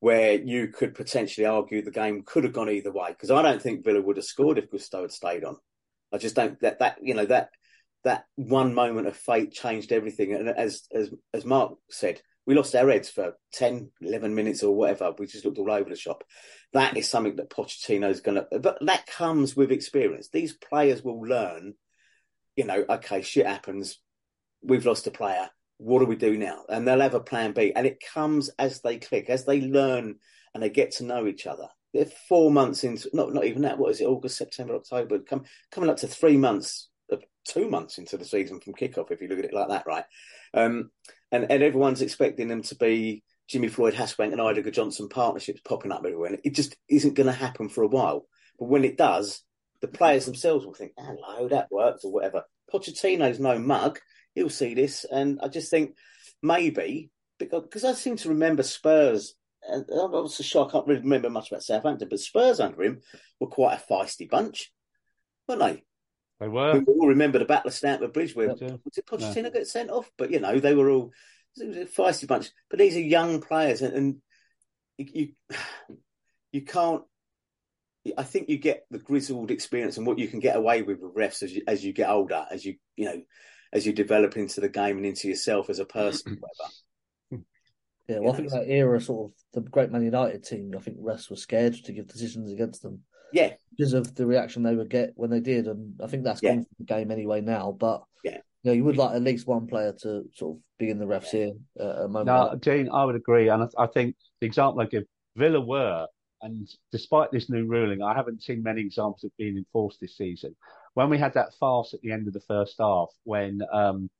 where 0.00 0.34
you 0.34 0.68
could 0.68 0.94
potentially 0.94 1.46
argue 1.46 1.82
the 1.82 1.90
game 1.90 2.22
could 2.24 2.44
have 2.44 2.52
gone 2.52 2.68
either 2.68 2.92
way. 2.92 3.10
Because 3.10 3.30
I 3.30 3.42
don't 3.42 3.62
think 3.62 3.84
Villa 3.84 4.00
would 4.00 4.16
have 4.16 4.24
scored 4.24 4.58
if 4.58 4.70
Gusto 4.70 5.02
had 5.02 5.12
stayed 5.12 5.44
on. 5.44 5.56
I 6.12 6.18
just 6.18 6.36
don't 6.36 6.60
that 6.60 6.80
that 6.80 6.98
you 7.02 7.14
know 7.14 7.26
that 7.26 7.50
that 8.04 8.24
one 8.36 8.74
moment 8.74 9.06
of 9.06 9.16
fate 9.16 9.52
changed 9.52 9.92
everything. 9.92 10.34
And 10.34 10.48
as 10.48 10.82
as 10.92 11.10
as 11.34 11.44
Mark 11.44 11.74
said, 11.90 12.20
we 12.46 12.54
lost 12.54 12.74
our 12.74 12.90
heads 12.90 13.08
for 13.08 13.34
10, 13.52 13.90
11 14.00 14.34
minutes 14.34 14.62
or 14.62 14.74
whatever. 14.74 15.12
We 15.18 15.26
just 15.26 15.44
looked 15.44 15.58
all 15.58 15.70
over 15.70 15.88
the 15.88 15.96
shop. 15.96 16.24
That 16.72 16.96
is 16.96 17.08
something 17.08 17.36
that 17.36 17.50
Pochettino's 17.50 18.20
going 18.20 18.42
to, 18.42 18.58
but 18.58 18.78
that 18.80 19.06
comes 19.06 19.54
with 19.54 19.70
experience. 19.70 20.30
These 20.30 20.54
players 20.54 21.02
will 21.02 21.20
learn, 21.20 21.74
you 22.56 22.64
know, 22.64 22.84
okay, 22.88 23.22
shit 23.22 23.46
happens. 23.46 23.98
We've 24.62 24.86
lost 24.86 25.06
a 25.06 25.10
player. 25.10 25.48
What 25.78 26.00
do 26.00 26.06
we 26.06 26.16
do 26.16 26.36
now? 26.36 26.64
And 26.68 26.86
they'll 26.86 27.00
have 27.00 27.14
a 27.14 27.20
plan 27.20 27.52
B. 27.52 27.72
And 27.74 27.86
it 27.86 28.02
comes 28.12 28.50
as 28.58 28.80
they 28.80 28.98
click, 28.98 29.30
as 29.30 29.44
they 29.44 29.60
learn 29.60 30.16
and 30.52 30.62
they 30.62 30.70
get 30.70 30.92
to 30.92 31.04
know 31.04 31.26
each 31.26 31.46
other. 31.46 31.68
They're 31.92 32.06
four 32.28 32.50
months 32.50 32.84
into, 32.84 33.10
not 33.12 33.32
not 33.32 33.44
even 33.44 33.62
that. 33.62 33.78
What 33.78 33.90
is 33.90 34.00
it? 34.00 34.06
August, 34.06 34.38
September, 34.38 34.76
October. 34.76 35.18
Come, 35.20 35.44
coming 35.70 35.90
up 35.90 35.98
to 35.98 36.06
three 36.06 36.36
months, 36.36 36.88
uh, 37.12 37.16
two 37.44 37.68
months 37.68 37.98
into 37.98 38.16
the 38.16 38.24
season 38.24 38.60
from 38.60 38.74
kickoff. 38.74 39.10
If 39.10 39.20
you 39.20 39.28
look 39.28 39.40
at 39.40 39.46
it 39.46 39.54
like 39.54 39.68
that, 39.68 39.86
right? 39.86 40.04
Um, 40.54 40.90
and 41.32 41.50
and 41.50 41.62
everyone's 41.62 42.02
expecting 42.02 42.48
them 42.48 42.62
to 42.62 42.76
be 42.76 43.24
Jimmy 43.48 43.68
Floyd, 43.68 43.94
Hasselbaink, 43.94 44.32
and 44.32 44.40
Eidur 44.40 44.64
Gudjohnsen 44.64 45.10
partnerships 45.10 45.60
popping 45.64 45.90
up 45.90 46.02
everywhere. 46.04 46.30
And 46.30 46.40
it 46.44 46.54
just 46.54 46.76
isn't 46.88 47.14
going 47.14 47.26
to 47.26 47.32
happen 47.32 47.68
for 47.68 47.82
a 47.82 47.88
while. 47.88 48.26
But 48.58 48.68
when 48.68 48.84
it 48.84 48.96
does, 48.96 49.42
the 49.80 49.88
players 49.88 50.26
themselves 50.26 50.64
will 50.64 50.74
think, 50.74 50.92
"Hello, 50.96 51.48
that 51.48 51.68
works," 51.70 52.04
or 52.04 52.12
whatever. 52.12 52.44
Pochettino's 52.72 53.40
no 53.40 53.58
mug. 53.58 53.98
He'll 54.34 54.50
see 54.50 54.74
this, 54.74 55.04
and 55.04 55.40
I 55.42 55.48
just 55.48 55.70
think 55.70 55.96
maybe 56.40 57.10
because 57.38 57.84
I 57.84 57.94
seem 57.94 58.16
to 58.16 58.28
remember 58.28 58.62
Spurs. 58.62 59.34
And 59.70 59.84
I 59.90 60.04
was 60.06 60.36
so 60.36 60.42
sure 60.42 60.66
I 60.66 60.70
can't 60.70 60.86
really 60.86 61.00
remember 61.00 61.30
much 61.30 61.50
about 61.50 61.62
Southampton, 61.62 62.08
but 62.08 62.20
Spurs 62.20 62.60
under 62.60 62.82
him 62.82 63.00
were 63.38 63.46
quite 63.46 63.78
a 63.78 63.92
feisty 63.92 64.28
bunch, 64.28 64.72
weren't 65.48 65.60
they? 65.60 65.82
They 66.40 66.48
were. 66.48 66.80
We 66.80 66.92
all 66.94 67.08
remember 67.08 67.38
the 67.38 67.44
Battle 67.44 67.68
of 67.68 67.74
Stamford 67.74 68.12
Bridge 68.12 68.34
where 68.34 68.48
was 68.48 68.62
it 68.62 69.06
Pochettino 69.06 69.52
got 69.52 69.66
sent 69.66 69.90
off? 69.90 70.10
But 70.16 70.30
you 70.30 70.40
know, 70.40 70.58
they 70.58 70.74
were 70.74 70.90
all 70.90 71.12
it 71.56 71.68
was 71.68 71.76
a 71.76 71.84
feisty 71.84 72.26
bunch. 72.26 72.50
But 72.68 72.78
these 72.78 72.96
are 72.96 73.00
young 73.00 73.40
players, 73.40 73.82
and, 73.82 73.94
and 73.94 74.16
you, 74.96 75.06
you 75.12 75.56
you 76.52 76.62
can't. 76.62 77.02
I 78.16 78.22
think 78.22 78.48
you 78.48 78.56
get 78.56 78.86
the 78.90 78.98
grizzled 78.98 79.50
experience 79.50 79.98
and 79.98 80.06
what 80.06 80.18
you 80.18 80.26
can 80.26 80.40
get 80.40 80.56
away 80.56 80.80
with 80.80 81.00
with 81.00 81.14
refs 81.14 81.42
as 81.42 81.52
you, 81.52 81.62
as 81.66 81.84
you 81.84 81.92
get 81.92 82.08
older, 82.08 82.46
as 82.50 82.64
you 82.64 82.76
you 82.96 83.04
know, 83.04 83.22
as 83.72 83.86
you 83.86 83.92
develop 83.92 84.36
into 84.36 84.60
the 84.60 84.70
game 84.70 84.96
and 84.96 85.06
into 85.06 85.28
yourself 85.28 85.68
as 85.68 85.78
a 85.78 85.84
person. 85.84 86.40
whatever. 88.06 88.22
Yeah, 88.22 88.24
well, 88.24 88.32
I 88.32 88.36
think 88.36 88.50
that 88.50 88.68
era, 88.72 89.00
sort 89.00 89.30
of 89.30 89.62
the 89.64 89.68
great 89.70 89.90
Man 89.90 90.04
United 90.04 90.44
team, 90.44 90.72
I 90.76 90.80
think 90.80 90.98
refs 91.00 91.30
were 91.30 91.36
scared 91.36 91.74
to 91.74 91.92
give 91.92 92.06
decisions 92.08 92.52
against 92.52 92.82
them 92.82 93.00
Yeah, 93.32 93.54
because 93.70 93.92
of 93.92 94.14
the 94.14 94.26
reaction 94.26 94.62
they 94.62 94.74
would 94.74 94.90
get 94.90 95.12
when 95.14 95.30
they 95.30 95.40
did, 95.40 95.66
and 95.68 96.00
I 96.02 96.06
think 96.06 96.24
that's 96.24 96.42
Yeah. 96.42 96.54
gone 96.56 96.64
from 96.64 96.76
the 96.78 96.84
game 96.84 97.10
anyway 97.10 97.40
now. 97.40 97.72
But 97.72 98.04
Yeah. 98.24 98.40
you 98.62 98.70
know, 98.70 98.72
you 98.72 98.84
would 98.84 98.96
like 98.96 99.14
at 99.14 99.22
least 99.22 99.46
one 99.46 99.66
player 99.66 99.92
to 100.02 100.28
sort 100.34 100.56
of 100.56 100.62
be 100.78 100.90
in 100.90 100.98
the 100.98 101.06
refs 101.06 101.30
here 101.30 101.52
uh, 101.78 101.90
at 101.90 102.04
a 102.04 102.08
moment. 102.08 102.26
No, 102.26 102.46
like 102.46 102.60
Gene, 102.60 102.88
I 102.90 103.04
would 103.04 103.16
agree, 103.16 103.48
and 103.48 103.62
I, 103.62 103.68
I 103.78 103.86
think 103.86 104.16
the 104.40 104.46
example 104.46 104.82
I 104.82 104.86
give, 104.86 105.04
Villa 105.36 105.60
were, 105.60 106.06
and 106.42 106.68
despite 106.90 107.30
this 107.30 107.48
new 107.50 107.66
ruling, 107.66 108.02
I 108.02 108.14
haven't 108.14 108.42
seen 108.42 108.62
many 108.62 108.80
examples 108.80 109.24
of 109.24 109.30
being 109.38 109.56
enforced 109.56 110.00
this 110.00 110.16
season. 110.16 110.56
When 110.94 111.08
we 111.08 111.18
had 111.18 111.34
that 111.34 111.54
farce 111.60 111.94
at 111.94 112.00
the 112.00 112.10
end 112.10 112.26
of 112.26 112.32
the 112.32 112.40
first 112.40 112.76
half, 112.80 113.08
when 113.24 113.60
um, 113.72 114.10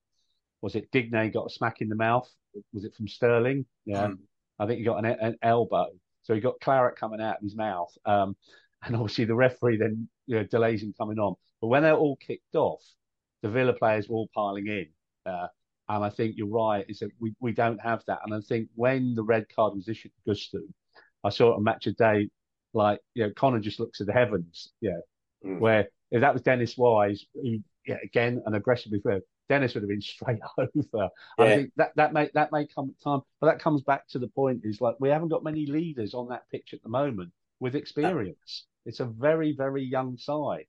was 0.62 0.74
it 0.74 0.90
Digne 0.92 1.30
got 1.30 1.46
a 1.46 1.50
smack 1.50 1.80
in 1.80 1.88
the 1.88 1.94
mouth? 1.96 2.28
Was 2.72 2.84
it 2.84 2.94
from 2.94 3.08
Sterling? 3.08 3.64
Yeah, 3.84 4.08
Mm. 4.08 4.18
I 4.58 4.66
think 4.66 4.78
he 4.78 4.84
got 4.84 5.02
an, 5.04 5.06
an 5.06 5.36
elbow, 5.42 5.86
so 6.22 6.34
he 6.34 6.40
got 6.40 6.60
claret 6.60 6.96
coming 6.96 7.20
out 7.20 7.36
of 7.38 7.42
his 7.42 7.56
mouth, 7.56 7.92
um, 8.04 8.36
and 8.84 8.94
obviously 8.96 9.24
the 9.24 9.34
referee 9.34 9.78
then 9.78 10.08
you 10.26 10.36
know, 10.36 10.44
delays 10.44 10.82
him 10.82 10.94
coming 10.98 11.18
on. 11.18 11.34
But 11.60 11.68
when 11.68 11.82
they're 11.82 11.94
all 11.96 12.16
kicked 12.16 12.54
off, 12.54 12.82
the 13.42 13.48
Villa 13.48 13.72
players 13.72 14.08
were 14.08 14.16
all 14.16 14.28
piling 14.34 14.66
in. 14.66 14.86
Uh, 15.26 15.46
and 15.88 16.04
I 16.04 16.10
think 16.10 16.34
you're 16.36 16.46
right, 16.46 16.84
is 16.88 17.00
that 17.00 17.10
we, 17.18 17.34
we 17.40 17.52
don't 17.52 17.80
have 17.80 18.02
that. 18.06 18.20
And 18.24 18.32
I 18.34 18.40
think 18.40 18.68
when 18.74 19.14
the 19.14 19.24
red 19.24 19.46
card 19.54 19.74
was 19.74 19.88
issued 19.88 20.12
to 20.12 20.30
Gusto, 20.30 20.58
I 21.24 21.30
saw 21.30 21.54
a 21.56 21.60
match 21.60 21.86
a 21.86 21.92
day, 21.92 22.28
like, 22.74 23.00
you 23.14 23.24
know, 23.24 23.32
Conor 23.34 23.58
just 23.60 23.80
looks 23.80 24.00
at 24.00 24.06
the 24.06 24.12
heavens, 24.12 24.72
yeah, 24.80 24.98
Mm. 25.44 25.58
where 25.58 25.88
if 26.10 26.20
that 26.20 26.32
was 26.34 26.42
Dennis 26.42 26.76
Wise, 26.76 27.24
who, 27.34 27.58
yeah, 27.86 27.96
again, 28.04 28.42
an 28.46 28.54
aggressive 28.54 28.92
before, 28.92 29.20
Dennis 29.50 29.74
would 29.74 29.82
have 29.82 29.88
been 29.90 30.00
straight 30.16 30.38
over. 30.56 31.10
I 31.38 31.46
think 31.56 31.72
that, 31.76 31.90
that 31.96 32.12
may, 32.14 32.30
that 32.34 32.52
may 32.52 32.66
come 32.66 32.88
at 32.88 33.02
time, 33.02 33.20
but 33.40 33.48
that 33.48 33.58
comes 33.60 33.82
back 33.82 34.06
to 34.10 34.18
the 34.20 34.28
point 34.28 34.60
is 34.64 34.80
like, 34.80 34.94
we 35.00 35.08
haven't 35.10 35.28
got 35.28 35.44
many 35.44 35.66
leaders 35.66 36.14
on 36.14 36.28
that 36.28 36.48
pitch 36.50 36.72
at 36.72 36.82
the 36.82 36.88
moment 36.88 37.32
with 37.58 37.74
experience. 37.74 38.64
It's 38.86 39.00
a 39.00 39.04
very, 39.04 39.52
very 39.52 39.82
young 39.82 40.16
side. 40.16 40.66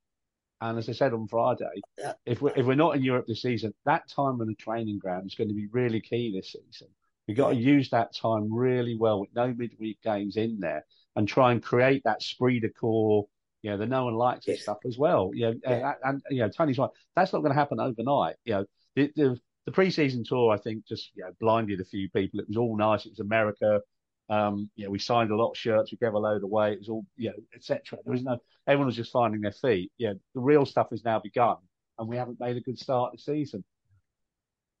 And 0.60 0.78
as 0.78 0.88
I 0.88 0.92
said 0.92 1.12
on 1.12 1.28
Friday, 1.28 1.80
Yeah. 1.96 2.12
if 2.26 2.42
we're, 2.42 2.52
if 2.56 2.66
we're 2.66 2.74
not 2.74 2.96
in 2.96 3.02
Europe 3.04 3.26
this 3.26 3.42
season, 3.42 3.72
that 3.86 4.08
time 4.08 4.40
on 4.40 4.46
the 4.48 4.54
training 4.56 4.98
ground 4.98 5.26
is 5.26 5.34
going 5.36 5.48
to 5.48 5.54
be 5.54 5.68
really 5.68 6.00
key 6.00 6.32
this 6.34 6.52
season. 6.52 6.88
We've 7.28 7.36
got 7.36 7.50
to 7.50 7.56
use 7.56 7.88
that 7.90 8.12
time 8.14 8.52
really 8.52 8.96
well 8.96 9.20
with 9.20 9.30
no 9.34 9.54
midweek 9.54 10.02
games 10.02 10.36
in 10.36 10.58
there 10.58 10.84
and 11.14 11.26
try 11.28 11.52
and 11.52 11.62
create 11.62 12.02
that 12.04 12.18
esprit 12.20 12.60
de 12.60 12.68
corps, 12.68 13.26
you 13.62 13.70
know, 13.70 13.76
the 13.78 13.86
no 13.86 14.04
one 14.04 14.14
likes 14.14 14.46
this 14.46 14.56
Yes. 14.56 14.62
stuff 14.62 14.78
as 14.86 14.98
well. 14.98 15.30
You 15.32 15.46
know, 15.52 15.54
Yeah. 15.64 15.94
and, 16.04 16.14
and, 16.14 16.22
you 16.30 16.40
know, 16.42 16.48
Tony's 16.48 16.78
right. 16.78 16.90
That's 17.16 17.32
not 17.32 17.40
going 17.40 17.52
to 17.52 17.58
happen 17.58 17.80
overnight. 17.80 18.36
You 18.44 18.52
know, 18.54 18.64
the, 18.96 19.12
the, 19.16 19.40
the 19.66 19.72
pre-season 19.72 20.24
tour, 20.24 20.52
I 20.52 20.58
think, 20.58 20.84
just, 20.86 21.10
you 21.14 21.24
know, 21.24 21.30
blinded 21.40 21.80
a 21.80 21.84
few 21.84 22.10
people. 22.10 22.40
It 22.40 22.48
was 22.48 22.56
all 22.56 22.76
nice. 22.76 23.06
It 23.06 23.12
was 23.12 23.20
America. 23.20 23.80
Um, 24.28 24.70
you 24.76 24.84
know, 24.84 24.90
we 24.90 24.98
signed 24.98 25.30
a 25.30 25.36
lot 25.36 25.50
of 25.50 25.58
shirts, 25.58 25.92
we 25.92 25.98
gave 25.98 26.14
a 26.14 26.18
load 26.18 26.42
away, 26.42 26.72
it 26.72 26.78
was 26.78 26.88
all, 26.88 27.04
you 27.16 27.30
know, 27.30 27.36
etc. 27.54 27.98
There 28.04 28.12
was 28.12 28.22
no, 28.22 28.38
everyone 28.66 28.86
was 28.86 28.96
just 28.96 29.12
finding 29.12 29.42
their 29.42 29.52
feet. 29.52 29.92
Yeah, 29.98 30.14
the 30.34 30.40
real 30.40 30.64
stuff 30.64 30.88
has 30.90 31.04
now 31.04 31.18
begun, 31.18 31.56
and 31.98 32.08
we 32.08 32.16
haven't 32.16 32.40
made 32.40 32.56
a 32.56 32.60
good 32.60 32.78
start 32.78 33.12
this 33.12 33.26
season. 33.26 33.62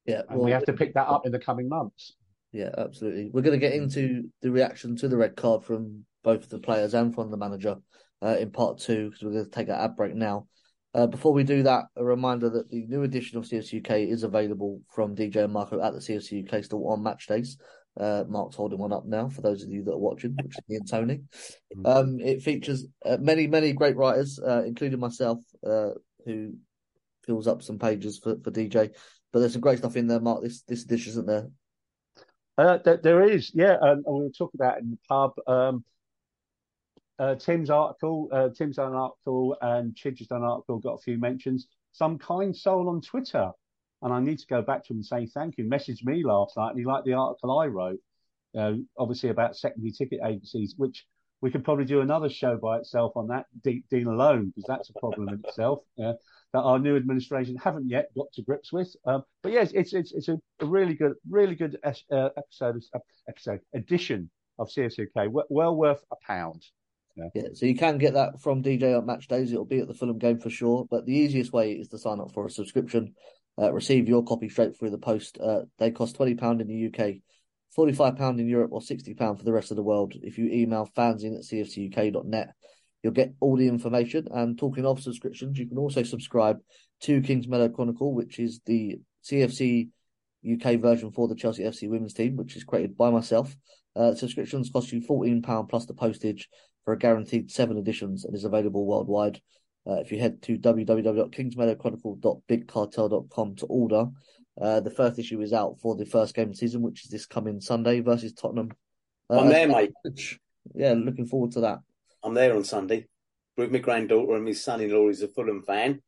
Yeah, 0.06 0.22
and 0.28 0.38
well, 0.38 0.44
we 0.46 0.52
have 0.52 0.64
to 0.66 0.72
pick 0.72 0.94
that 0.94 1.06
up 1.06 1.26
in 1.26 1.32
the 1.32 1.38
coming 1.38 1.68
months. 1.68 2.14
Yeah, 2.52 2.70
absolutely. 2.78 3.30
We're 3.30 3.42
going 3.42 3.58
to 3.58 3.66
get 3.66 3.74
into 3.74 4.30
the 4.40 4.50
reaction 4.50 4.96
to 4.96 5.08
the 5.08 5.16
red 5.16 5.36
card 5.36 5.64
from 5.64 6.06
both 6.22 6.48
the 6.48 6.58
players 6.58 6.94
and 6.94 7.14
from 7.14 7.30
the 7.30 7.36
manager 7.36 7.76
uh, 8.22 8.36
in 8.38 8.50
part 8.50 8.78
two 8.78 9.10
because 9.10 9.22
we're 9.22 9.32
going 9.32 9.44
to 9.44 9.50
take 9.50 9.68
that 9.68 9.80
ad 9.80 9.96
break 9.96 10.14
now. 10.14 10.46
Uh, 10.94 11.06
before 11.06 11.32
we 11.32 11.42
do 11.42 11.62
that, 11.62 11.84
a 11.96 12.04
reminder 12.04 12.50
that 12.50 12.70
the 12.70 12.84
new 12.86 13.02
edition 13.02 13.38
of 13.38 13.44
CFC 13.44 13.84
UK 13.84 14.10
is 14.10 14.24
available 14.24 14.82
from 14.94 15.16
DJ 15.16 15.36
and 15.36 15.52
Marco 15.52 15.80
at 15.80 15.94
the 15.94 16.00
CFC 16.00 16.46
UK 16.46 16.64
store 16.64 16.92
on 16.92 17.02
match 17.02 17.26
days. 17.26 17.56
Uh, 17.98 18.24
Mark's 18.28 18.56
holding 18.56 18.78
one 18.78 18.92
up 18.92 19.06
now 19.06 19.28
for 19.28 19.40
those 19.40 19.62
of 19.62 19.70
you 19.70 19.84
that 19.84 19.92
are 19.92 19.98
watching, 19.98 20.34
which 20.42 20.54
is 20.54 20.62
me 20.68 20.76
and 20.76 20.88
Tony. 20.88 21.20
Mm-hmm. 21.76 21.86
Um, 21.86 22.20
it 22.20 22.42
features 22.42 22.86
uh, 23.04 23.16
many, 23.20 23.46
many 23.46 23.72
great 23.72 23.96
writers, 23.96 24.38
uh, 24.38 24.62
including 24.66 25.00
myself, 25.00 25.38
uh, 25.66 25.90
who 26.24 26.54
fills 27.24 27.46
up 27.46 27.62
some 27.62 27.78
pages 27.78 28.18
for, 28.18 28.36
for 28.42 28.50
DJ. 28.50 28.94
But 29.32 29.40
there's 29.40 29.52
some 29.52 29.60
great 29.60 29.78
stuff 29.78 29.96
in 29.96 30.06
there, 30.06 30.20
Mark. 30.20 30.42
This 30.42 30.62
this 30.62 30.84
edition 30.84 31.10
isn't 31.10 31.26
there. 31.26 31.48
Uh, 32.58 32.78
there, 32.84 32.98
there 32.98 33.22
is, 33.22 33.50
yeah. 33.54 33.76
Um, 33.80 34.02
we 34.06 34.24
were 34.24 34.30
talking 34.30 34.60
about 34.60 34.78
in 34.78 34.90
the 34.90 34.98
pub. 35.08 35.32
Um, 35.46 35.84
uh, 37.22 37.36
Tim's 37.36 37.70
article, 37.70 38.28
uh, 38.32 38.48
Tim's 38.48 38.76
done 38.76 38.88
an 38.88 38.98
article, 38.98 39.56
and 39.62 39.94
Chidge's 39.94 40.26
done 40.26 40.42
an 40.42 40.48
article, 40.48 40.80
got 40.80 40.94
a 40.94 41.02
few 41.02 41.18
mentions. 41.18 41.68
Some 41.92 42.18
kind 42.18 42.54
soul 42.54 42.88
on 42.88 43.00
Twitter, 43.00 43.52
and 44.02 44.12
I 44.12 44.18
need 44.18 44.40
to 44.40 44.46
go 44.48 44.60
back 44.60 44.84
to 44.84 44.92
him 44.92 44.96
and 44.96 45.06
say 45.06 45.26
thank 45.26 45.56
you. 45.56 45.64
Messaged 45.64 46.04
me 46.04 46.24
last 46.24 46.56
night, 46.56 46.70
and 46.70 46.78
he 46.80 46.84
liked 46.84 47.06
the 47.06 47.12
article 47.12 47.56
I 47.60 47.68
wrote, 47.68 48.00
uh, 48.58 48.72
obviously 48.98 49.28
about 49.28 49.56
secondary 49.56 49.92
ticket 49.92 50.18
agencies, 50.26 50.74
which 50.76 51.06
we 51.40 51.52
could 51.52 51.62
probably 51.62 51.84
do 51.84 52.00
another 52.00 52.28
show 52.28 52.56
by 52.56 52.78
itself 52.78 53.12
on 53.14 53.28
that, 53.28 53.46
Dean 53.62 54.06
alone, 54.08 54.48
because 54.48 54.66
that's 54.66 54.90
a 54.90 54.98
problem 54.98 55.28
in 55.28 55.40
itself. 55.44 55.84
Yeah, 55.96 56.14
that 56.52 56.62
our 56.62 56.80
new 56.80 56.96
administration 56.96 57.54
haven't 57.54 57.88
yet 57.88 58.08
got 58.16 58.32
to 58.32 58.42
grips 58.42 58.72
with. 58.72 58.96
Um, 59.06 59.22
but 59.44 59.52
yes, 59.52 59.70
it's 59.72 59.92
it's 59.92 60.10
it's 60.10 60.28
a, 60.28 60.40
really 60.60 60.94
good, 60.94 61.14
really 61.30 61.54
good 61.54 61.78
uh, 61.84 62.30
episode 62.36 62.82
episode 63.28 63.60
edition 63.74 64.28
of 64.58 64.70
CFCK. 64.70 65.30
Well 65.48 65.76
worth 65.76 66.02
a 66.10 66.16
pound. 66.26 66.64
Yeah. 67.14 67.28
yeah. 67.34 67.48
so 67.54 67.66
you 67.66 67.76
can 67.76 67.98
get 67.98 68.14
that 68.14 68.40
from 68.40 68.62
DJ 68.62 68.96
on 68.96 69.06
match 69.06 69.28
days. 69.28 69.52
It'll 69.52 69.64
be 69.64 69.80
at 69.80 69.88
the 69.88 69.94
Fulham 69.94 70.18
game 70.18 70.38
for 70.38 70.50
sure. 70.50 70.86
But 70.90 71.06
the 71.06 71.14
easiest 71.14 71.52
way 71.52 71.72
is 71.72 71.88
to 71.88 71.98
sign 71.98 72.20
up 72.20 72.32
for 72.32 72.46
a 72.46 72.50
subscription. 72.50 73.14
Uh, 73.60 73.72
receive 73.72 74.08
your 74.08 74.24
copy 74.24 74.48
straight 74.48 74.78
through 74.78 74.90
the 74.90 74.98
post. 74.98 75.38
Uh, 75.38 75.62
they 75.78 75.90
cost 75.90 76.16
twenty 76.16 76.34
pound 76.34 76.60
in 76.60 76.68
the 76.68 76.86
UK, 76.86 77.16
forty 77.74 77.92
five 77.92 78.16
pound 78.16 78.40
in 78.40 78.48
Europe, 78.48 78.72
or 78.72 78.80
sixty 78.80 79.12
pound 79.14 79.38
for 79.38 79.44
the 79.44 79.52
rest 79.52 79.70
of 79.70 79.76
the 79.76 79.82
world. 79.82 80.14
If 80.22 80.38
you 80.38 80.46
email 80.46 80.88
fanzine 80.96 81.36
at 81.36 81.44
cfcuk.net, 81.44 82.54
you'll 83.02 83.12
get 83.12 83.34
all 83.40 83.56
the 83.56 83.68
information. 83.68 84.28
And 84.30 84.58
talking 84.58 84.86
of 84.86 85.02
subscriptions, 85.02 85.58
you 85.58 85.68
can 85.68 85.78
also 85.78 86.02
subscribe 86.02 86.60
to 87.02 87.20
Kingsmeadow 87.20 87.74
Chronicle, 87.74 88.14
which 88.14 88.38
is 88.38 88.60
the 88.64 89.00
CFC 89.24 89.90
UK 90.50 90.80
version 90.80 91.12
for 91.12 91.28
the 91.28 91.34
Chelsea 91.34 91.62
FC 91.62 91.88
women's 91.88 92.14
team, 92.14 92.36
which 92.36 92.56
is 92.56 92.64
created 92.64 92.96
by 92.96 93.10
myself. 93.10 93.54
Uh, 93.94 94.14
subscriptions 94.14 94.70
cost 94.70 94.90
you 94.92 95.00
£14 95.00 95.68
plus 95.68 95.86
the 95.86 95.94
postage 95.94 96.48
for 96.84 96.92
a 96.92 96.98
guaranteed 96.98 97.50
seven 97.50 97.78
editions 97.78 98.24
and 98.24 98.34
is 98.34 98.44
available 98.44 98.86
worldwide. 98.86 99.40
Uh, 99.86 99.94
if 99.94 100.12
you 100.12 100.18
head 100.18 100.42
to 100.42 100.58
www.kingsmeadowchronicle.bigcartel.com 100.58 103.56
to 103.56 103.66
order, 103.66 104.06
uh, 104.60 104.80
the 104.80 104.90
first 104.90 105.18
issue 105.18 105.40
is 105.40 105.52
out 105.52 105.80
for 105.80 105.96
the 105.96 106.06
first 106.06 106.34
game 106.34 106.48
of 106.48 106.52
the 106.52 106.58
season, 106.58 106.82
which 106.82 107.04
is 107.04 107.10
this 107.10 107.26
coming 107.26 107.60
Sunday 107.60 108.00
versus 108.00 108.32
Tottenham. 108.32 108.70
Uh, 109.28 109.40
I'm 109.40 109.48
there, 109.48 109.66
mate. 109.68 109.92
Yeah, 110.74 110.92
looking 110.92 111.26
forward 111.26 111.50
to 111.52 111.60
that. 111.62 111.80
I'm 112.22 112.34
there 112.34 112.54
on 112.54 112.64
Sunday 112.64 113.08
with 113.56 113.72
my 113.72 113.78
granddaughter 113.78 114.36
and 114.36 114.44
my 114.44 114.52
son-in-law 114.52 115.08
is 115.08 115.22
a 115.22 115.28
Fulham 115.28 115.62
fan, 115.62 116.02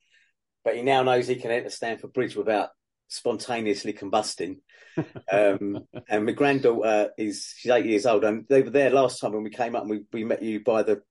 but 0.65 0.77
he 0.77 0.83
now 0.83 1.03
knows 1.03 1.27
he 1.27 1.37
can 1.37 1.51
enter 1.51 1.71
Stamford 1.71 2.13
Bridge 2.13 2.37
without 2.37 2.69
spontaneously 3.15 3.93
combusting. 3.93 4.59
um, 5.33 5.87
and 6.09 6.27
my 6.27 6.33
granddaughter 6.33 7.11
is 7.19 7.53
she's 7.57 7.73
eight 7.73 7.87
years 7.87 8.07
old, 8.07 8.25
and 8.25 8.47
they 8.49 8.63
were 8.63 8.71
there 8.71 8.91
last 8.91 9.21
time 9.21 9.33
when 9.33 9.43
we 9.43 9.51
came 9.51 9.75
up 9.75 9.83
and 9.83 9.91
we, 9.91 10.03
we 10.13 10.25
met 10.25 10.43
you 10.43 10.63
by 10.63 10.83
the. 10.83 11.03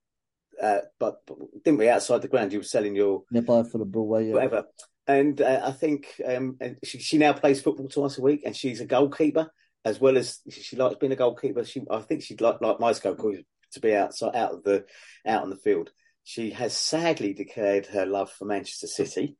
Uh, 0.61 0.79
but 0.99 1.17
didn't 1.65 1.79
we 1.79 1.89
outside 1.89 2.21
the 2.21 2.27
ground? 2.27 2.53
You 2.53 2.59
were 2.59 2.63
selling 2.63 2.95
your 2.95 3.23
yeah, 3.31 3.41
by 3.41 3.63
for 3.63 3.79
the 3.79 3.85
Broadway, 3.85 4.27
yeah. 4.27 4.33
whatever. 4.33 4.65
And 5.07 5.41
uh, 5.41 5.61
I 5.65 5.71
think 5.71 6.21
um, 6.25 6.57
she, 6.83 6.99
she 6.99 7.17
now 7.17 7.33
plays 7.33 7.61
football 7.61 7.89
twice 7.89 8.17
a 8.17 8.21
week, 8.21 8.43
and 8.45 8.55
she's 8.55 8.79
a 8.79 8.85
goalkeeper 8.85 9.51
as 9.85 9.99
well 9.99 10.17
as 10.17 10.39
she 10.49 10.75
likes 10.75 10.95
being 10.95 11.11
a 11.11 11.17
goalkeeper. 11.17 11.65
She, 11.65 11.81
I 11.89 11.99
think 11.99 12.23
she'd 12.23 12.41
like 12.41 12.61
like 12.61 12.79
my 12.79 12.93
goalkeeper 12.93 13.43
to 13.73 13.79
be 13.79 13.95
outside 13.95 14.35
out 14.35 14.53
of 14.53 14.63
the 14.63 14.85
out 15.25 15.43
on 15.43 15.49
the 15.49 15.55
field. 15.55 15.91
She 16.23 16.51
has 16.51 16.77
sadly 16.77 17.33
declared 17.33 17.87
her 17.87 18.05
love 18.05 18.31
for 18.31 18.45
Manchester 18.45 18.87
City, 18.87 19.35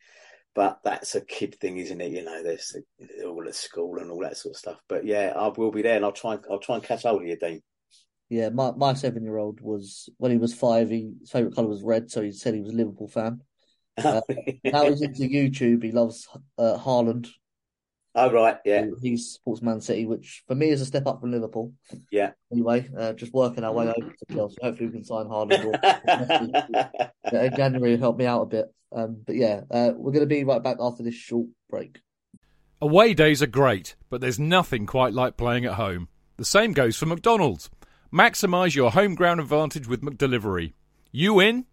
but 0.55 0.79
that's 0.83 1.15
a 1.15 1.21
kid 1.21 1.55
thing, 1.59 1.77
isn't 1.77 2.01
it? 2.01 2.11
You 2.11 2.23
know, 2.23 2.43
there's 2.43 2.75
all 3.25 3.47
at 3.47 3.55
school 3.55 3.97
and 3.97 4.11
all 4.11 4.21
that 4.21 4.37
sort 4.37 4.55
of 4.55 4.59
stuff. 4.59 4.77
But 4.87 5.05
yeah, 5.05 5.33
I 5.35 5.47
will 5.47 5.71
be 5.71 5.81
there, 5.81 5.95
and 5.95 6.05
I'll 6.05 6.11
try. 6.11 6.33
And, 6.33 6.43
I'll 6.49 6.59
try 6.59 6.75
and 6.75 6.83
catch 6.83 7.03
hold 7.03 7.21
of 7.21 7.27
you, 7.27 7.37
Dean. 7.37 7.61
Yeah, 8.29 8.49
my 8.49 8.71
my 8.71 8.93
seven 8.93 9.23
year 9.23 9.37
old 9.37 9.61
was 9.61 10.09
when 10.17 10.31
he 10.31 10.37
was 10.37 10.53
five. 10.53 10.89
He, 10.89 11.13
his 11.19 11.31
favorite 11.31 11.55
color 11.55 11.67
was 11.67 11.83
red, 11.83 12.11
so 12.11 12.21
he 12.21 12.31
said 12.31 12.53
he 12.53 12.61
was 12.61 12.73
a 12.73 12.77
Liverpool 12.77 13.07
fan. 13.07 13.41
Uh, 13.95 14.21
now 14.63 14.89
he's 14.89 15.03
into 15.03 15.21
YouTube. 15.21 15.83
He 15.83 15.91
loves 15.91 16.27
uh, 16.57 16.79
Haaland. 16.79 17.29
Oh 18.15 18.31
right, 18.31 18.57
yeah. 18.63 18.85
He 19.01 19.17
supports 19.17 19.61
Man 19.61 19.81
City, 19.81 20.05
which 20.05 20.43
for 20.47 20.53
me 20.53 20.69
is 20.69 20.81
a 20.81 20.85
step 20.85 21.07
up 21.07 21.19
from 21.19 21.31
Liverpool. 21.31 21.73
Yeah. 22.11 22.31
Anyway, 22.51 22.87
uh, 22.97 23.13
just 23.13 23.33
working 23.33 23.63
our 23.63 23.73
way 23.73 23.87
over 23.87 24.09
to 24.11 24.33
Chelsea. 24.33 24.57
Hopefully, 24.61 24.87
we 24.87 24.93
can 24.93 25.03
sign 25.03 25.25
Haaland. 25.25 25.79
January 27.55 27.91
will 27.91 27.99
help 27.99 28.17
me 28.17 28.25
out 28.25 28.43
a 28.43 28.45
bit. 28.45 28.73
Um, 28.95 29.23
but 29.25 29.35
yeah, 29.35 29.61
uh, 29.71 29.91
we're 29.95 30.11
going 30.11 30.21
to 30.21 30.27
be 30.27 30.43
right 30.43 30.61
back 30.61 30.77
after 30.79 31.01
this 31.01 31.15
short 31.15 31.47
break. 31.69 31.99
Away 32.79 33.13
days 33.13 33.41
are 33.41 33.47
great, 33.47 33.95
but 34.09 34.21
there's 34.21 34.39
nothing 34.39 34.85
quite 34.85 35.13
like 35.13 35.37
playing 35.37 35.65
at 35.65 35.73
home. 35.73 36.09
The 36.37 36.45
same 36.45 36.73
goes 36.73 36.97
for 36.97 37.05
McDonald's. 37.07 37.69
Maximise 38.13 38.75
your 38.75 38.91
home 38.91 39.15
ground 39.15 39.39
advantage 39.39 39.87
with 39.87 40.01
McDelivery. 40.01 40.73
You 41.11 41.39
in? 41.39 41.65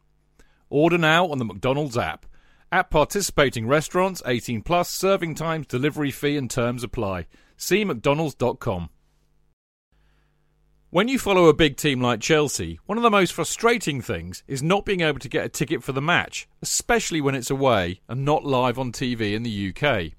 Order 0.71 0.97
now 0.97 1.27
on 1.27 1.39
the 1.39 1.45
McDonald's 1.45 1.99
app. 1.99 2.25
At 2.73 2.89
participating 2.89 3.67
restaurants, 3.67 4.23
18 4.25 4.63
plus, 4.63 4.89
serving 4.89 5.35
times, 5.35 5.67
delivery 5.67 6.13
fee 6.13 6.37
and 6.37 6.49
terms 6.49 6.85
apply. 6.85 7.27
See 7.57 7.85
mcdonalds.com. 7.85 8.91
When 10.91 11.09
you 11.09 11.19
follow 11.19 11.47
a 11.47 11.55
big 11.55 11.77
team 11.77 12.01
like 12.01 12.21
Chelsea, 12.21 12.79
one 12.87 12.97
of 12.97 13.03
the 13.03 13.11
most 13.11 13.33
frustrating 13.33 14.01
things 14.01 14.45
is 14.47 14.63
not 14.63 14.85
being 14.85 15.01
able 15.01 15.19
to 15.19 15.29
get 15.29 15.45
a 15.45 15.49
ticket 15.49 15.83
for 15.83 15.91
the 15.93 16.01
match, 16.01 16.49
especially 16.63 17.21
when 17.21 17.35
it's 17.35 17.51
away 17.51 18.01
and 18.09 18.25
not 18.25 18.45
live 18.45 18.79
on 18.79 18.93
TV 18.93 19.35
in 19.35 19.43
the 19.43 19.75
UK. 19.75 20.13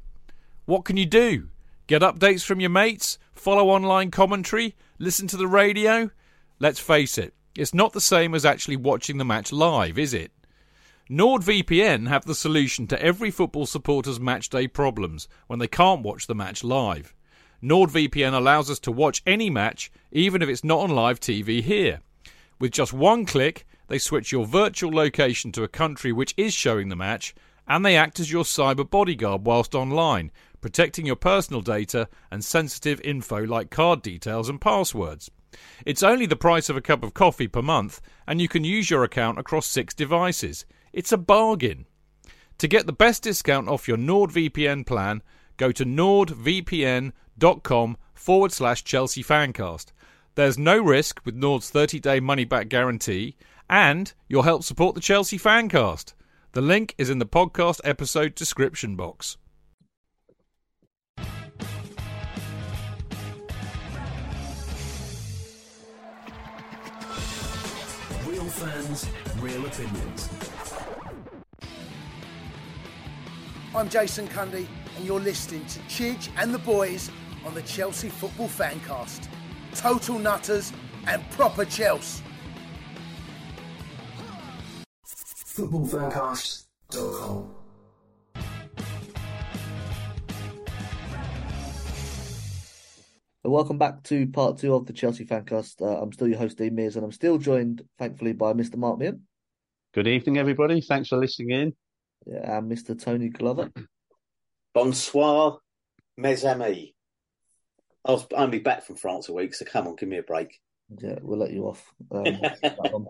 What 0.66 0.84
can 0.84 0.98
you 0.98 1.06
do? 1.06 1.50
Get 1.88 2.02
updates 2.02 2.44
from 2.44 2.60
your 2.60 2.70
mates? 2.70 3.18
Follow 3.34 3.70
online 3.70 4.12
commentary? 4.12 4.76
Listen 5.00 5.28
to 5.28 5.38
the 5.38 5.48
radio? 5.48 6.12
Let's 6.60 6.80
face 6.80 7.18
it, 7.18 7.34
it's 7.56 7.74
not 7.74 7.94
the 7.94 8.02
same 8.02 8.36
as 8.36 8.46
actually 8.46 8.78
watching 8.78 9.18
the 9.18 9.26
match 9.26 9.54
live, 9.54 9.98
is 9.98 10.14
it? 10.14 10.32
NordVPN 11.12 12.08
have 12.08 12.24
the 12.24 12.34
solution 12.34 12.88
to 12.88 13.04
every 13.04 13.32
football 13.32 13.66
supporter's 13.66 14.18
matchday 14.18 14.72
problems 14.72 15.28
when 15.48 15.60
they 15.60 15.68
can't 15.68 16.04
watch 16.04 16.26
the 16.26 16.34
match 16.34 16.64
live. 16.64 17.14
NordVPN 17.62 18.32
allows 18.32 18.70
us 18.70 18.80
to 18.80 18.94
watch 18.94 19.22
any 19.28 19.50
match, 19.50 19.92
even 20.14 20.42
if 20.42 20.48
it's 20.48 20.64
not 20.64 20.80
on 20.80 20.92
live 20.92 21.20
TV 21.20 21.62
here. 21.62 22.00
With 22.62 22.72
just 22.72 22.94
one 22.94 23.26
click, 23.26 23.66
they 23.90 23.98
switch 23.98 24.32
your 24.32 24.46
virtual 24.46 24.90
location 24.90 25.52
to 25.52 25.64
a 25.64 25.68
country 25.68 26.14
which 26.14 26.34
is 26.38 26.54
showing 26.54 26.88
the 26.88 26.96
match, 26.96 27.36
and 27.68 27.86
they 27.86 27.98
act 27.98 28.22
as 28.22 28.32
your 28.32 28.46
cyber 28.46 28.90
bodyguard 28.90 29.46
whilst 29.46 29.76
online, 29.76 30.32
protecting 30.62 31.06
your 31.06 31.18
personal 31.18 31.60
data 31.60 32.08
and 32.32 32.42
sensitive 32.42 33.02
info 33.02 33.44
like 33.44 33.70
card 33.70 34.02
details 34.02 34.48
and 34.48 34.62
passwords. 34.62 35.30
It's 35.86 36.04
only 36.04 36.26
the 36.26 36.38
price 36.38 36.70
of 36.70 36.78
a 36.78 36.82
cup 36.82 37.04
of 37.04 37.14
coffee 37.14 37.50
per 37.50 37.62
month, 37.62 38.00
and 38.26 38.40
you 38.40 38.48
can 38.48 38.64
use 38.64 38.90
your 38.90 39.04
account 39.04 39.40
across 39.40 39.68
six 39.68 39.94
devices. 39.94 40.66
It's 40.94 41.12
a 41.12 41.18
bargain. 41.18 41.86
To 42.58 42.68
get 42.68 42.86
the 42.86 42.94
best 42.94 43.24
discount 43.24 43.68
off 43.68 43.88
your 43.88 43.98
NordVPN 43.98 44.86
plan, 44.86 45.24
go 45.58 45.72
to 45.72 45.86
nordvpn.com 45.86 47.12
com 47.64 47.98
forward 48.14 48.52
slash 48.52 48.84
Chelsea 48.84 49.24
Fancast. 49.24 49.88
There's 50.36 50.58
no 50.58 50.78
risk 50.78 51.22
with 51.26 51.36
Nord's 51.36 51.70
30 51.70 52.00
day 52.00 52.20
money 52.20 52.46
back 52.46 52.70
guarantee, 52.70 53.36
and 53.70 54.14
you'll 54.28 54.44
help 54.44 54.64
support 54.64 54.96
the 54.96 55.02
Chelsea 55.02 55.38
Fancast. 55.38 56.14
The 56.54 56.62
link 56.62 56.94
is 56.98 57.10
in 57.10 57.20
the 57.20 57.26
podcast 57.26 57.82
episode 57.84 58.36
description 58.36 58.96
box. 58.96 59.38
Real 68.28 68.46
fans, 68.46 69.08
real 69.40 69.66
opinions. 69.66 70.51
I'm 73.74 73.88
Jason 73.88 74.28
Cundy, 74.28 74.68
and 74.98 75.06
you're 75.06 75.22
listening 75.22 75.66
to 75.68 75.80
Chidge 75.82 76.28
and 76.36 76.54
the 76.54 76.60
boys 76.60 77.10
on 77.46 77.54
the 77.54 77.62
Chelsea 77.62 78.10
Football 78.10 78.50
Fancast. 78.50 79.30
Total 79.74 80.20
nutters, 80.20 80.74
and 81.08 81.24
proper 81.32 81.64
Chelsea. 81.64 82.22
footballfancast.com. 85.06 87.56
Welcome 93.44 93.78
back 93.78 94.04
to 94.04 94.28
part 94.28 94.58
two 94.58 94.76
of 94.76 94.86
the 94.86 94.92
Chelsea 94.92 95.26
Fancast. 95.26 95.82
Uh, 95.82 96.02
I'm 96.02 96.12
still 96.12 96.28
your 96.28 96.40
host, 96.40 96.58
Dean 96.58 96.76
Mears, 96.76 96.98
and 96.98 97.06
I'm 97.06 97.14
still 97.14 97.38
joined, 97.38 97.84
thankfully, 97.98 98.34
by 98.34 98.52
Mr. 98.52 98.76
Mark 98.76 99.00
Meehan 99.00 99.22
Good 99.94 100.08
evening, 100.08 100.38
everybody. 100.38 100.82
Thanks 100.82 101.08
for 101.08 101.18
listening 101.18 101.52
in. 101.52 101.74
Yeah, 102.26 102.58
and 102.58 102.72
Mr. 102.72 103.00
Tony 103.00 103.30
Glover. 103.30 103.72
Bonsoir, 104.74 105.60
mes 106.18 106.44
amis. 106.46 106.94
I 108.04 108.12
was 108.12 108.26
only 108.34 108.60
back 108.60 108.84
from 108.84 108.96
France 108.96 109.30
a 109.30 109.34
week, 109.34 109.54
so 109.54 109.66
come 109.66 109.88
on, 109.88 109.96
give 109.96 110.10
me 110.10 110.18
a 110.18 110.24
break. 110.24 110.60
Yeah, 110.98 111.20
we'll 111.22 111.40
let 111.40 111.52
you 111.52 111.68
off. 111.68 111.94
Um, 112.12 112.42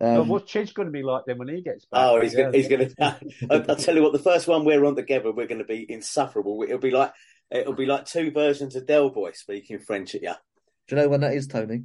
um, 0.00 0.28
what's 0.28 0.50
Chid's 0.50 0.72
going 0.72 0.86
to 0.86 0.92
be 0.92 1.02
like 1.02 1.24
then 1.26 1.38
when 1.38 1.48
he 1.48 1.62
gets 1.62 1.84
back? 1.86 2.00
Oh, 2.02 2.20
he's 2.20 2.34
Yeah. 2.34 2.50
gonna, 2.50 2.56
he's 2.56 2.68
going 2.68 2.88
to. 2.98 3.26
I'll 3.50 3.76
tell 3.76 3.94
you 3.94 4.02
what. 4.02 4.12
The 4.12 4.18
first 4.18 4.48
one 4.48 4.64
we're 4.64 4.84
on 4.84 4.96
together, 4.96 5.32
we're 5.32 5.46
going 5.46 5.58
to 5.58 5.64
be 5.64 5.86
insufferable. 5.88 6.62
It'll 6.62 6.78
be 6.78 6.90
like 6.90 7.12
it'll 7.50 7.74
be 7.74 7.86
like 7.86 8.04
two 8.06 8.30
versions 8.30 8.76
of 8.76 8.86
Del 8.86 9.10
Boy 9.10 9.32
speaking 9.32 9.78
French 9.78 10.14
at 10.14 10.22
you. 10.22 10.34
do 10.88 10.96
you 10.96 11.02
know 11.02 11.08
when 11.08 11.20
that 11.20 11.34
is, 11.34 11.46
Tony? 11.46 11.84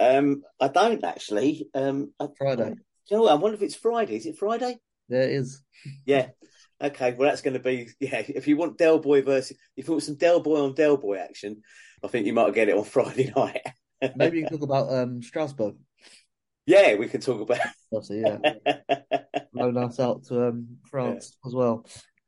Um, 0.00 0.42
I 0.60 0.68
don't 0.68 1.04
actually. 1.04 1.68
Um, 1.74 2.12
I, 2.18 2.28
Friday. 2.36 2.70
Do 2.70 2.74
you 3.10 3.16
know 3.16 3.22
what? 3.24 3.32
I 3.32 3.36
wonder 3.36 3.56
if 3.56 3.62
it's 3.62 3.76
Friday. 3.76 4.16
Is 4.16 4.26
it 4.26 4.38
Friday? 4.38 4.78
There 5.08 5.22
it 5.22 5.32
is. 5.32 5.62
Yeah. 6.06 6.28
Okay. 6.82 7.12
Well, 7.12 7.28
that's 7.28 7.42
going 7.42 7.54
to 7.54 7.60
be 7.60 7.88
yeah. 8.00 8.22
If 8.26 8.48
you 8.48 8.56
want 8.56 8.78
Del 8.78 8.98
Boy 8.98 9.22
versus, 9.22 9.56
if 9.76 9.86
you 9.86 9.94
want 9.94 10.02
some 10.02 10.16
Del 10.16 10.40
Boy 10.40 10.60
on 10.60 10.74
Del 10.74 10.96
Boy 10.96 11.18
action, 11.18 11.62
I 12.02 12.08
think 12.08 12.26
you 12.26 12.32
might 12.32 12.54
get 12.54 12.68
it 12.68 12.76
on 12.76 12.84
Friday 12.84 13.32
night. 13.34 13.62
Maybe 14.16 14.38
you 14.38 14.46
can 14.46 14.58
talk 14.58 14.62
about 14.62 14.92
um, 14.92 15.22
Strasbourg. 15.22 15.76
yeah, 16.66 16.94
we 16.96 17.08
can 17.08 17.20
talk 17.20 17.40
about. 17.40 17.60
Obviously, 17.92 18.20
yeah. 18.20 18.38
loan 19.54 19.76
us 19.78 20.00
out 20.00 20.24
to 20.24 20.48
um, 20.48 20.78
France 20.90 21.36
as 21.46 21.54
well. 21.54 21.86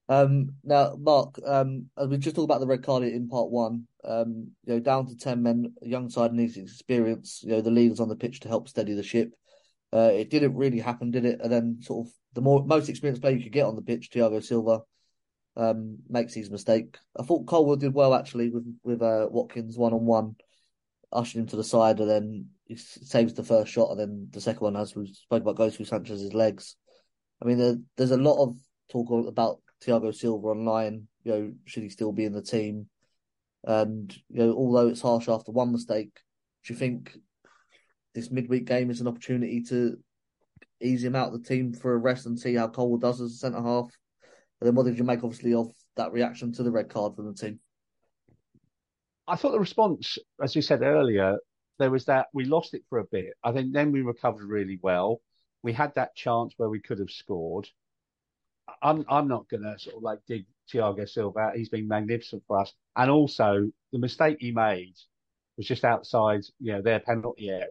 Um, 0.09 0.55
now, 0.62 0.95
Mark, 0.99 1.35
um, 1.45 1.87
as 1.99 2.09
we 2.09 2.18
just 2.18 2.37
talked 2.37 2.45
about 2.45 2.61
the 2.61 2.66
red 2.66 2.85
card 2.85 3.03
in 3.03 3.29
part 3.29 3.51
one, 3.51 3.89
um, 4.05 4.53
you 4.64 4.74
know, 4.74 4.81
down 4.81 5.07
to 5.09 5.16
ten 5.16 5.43
men, 5.43 5.74
young 5.83 6.09
side 6.09 6.33
needs 6.33 6.57
experience. 6.57 7.41
You 7.43 7.51
know, 7.51 7.61
the 7.61 7.70
leaders 7.70 8.01
on 8.01 8.09
the 8.09 8.16
pitch 8.16 8.41
to 8.41 8.49
help 8.49 8.68
steady 8.68 8.95
the 8.95 9.03
ship. 9.03 9.33
Uh, 9.93 10.11
it 10.12 10.30
didn't 10.30 10.57
really 10.57 10.80
happen, 10.80 11.11
did 11.11 11.24
it? 11.24 11.41
And 11.43 11.53
then, 11.53 11.78
sort 11.80 12.07
of, 12.07 12.12
the 12.34 12.41
more 12.41 12.64
most 12.64 12.89
experienced 12.89 13.22
player 13.22 13.37
you 13.37 13.43
could 13.43 13.53
get 13.53 13.66
on 13.66 13.76
the 13.76 13.82
pitch, 13.82 14.11
Thiago 14.11 14.43
Silva, 14.43 14.80
um, 15.57 15.99
makes 16.09 16.34
his 16.34 16.51
mistake. 16.51 16.99
I 17.18 17.22
thought 17.22 17.47
Colwill 17.47 17.76
did 17.76 17.95
well 17.95 18.14
actually 18.14 18.51
with 18.51 18.66
with 18.82 19.03
uh, 19.03 19.28
Watkins 19.30 19.78
one 19.78 19.93
on 19.93 20.05
one, 20.05 20.37
ushering 21.12 21.45
him 21.45 21.49
to 21.49 21.57
the 21.57 21.64
side, 21.64 22.01
and 22.01 22.11
then 22.11 22.49
he 22.66 22.76
saves 22.76 23.34
the 23.34 23.45
first 23.45 23.72
shot, 23.72 23.91
and 23.91 24.01
then 24.01 24.28
the 24.32 24.41
second 24.41 24.62
one, 24.62 24.76
as 24.76 24.95
we 24.95 25.07
spoke 25.07 25.43
about, 25.43 25.57
goes 25.57 25.76
through 25.76 25.87
Sanchez's 25.87 26.34
legs. 26.34 26.76
I 27.41 27.47
mean, 27.47 27.59
there, 27.59 27.76
there's 27.97 28.11
a 28.11 28.16
lot 28.16 28.43
of 28.43 28.57
talk 28.91 29.28
about 29.28 29.61
Thiago 29.84 30.14
Silva 30.14 30.49
online. 30.49 31.09
You 31.24 31.32
know, 31.32 31.53
should 31.64 31.82
he 31.82 31.89
still 31.89 32.12
be 32.12 32.24
in 32.24 32.32
the 32.32 32.43
team? 32.43 32.89
And 33.64 34.14
you 34.28 34.39
know, 34.45 34.53
although 34.53 34.89
it's 34.89 35.01
harsh 35.01 35.28
after 35.28 35.53
one 35.53 35.72
mistake, 35.72 36.20
do 36.64 36.72
you 36.72 36.78
think 36.78 37.16
this 38.17 38.31
midweek 38.31 38.64
game 38.64 38.91
is 38.91 39.01
an 39.01 39.07
opportunity 39.07 39.62
to 39.62 39.97
ease 40.81 41.05
him 41.05 41.14
out 41.14 41.33
of 41.33 41.35
the 41.35 41.49
team 41.49 41.73
for 41.73 41.93
a 41.95 41.99
rest 41.99 42.27
and 42.27 42.39
see 42.39 42.55
how 42.55 42.67
Colwill 42.67 42.99
does 42.99 43.21
as 43.21 43.33
a 43.33 43.37
centre 43.37 43.62
half? 43.62 43.89
And 44.61 44.67
then 44.67 44.75
what 44.75 44.87
did 44.87 44.99
you 44.99 45.05
make, 45.05 45.23
obviously, 45.23 45.55
of 45.55 45.71
that 45.97 46.12
reaction 46.12 46.53
to 46.55 46.62
the 46.62 46.71
red 46.71 46.89
card 46.89 47.14
from 47.14 47.27
the 47.27 47.35
team? 47.35 47.61
I 49.29 49.37
thought 49.37 49.53
the 49.53 49.61
response, 49.61 50.19
as 50.43 50.57
you 50.57 50.62
said 50.62 50.83
earlier, 50.83 51.37
there 51.79 51.91
was 51.91 52.07
that 52.07 52.29
we 52.33 52.45
lost 52.45 52.75
it 52.75 52.83
for 52.89 52.99
a 52.99 53.05
bit. 53.05 53.35
I 53.45 53.53
think 53.53 53.73
then 53.73 53.93
we 53.93 54.01
recovered 54.01 54.49
really 54.49 54.79
well. 54.83 55.21
We 55.62 55.73
had 55.73 55.95
that 55.97 56.14
chance 56.14 56.55
where 56.57 56.71
we 56.71 56.81
could 56.81 57.01
have 57.01 57.11
scored. 57.11 57.69
I'm 58.83 59.05
I'm 59.09 59.29
not 59.29 59.49
gonna 59.49 59.79
sort 59.79 59.97
of 59.97 60.03
like 60.03 60.21
dig 60.27 60.47
Thiago 60.73 61.09
Silva 61.09 61.39
out. 61.39 61.57
He's 61.57 61.69
been 61.69 61.89
magnificent 61.89 62.45
for 62.47 62.61
us. 62.61 62.73
And 62.97 63.11
also 63.11 63.71
the 63.93 63.99
mistake 63.99 64.39
he 64.41 64.53
made 64.53 64.95
was 65.57 65.67
just 65.67 65.85
outside, 65.85 66.43
you 66.61 66.73
know, 66.73 66.83
their 66.83 67.01
penalty 67.01 67.51
area. 67.51 67.67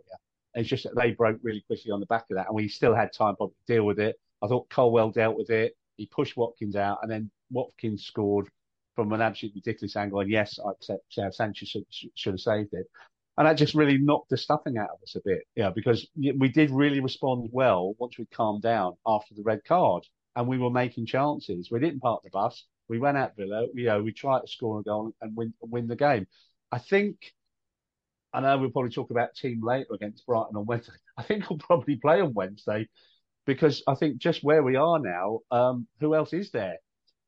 It's 0.56 0.70
just 0.70 0.86
that 0.86 0.96
they 0.96 1.12
broke 1.12 1.40
really 1.44 1.64
quickly 1.68 1.92
on 1.92 2.00
the 2.00 2.06
back 2.08 2.26
of 2.32 2.38
that, 2.38 2.48
and 2.48 2.56
we 2.56 2.68
still 2.68 2.96
had 2.96 3.12
time 3.14 3.36
probably 3.36 3.56
to 3.68 3.74
deal 3.74 3.86
with 3.86 4.00
it. 4.00 4.16
I 4.42 4.48
thought 4.48 4.70
Colwill 4.70 5.12
dealt 5.12 5.38
with 5.38 5.50
it. 5.50 5.76
He 5.98 6.08
pushed 6.08 6.38
Watkins 6.38 6.76
out, 6.76 7.00
and 7.02 7.12
then 7.12 7.30
Watkins 7.52 8.06
scored 8.06 8.50
from 8.96 9.12
an 9.12 9.22
absolutely 9.22 9.62
ridiculous 9.66 9.96
angle. 9.96 10.22
And 10.22 10.32
yes, 10.32 10.58
I 10.66 10.72
accept 10.72 11.18
uh, 11.18 11.30
Sanchez 11.30 11.70
should, 11.70 11.86
should 12.16 12.34
have 12.34 12.40
saved 12.40 12.74
it. 12.74 12.88
And 13.38 13.46
that 13.46 13.58
just 13.58 13.76
really 13.76 13.98
knocked 13.98 14.30
the 14.30 14.38
stuffing 14.38 14.78
out 14.78 14.92
of 14.92 15.04
us 15.04 15.16
a 15.16 15.22
bit, 15.26 15.44
yeah, 15.56 15.70
because 15.70 16.08
we 16.16 16.48
did 16.48 16.72
really 16.72 17.02
respond 17.02 17.50
well 17.52 17.94
once 17.98 18.18
we 18.18 18.26
calmed 18.28 18.62
down 18.62 18.94
after 19.06 19.36
the 19.36 19.44
red 19.44 19.62
card, 19.66 20.08
and 20.38 20.48
we 20.48 20.58
were 20.58 20.70
making 20.70 21.06
chances. 21.06 21.70
We 21.70 21.80
didn't 21.82 22.00
park 22.00 22.24
the 22.24 22.30
bus. 22.30 22.64
We 22.88 23.00
went 23.00 23.18
out 23.18 23.36
Villa. 23.36 23.68
You 23.74 23.86
know, 23.88 24.04
we 24.04 24.14
tried 24.14 24.42
to 24.42 24.48
score 24.48 24.80
a 24.80 24.84
goal 24.84 25.12
and 25.22 25.36
win 25.36 25.54
win 25.60 25.88
the 25.88 25.98
game. 25.98 26.28
I 26.72 26.78
think. 26.78 27.35
I 28.36 28.42
know 28.42 28.58
we'll 28.58 28.70
probably 28.70 28.92
talk 28.92 29.12
about 29.12 29.34
team 29.34 29.62
later 29.64 29.94
against 29.94 30.26
Brighton 30.26 30.58
on 30.58 30.66
Wednesday. 30.66 30.92
I 31.18 31.24
think 31.24 31.50
we'll 31.50 31.60
probably 31.60 31.96
play 31.96 32.20
on 32.20 32.34
Wednesday 32.34 32.90
because 33.46 33.82
I 33.88 33.96
think 33.96 34.18
just 34.18 34.44
where 34.44 34.62
we 34.62 34.76
are 34.76 35.00
now, 35.00 35.40
um, 35.52 35.88
who 36.02 36.16
else 36.16 36.34
is 36.34 36.52
there? 36.52 36.78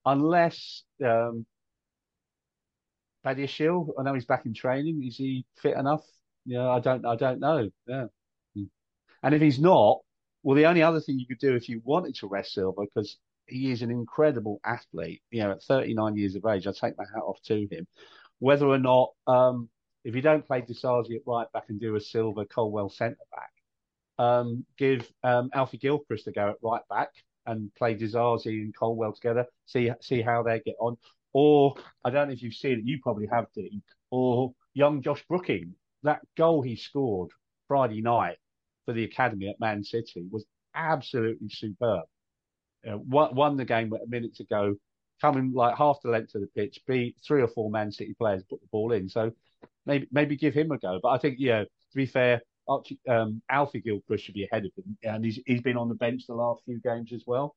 Unless 0.05 0.83
um, 1.03 1.45
Badiashile, 3.25 3.89
I 3.97 4.03
know 4.03 4.13
he's 4.13 4.25
back 4.25 4.45
in 4.45 4.53
training. 4.53 5.01
Is 5.05 5.15
he 5.15 5.45
fit 5.61 5.77
enough? 5.77 6.03
Yeah, 6.45 6.67
I 6.67 6.79
don't, 6.79 7.05
I 7.05 7.15
don't 7.15 7.39
know. 7.39 7.69
Yeah, 7.87 8.07
and 9.23 9.33
if 9.33 9.41
he's 9.41 9.59
not, 9.59 9.99
well, 10.43 10.55
the 10.55 10.65
only 10.65 10.83
other 10.83 10.99
thing 10.99 11.19
you 11.19 11.25
could 11.25 11.39
do 11.39 11.55
if 11.55 11.69
you 11.69 11.81
wanted 11.83 12.15
to 12.15 12.27
rest 12.27 12.53
Silva, 12.53 12.81
because 12.81 13.17
he 13.47 13.71
is 13.71 13.81
an 13.81 13.91
incredible 13.91 14.59
athlete. 14.65 15.21
You 15.31 15.43
know, 15.43 15.51
at 15.51 15.63
39 15.63 16.17
years 16.17 16.35
of 16.35 16.45
age, 16.45 16.67
I 16.67 16.71
take 16.71 16.97
my 16.97 17.05
hat 17.13 17.23
off 17.23 17.41
to 17.45 17.67
him. 17.71 17.87
Whether 18.39 18.67
or 18.67 18.77
not, 18.77 19.09
um, 19.25 19.69
if 20.07 20.15
you 20.15 20.21
don't 20.21 20.47
play 20.47 20.61
Disasi 20.61 21.15
at 21.15 21.21
right 21.27 21.51
back 21.51 21.65
and 21.67 21.81
do 21.81 21.97
a 21.97 21.99
Silva 21.99 22.45
Colwill 22.45 22.89
centre 22.89 23.17
back, 23.29 23.51
um, 24.17 24.65
give 24.77 25.11
um, 25.21 25.49
Alfie 25.53 25.77
Gilchrist 25.77 26.27
a 26.27 26.31
go 26.31 26.47
at 26.47 26.55
right 26.63 26.81
back 26.89 27.09
and 27.45 27.69
play 27.75 27.93
Disasi 27.93 28.61
and 28.61 28.73
Colwill 28.73 29.11
together. 29.11 29.45
See 29.65 29.91
see 29.99 30.21
how 30.21 30.43
they 30.43 30.61
get 30.61 30.75
on. 30.79 30.95
Or 31.33 31.75
I 32.05 32.09
don't 32.09 32.29
know 32.29 32.33
if 32.33 32.41
you've 32.41 32.53
seen 32.53 32.79
it. 32.79 32.85
You 32.85 32.99
probably 33.03 33.27
have, 33.33 33.47
Dean. 33.53 33.83
Or 34.09 34.53
young 34.73 35.01
Josh 35.01 35.23
Brooking. 35.27 35.75
That 36.03 36.21
goal 36.37 36.61
he 36.61 36.77
scored 36.77 37.31
Friday 37.67 38.01
night 38.01 38.37
for 38.85 38.93
the 38.93 39.03
academy 39.03 39.49
at 39.49 39.59
Man 39.59 39.83
City 39.83 40.25
was 40.31 40.45
absolutely 40.73 41.49
superb. 41.49 42.05
Uh, 42.89 42.97
won, 42.99 43.35
won 43.35 43.57
the 43.57 43.65
game 43.65 43.91
a 43.91 44.07
minute 44.07 44.35
to 44.35 44.45
go, 44.45 44.75
coming 45.19 45.51
like 45.53 45.75
half 45.75 45.97
the 46.01 46.09
length 46.09 46.33
of 46.33 46.41
the 46.41 46.47
pitch, 46.47 46.79
beat 46.87 47.17
three 47.27 47.41
or 47.41 47.49
four 47.49 47.69
Man 47.69 47.91
City 47.91 48.15
players, 48.17 48.43
put 48.49 48.61
the 48.61 48.67
ball 48.71 48.93
in. 48.93 49.09
So 49.09 49.33
maybe 49.85 50.07
maybe 50.11 50.35
give 50.35 50.53
him 50.53 50.71
a 50.71 50.77
go. 50.77 50.99
But 51.01 51.09
I 51.09 51.17
think 51.17 51.37
yeah, 51.39 51.63
to 51.63 51.95
be 51.95 52.05
fair, 52.05 52.41
Archie, 52.67 52.99
um, 53.07 53.41
Alfie 53.49 53.81
Gilchrist 53.81 54.25
should 54.25 54.35
be 54.35 54.47
ahead 54.51 54.65
of 54.65 54.71
him, 54.75 54.97
and 55.03 55.25
he's 55.25 55.39
he's 55.45 55.61
been 55.61 55.77
on 55.77 55.89
the 55.89 55.95
bench 55.95 56.23
the 56.27 56.35
last 56.35 56.63
few 56.65 56.79
games 56.79 57.13
as 57.13 57.23
well. 57.25 57.55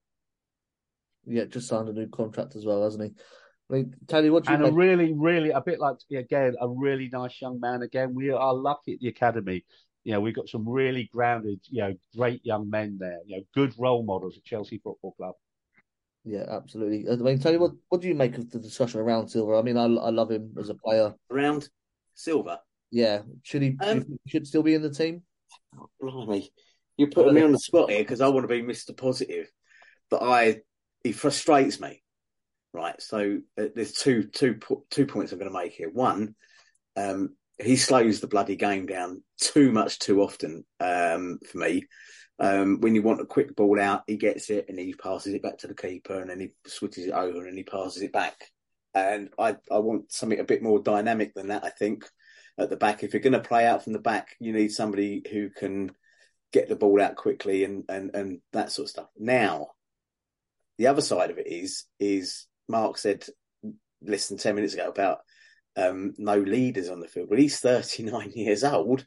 Yeah, 1.26 1.44
just 1.44 1.68
signed 1.68 1.88
a 1.88 1.92
new 1.92 2.08
contract 2.08 2.56
as 2.56 2.64
well, 2.64 2.82
hasn't 2.82 3.04
he? 3.04 3.10
I 3.70 3.74
mean, 3.74 3.94
Tony, 4.08 4.30
what 4.30 4.44
do 4.44 4.50
you 4.50 4.56
And 4.56 4.66
a 4.66 4.72
really, 4.72 5.12
really, 5.12 5.50
a 5.50 5.60
bit 5.60 5.78
like 5.78 5.98
to 5.98 6.04
be 6.08 6.16
again, 6.16 6.56
a 6.60 6.68
really 6.68 7.08
nice 7.12 7.40
young 7.40 7.60
man. 7.60 7.82
Again, 7.82 8.14
we 8.14 8.30
are 8.30 8.54
lucky 8.54 8.94
at 8.94 9.00
the 9.00 9.08
academy. 9.08 9.64
You 10.02 10.12
know, 10.12 10.20
we've 10.20 10.34
got 10.34 10.48
some 10.48 10.68
really 10.68 11.08
grounded, 11.12 11.60
you 11.68 11.82
know, 11.82 11.94
great 12.16 12.44
young 12.44 12.70
men 12.70 12.96
there. 12.98 13.18
You 13.26 13.36
know, 13.36 13.42
good 13.54 13.74
role 13.78 14.02
models 14.02 14.36
at 14.36 14.44
Chelsea 14.44 14.80
Football 14.82 15.12
Club. 15.12 15.34
Yeah, 16.24 16.46
absolutely. 16.48 17.06
I 17.10 17.16
mean, 17.16 17.38
Tony, 17.38 17.58
what, 17.58 17.72
what 17.90 18.00
do 18.00 18.08
you 18.08 18.14
make 18.14 18.36
of 18.38 18.50
the 18.50 18.58
discussion 18.58 19.00
around 19.00 19.28
Silva? 19.28 19.56
I 19.56 19.62
mean, 19.62 19.76
I 19.76 19.84
I 19.84 20.10
love 20.10 20.30
him 20.30 20.54
as 20.58 20.68
a 20.68 20.74
player. 20.74 21.14
Around 21.30 21.68
Silva. 22.20 22.60
Yeah, 22.90 23.22
should 23.42 23.62
he, 23.62 23.76
Um, 23.80 24.18
should 24.26 24.46
still 24.46 24.62
be 24.62 24.74
in 24.74 24.82
the 24.82 24.90
team? 24.90 25.22
Oh, 25.76 25.88
blimey. 26.00 26.50
You're 26.96 27.10
putting 27.10 27.34
me 27.34 27.42
on 27.42 27.52
the 27.52 27.58
spot 27.58 27.90
here 27.90 28.02
because 28.02 28.20
I 28.20 28.28
want 28.28 28.44
to 28.44 28.48
be 28.48 28.62
Mr. 28.62 28.96
Positive. 28.96 29.50
But 30.10 30.22
I, 30.22 30.60
he 31.02 31.12
frustrates 31.12 31.80
me. 31.80 32.02
Right. 32.72 33.00
So 33.00 33.38
uh, 33.58 33.64
there's 33.74 33.92
two, 33.92 34.24
two, 34.24 34.54
points 34.54 35.32
I'm 35.32 35.38
going 35.38 35.50
to 35.50 35.58
make 35.58 35.72
here. 35.72 35.90
One, 35.90 36.34
um, 36.96 37.36
he 37.58 37.76
slows 37.76 38.20
the 38.20 38.26
bloody 38.26 38.56
game 38.56 38.86
down 38.86 39.22
too 39.40 39.72
much 39.72 39.98
too 39.98 40.20
often 40.22 40.64
um, 40.78 41.38
for 41.50 41.58
me. 41.58 41.86
Um, 42.38 42.80
when 42.80 42.94
you 42.94 43.02
want 43.02 43.20
a 43.20 43.26
quick 43.26 43.54
ball 43.54 43.80
out, 43.80 44.02
he 44.06 44.16
gets 44.16 44.50
it 44.50 44.66
and 44.68 44.78
he 44.78 44.94
passes 44.94 45.34
it 45.34 45.42
back 45.42 45.58
to 45.58 45.66
the 45.66 45.74
keeper 45.74 46.20
and 46.20 46.30
then 46.30 46.40
he 46.40 46.52
switches 46.66 47.06
it 47.06 47.12
over 47.12 47.46
and 47.46 47.56
he 47.56 47.64
passes 47.64 48.02
it 48.02 48.12
back. 48.12 48.50
And 48.94 49.30
I, 49.38 49.56
I 49.70 49.78
want 49.78 50.12
something 50.12 50.40
a 50.40 50.44
bit 50.44 50.62
more 50.62 50.80
dynamic 50.80 51.34
than 51.34 51.48
that, 51.48 51.64
I 51.64 51.70
think, 51.70 52.08
at 52.58 52.70
the 52.70 52.76
back. 52.76 53.02
If 53.02 53.12
you're 53.12 53.22
going 53.22 53.32
to 53.34 53.40
play 53.40 53.66
out 53.66 53.84
from 53.84 53.92
the 53.92 53.98
back, 53.98 54.36
you 54.40 54.52
need 54.52 54.72
somebody 54.72 55.22
who 55.30 55.50
can 55.50 55.92
get 56.52 56.68
the 56.68 56.76
ball 56.76 57.00
out 57.00 57.16
quickly 57.16 57.64
and, 57.64 57.84
and, 57.88 58.14
and 58.14 58.40
that 58.52 58.72
sort 58.72 58.86
of 58.86 58.90
stuff. 58.90 59.08
Now, 59.16 59.68
the 60.78 60.88
other 60.88 61.02
side 61.02 61.30
of 61.30 61.38
it 61.38 61.46
is, 61.46 61.84
is 62.00 62.46
Mark 62.68 62.98
said 62.98 63.24
less 64.02 64.28
than 64.28 64.38
10 64.38 64.54
minutes 64.54 64.74
ago 64.74 64.88
about 64.88 65.18
um, 65.76 66.14
no 66.18 66.38
leaders 66.38 66.88
on 66.88 67.00
the 67.00 67.06
field. 67.06 67.28
Well, 67.30 67.38
he's 67.38 67.60
39 67.60 68.32
years 68.34 68.64
old 68.64 69.06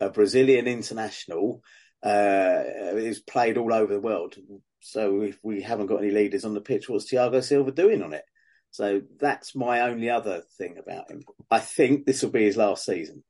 a 0.00 0.10
Brazilian 0.10 0.66
international 0.66 1.62
uh, 2.02 2.62
is 2.94 3.20
played 3.20 3.58
all 3.58 3.72
over 3.72 3.92
the 3.92 4.00
world. 4.00 4.36
So 4.80 5.20
if 5.20 5.38
we 5.42 5.60
haven't 5.60 5.86
got 5.86 6.02
any 6.02 6.10
leaders 6.10 6.44
on 6.44 6.54
the 6.54 6.62
pitch, 6.62 6.88
what's 6.88 7.10
Thiago 7.10 7.44
Silva 7.44 7.70
doing 7.70 8.02
on 8.02 8.14
it? 8.14 8.24
So 8.70 9.02
that's 9.18 9.54
my 9.54 9.80
only 9.80 10.10
other 10.10 10.42
thing 10.58 10.78
about 10.78 11.10
him. 11.10 11.24
I 11.50 11.58
think 11.58 12.06
this 12.06 12.22
will 12.22 12.30
be 12.30 12.44
his 12.44 12.56
last 12.56 12.84
season. 12.84 13.24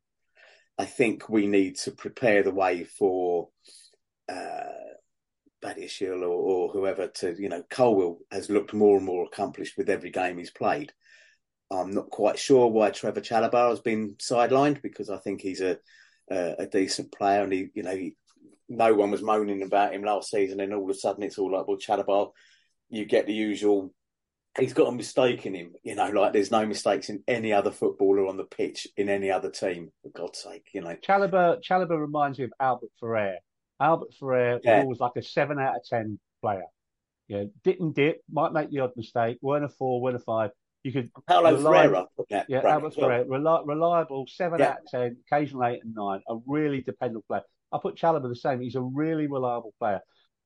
I 0.77 0.85
think 0.85 1.29
we 1.29 1.47
need 1.47 1.77
to 1.79 1.91
prepare 1.91 2.43
the 2.43 2.51
way 2.51 2.83
for 2.83 3.49
uh, 4.29 4.63
Badiashile 5.63 6.21
or, 6.21 6.27
or 6.27 6.69
whoever 6.69 7.07
to, 7.07 7.35
you 7.39 7.49
know, 7.49 7.63
Colwill 7.69 8.19
has 8.31 8.49
looked 8.49 8.73
more 8.73 8.97
and 8.97 9.05
more 9.05 9.25
accomplished 9.25 9.77
with 9.77 9.89
every 9.89 10.11
game 10.11 10.37
he's 10.37 10.51
played. 10.51 10.93
I'm 11.71 11.91
not 11.91 12.09
quite 12.09 12.37
sure 12.37 12.67
why 12.67 12.91
Trevor 12.91 13.21
Chalobah 13.21 13.69
has 13.69 13.79
been 13.79 14.15
sidelined 14.15 14.81
because 14.81 15.09
I 15.09 15.17
think 15.17 15.41
he's 15.41 15.61
a 15.61 15.77
a, 16.31 16.55
a 16.59 16.65
decent 16.65 17.11
player 17.11 17.43
and 17.43 17.53
he, 17.53 17.69
you 17.73 17.83
know, 17.83 17.95
he, 17.95 18.15
no 18.69 18.93
one 18.93 19.11
was 19.11 19.21
moaning 19.21 19.63
about 19.63 19.93
him 19.93 20.03
last 20.03 20.31
season, 20.31 20.61
and 20.61 20.73
all 20.73 20.83
of 20.83 20.89
a 20.89 20.93
sudden 20.93 21.23
it's 21.23 21.37
all 21.37 21.51
like, 21.51 21.67
well, 21.67 21.77
Chalobah, 21.77 22.31
you 22.89 23.05
get 23.05 23.27
the 23.27 23.33
usual. 23.33 23.93
He's 24.59 24.73
got 24.73 24.89
a 24.89 24.91
mistake 24.91 25.45
in 25.45 25.53
him, 25.55 25.73
you 25.81 25.95
know, 25.95 26.09
like 26.09 26.33
there's 26.33 26.51
no 26.51 26.65
mistakes 26.65 27.09
in 27.09 27.23
any 27.27 27.53
other 27.53 27.71
footballer 27.71 28.27
on 28.27 28.35
the 28.35 28.43
pitch 28.43 28.85
in 28.97 29.07
any 29.07 29.31
other 29.31 29.49
team. 29.49 29.89
For 30.03 30.09
God's 30.09 30.39
sake, 30.43 30.67
you 30.73 30.81
know. 30.81 30.95
Chalobah, 31.07 31.61
Chalobah 31.63 31.97
reminds 31.99 32.37
me 32.37 32.45
of 32.45 32.53
Albert 32.59 32.89
Ferrer. 32.99 33.37
Albert 33.79 34.13
Ferrer 34.19 34.59
Yeah. 34.63 34.83
was 34.83 34.99
like 34.99 35.13
a 35.15 35.23
seven 35.23 35.57
out 35.57 35.77
of 35.77 35.83
ten 35.85 36.19
player. 36.41 36.65
Yeah, 37.29 37.45
didn't 37.63 37.95
dip, 37.95 38.21
might 38.29 38.51
make 38.51 38.71
the 38.71 38.79
odd 38.79 38.91
mistake, 38.97 39.37
weren't 39.41 39.63
a 39.63 39.69
four, 39.69 40.01
weren't 40.01 40.17
a 40.17 40.19
five. 40.19 40.51
You 40.83 40.91
could 40.91 41.11
Paulo 41.27 41.55
Ferreira, 41.61 42.07
that 42.29 42.47
Yeah, 42.49 42.59
Albert 42.59 42.97
well. 42.97 43.07
Ferrer, 43.09 43.25
reli- 43.25 43.65
reliable, 43.65 44.25
seven 44.27 44.59
Yeah. 44.59 44.71
out 44.71 44.79
of 44.79 44.85
ten, 44.87 45.17
occasional 45.31 45.63
eight 45.65 45.81
and 45.83 45.95
nine, 45.95 46.21
a 46.27 46.37
really 46.45 46.81
dependable 46.81 47.23
player. 47.27 47.43
I 47.71 47.77
put 47.81 47.95
Chalobah 47.95 48.27
the 48.27 48.35
same. 48.35 48.59
He's 48.59 48.75
a 48.75 48.81
really 48.81 49.27
reliable 49.27 49.73
player. 49.79 50.01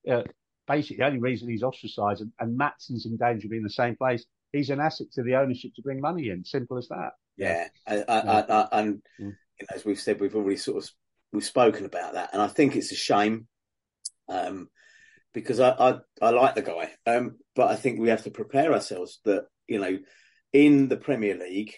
Uh, 0.08 0.22
basically, 0.68 0.97
the 0.97 1.05
only 1.05 1.20
reason 1.20 1.49
he's 1.49 1.63
ostracised 1.63 2.22
and, 2.22 2.32
and 2.39 2.59
Maatsen's 2.59 3.05
in 3.05 3.18
danger 3.18 3.47
of 3.47 3.51
being 3.51 3.61
in 3.61 3.63
the 3.63 3.70
same 3.70 3.95
place, 3.95 4.26
he's 4.51 4.70
an 4.70 4.80
asset 4.80 5.07
to 5.13 5.24
the 5.24 5.36
ownership 5.36 5.72
to 5.76 5.82
bring 5.82 6.01
money 6.01 6.30
in. 6.30 6.43
Simple 6.43 6.78
as 6.78 6.88
that. 6.89 7.11
Yeah, 7.38 7.68
I, 7.88 7.97
I, 8.07 8.20
I, 8.20 8.39
I, 8.41 8.68
and 8.80 9.01
Mm. 9.20 9.36
you 9.59 9.68
know, 9.70 9.76
as 9.76 9.86
we've 9.86 9.99
said, 9.99 10.20
we've 10.20 10.36
already 10.36 10.57
sort 10.57 10.84
of 10.84 10.89
we've 11.32 11.43
spoken 11.43 11.86
about 11.86 12.13
that, 12.13 12.30
and 12.34 12.41
I 12.41 12.47
think 12.47 12.76
it's 12.76 12.91
a 12.91 12.95
shame, 12.95 13.47
um, 14.30 14.70
because 15.34 15.59
I, 15.59 15.70
I 15.72 15.99
I 16.22 16.30
like 16.30 16.55
the 16.55 16.61
guy, 16.61 16.91
um, 17.05 17.38
but 17.55 17.70
I 17.70 17.76
think 17.76 17.99
we 17.99 18.09
have 18.09 18.24
to 18.24 18.32
prepare 18.32 18.74
ourselves 18.74 19.20
that 19.26 19.45
you 19.68 19.80
know, 19.80 19.97
in 20.53 20.88
the 20.88 20.97
Premier 20.97 21.36
League, 21.36 21.74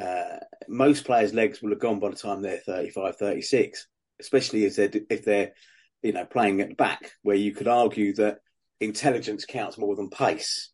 uh, 0.00 0.38
most 0.68 1.04
players' 1.04 1.34
legs 1.34 1.60
will 1.62 1.70
have 1.70 1.78
gone 1.78 2.00
by 2.00 2.10
the 2.10 2.16
time 2.16 2.42
they're 2.42 2.58
35, 2.58 3.16
36, 3.16 3.86
especially 4.20 4.64
if 4.64 4.76
they're 4.76 4.90
if 5.08 5.24
they're 5.24 5.52
you 6.02 6.12
know 6.12 6.24
playing 6.24 6.60
at 6.60 6.68
the 6.70 6.74
back, 6.74 7.12
where 7.22 7.36
you 7.36 7.52
could 7.52 7.68
argue 7.68 8.14
that 8.14 8.38
intelligence 8.80 9.44
counts 9.44 9.78
more 9.78 9.96
than 9.96 10.10
pace. 10.10 10.70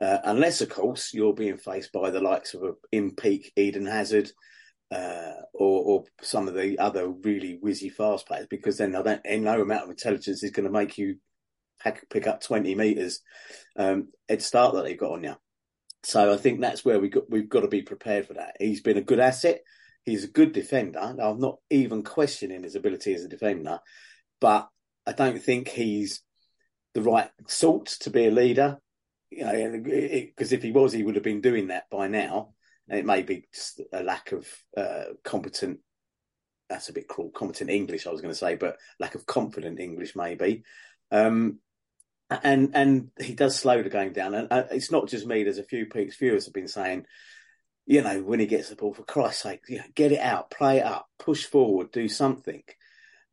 Uh, 0.00 0.18
unless, 0.24 0.60
of 0.60 0.68
course, 0.68 1.14
you're 1.14 1.34
being 1.34 1.58
faced 1.58 1.92
by 1.92 2.10
the 2.10 2.20
likes 2.20 2.54
of 2.54 2.76
in 2.90 3.14
peak 3.14 3.52
Eden 3.56 3.86
Hazard 3.86 4.30
uh, 4.90 5.32
or, 5.54 5.84
or 5.84 6.04
some 6.22 6.48
of 6.48 6.54
the 6.54 6.78
other 6.78 7.08
really 7.08 7.58
whizzy 7.62 7.92
fast 7.92 8.26
players, 8.26 8.46
because 8.48 8.78
then 8.78 8.92
no 8.92 9.60
amount 9.60 9.84
of 9.84 9.90
intelligence 9.90 10.42
is 10.42 10.50
going 10.50 10.66
to 10.66 10.72
make 10.72 10.98
you 10.98 11.16
pick 12.10 12.26
up 12.26 12.42
20 12.42 12.74
metres 12.74 13.20
um, 13.76 14.08
head 14.28 14.42
start 14.42 14.74
that 14.74 14.84
they've 14.84 14.98
got 14.98 15.12
on 15.12 15.24
you. 15.24 15.34
So 16.04 16.32
I 16.32 16.36
think 16.36 16.60
that's 16.60 16.84
where 16.84 16.98
we 16.98 17.08
got, 17.08 17.30
we've 17.30 17.48
got 17.48 17.60
to 17.60 17.68
be 17.68 17.82
prepared 17.82 18.26
for 18.26 18.34
that. 18.34 18.56
He's 18.58 18.80
been 18.80 18.98
a 18.98 19.02
good 19.02 19.20
asset. 19.20 19.60
He's 20.04 20.24
a 20.24 20.28
good 20.28 20.52
defender. 20.52 20.98
I'm 20.98 21.38
not 21.38 21.58
even 21.70 22.02
questioning 22.02 22.64
his 22.64 22.74
ability 22.74 23.14
as 23.14 23.24
a 23.24 23.28
defender, 23.28 23.78
but 24.42 24.68
I 25.06 25.12
don't 25.12 25.40
think 25.40 25.68
he's 25.68 26.20
the 26.94 27.00
right 27.00 27.30
sort 27.46 27.86
to 28.00 28.10
be 28.10 28.26
a 28.26 28.30
leader. 28.32 28.78
You 29.30 29.44
know, 29.44 29.80
because 29.80 30.52
if 30.52 30.64
he 30.64 30.72
was, 30.72 30.92
he 30.92 31.04
would 31.04 31.14
have 31.14 31.24
been 31.24 31.40
doing 31.40 31.68
that 31.68 31.88
by 31.90 32.08
now. 32.08 32.54
And 32.88 32.98
it 32.98 33.06
may 33.06 33.22
be 33.22 33.46
just 33.54 33.80
a 33.92 34.02
lack 34.02 34.32
of 34.32 34.46
uh, 34.76 35.14
competent. 35.22 35.78
That's 36.68 36.88
a 36.88 36.92
bit 36.92 37.06
cruel. 37.06 37.30
Competent 37.30 37.70
English, 37.70 38.06
I 38.06 38.10
was 38.10 38.20
going 38.20 38.34
to 38.34 38.38
say, 38.38 38.56
but 38.56 38.78
lack 38.98 39.14
of 39.14 39.26
confident 39.26 39.78
English, 39.78 40.16
maybe. 40.16 40.64
Um, 41.12 41.60
and 42.28 42.72
and 42.74 43.10
he 43.20 43.34
does 43.34 43.56
slow 43.56 43.80
the 43.80 43.90
game 43.90 44.12
down. 44.12 44.34
And 44.34 44.48
uh, 44.50 44.64
it's 44.72 44.90
not 44.90 45.08
just 45.08 45.24
me. 45.24 45.44
There's 45.44 45.58
a 45.58 45.64
few 45.64 45.86
peaks 45.86 46.16
viewers 46.16 46.46
have 46.46 46.54
been 46.54 46.68
saying, 46.68 47.06
you 47.86 48.02
know, 48.02 48.22
when 48.22 48.40
he 48.40 48.46
gets 48.46 48.70
the 48.70 48.76
ball, 48.76 48.92
for 48.92 49.04
Christ's 49.04 49.42
sake, 49.42 49.60
you 49.68 49.78
know, 49.78 49.84
get 49.94 50.10
it 50.10 50.20
out, 50.20 50.50
play 50.50 50.78
it 50.78 50.84
up, 50.84 51.06
push 51.18 51.44
forward, 51.46 51.92
do 51.92 52.08
something. 52.08 52.64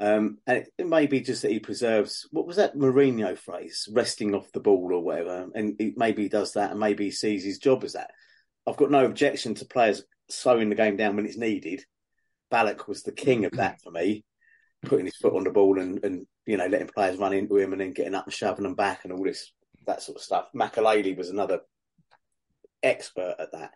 Um, 0.02 0.38
and 0.47 0.66
it, 0.78 0.88
may 0.88 1.08
be 1.08 1.20
just 1.20 1.41
that 1.41 1.52
he 1.52 1.60
preserves 1.60 2.28
what 2.32 2.47
was 2.47 2.56
that 2.56 2.78
Mourinho 2.78 3.38
phrase, 3.38 3.89
resting 3.91 4.34
off 4.34 4.52
the 4.54 4.62
ball 4.62 4.93
or 4.93 5.04
whatever. 5.04 5.50
And 5.54 5.76
it, 5.80 5.97
maybe 5.97 6.24
he 6.24 6.30
does 6.30 6.54
that, 6.54 6.72
and 6.72 6.80
maybe 6.80 7.06
he 7.06 7.12
sees 7.12 7.43
his 7.43 7.58
job 7.58 7.84
as 7.84 7.93
that. 7.93 8.12
I've 8.66 8.78
got 8.78 8.91
no 8.91 9.04
objection 9.04 9.56
to 9.56 9.66
players 9.66 10.04
slowing 10.30 10.70
the 10.70 10.76
game 10.76 10.95
down 10.95 11.16
when 11.16 11.26
it's 11.26 11.38
needed. 11.38 11.84
Ballack 12.52 12.88
was 12.88 13.04
the 13.04 13.12
king 13.12 13.43
of 13.45 13.52
that 13.54 13.82
for 13.82 13.91
me, 13.91 14.24
putting 14.84 15.06
his 15.06 15.18
foot 15.18 15.36
on 15.36 15.43
the 15.43 15.52
ball 15.52 15.80
and, 15.80 16.04
and 16.04 16.26
you 16.45 16.56
know 16.56 16.68
letting 16.68 16.88
players 16.88 17.18
run 17.18 17.34
into 17.34 17.58
him 17.58 17.74
and 17.74 17.82
then 17.82 17.91
getting 17.91 18.16
up 18.16 18.26
and 18.26 18.34
shoving 18.34 18.64
them 18.64 18.76
back 18.76 19.04
and 19.04 19.14
all 19.14 19.24
this 19.24 19.52
that 19.86 20.02
sort 20.02 20.18
of 20.18 20.24
stuff. 20.24 20.47
Makelele 20.56 21.18
was 21.18 21.30
another 21.30 21.60
expert 22.82 23.36
at 23.38 23.52
that. 23.52 23.72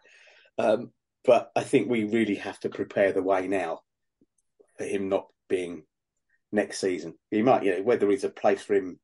Um, 0.58 0.92
but 1.26 1.52
I 1.56 1.64
think 1.64 1.90
we 1.90 2.04
really 2.04 2.36
have 2.36 2.60
to 2.62 2.70
prepare 2.70 3.12
the 3.12 3.24
way 3.24 3.48
now 3.48 3.82
for 4.78 4.86
him 4.86 5.10
not 5.10 5.28
being 5.50 5.84
next 6.54 6.80
season. 6.80 7.16
He 7.32 7.41
might, 7.41 7.64
you 7.64 7.76
know, 7.78 7.82
whether 7.84 8.10
he's 8.10 8.24
a 8.24 8.30
place 8.30 8.62
for 8.62 8.76
him 8.76 8.99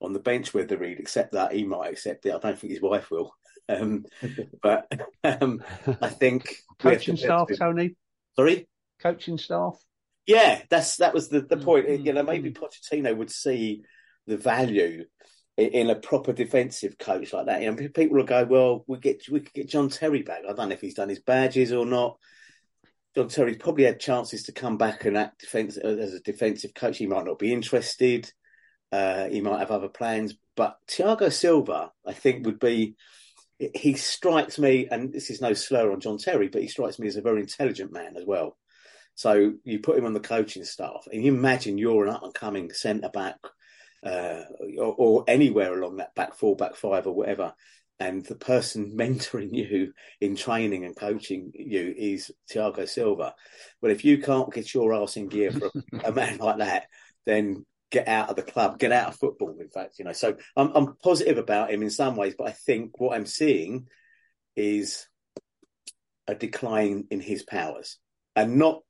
on 0.00 0.12
the 0.12 0.18
bench, 0.18 0.52
whether 0.52 0.82
he'd 0.82 0.98
accept 1.00 1.32
that, 1.32 1.52
he 1.52 1.64
might 1.64 1.92
accept 1.92 2.26
it. 2.26 2.34
I 2.34 2.38
don't 2.38 2.58
think 2.58 2.72
his 2.72 2.82
wife 2.82 3.10
will. 3.10 3.32
Um, 3.68 4.04
but 4.62 4.90
um, 5.22 5.62
I 6.02 6.08
think 6.08 6.44
we 6.82 6.90
have 6.90 6.98
Coaching 7.00 7.16
to- 7.16 7.22
staff, 7.22 7.48
Tony. 7.58 7.96
Sorry. 8.34 8.66
Coaching 9.00 9.38
staff. 9.38 9.78
Yeah, 10.26 10.60
that's 10.70 10.96
that 10.96 11.14
was 11.14 11.28
the, 11.28 11.42
the 11.42 11.56
point. 11.56 11.86
Mm, 11.86 12.04
You 12.04 12.12
know, 12.12 12.24
maybe 12.24 12.50
Pochettino 12.50 13.16
would 13.16 13.30
see 13.30 13.82
the 14.26 14.36
value 14.36 15.04
in, 15.56 15.68
in 15.68 15.90
a 15.90 15.94
proper 15.94 16.32
defensive 16.32 16.98
coach 16.98 17.32
like 17.32 17.46
that. 17.46 17.62
You 17.62 17.70
know, 17.70 17.88
people 17.88 18.16
will 18.16 18.24
go, 18.24 18.44
"Well, 18.44 18.84
we 18.88 18.98
get 18.98 19.22
we 19.30 19.40
could 19.40 19.52
get 19.52 19.68
John 19.68 19.88
Terry 19.88 20.22
back." 20.22 20.40
I 20.42 20.52
don't 20.52 20.68
know 20.68 20.74
if 20.74 20.80
he's 20.80 20.94
done 20.94 21.08
his 21.10 21.20
badges 21.20 21.72
or 21.72 21.86
not. 21.86 22.18
John 23.16 23.28
Terry's 23.28 23.56
probably 23.56 23.84
had 23.84 23.98
chances 23.98 24.42
to 24.44 24.52
come 24.52 24.76
back 24.76 25.06
and 25.06 25.16
act 25.16 25.40
defense 25.40 25.78
as 25.78 26.12
a 26.12 26.20
defensive 26.20 26.74
coach. 26.74 26.98
He 26.98 27.06
might 27.06 27.24
not 27.24 27.38
be 27.38 27.50
interested. 27.50 28.30
Uh, 28.92 29.28
he 29.28 29.40
might 29.40 29.60
have 29.60 29.70
other 29.70 29.88
plans, 29.88 30.34
but 30.54 30.76
Thiago 30.86 31.32
Silva, 31.32 31.92
I 32.06 32.12
think, 32.12 32.44
would 32.44 32.60
be. 32.60 32.96
He 33.58 33.94
strikes 33.94 34.58
me, 34.58 34.86
and 34.90 35.14
this 35.14 35.30
is 35.30 35.40
no 35.40 35.54
slur 35.54 35.90
on 35.90 36.00
John 36.00 36.18
Terry, 36.18 36.48
but 36.48 36.60
he 36.60 36.68
strikes 36.68 36.98
me 36.98 37.08
as 37.08 37.16
a 37.16 37.22
very 37.22 37.40
intelligent 37.40 37.90
man 37.90 38.18
as 38.18 38.24
well. 38.26 38.58
So 39.14 39.54
you 39.64 39.78
put 39.78 39.96
him 39.96 40.04
on 40.04 40.12
the 40.12 40.20
coaching 40.20 40.64
staff, 40.64 41.08
and 41.10 41.24
you 41.24 41.32
imagine 41.32 41.78
you're 41.78 42.04
an 42.04 42.14
up 42.14 42.22
and 42.22 42.34
coming 42.34 42.70
centre 42.74 43.08
back, 43.08 43.38
uh, 44.04 44.42
or, 44.78 44.94
or 44.98 45.24
anywhere 45.26 45.72
along 45.72 45.96
that 45.96 46.14
back 46.14 46.34
four, 46.34 46.54
back 46.54 46.76
five, 46.76 47.06
or 47.06 47.14
whatever, 47.14 47.54
and 47.98 48.24
the 48.26 48.34
person 48.34 48.92
mentoring 48.96 49.52
you 49.52 49.92
in 50.20 50.36
training 50.36 50.84
and 50.84 50.96
coaching 50.96 51.52
you 51.54 51.94
is 51.96 52.30
Thiago 52.50 52.88
Silva. 52.88 53.34
But 53.80 53.90
if 53.90 54.04
you 54.04 54.18
can't 54.18 54.52
get 54.52 54.72
your 54.74 54.94
ass 54.94 55.16
in 55.16 55.28
gear 55.28 55.52
for 55.52 55.70
a, 55.92 56.08
a 56.08 56.12
man 56.14 56.38
like 56.38 56.58
that, 56.58 56.84
then 57.24 57.64
get 57.90 58.08
out 58.08 58.30
of 58.30 58.36
the 58.36 58.42
club, 58.42 58.78
get 58.78 58.92
out 58.92 59.08
of 59.08 59.16
football. 59.16 59.56
In 59.60 59.68
fact, 59.68 59.98
you 59.98 60.04
know, 60.04 60.12
so 60.12 60.36
I'm, 60.56 60.72
I'm 60.74 60.96
positive 61.02 61.38
about 61.38 61.70
him 61.70 61.82
in 61.82 61.90
some 61.90 62.16
ways, 62.16 62.34
but 62.36 62.48
I 62.48 62.52
think 62.52 63.00
what 63.00 63.14
I'm 63.14 63.26
seeing 63.26 63.88
is 64.54 65.06
a 66.26 66.34
decline 66.34 67.04
in 67.10 67.20
his 67.20 67.42
powers, 67.42 67.98
and 68.34 68.56
not 68.56 68.82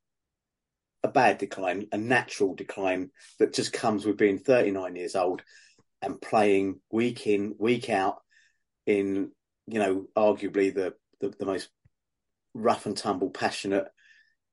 a 1.03 1.09
bad 1.09 1.39
decline, 1.39 1.87
a 1.93 1.99
natural 1.99 2.55
decline 2.55 3.11
that 3.39 3.55
just 3.55 3.73
comes 3.73 4.05
with 4.05 4.17
being 4.17 4.39
39 4.39 4.97
years 4.97 5.15
old 5.15 5.43
and 6.03 6.21
playing 6.21 6.81
week 6.91 7.27
in, 7.27 7.55
week 7.59 7.91
out 7.91 8.17
in, 8.87 9.31
you 9.67 9.79
know, 9.79 10.07
arguably 10.17 10.73
the, 10.75 10.95
the, 11.21 11.31
the 11.39 11.47
most 11.47 11.69
rough 12.55 12.87
and 12.87 12.97
tumble, 12.97 13.31
passionate 13.31 13.89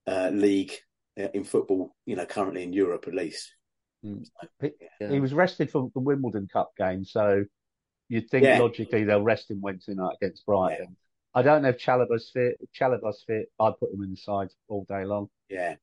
uh, 0.07 0.29
league 0.33 0.73
uh, 1.19 1.27
in 1.33 1.43
football, 1.43 1.95
you 2.05 2.15
know, 2.15 2.25
currently 2.25 2.63
in 2.63 2.73
Europe 2.73 3.05
at 3.07 3.13
least. 3.13 3.53
He, 4.01 4.71
Yeah. 4.99 5.11
he 5.11 5.19
was 5.19 5.33
rested 5.33 5.71
for 5.71 5.89
the 5.93 6.01
Wimbledon 6.01 6.47
Cup 6.51 6.71
game, 6.77 7.05
so 7.05 7.45
you'd 8.09 8.29
think 8.29 8.45
Yeah. 8.45 8.59
logically 8.59 9.03
they'll 9.05 9.21
rest 9.21 9.49
him 9.49 9.61
Wednesday 9.61 9.93
night 9.93 10.17
against 10.21 10.45
Brighton. 10.45 10.97
I 11.33 11.41
don't 11.41 11.61
know 11.63 11.69
if 11.69 11.77
Chalobah's 11.77 12.29
fit. 12.31 12.57
If 12.59 12.69
Chalobah's 12.77 13.23
fit, 13.25 13.51
I'd 13.59 13.79
put 13.79 13.93
him 13.93 14.03
in 14.03 14.11
the 14.11 14.17
side 14.17 14.49
all 14.67 14.85
day 14.89 15.05
long. 15.05 15.29
Yeah. 15.49 15.75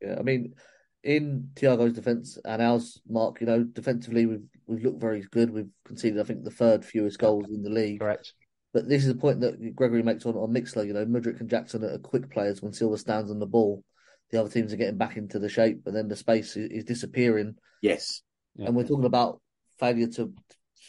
Yeah, 0.00 0.16
I 0.18 0.22
mean, 0.22 0.54
in 1.02 1.50
Thiago's 1.54 1.94
defence 1.94 2.38
and 2.44 2.62
ours, 2.62 3.00
Mark, 3.08 3.40
you 3.40 3.46
know, 3.46 3.64
defensively 3.64 4.26
we've 4.26 4.44
we've 4.66 4.84
looked 4.84 5.00
very 5.00 5.22
good. 5.30 5.50
We've 5.50 5.70
conceded, 5.84 6.20
I 6.20 6.24
think, 6.24 6.44
the 6.44 6.50
third 6.50 6.84
fewest 6.84 7.18
goals 7.18 7.46
in 7.48 7.62
the 7.62 7.70
league. 7.70 8.00
Correct. 8.00 8.32
But 8.72 8.88
this 8.88 9.02
is 9.02 9.08
the 9.08 9.20
point 9.20 9.40
that 9.40 9.76
Gregory 9.76 10.02
makes 10.02 10.24
on, 10.24 10.34
on 10.34 10.52
Mixlr. 10.52 10.86
You 10.86 10.94
know, 10.94 11.04
Mudryk 11.04 11.40
and 11.40 11.50
Jackson 11.50 11.84
are 11.84 11.98
quick 11.98 12.30
players 12.30 12.62
when 12.62 12.72
Silva 12.72 12.96
stands 12.96 13.30
on 13.30 13.38
the 13.38 13.46
ball. 13.46 13.84
the 14.30 14.40
other 14.40 14.48
teams 14.48 14.72
are 14.72 14.76
getting 14.76 14.96
back 14.96 15.16
into 15.16 15.38
the 15.38 15.48
shape, 15.48 15.82
and 15.86 15.94
then 15.94 16.08
the 16.08 16.16
space 16.16 16.56
is, 16.56 16.70
is 16.70 16.84
disappearing. 16.84 17.54
Yes. 17.82 18.22
Yeah. 18.56 18.66
And 18.66 18.76
we're 18.76 18.86
talking 18.86 19.04
about 19.04 19.40
failure 19.78 20.08
to 20.08 20.32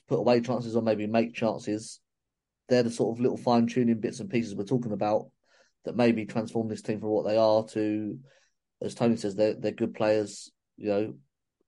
put 0.08 0.20
away 0.20 0.42
chances 0.42 0.76
or 0.76 0.82
maybe 0.82 1.08
make 1.08 1.36
chances. 1.36 2.00
They're 2.70 2.84
the 2.84 2.90
sort 2.90 3.16
of 3.16 3.22
little 3.22 3.38
fine 3.38 3.68
tuning 3.68 4.00
bits 4.00 4.20
and 4.20 4.30
pieces 4.30 4.56
we're 4.56 4.64
talking 4.64 4.94
about 4.94 5.28
that 5.84 5.98
maybe 5.98 6.26
transform 6.26 6.70
this 6.70 6.82
team 6.82 7.02
from 7.02 7.10
what 7.10 7.26
they 7.26 7.36
are 7.36 7.66
to, 7.66 8.18
as 8.84 8.96
Tony 8.96 9.16
says, 9.16 9.36
they're 9.36 9.54
they're 9.54 9.72
good 9.72 9.94
players. 9.94 10.52
You 10.78 10.88
know, 10.90 11.14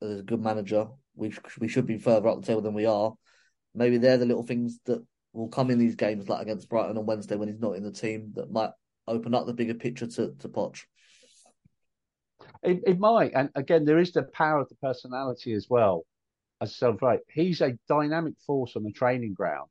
as 0.01 0.19
a 0.19 0.23
good 0.23 0.41
manager, 0.41 0.87
we 1.15 1.33
we 1.59 1.67
should 1.67 1.85
be 1.87 1.97
further 1.97 2.27
up 2.27 2.41
the 2.41 2.47
table 2.47 2.61
than 2.61 2.73
we 2.73 2.85
are. 2.85 3.13
Maybe 3.73 3.97
they're 3.97 4.17
the 4.17 4.25
little 4.25 4.43
things 4.43 4.79
that 4.85 5.03
will 5.33 5.49
come 5.49 5.69
in 5.69 5.79
these 5.79 5.95
games, 5.95 6.29
like 6.29 6.41
against 6.41 6.69
Brighton 6.69 6.97
on 6.97 7.05
Wednesday 7.05 7.35
when 7.35 7.47
he's 7.49 7.59
not 7.59 7.75
in 7.75 7.83
the 7.83 7.91
team, 7.91 8.31
that 8.35 8.51
might 8.51 8.71
open 9.07 9.35
up 9.35 9.45
the 9.45 9.53
bigger 9.53 9.73
picture 9.73 10.07
to 10.07 10.33
to 10.39 10.49
Poch. 10.49 10.81
It, 12.63 12.81
it 12.85 12.99
might, 12.99 13.31
and 13.33 13.49
again, 13.55 13.85
there 13.85 13.99
is 13.99 14.11
the 14.11 14.23
power 14.23 14.59
of 14.59 14.69
the 14.69 14.75
personality 14.75 15.53
as 15.53 15.67
well. 15.69 16.05
As 16.61 16.75
so 16.75 16.97
right, 17.01 17.19
he's 17.31 17.61
a 17.61 17.77
dynamic 17.87 18.33
force 18.45 18.75
on 18.75 18.83
the 18.83 18.91
training 18.91 19.33
ground. 19.33 19.69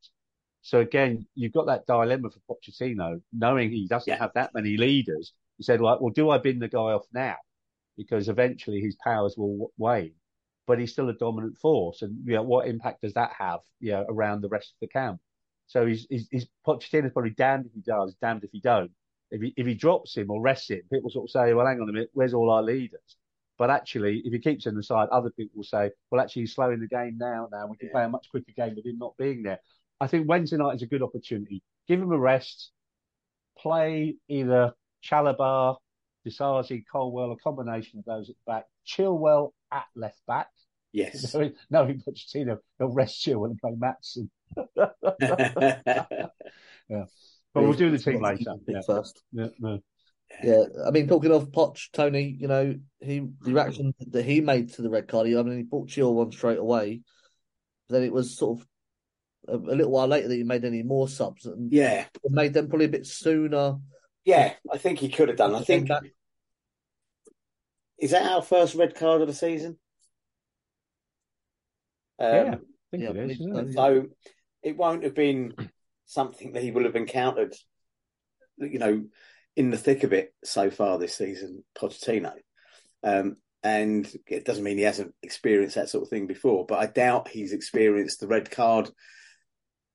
So 0.63 0.81
again, 0.81 1.27
you've 1.35 1.53
got 1.53 1.67
that 1.67 1.87
dilemma 1.87 2.31
for 2.31 2.57
Pochettino, 2.57 3.21
knowing 3.33 3.71
he 3.71 3.87
doesn't 3.87 4.11
Yeah. 4.11 4.19
have 4.19 4.33
that 4.35 4.55
many 4.55 4.77
leaders. 4.77 5.33
He 5.59 5.63
said, 5.65 5.81
like, 5.81 6.01
well, 6.01 6.11
do 6.13 6.31
I 6.31 6.39
bin 6.39 6.59
the 6.59 6.69
guy 6.69 6.79
off 6.79 7.07
now? 7.13 7.37
Because 7.97 8.29
eventually 8.29 8.81
his 8.81 8.97
powers 8.97 9.37
will 9.37 9.73
wane, 9.79 10.15
but 10.67 10.79
he's 10.79 10.93
still 10.93 11.09
a 11.09 11.15
dominant 11.15 11.59
force. 11.59 12.03
And 12.03 12.19
you 12.27 12.35
know, 12.35 12.43
what 12.43 12.67
impact 12.67 13.03
does 13.03 13.15
that 13.15 13.33
have, 13.39 13.61
you 13.81 13.93
know, 13.93 14.05
around 14.09 14.41
the 14.41 14.49
rest 14.49 14.71
of 14.73 14.81
the 14.81 14.89
camp? 14.89 15.21
So 15.67 15.87
he's, 15.87 16.07
he's, 16.11 16.29
he's 16.31 16.47
Pochettino's 16.67 17.13
probably 17.13 17.31
damned 17.31 17.67
if 17.67 17.73
he 17.73 17.81
does, 17.81 18.15
damned 18.21 18.45
if 18.45 18.51
he 18.53 18.61
don't. 18.61 18.91
If 19.31 19.41
he, 19.41 19.55
if 19.57 19.67
he 19.67 19.75
drops 19.75 20.17
him 20.17 20.31
or 20.31 20.41
rests 20.41 20.71
him, 20.71 20.83
people 20.93 21.11
sort 21.11 21.27
of 21.27 21.31
say, 21.31 21.55
well, 21.55 21.67
hang 21.67 21.81
on 21.81 21.89
a 21.89 21.93
minute, 21.93 22.11
where's 22.13 22.35
all 22.35 22.51
our 22.51 22.63
leaders? 22.63 23.17
But 23.57 23.71
actually, 23.71 24.21
if 24.25 24.33
he 24.33 24.39
keeps 24.41 24.67
him 24.67 24.77
aside, 24.79 25.09
other 25.11 25.31
people 25.31 25.53
will 25.57 25.65
say, 25.65 25.91
well, 26.11 26.21
actually, 26.21 26.43
he's 26.43 26.55
slowing 26.55 26.81
the 26.81 26.89
game 26.89 27.17
now. 27.19 27.49
Now 27.51 27.67
we 27.69 27.77
can 27.77 27.87
Yeah. 27.89 27.93
play 27.93 28.05
a 28.05 28.09
much 28.09 28.29
quicker 28.31 28.53
game 28.57 28.75
with 28.75 28.85
him 28.85 28.99
not 28.99 29.17
being 29.17 29.43
there. 29.45 29.61
I 30.01 30.09
think 30.09 30.29
Wednesday 30.29 30.57
night 30.57 30.75
is 30.75 30.83
a 30.83 30.87
good 30.87 31.03
opportunity. 31.03 31.63
Give 31.87 32.01
him 32.03 32.11
a 32.13 32.19
rest. 32.19 32.73
Play 33.57 34.17
either 34.29 34.75
Chalobah, 35.09 35.77
Disasi, 36.27 36.85
Colwill, 36.91 37.33
a 37.33 37.37
combination 37.37 37.99
of 37.99 38.05
those 38.05 38.31
at 38.31 38.37
the 38.37 38.53
back. 38.53 38.65
Chilwell 38.87 39.53
at 39.71 39.85
left 39.95 40.21
back. 40.27 40.49
Yes. 40.93 41.35
Knowing, 41.35 41.55
knowing 41.71 42.03
Pochettino, 42.07 42.59
he'll 42.79 42.93
rest 42.93 43.25
Chilwell 43.25 43.51
and 43.51 43.59
play 43.59 43.73
Maatsen. 43.73 44.29
Yeah. 46.89 47.05
But 47.53 47.63
we'll 47.63 47.73
do 47.73 47.91
the 47.91 47.99
team 47.99 48.21
later. 48.21 48.55
Yeah. 48.67 48.81
first. 48.87 49.23
Yeah, 49.33 49.49
no. 49.59 49.79
Yeah, 50.43 50.65
I 50.87 50.91
mean, 50.91 51.07
talking 51.07 51.31
of 51.31 51.53
Poch, 51.53 51.91
Tony, 51.93 52.37
you 52.39 52.49
know, 52.49 52.75
he 53.01 53.21
the 53.41 53.53
reaction 53.53 53.95
that 54.11 54.25
he 54.25 54.41
made 54.41 54.73
to 54.75 54.83
the 54.83 54.91
red 54.91 55.07
card, 55.07 55.29
I 55.29 55.43
mean, 55.43 55.59
he 55.59 55.63
brought 55.63 55.89
Chilwell 55.89 56.27
on 56.27 56.33
straight 56.33 56.59
away. 56.59 57.03
Then 57.89 58.03
it 58.03 58.13
was 58.13 58.37
sort 58.37 58.59
of 58.59 58.67
a, 59.49 59.57
a 59.57 59.77
little 59.77 59.93
while 59.93 60.09
later 60.09 60.29
that 60.29 60.35
he 60.35 60.43
made 60.43 60.65
any 60.65 60.83
more 60.83 61.09
subs 61.09 61.47
and 61.47 61.73
yeah. 61.73 62.07
made 62.29 62.55
them 62.55 62.69
probably 62.69 62.87
a 62.87 62.91
bit 62.91 63.07
sooner. 63.07 63.77
Yeah. 64.25 64.55
I 64.73 64.79
think 64.79 64.99
he 64.99 65.09
could 65.09 65.29
have 65.29 65.37
done. 65.37 65.55
I 65.55 65.63
think 65.63 65.89
Back. 65.89 66.03
is 67.99 68.13
that 68.13 68.31
our 68.31 68.43
first 68.43 68.75
red 68.75 68.95
card 68.95 69.21
of 69.21 69.29
the 69.29 69.35
season? 69.35 69.79
Um, 72.19 72.35
yeah, 72.35 72.55
I 72.55 72.91
think 72.91 73.03
yeah, 73.03 73.11
it 73.11 73.17
is. 73.17 73.31
I 73.31 73.33
Isn't 73.33 73.53
believe 73.53 73.69
it? 73.69 73.75
So 73.75 74.07
it 74.63 74.77
won't 74.77 75.05
have 75.05 75.15
been 75.15 75.55
something 76.07 76.53
that 76.53 76.63
he 76.63 76.71
will 76.71 76.85
have 76.85 76.97
encountered, 76.97 77.55
you 78.59 78.79
know, 78.79 79.05
in 79.57 79.71
the 79.71 79.79
thick 79.79 80.05
of 80.05 80.13
it 80.13 80.35
so 80.45 80.71
far 80.71 80.99
this 80.99 81.17
season, 81.17 81.65
Pochettino. 81.77 82.33
Um, 83.03 83.37
and 83.63 84.11
it 84.27 84.45
doesn't 84.45 84.65
mean 84.65 84.79
he 84.79 84.85
hasn't 84.85 85.15
experienced 85.23 85.77
that 85.77 85.89
sort 85.89 86.03
of 86.05 86.11
thing 86.11 86.27
before, 86.27 86.67
but 86.67 86.79
I 86.79 86.87
doubt 86.87 87.29
he's 87.29 87.53
experienced 87.53 88.21
the 88.21 88.27
red 88.27 88.51
card 88.51 88.91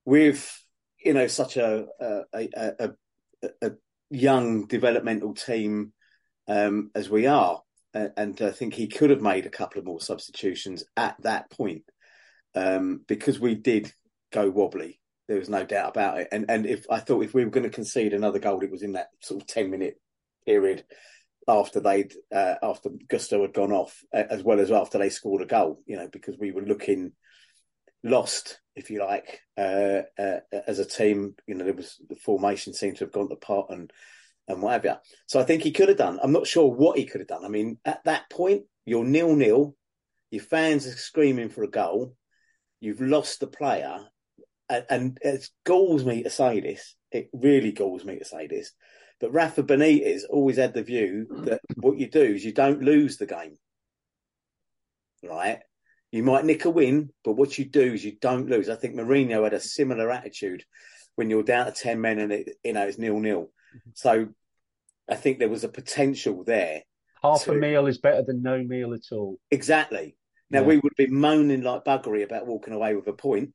with, 0.05 0.63
you 1.03 1.13
know, 1.13 1.27
such 1.27 1.57
a 1.57 1.85
a, 1.99 2.21
a, 2.33 2.49
a, 2.79 2.89
a 3.61 3.71
young 4.09 4.65
developmental 4.67 5.33
team 5.33 5.93
um, 6.47 6.91
as 6.95 7.09
we 7.09 7.27
are. 7.27 7.61
And, 7.93 8.39
I 8.39 8.51
think 8.51 8.75
he 8.75 8.87
could 8.87 9.09
have 9.09 9.21
made 9.21 9.47
a 9.47 9.49
couple 9.49 9.79
of 9.79 9.85
more 9.85 9.99
substitutions 9.99 10.83
at 10.95 11.15
that 11.23 11.49
point 11.49 11.83
um, 12.53 13.01
because 13.07 13.39
we 13.39 13.55
did 13.55 13.91
go 14.31 14.49
wobbly. 14.49 14.99
There 15.27 15.39
was 15.39 15.49
no 15.49 15.63
doubt 15.63 15.89
about 15.89 16.19
it. 16.19 16.27
And 16.31 16.45
and 16.49 16.65
if 16.65 16.85
I 16.89 16.99
thought 16.99 17.23
if 17.23 17.33
we 17.33 17.43
were 17.43 17.51
going 17.51 17.63
to 17.63 17.69
concede 17.69 18.13
another 18.13 18.39
goal, 18.39 18.61
it 18.61 18.71
was 18.71 18.83
in 18.83 18.93
that 18.93 19.09
sort 19.21 19.41
of 19.41 19.47
ten 19.47 19.71
minute 19.71 19.99
period 20.45 20.83
after 21.47 21.79
they'd 21.79 22.13
uh, 22.33 22.55
after 22.61 22.89
Gusto 23.07 23.41
had 23.41 23.53
gone 23.53 23.71
off, 23.71 24.03
as 24.13 24.43
well 24.43 24.59
as 24.59 24.71
after 24.71 24.97
they 24.97 25.09
scored 25.09 25.41
a 25.41 25.45
goal. 25.45 25.81
You 25.85 25.97
know, 25.97 26.09
because 26.11 26.37
we 26.37 26.51
were 26.51 26.61
looking 26.61 27.13
lost, 28.03 28.59
if 28.75 28.89
you 28.89 28.99
like, 28.99 29.41
uh, 29.57 30.01
uh, 30.17 30.39
as 30.67 30.79
a 30.79 30.85
team. 30.85 31.35
You 31.47 31.55
know, 31.55 31.65
there 31.65 31.73
was 31.73 31.97
the 32.07 32.15
formation 32.15 32.73
seemed 32.73 32.97
to 32.97 33.05
have 33.05 33.13
gone 33.13 33.29
to 33.29 33.35
pot 33.35 33.67
and 33.69 33.91
and 34.47 34.61
whatever. 34.61 34.99
So 35.27 35.39
I 35.39 35.43
think 35.43 35.63
he 35.63 35.71
could 35.71 35.89
have 35.89 35.97
done. 35.97 36.19
I'm 36.21 36.31
not 36.31 36.47
sure 36.47 36.67
what 36.67 36.97
he 36.97 37.05
could 37.05 37.21
have 37.21 37.27
done. 37.27 37.45
I 37.45 37.49
mean, 37.49 37.77
at 37.85 38.03
that 38.05 38.29
point, 38.29 38.63
you're 38.85 39.05
nil 39.05 39.35
nil. 39.35 39.75
Your 40.31 40.43
fans 40.43 40.85
are 40.87 40.91
screaming 40.91 41.49
for 41.49 41.63
a 41.63 41.69
goal. 41.69 42.15
You've 42.79 43.01
lost 43.01 43.39
the 43.39 43.47
player, 43.47 43.99
and, 44.69 44.85
and 44.89 45.17
it 45.21 45.49
galls 45.65 46.05
me 46.05 46.23
to 46.23 46.29
say 46.29 46.59
this. 46.61 46.95
It 47.11 47.29
really 47.33 47.71
galls 47.71 48.05
me 48.05 48.19
to 48.19 48.25
say 48.25 48.47
this. 48.47 48.71
But 49.19 49.33
Rafa 49.33 49.63
Benitez 49.63 50.21
always 50.29 50.57
had 50.57 50.73
the 50.73 50.83
view 50.83 51.27
that 51.45 51.61
what 51.75 51.97
you 51.97 52.09
do 52.09 52.21
is 52.21 52.45
you 52.45 52.53
don't 52.53 52.81
lose 52.81 53.17
the 53.17 53.25
game. 53.25 53.57
Right? 55.23 55.59
You 56.11 56.23
might 56.23 56.45
nick 56.45 56.65
a 56.65 56.69
win, 56.69 57.11
but 57.23 57.33
what 57.33 57.57
you 57.57 57.65
do 57.65 57.93
is 57.93 58.03
you 58.03 58.17
don't 58.19 58.49
lose. 58.49 58.69
I 58.69 58.75
think 58.75 58.95
Mourinho 58.95 59.43
had 59.43 59.53
a 59.53 59.59
similar 59.59 60.09
attitude 60.09 60.63
when 61.15 61.29
you're 61.29 61.43
down 61.43 61.65
to 61.65 61.71
10 61.71 62.01
men 62.01 62.19
and 62.19 62.31
it, 62.31 62.57
you 62.63 62.73
know, 62.73 62.87
it's 62.87 62.97
nil 62.97 63.19
nil. 63.19 63.51
Mm-hmm. 63.75 63.89
So 63.93 64.29
I 65.09 65.15
think 65.15 65.39
there 65.39 65.49
was 65.49 65.63
a 65.63 65.69
potential 65.69 66.43
there. 66.43 66.83
Half 67.21 67.47
a 67.47 67.53
meal 67.53 67.85
is 67.87 67.97
better 67.97 68.23
than 68.23 68.41
no 68.41 68.63
meal 68.63 68.93
at 68.93 69.11
all. 69.11 69.37
Exactly. 69.51 70.15
Now 70.49 70.61
Yeah. 70.61 70.67
we 70.67 70.77
would 70.77 70.95
be 70.95 71.07
moaning 71.07 71.61
like 71.61 71.83
buggery 71.83 72.23
about 72.23 72.47
walking 72.47 72.73
away 72.73 72.95
with 72.95 73.07
a 73.07 73.13
point, 73.13 73.53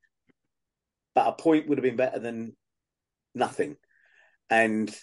but 1.15 1.27
a 1.27 1.33
point 1.33 1.69
would 1.69 1.79
have 1.79 1.83
been 1.83 1.97
better 1.97 2.19
than 2.19 2.55
nothing. 3.35 3.77
And 4.51 4.95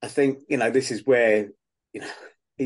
I 0.00 0.08
think 0.08 0.38
you 0.48 0.56
know 0.56 0.70
this 0.70 0.90
is 0.90 1.04
where 1.04 1.48
you 1.92 2.00
know 2.00 2.10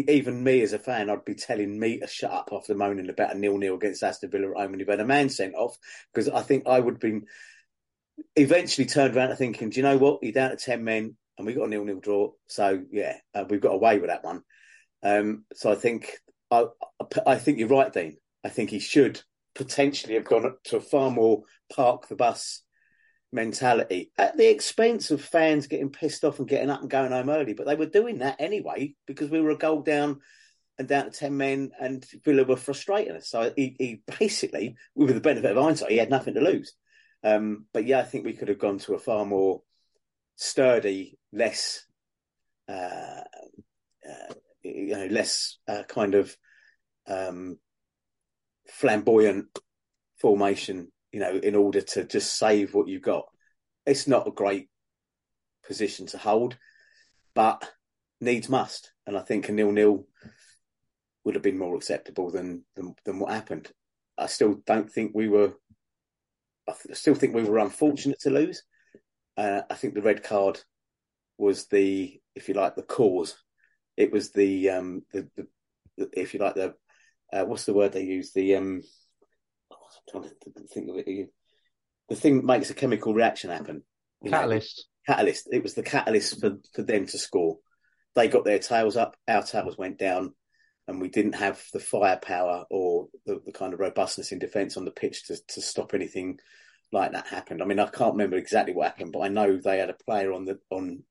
even 0.08 0.42
me 0.42 0.62
as 0.62 0.72
a 0.72 0.78
fan, 0.78 1.10
I'd 1.10 1.24
be 1.24 1.34
telling 1.34 1.78
me 1.78 1.98
to 1.98 2.06
shut 2.06 2.30
up 2.30 2.50
after 2.52 2.74
moaning 2.74 3.08
about 3.08 3.34
a 3.34 3.38
nil 3.38 3.58
nil 3.58 3.74
against 3.74 4.02
Aston 4.02 4.30
Villa 4.30 4.50
at 4.50 4.56
home 4.56 4.72
and 4.72 4.80
you've 4.80 4.88
had 4.88 5.00
a 5.00 5.04
man 5.04 5.28
sent 5.28 5.54
off 5.54 5.76
because 6.12 6.28
I 6.28 6.42
think 6.42 6.66
I 6.66 6.80
would 6.80 6.94
have 6.94 7.00
been 7.00 7.26
eventually 8.34 8.86
turned 8.86 9.16
around 9.16 9.28
to 9.28 9.36
thinking, 9.36 9.70
do 9.70 9.76
you 9.76 9.82
know 9.82 9.98
what? 9.98 10.22
You're 10.22 10.32
down 10.32 10.50
to 10.50 10.56
ten 10.56 10.84
men 10.84 11.16
and 11.38 11.46
we 11.46 11.54
got 11.54 11.66
a 11.66 11.68
nil 11.68 11.84
nil 11.84 12.00
draw, 12.00 12.32
so 12.46 12.82
yeah, 12.90 13.16
uh, 13.34 13.44
we've 13.48 13.60
got 13.60 13.74
away 13.74 13.98
with 13.98 14.10
that 14.10 14.24
one. 14.24 14.42
Um, 15.02 15.44
so 15.54 15.70
I 15.70 15.74
think 15.74 16.18
I, 16.50 16.66
I 17.26 17.36
think 17.36 17.58
you're 17.58 17.68
right, 17.68 17.92
Dean. 17.92 18.16
I 18.44 18.48
think 18.48 18.70
he 18.70 18.78
should 18.78 19.20
potentially 19.54 20.14
have 20.14 20.24
gone 20.24 20.54
to 20.64 20.76
a 20.76 20.80
far 20.80 21.10
more 21.10 21.42
park 21.74 22.08
the 22.08 22.16
bus 22.16 22.62
mentality 23.36 24.10
at 24.18 24.36
the 24.36 24.48
expense 24.48 25.12
of 25.12 25.20
fans 25.20 25.68
getting 25.68 25.90
pissed 25.90 26.24
off 26.24 26.40
and 26.40 26.48
getting 26.48 26.70
up 26.70 26.80
and 26.80 26.90
going 26.90 27.12
home 27.12 27.30
early. 27.30 27.52
But 27.52 27.66
they 27.66 27.76
were 27.76 27.86
doing 27.86 28.18
that 28.18 28.40
anyway 28.40 28.94
because 29.06 29.30
we 29.30 29.40
were 29.40 29.50
a 29.50 29.58
goal 29.58 29.82
down 29.82 30.20
and 30.78 30.88
down 30.88 31.04
to 31.04 31.10
10 31.10 31.36
men 31.36 31.70
and 31.80 32.04
Villa 32.24 32.44
were 32.44 32.56
frustrating 32.56 33.14
us. 33.14 33.28
So 33.28 33.52
he, 33.54 33.76
he 33.78 34.02
basically, 34.18 34.76
with 34.96 35.14
the 35.14 35.20
benefit 35.20 35.56
of 35.56 35.62
hindsight, 35.62 35.92
he 35.92 35.98
had 35.98 36.10
nothing 36.10 36.34
to 36.34 36.40
lose. 36.40 36.74
Um, 37.22 37.66
but 37.72 37.86
yeah, 37.86 38.00
I 38.00 38.04
think 38.04 38.24
we 38.24 38.32
could 38.32 38.48
have 38.48 38.58
gone 38.58 38.78
to 38.80 38.94
a 38.94 38.98
far 38.98 39.24
more 39.24 39.62
sturdy, 40.36 41.18
less, 41.32 41.84
uh, 42.68 43.22
uh, 44.08 44.34
you 44.62 44.96
know, 44.96 45.06
less 45.06 45.58
uh, 45.68 45.82
kind 45.88 46.14
of 46.14 46.36
um, 47.06 47.58
flamboyant 48.68 49.46
formation, 50.20 50.92
you 51.16 51.22
know, 51.22 51.40
in 51.42 51.54
order 51.54 51.80
to 51.80 52.04
just 52.04 52.36
save 52.36 52.74
what 52.74 52.88
you've 52.88 53.00
got. 53.00 53.24
It's 53.86 54.06
not 54.06 54.28
a 54.28 54.30
great 54.30 54.68
position 55.66 56.04
to 56.08 56.18
hold, 56.18 56.58
but 57.34 57.66
needs 58.20 58.50
must. 58.50 58.92
And 59.06 59.16
I 59.16 59.22
think 59.22 59.48
a 59.48 59.52
nil-nil 59.52 60.06
would 61.24 61.34
have 61.34 61.42
been 61.42 61.56
more 61.56 61.74
acceptable 61.74 62.30
than 62.30 62.66
than, 62.74 62.94
than 63.06 63.18
what 63.18 63.32
happened. 63.32 63.72
I 64.18 64.26
still 64.26 64.56
don't 64.66 64.92
think 64.92 65.12
we 65.14 65.26
were. 65.26 65.54
I 66.68 66.74
still 66.92 67.14
think 67.14 67.34
we 67.34 67.44
were 67.44 67.60
unfortunate 67.60 68.20
to 68.20 68.30
lose. 68.30 68.62
Uh, 69.38 69.62
I 69.70 69.74
think 69.74 69.94
the 69.94 70.02
red 70.02 70.22
card 70.22 70.60
was 71.38 71.66
the, 71.68 72.20
if 72.34 72.46
you 72.46 72.54
like, 72.54 72.76
the 72.76 72.82
cause. 72.82 73.42
It 73.96 74.12
was 74.12 74.32
the, 74.32 74.68
um, 74.68 75.02
the, 75.14 75.30
the, 75.34 76.10
if 76.12 76.34
you 76.34 76.40
like, 76.40 76.56
the 76.56 76.74
uh, 77.32 77.46
what's 77.46 77.64
the 77.64 77.72
word 77.72 77.92
they 77.92 78.04
use? 78.04 78.32
The 78.34 78.56
um, 78.56 78.82
trying 80.10 80.24
to 80.24 80.30
think 80.72 80.88
of 80.90 80.96
it. 80.96 81.30
The 82.08 82.16
thing 82.16 82.36
that 82.36 82.44
makes 82.44 82.70
a 82.70 82.74
chemical 82.74 83.14
reaction 83.14 83.50
happen. 83.50 83.82
You 84.22 84.30
know, 84.30 84.38
Catalyst. 84.38 84.86
catalyst. 85.06 85.48
It 85.52 85.62
was 85.62 85.74
the 85.74 85.82
catalyst 85.82 86.40
for, 86.40 86.56
for 86.74 86.82
them 86.82 87.06
to 87.06 87.18
score 87.18 87.58
they 88.16 88.28
got 88.28 88.44
their 88.44 88.58
tails 88.58 88.96
up, 88.96 89.14
our 89.28 89.42
tails 89.42 89.78
went 89.78 89.98
down, 89.98 90.34
and 90.88 91.00
we 91.00 91.08
didn't 91.08 91.34
have 91.34 91.62
the 91.72 91.78
firepower 91.78 92.64
or 92.70 93.08
the, 93.26 93.40
the 93.44 93.52
kind 93.52 93.74
of 93.74 93.78
robustness 93.78 94.32
in 94.32 94.38
defence 94.38 94.76
on 94.76 94.84
the 94.84 94.90
pitch 94.90 95.26
to, 95.26 95.36
to 95.48 95.60
stop 95.60 95.92
anything 95.94 96.38
like 96.90 97.12
that 97.12 97.26
happened. 97.26 97.62
I 97.62 97.66
mean, 97.66 97.78
I 97.78 97.86
can't 97.86 98.14
remember 98.14 98.36
exactly 98.36 98.74
what 98.74 98.86
happened, 98.86 99.12
but 99.12 99.20
I 99.20 99.28
know 99.28 99.56
they 99.58 99.78
had 99.78 99.90
a 99.90 100.04
player 100.04 100.32
on 100.32 100.46
the 100.46 100.58
on. 100.70 101.04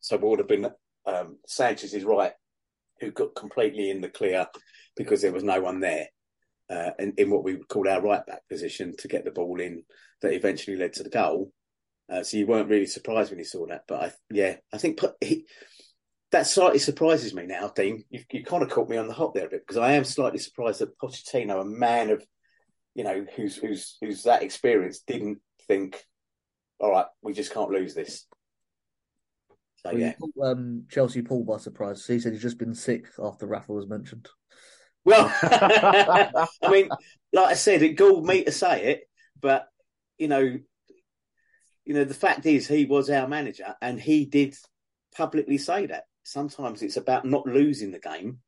So 0.00 0.16
it 0.16 0.22
would 0.22 0.38
have 0.40 0.48
been 0.48 0.70
um, 1.06 1.38
Sanchez's 1.46 2.04
right, 2.04 2.32
who 3.00 3.10
got 3.10 3.34
completely 3.34 3.90
in 3.90 4.00
the 4.02 4.08
clear 4.08 4.46
because 4.94 5.22
there 5.22 5.32
was 5.32 5.42
no 5.42 5.60
one 5.60 5.80
there, 5.80 6.08
uh, 6.70 6.90
in, 6.98 7.14
in 7.16 7.30
what 7.30 7.44
we 7.44 7.54
would 7.54 7.68
call 7.68 7.88
our 7.88 8.00
right 8.00 8.24
back 8.26 8.46
position 8.48 8.94
to 8.98 9.08
get 9.08 9.24
the 9.24 9.30
ball 9.30 9.60
in 9.60 9.84
that 10.22 10.32
eventually 10.32 10.76
led 10.76 10.92
to 10.94 11.02
the 11.02 11.10
goal. 11.10 11.52
Uh, 12.10 12.22
so 12.22 12.36
you 12.36 12.46
weren't 12.46 12.68
really 12.68 12.86
surprised 12.86 13.30
when 13.30 13.38
you 13.38 13.44
saw 13.44 13.66
that, 13.66 13.82
but 13.86 14.02
I, 14.02 14.12
yeah, 14.30 14.56
I 14.72 14.78
think 14.78 15.00
he, 15.20 15.44
that 16.32 16.46
slightly 16.46 16.78
surprises 16.78 17.34
me 17.34 17.46
now, 17.46 17.68
Dean. 17.68 18.04
You, 18.10 18.20
you 18.32 18.44
kind 18.44 18.62
of 18.62 18.70
caught 18.70 18.88
me 18.88 18.96
on 18.96 19.08
the 19.08 19.14
hop 19.14 19.34
there 19.34 19.46
a 19.46 19.50
bit 19.50 19.66
because 19.66 19.76
I 19.76 19.92
am 19.92 20.04
slightly 20.04 20.38
surprised 20.38 20.80
that 20.80 20.98
Pochettino, 20.98 21.60
a 21.60 21.64
man 21.64 22.10
of, 22.10 22.24
you 22.94 23.04
know, 23.04 23.26
who's 23.36 23.56
who's 23.56 23.96
who's 24.00 24.22
that 24.24 24.42
experience, 24.42 25.00
didn't 25.00 25.38
think, 25.66 26.02
all 26.78 26.90
right, 26.90 27.06
we 27.22 27.32
just 27.32 27.52
can't 27.52 27.70
lose 27.70 27.94
this. 27.94 28.26
So 29.76 29.90
Well, 29.90 29.98
you 29.98 30.06
yeah, 30.06 30.12
caught, 30.14 30.50
um, 30.50 30.84
Chelsea 30.90 31.22
Paul 31.22 31.44
by 31.44 31.58
surprise. 31.58 32.06
He 32.06 32.18
said 32.18 32.32
he's 32.32 32.42
just 32.42 32.58
been 32.58 32.74
sick 32.74 33.06
after 33.22 33.46
Rafa 33.46 33.72
was 33.72 33.86
mentioned. 33.86 34.28
Well, 35.08 35.32
I 35.42 36.70
mean, 36.70 36.88
like 37.32 37.46
I 37.46 37.54
said, 37.54 37.82
it 37.82 37.96
galled 37.96 38.26
me 38.26 38.44
to 38.44 38.52
say 38.52 38.84
it, 38.92 39.08
but 39.40 39.68
you 40.18 40.28
know, 40.28 40.58
you 41.84 41.94
know, 41.94 42.04
the 42.04 42.14
fact 42.14 42.44
is, 42.44 42.68
he 42.68 42.84
was 42.84 43.08
our 43.08 43.26
manager, 43.26 43.74
and 43.80 43.98
he 43.98 44.26
did 44.26 44.54
publicly 45.16 45.56
say 45.56 45.86
that. 45.86 46.04
Sometimes 46.22 46.82
it's 46.82 46.98
about 46.98 47.24
not 47.24 47.46
losing 47.46 47.90
the 47.90 47.98
game 47.98 48.40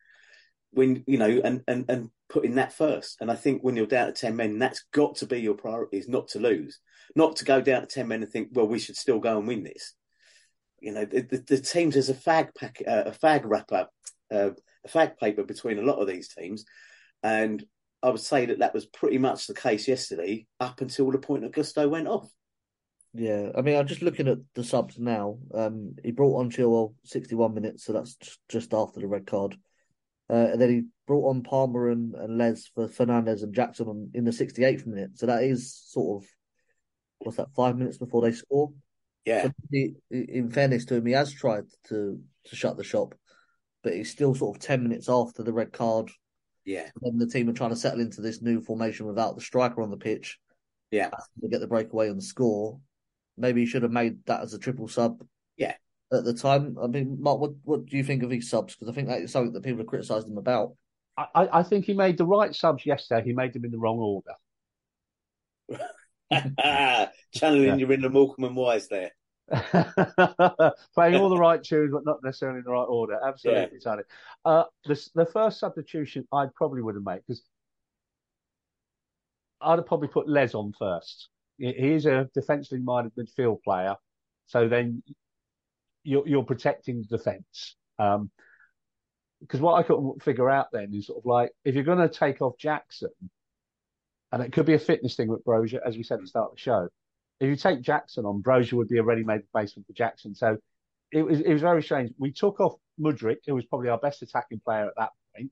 when 0.72 1.02
you 1.06 1.16
know, 1.16 1.40
and 1.42 1.62
and 1.66 1.86
and 1.88 2.10
putting 2.28 2.56
that 2.56 2.74
first. 2.74 3.16
And 3.20 3.30
I 3.30 3.36
think 3.36 3.62
when 3.62 3.76
you're 3.76 3.86
down 3.86 4.08
to 4.08 4.12
ten 4.12 4.36
men, 4.36 4.58
that's 4.58 4.84
got 4.92 5.16
to 5.16 5.26
be 5.26 5.40
your 5.40 5.54
priority: 5.54 5.96
is 5.96 6.08
not 6.08 6.28
to 6.28 6.38
lose, 6.38 6.78
not 7.16 7.36
to 7.36 7.46
go 7.46 7.62
down 7.62 7.80
to 7.80 7.86
ten 7.86 8.08
men 8.08 8.22
and 8.22 8.30
think, 8.30 8.50
well, 8.52 8.68
we 8.68 8.78
should 8.78 8.96
still 8.96 9.18
go 9.18 9.38
and 9.38 9.48
win 9.48 9.64
this. 9.64 9.94
You 10.80 10.92
know, 10.92 11.06
the, 11.06 11.22
the, 11.22 11.38
the 11.38 11.58
teams 11.58 11.94
there's 11.94 12.10
a 12.10 12.14
fag 12.14 12.54
pack, 12.54 12.82
uh, 12.86 13.04
a 13.06 13.10
fag 13.12 13.42
wrapper, 13.44 13.86
uh, 14.30 14.50
fag 14.88 15.18
paper 15.18 15.44
between 15.44 15.78
a 15.78 15.82
lot 15.82 15.98
of 15.98 16.08
these 16.08 16.28
teams, 16.28 16.64
and 17.22 17.64
I 18.02 18.10
would 18.10 18.20
say 18.20 18.46
that 18.46 18.60
that 18.60 18.74
was 18.74 18.86
pretty 18.86 19.18
much 19.18 19.46
the 19.46 19.54
case 19.54 19.86
yesterday, 19.86 20.46
up 20.58 20.80
until 20.80 21.10
the 21.10 21.18
point 21.18 21.42
that 21.42 21.52
Gusto 21.52 21.88
went 21.88 22.08
off. 22.08 22.30
Yeah, 23.12 23.50
I 23.56 23.62
mean, 23.62 23.76
I'm 23.76 23.88
just 23.88 24.02
looking 24.02 24.28
at 24.28 24.38
the 24.54 24.62
subs 24.62 24.98
now. 24.98 25.38
Um, 25.52 25.96
he 26.02 26.12
brought 26.12 26.38
on 26.38 26.50
Chilwell 26.50 26.94
61 27.04 27.54
minutes, 27.54 27.84
so 27.84 27.92
that's 27.92 28.16
just, 28.48 28.72
after 28.72 29.00
the 29.00 29.08
red 29.08 29.26
card. 29.26 29.56
Uh, 30.30 30.50
and 30.52 30.60
then 30.60 30.70
he 30.70 30.82
brought 31.08 31.28
on 31.28 31.42
Palmer 31.42 31.90
and, 31.90 32.14
and 32.14 32.38
Les 32.38 32.68
for 32.68 32.86
Fernandez 32.86 33.42
and 33.42 33.52
Jackson 33.52 33.88
on, 33.88 34.10
in 34.14 34.24
the 34.24 34.30
68th 34.30 34.86
minute. 34.86 35.10
So 35.18 35.26
that 35.26 35.42
is 35.42 35.74
sort 35.74 36.22
of 36.22 36.28
what's 37.20 37.36
that? 37.36 37.52
Five 37.54 37.76
minutes 37.76 37.98
before 37.98 38.22
they 38.22 38.32
score. 38.32 38.72
Yeah, 39.24 39.44
So 39.44 39.52
he, 39.70 39.94
in 40.10 40.50
fairness 40.50 40.86
to 40.86 40.96
him, 40.96 41.06
he 41.06 41.12
has 41.12 41.32
tried 41.32 41.64
to 41.88 42.20
to 42.46 42.56
shut 42.56 42.76
the 42.76 42.84
shop, 42.84 43.14
but 43.82 43.94
he's 43.94 44.10
still 44.10 44.34
sort 44.34 44.56
of 44.56 44.62
10 44.62 44.82
minutes 44.82 45.08
after 45.08 45.42
the 45.42 45.52
red 45.52 45.72
card. 45.72 46.10
yeah, 46.64 46.88
When 47.00 47.18
the 47.18 47.26
team 47.26 47.48
are 47.48 47.52
trying 47.54 47.70
to 47.70 47.76
settle 47.76 48.00
into 48.00 48.20
this 48.20 48.42
new 48.42 48.60
formation 48.60 49.06
without 49.06 49.34
the 49.34 49.40
striker 49.40 49.82
on 49.82 49.90
the 49.90 49.96
pitch 49.96 50.38
yeah. 50.90 51.10
to 51.42 51.48
get 51.48 51.60
the 51.60 51.66
breakaway 51.66 52.08
and 52.08 52.22
score. 52.22 52.78
Maybe 53.36 53.60
he 53.62 53.66
should 53.66 53.82
have 53.82 53.92
made 53.92 54.18
that 54.26 54.42
as 54.42 54.52
a 54.54 54.58
triple 54.58 54.88
sub. 54.88 55.24
Yeah. 55.56 55.74
At 56.12 56.24
the 56.24 56.34
time, 56.34 56.76
I 56.82 56.88
mean, 56.88 57.16
Mark, 57.20 57.40
what 57.40 57.52
what 57.62 57.86
do 57.86 57.96
you 57.96 58.02
think 58.04 58.22
of 58.22 58.30
his 58.30 58.50
subs? 58.50 58.74
Because 58.74 58.90
I 58.90 58.94
think 58.94 59.08
that 59.08 59.22
is 59.22 59.30
something 59.30 59.52
that 59.52 59.62
people 59.62 59.78
have 59.78 59.86
criticised 59.86 60.28
him 60.28 60.38
about. 60.38 60.72
I, 61.16 61.26
I 61.34 61.58
I 61.60 61.62
think 61.62 61.84
he 61.84 61.94
made 61.94 62.18
the 62.18 62.26
right 62.26 62.54
subs 62.54 62.84
yesterday. 62.84 63.24
He 63.24 63.32
made 63.32 63.52
them 63.52 63.64
in 63.64 63.70
the 63.70 63.78
wrong 63.78 63.98
order. 63.98 64.34
Channeling 67.34 67.64
Yeah. 67.64 67.76
your 67.76 67.92
inner 67.92 68.08
Morecambe 68.08 68.44
and 68.46 68.56
Wise 68.56 68.88
there. 68.88 69.12
Playing 70.94 71.16
all 71.16 71.28
the 71.28 71.36
right 71.38 71.62
tunes, 71.62 71.92
but 71.92 72.04
not 72.04 72.22
necessarily 72.22 72.58
in 72.58 72.64
the 72.64 72.70
right 72.70 72.84
order. 72.84 73.18
Absolutely, 73.24 73.80
Tony. 73.80 74.02
Uh, 74.44 74.64
the 74.84 75.08
the 75.14 75.26
first 75.26 75.58
substitution 75.58 76.26
I 76.32 76.46
probably 76.54 76.82
would 76.82 76.94
have 76.94 77.04
made 77.04 77.20
because 77.26 77.42
I'd 79.60 79.78
have 79.78 79.86
probably 79.86 80.08
put 80.08 80.28
Les 80.28 80.54
on 80.54 80.72
first. 80.78 81.28
He 81.58 81.92
is 81.92 82.06
a 82.06 82.28
defensively 82.32 82.82
minded 82.82 83.12
midfield 83.16 83.62
player, 83.62 83.96
so 84.46 84.68
then 84.68 85.02
you're 86.04 86.26
you're 86.26 86.44
protecting 86.44 87.02
the 87.02 87.16
defence. 87.16 87.76
Um, 87.98 88.30
because 89.40 89.60
what 89.60 89.74
I 89.74 89.82
couldn't 89.82 90.22
figure 90.22 90.50
out 90.50 90.68
then 90.72 90.92
is 90.94 91.06
sort 91.06 91.18
of 91.18 91.26
like 91.26 91.50
if 91.64 91.74
you're 91.74 91.84
going 91.84 91.98
to 91.98 92.08
take 92.08 92.40
off 92.40 92.58
Jackson, 92.58 93.10
and 94.32 94.42
it 94.42 94.52
could 94.52 94.66
be 94.66 94.74
a 94.74 94.78
fitness 94.78 95.16
thing 95.16 95.28
with 95.28 95.44
Broja, 95.44 95.80
as 95.84 95.96
we 95.96 96.02
said 96.02 96.16
at 96.16 96.20
the 96.22 96.26
start 96.28 96.50
of 96.50 96.56
the 96.56 96.60
show. 96.60 96.88
If 97.40 97.48
you 97.48 97.56
take 97.56 97.80
Jackson 97.80 98.26
on, 98.26 98.42
Broja 98.42 98.74
would 98.74 98.88
be 98.88 98.98
a 98.98 99.02
ready-made 99.02 99.40
replacement 99.40 99.86
for 99.86 99.94
Jackson. 99.94 100.34
So 100.34 100.58
it 101.10 101.22
was 101.22 101.40
it 101.40 101.52
was 101.52 101.62
very 101.62 101.82
strange. 101.82 102.12
We 102.18 102.32
took 102.32 102.60
off 102.60 102.74
Mudryk, 103.00 103.38
who 103.46 103.54
was 103.54 103.64
probably 103.64 103.88
our 103.88 103.98
best 103.98 104.22
attacking 104.22 104.60
player 104.60 104.86
at 104.86 104.94
that 104.96 105.10
point. 105.34 105.50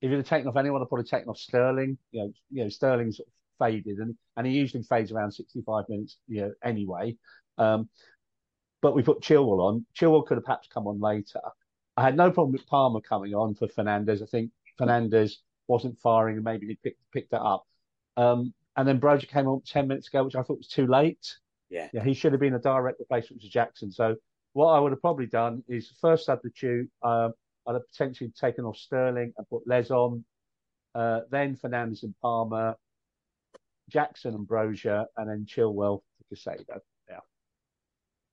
If 0.00 0.10
you'd 0.10 0.18
have 0.18 0.26
taken 0.28 0.48
off 0.48 0.56
anyone, 0.56 0.80
I'd 0.82 0.88
probably 0.88 1.04
taken 1.04 1.28
off 1.28 1.38
Sterling. 1.38 1.98
You 2.12 2.22
know, 2.22 2.32
you 2.50 2.62
know, 2.64 2.68
Sterling 2.70 3.12
sort 3.12 3.28
of 3.28 3.32
faded, 3.58 3.98
and 3.98 4.16
and 4.36 4.46
he 4.46 4.54
usually 4.54 4.82
fades 4.82 5.12
around 5.12 5.32
65 5.32 5.84
minutes, 5.88 6.18
you 6.26 6.42
know, 6.42 6.52
anyway. 6.64 7.16
Um, 7.58 7.88
but 8.80 8.94
we 8.94 9.02
put 9.02 9.20
Chilwell 9.20 9.60
on. 9.60 9.86
Chilwell 9.94 10.24
could 10.26 10.36
have 10.36 10.44
perhaps 10.44 10.68
come 10.72 10.86
on 10.86 11.00
later. 11.00 11.40
I 11.96 12.02
had 12.02 12.16
no 12.16 12.30
problem 12.30 12.52
with 12.52 12.66
Palmer 12.66 13.00
coming 13.00 13.34
on 13.34 13.54
for 13.54 13.66
Fernandez. 13.68 14.22
I 14.22 14.26
think 14.26 14.52
Fernandez 14.78 15.40
wasn't 15.66 15.98
firing 15.98 16.36
and 16.36 16.44
maybe 16.44 16.68
he 16.68 16.76
picked 16.76 17.00
picked 17.12 17.32
that 17.32 17.42
up. 17.42 17.66
Um, 18.16 18.54
and 18.78 18.86
then 18.86 19.00
Broja 19.00 19.28
came 19.28 19.48
on 19.48 19.60
10 19.66 19.88
minutes 19.88 20.06
ago, 20.06 20.22
which 20.22 20.36
I 20.36 20.42
thought 20.42 20.58
was 20.58 20.68
too 20.68 20.86
late. 20.86 21.34
Yeah. 21.68 21.88
Yeah, 21.92 22.04
he 22.04 22.14
should 22.14 22.30
have 22.30 22.40
been 22.40 22.54
a 22.54 22.60
direct 22.60 23.00
replacement 23.00 23.42
to 23.42 23.48
Jackson. 23.48 23.90
So 23.90 24.14
what 24.52 24.68
I 24.68 24.78
would 24.78 24.92
have 24.92 25.00
probably 25.00 25.26
done 25.26 25.64
is 25.68 25.92
first 26.00 26.26
substitute, 26.26 26.88
um, 27.02 27.32
I'd 27.66 27.72
have 27.72 27.82
potentially 27.90 28.30
taken 28.40 28.64
off 28.64 28.76
Sterling 28.76 29.32
and 29.36 29.48
put 29.48 29.66
Les 29.66 29.90
on, 29.90 30.24
uh, 30.94 31.20
then 31.28 31.56
Fernandez 31.56 32.04
and 32.04 32.14
Palmer, 32.22 32.76
Jackson 33.90 34.34
and 34.34 34.46
Broja, 34.46 35.06
and 35.16 35.28
then 35.28 35.44
Chilwell 35.44 36.00
to 36.18 36.36
Casado. 36.36 36.78
Yeah. 37.10 37.18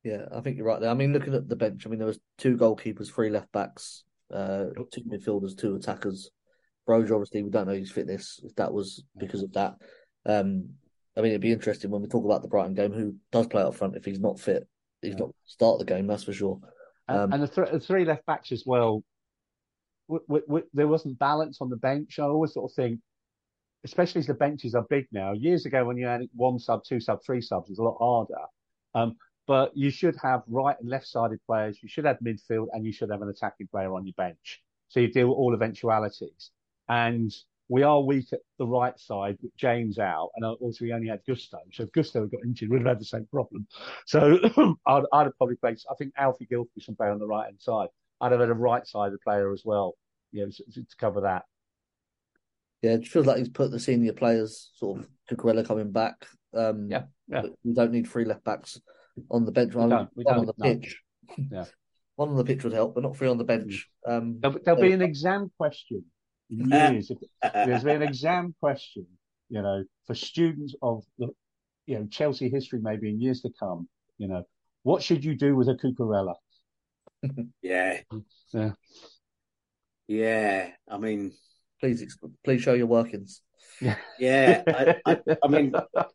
Yeah, 0.04 0.26
I 0.32 0.42
think 0.42 0.58
you're 0.58 0.68
right 0.68 0.80
there. 0.80 0.92
I 0.92 0.94
mean, 0.94 1.12
looking 1.12 1.34
at 1.34 1.50
the 1.50 1.56
bench, 1.56 1.88
I 1.88 1.90
mean, 1.90 1.98
there 1.98 2.08
was 2.08 2.20
two 2.38 2.56
goalkeepers, 2.56 3.12
three 3.12 3.32
left 3.32 3.52
backs, 3.52 4.04
uh, 4.32 4.66
two 4.92 5.02
midfielders, 5.02 5.58
two 5.58 5.76
attackers. 5.76 6.30
Broja, 6.88 7.14
obviously, 7.14 7.42
we 7.42 7.50
don't 7.50 7.68
know 7.68 7.74
his 7.74 7.92
fitness. 7.92 8.40
If 8.44 8.54
that 8.58 8.72
was 8.72 9.04
because 9.18 9.42
of 9.42 9.52
that, 9.54 9.74
um, 10.26 10.70
I 11.18 11.22
mean, 11.22 11.32
it'd 11.32 11.42
be 11.42 11.52
interesting 11.52 11.92
when 11.92 12.02
we 12.02 12.08
talk 12.08 12.26
about 12.26 12.42
the 12.42 12.48
Brighton 12.48 12.74
game. 12.74 12.92
Who 12.92 13.16
does 13.32 13.48
play 13.48 13.62
up 13.64 13.76
front 13.76 13.96
if 13.96 14.04
he's 14.06 14.20
not 14.20 14.40
fit? 14.40 14.68
He's 15.02 15.14
Yeah. 15.14 15.20
not 15.22 15.36
start 15.46 15.80
the 15.80 15.86
game, 15.86 16.08
that's 16.08 16.24
for 16.24 16.34
sure. 16.34 16.60
And, 17.08 17.18
Um, 17.18 17.34
and 17.34 17.44
the, 17.44 17.48
th- 17.48 17.72
the 17.72 17.80
three 17.80 18.06
left 18.06 18.26
backs 18.26 18.52
as 18.52 18.64
well. 18.66 19.04
W- 20.10 20.26
w- 20.28 20.46
w- 20.46 20.68
there 20.74 20.88
wasn't 20.88 21.18
balance 21.20 21.62
on 21.62 21.70
the 21.70 21.78
bench. 21.78 22.20
I 22.20 22.24
always 22.24 22.54
sort 22.54 22.70
of 22.72 22.76
think, 22.76 23.00
especially 23.84 24.20
as 24.20 24.28
the 24.28 24.34
benches 24.34 24.76
are 24.76 24.86
big 24.90 25.08
now. 25.12 25.32
Years 25.34 25.66
ago, 25.66 25.86
when 25.86 25.98
you 25.98 26.06
had 26.06 26.22
one 26.36 26.60
sub, 26.60 26.84
two 26.84 27.00
sub, 27.00 27.24
three 27.24 27.42
subs, 27.42 27.70
it 27.70 27.74
was 27.74 27.80
a 27.80 27.84
lot 27.84 27.98
harder. 28.00 28.46
Um, 28.94 29.16
but 29.48 29.76
you 29.78 29.92
should 29.92 30.16
have 30.24 30.42
right 30.48 30.76
and 30.80 30.90
left 30.90 31.08
sided 31.08 31.40
players. 31.46 31.78
You 31.82 31.88
should 31.88 32.06
have 32.06 32.18
midfield, 32.20 32.68
and 32.74 32.84
you 32.86 32.92
should 32.92 33.10
have 33.12 33.22
an 33.22 33.30
attacking 33.30 33.68
player 33.68 33.94
on 33.94 34.06
your 34.06 34.14
bench. 34.18 34.62
So 34.90 35.00
you 35.00 35.08
deal 35.12 35.30
with 35.30 35.38
all 35.38 35.54
eventualities. 35.54 36.52
And 36.90 37.32
we 37.68 37.84
are 37.84 38.02
weak 38.02 38.32
at 38.32 38.40
the 38.60 38.68
right 38.68 38.98
side 39.00 39.38
with 39.42 39.56
James 39.58 39.98
out, 39.98 40.30
and 40.36 40.46
also 40.46 40.86
we 40.86 40.94
only 40.94 41.08
had 41.08 41.22
Gusto. 41.28 41.58
So 41.72 41.84
if 41.84 41.92
Gusto 41.92 42.22
had 42.22 42.32
got 42.32 42.42
injured, 42.44 42.70
we'd 42.70 42.80
have 42.80 42.88
had 42.88 43.00
the 43.00 43.06
same 43.06 43.26
problem. 43.32 43.68
So 44.06 44.40
I'd, 44.88 45.04
I'd 45.12 45.24
have 45.24 45.38
probably 45.38 45.56
played. 45.56 45.78
I 45.90 45.96
think 45.96 46.14
Alfie 46.18 46.48
Gilfie 46.52 46.82
should 46.82 46.98
play 46.98 47.08
on 47.08 47.20
the 47.20 47.28
right 47.28 47.46
hand 47.46 47.58
side. 47.60 47.90
I'd 48.22 48.32
have 48.32 48.42
had 48.42 48.50
a 48.50 48.54
right 48.54 48.86
sided 48.86 49.20
player 49.22 49.52
as 49.52 49.64
well, 49.66 49.96
you 50.32 50.46
know, 50.46 50.52
to, 50.52 50.84
to 50.84 50.96
cover 51.00 51.22
that. 51.22 51.44
yeah, 52.82 52.92
it 52.92 53.08
feels 53.08 53.26
like 53.26 53.38
he's 53.38 53.50
put 53.50 53.72
the 53.72 53.80
senior 53.80 54.14
players, 54.14 54.72
sort 54.76 55.00
of 55.00 55.08
Cucurella 55.30 55.66
coming 55.68 55.92
back. 55.92 56.28
Um, 56.54 56.88
Yeah, 56.90 57.04
yeah. 57.28 57.44
We 57.64 57.74
don't 57.74 57.92
need 57.92 58.08
three 58.08 58.26
left 58.26 58.44
backs 58.44 58.80
on 59.32 59.46
the 59.46 59.52
bench. 59.52 59.74
We 59.74 59.82
don't, 59.90 60.10
we 60.16 60.24
one 60.24 60.36
don't, 60.36 60.40
on 60.42 60.46
the 60.46 60.54
no. 60.58 60.74
pitch. 60.76 61.02
Yeah. 61.52 61.66
one 62.16 62.30
on 62.30 62.36
the 62.38 62.46
pitch 62.46 62.64
would 62.64 62.74
help, 62.74 62.94
but 62.96 63.04
not 63.04 63.18
three 63.18 63.28
on 63.28 63.38
the 63.38 63.44
bench. 63.44 63.90
Um, 64.08 64.38
There'll, 64.40 64.60
there'll 64.64 64.82
be 64.82 64.94
an 64.94 65.02
exam 65.02 65.52
question 65.58 65.98
in 65.98 66.04
years. 66.50 67.12
Uh, 67.42 67.66
There's 67.66 67.84
been 67.84 68.02
an 68.02 68.08
exam 68.08 68.56
question, 68.60 69.06
you 69.50 69.62
know, 69.62 69.84
for 70.08 70.16
students 70.16 70.76
of 70.82 71.04
the, 71.18 71.28
you 71.86 72.00
know, 72.00 72.08
Chelsea 72.10 72.50
history 72.50 72.80
maybe 72.82 73.10
in 73.10 73.20
years 73.22 73.42
to 73.42 73.50
come. 73.60 73.88
You 74.18 74.28
know, 74.28 74.44
what 74.84 75.04
should 75.04 75.24
you 75.24 75.36
do 75.36 75.56
with 75.56 75.68
a 75.70 75.76
Cucurella? 75.76 76.36
yeah, 77.62 78.02
Yeah. 78.54 78.72
yeah. 80.08 80.70
I 80.90 80.98
mean, 80.98 81.32
please, 81.80 82.02
ex- 82.02 82.18
please 82.44 82.62
show 82.62 82.74
your 82.74 82.88
workings. 82.88 83.42
yeah. 84.20 84.64
I, 84.68 84.96
I, 85.06 85.20
I 85.44 85.48
mean, 85.48 85.74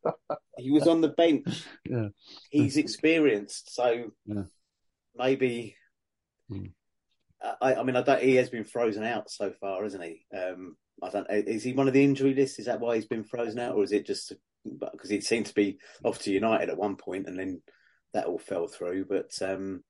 he 0.58 0.70
was 0.70 0.86
on 0.86 1.00
the 1.00 1.08
bench. 1.08 1.64
Yeah. 1.88 2.08
He's 2.50 2.76
experienced, 2.76 3.74
so 3.74 4.12
Yeah. 4.26 4.44
maybe 5.16 5.76
Mm. 6.50 6.72
I, 7.42 7.74
I 7.76 7.82
mean, 7.82 7.96
I 7.96 8.02
don't. 8.02 8.22
He 8.22 8.36
has 8.36 8.50
been 8.50 8.64
frozen 8.64 9.04
out 9.04 9.30
so 9.30 9.52
far, 9.60 9.82
hasn't 9.82 10.04
he? 10.04 10.26
Um, 10.36 10.76
I 11.02 11.10
don't. 11.10 11.26
Is 11.30 11.62
he 11.62 11.72
one 11.72 11.88
of 11.88 11.94
the 11.94 12.04
injury 12.04 12.34
lists? 12.34 12.58
Is 12.58 12.66
that 12.66 12.80
why 12.80 12.96
he's 12.96 13.06
been 13.06 13.24
frozen 13.24 13.58
out, 13.58 13.76
or 13.76 13.82
is 13.82 13.92
it 13.92 14.06
just 14.06 14.32
because 14.64 15.08
he 15.08 15.20
seemed 15.20 15.46
to 15.46 15.54
be 15.54 15.78
off 16.04 16.18
to 16.20 16.32
United 16.32 16.68
at 16.68 16.76
one 16.76 16.96
point 16.96 17.26
and 17.26 17.38
then 17.38 17.62
that 18.12 18.26
all 18.26 18.38
fell 18.38 18.68
through? 18.68 19.06
But 19.06 19.30
um, 19.42 19.82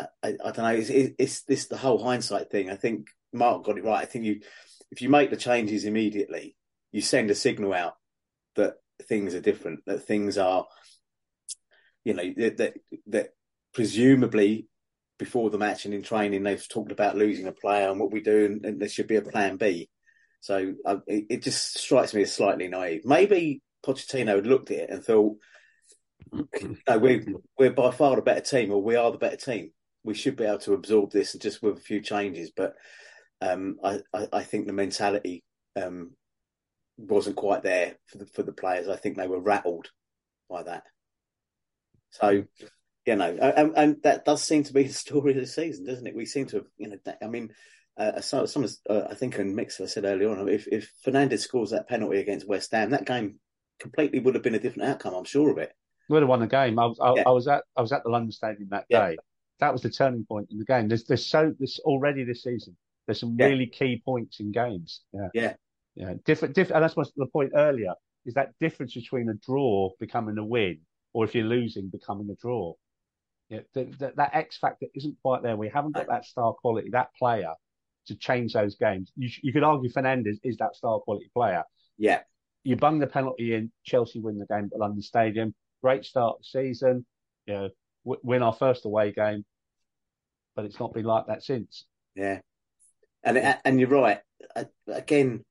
I, 0.00 0.06
I 0.22 0.50
don't 0.50 0.58
know. 0.58 0.68
It's, 0.68 0.90
it's 0.90 1.42
this 1.42 1.66
the 1.66 1.76
whole 1.76 2.02
hindsight 2.02 2.50
thing. 2.50 2.70
I 2.70 2.76
think 2.76 3.08
Mark 3.32 3.64
got 3.64 3.78
it 3.78 3.84
right. 3.84 4.02
I 4.02 4.06
think 4.06 4.24
you, 4.24 4.40
if 4.90 5.00
you 5.00 5.08
make 5.08 5.30
the 5.30 5.36
changes 5.36 5.84
immediately, 5.84 6.56
you 6.90 7.00
send 7.00 7.30
a 7.30 7.34
signal 7.34 7.72
out 7.72 7.94
that 8.56 8.74
things 9.02 9.34
are 9.34 9.40
different. 9.40 9.80
That 9.86 10.04
things 10.04 10.38
are, 10.38 10.66
you 12.04 12.14
know, 12.14 12.32
that 12.36 12.56
that, 12.56 12.74
that 13.06 13.28
presumably 13.72 14.66
before 15.18 15.50
the 15.50 15.58
match 15.58 15.84
and 15.84 15.94
in 15.94 16.02
training 16.02 16.42
they've 16.42 16.68
talked 16.68 16.92
about 16.92 17.16
losing 17.16 17.46
a 17.46 17.52
player 17.52 17.90
and 17.90 18.00
what 18.00 18.12
we 18.12 18.20
do, 18.20 18.46
and, 18.46 18.64
and 18.64 18.80
there 18.80 18.88
should 18.88 19.06
be 19.06 19.16
a 19.16 19.22
plan 19.22 19.56
B. 19.56 19.88
So 20.40 20.74
uh, 20.84 20.98
it, 21.06 21.24
it, 21.30 21.42
just 21.42 21.78
strikes 21.78 22.12
me 22.12 22.22
as 22.22 22.32
slightly 22.32 22.68
naive. 22.68 23.02
Maybe 23.04 23.62
Pochettino 23.84 24.44
looked 24.44 24.70
at 24.70 24.76
it 24.76 24.90
and 24.90 25.02
thought, 25.02 25.36
no, 26.32 26.98
we're 26.98 27.24
we're 27.58 27.70
by 27.70 27.90
far 27.92 28.16
the 28.16 28.22
better 28.22 28.42
team, 28.42 28.70
or 28.70 28.82
we 28.82 28.96
are 28.96 29.10
the 29.10 29.18
better 29.18 29.36
team. 29.36 29.70
We 30.02 30.14
should 30.14 30.36
be 30.36 30.44
able 30.44 30.58
to 30.58 30.74
absorb 30.74 31.12
this 31.12 31.32
just 31.34 31.62
with 31.62 31.78
a 31.78 31.80
few 31.80 32.02
changes. 32.02 32.52
But 32.54 32.74
um, 33.40 33.76
I, 33.82 34.00
I, 34.12 34.28
I, 34.34 34.42
think 34.42 34.66
the 34.66 34.74
mentality 34.74 35.42
um, 35.76 36.10
wasn't 36.98 37.36
quite 37.36 37.62
there 37.62 37.94
for 38.08 38.18
the 38.18 38.26
for 38.26 38.42
the 38.42 38.52
players. 38.52 38.88
I 38.88 38.96
think 38.96 39.16
they 39.16 39.28
were 39.28 39.40
rattled 39.40 39.88
by 40.50 40.64
that. 40.64 40.82
So 42.10 42.44
you 43.06 43.16
know, 43.16 43.36
and, 43.40 43.72
and, 43.76 44.02
that 44.02 44.24
does 44.24 44.42
seem 44.42 44.62
to 44.64 44.72
be 44.72 44.84
the 44.84 44.92
story 44.92 45.32
of 45.32 45.40
the 45.40 45.46
season, 45.46 45.86
doesn't 45.86 46.06
it? 46.06 46.16
We 46.16 46.26
seem 46.26 46.46
to 46.46 46.56
have, 46.56 46.66
you 46.78 46.88
know, 46.88 46.96
I 47.22 47.26
mean, 47.26 47.50
uh, 47.96 48.20
some, 48.20 48.66
uh, 48.88 49.02
I 49.10 49.14
think 49.14 49.38
in 49.38 49.54
Mixer 49.54 49.84
I 49.84 49.86
said 49.86 50.04
earlier 50.04 50.30
on, 50.30 50.48
if, 50.48 50.66
if 50.68 50.90
Fernandes 51.04 51.40
scores 51.40 51.70
that 51.70 51.88
penalty 51.88 52.18
against 52.18 52.48
West 52.48 52.72
Ham, 52.72 52.90
that 52.90 53.06
game 53.06 53.38
completely 53.78 54.20
would 54.20 54.34
have 54.34 54.42
been 54.42 54.54
a 54.54 54.60
different 54.60 54.88
outcome. 54.88 55.14
I'm 55.14 55.24
sure 55.24 55.50
of 55.50 55.58
it. 55.58 55.72
We 56.08 56.14
would 56.14 56.22
have 56.22 56.28
won 56.28 56.40
the 56.40 56.46
game. 56.46 56.78
I 56.78 56.86
was, 56.86 56.98
I, 57.00 57.14
yeah. 57.14 57.22
I 57.26 57.30
was 57.30 57.48
at, 57.48 57.62
I 57.76 57.82
was 57.82 57.92
at 57.92 58.02
the 58.04 58.10
London 58.10 58.32
Stadium 58.32 58.68
that 58.70 58.86
day. 58.88 59.10
Yeah. 59.10 59.16
That 59.60 59.72
was 59.72 59.82
the 59.82 59.90
turning 59.90 60.24
point 60.24 60.48
in 60.50 60.58
the 60.58 60.64
game. 60.64 60.88
There's, 60.88 61.04
there's 61.04 61.26
so, 61.26 61.54
this 61.58 61.78
already 61.80 62.24
this 62.24 62.42
season. 62.42 62.76
There's 63.06 63.20
some 63.20 63.36
yeah. 63.38 63.46
really 63.46 63.66
key 63.66 64.02
points 64.04 64.40
in 64.40 64.50
games. 64.50 65.02
Yeah, 65.12 65.28
yeah, 65.34 65.52
yeah. 65.94 66.14
Different, 66.24 66.54
different, 66.54 66.76
and 66.76 66.84
that's 66.84 66.96
what 66.96 67.08
the 67.16 67.26
point 67.26 67.52
earlier 67.54 67.94
is 68.24 68.34
that 68.34 68.52
difference 68.60 68.94
between 68.94 69.28
a 69.28 69.34
draw 69.34 69.90
becoming 70.00 70.38
a 70.38 70.44
win, 70.44 70.80
or 71.12 71.24
if 71.24 71.34
you're 71.34 71.44
losing, 71.44 71.88
becoming 71.88 72.28
a 72.30 72.34
draw. 72.40 72.72
Yeah, 73.50 73.60
the, 73.74 73.84
the, 73.84 74.12
that 74.16 74.34
X 74.34 74.58
factor 74.58 74.86
isn't 74.94 75.16
quite 75.22 75.42
there. 75.42 75.56
We 75.56 75.68
haven't 75.68 75.94
got 75.94 76.08
that 76.08 76.24
star 76.24 76.54
quality, 76.54 76.90
that 76.92 77.08
player 77.18 77.52
to 78.06 78.14
change 78.14 78.52
those 78.52 78.76
games. 78.76 79.12
You, 79.16 79.28
you 79.42 79.52
could 79.52 79.62
argue 79.62 79.90
Fernandes 79.90 80.38
is 80.42 80.56
that 80.58 80.74
star 80.74 81.00
quality 81.00 81.30
player. 81.34 81.62
Yeah. 81.98 82.20
You 82.62 82.76
bung 82.76 82.98
the 82.98 83.06
penalty 83.06 83.54
in, 83.54 83.70
Chelsea 83.84 84.20
win 84.20 84.38
the 84.38 84.46
game 84.46 84.70
at 84.72 84.80
London 84.80 85.02
Stadium. 85.02 85.54
Great 85.82 86.04
start 86.04 86.36
of 86.36 86.38
the 86.40 86.62
season. 86.62 87.04
You 87.46 87.54
know, 87.54 87.68
w- 88.04 88.20
win 88.22 88.42
our 88.42 88.54
first 88.54 88.86
away 88.86 89.12
game, 89.12 89.44
but 90.56 90.64
it's 90.64 90.80
not 90.80 90.94
been 90.94 91.04
like 91.04 91.26
that 91.26 91.42
since. 91.42 91.84
Yeah, 92.14 92.40
and 93.22 93.58
and 93.64 93.78
you're 93.78 93.90
right. 93.90 94.20
Again, 94.86 95.44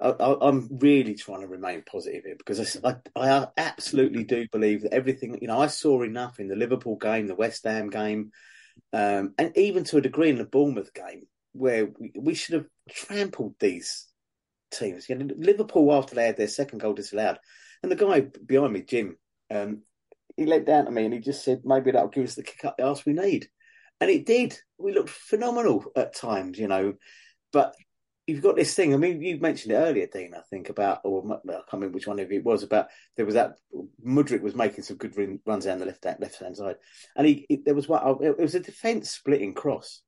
I, 0.00 0.48
am 0.48 0.68
really 0.80 1.14
trying 1.14 1.42
to 1.42 1.46
remain 1.46 1.82
positive 1.82 2.24
here 2.24 2.36
because 2.36 2.80
I, 2.84 2.96
I, 3.14 3.46
absolutely 3.56 4.24
do 4.24 4.46
believe 4.50 4.82
that 4.82 4.92
everything, 4.92 5.38
you 5.40 5.48
know, 5.48 5.60
I 5.60 5.68
saw 5.68 6.02
enough 6.02 6.40
in 6.40 6.48
the 6.48 6.56
Liverpool 6.56 6.96
game, 6.96 7.28
the 7.28 7.36
West 7.36 7.64
Ham 7.64 7.88
game, 7.88 8.32
um, 8.92 9.34
and 9.38 9.56
even 9.56 9.84
to 9.84 9.98
a 9.98 10.02
degree 10.02 10.30
in 10.30 10.38
the 10.38 10.44
Bournemouth 10.44 10.92
game 10.92 11.22
where 11.52 11.86
we, 11.98 12.12
we 12.18 12.34
should 12.34 12.54
have 12.54 12.66
trampled 12.90 13.54
these 13.60 14.08
teams. 14.72 15.08
You 15.08 15.16
know, 15.16 15.34
Liverpool, 15.36 15.92
after 15.92 16.14
they 16.14 16.26
had 16.26 16.36
their 16.36 16.48
second 16.48 16.78
goal 16.80 16.94
disallowed, 16.94 17.38
and 17.82 17.92
the 17.92 17.96
guy 17.96 18.26
behind 18.44 18.72
me, 18.72 18.82
Jim, 18.82 19.16
um, 19.50 19.82
he 20.36 20.46
led 20.46 20.64
down 20.64 20.86
to 20.86 20.90
me 20.90 21.04
and 21.04 21.14
he 21.14 21.20
just 21.20 21.44
said, 21.44 21.62
maybe 21.64 21.90
that'll 21.90 22.08
give 22.08 22.24
us 22.24 22.34
the 22.34 22.42
kick 22.42 22.64
up 22.64 22.76
the 22.76 22.84
arse 22.84 23.04
we 23.04 23.12
need. 23.12 23.48
And 24.00 24.10
it 24.10 24.26
did. 24.26 24.58
We 24.78 24.92
looked 24.92 25.10
phenomenal 25.10 25.84
at 25.94 26.14
times, 26.14 26.58
you 26.58 26.68
know. 26.68 26.94
But 27.52 27.74
you've 28.26 28.42
got 28.42 28.56
this 28.56 28.74
thing. 28.74 28.94
I 28.94 28.96
mean, 28.96 29.20
you 29.20 29.38
mentioned 29.38 29.72
it 29.72 29.76
earlier, 29.76 30.06
Dean. 30.06 30.34
I 30.34 30.40
think 30.48 30.68
about, 30.68 31.00
or 31.04 31.24
I 31.26 31.52
can't 31.52 31.64
remember 31.72 31.94
which 31.94 32.06
one 32.06 32.18
of 32.18 32.30
you 32.30 32.38
it 32.38 32.44
was 32.44 32.62
about. 32.62 32.88
There 33.16 33.26
was 33.26 33.34
that 33.34 33.56
Mudryk 34.04 34.42
was 34.42 34.54
making 34.54 34.84
some 34.84 34.96
good 34.96 35.16
runs 35.44 35.64
down 35.64 35.78
the 35.78 35.86
left 35.86 36.04
left 36.04 36.38
hand 36.38 36.56
side, 36.56 36.76
and 37.16 37.26
he, 37.26 37.46
he 37.48 37.56
there 37.56 37.74
was 37.74 37.88
what 37.88 38.04
it 38.22 38.38
was 38.38 38.54
a 38.54 38.60
defence 38.60 39.10
splitting 39.10 39.54
cross. 39.54 40.02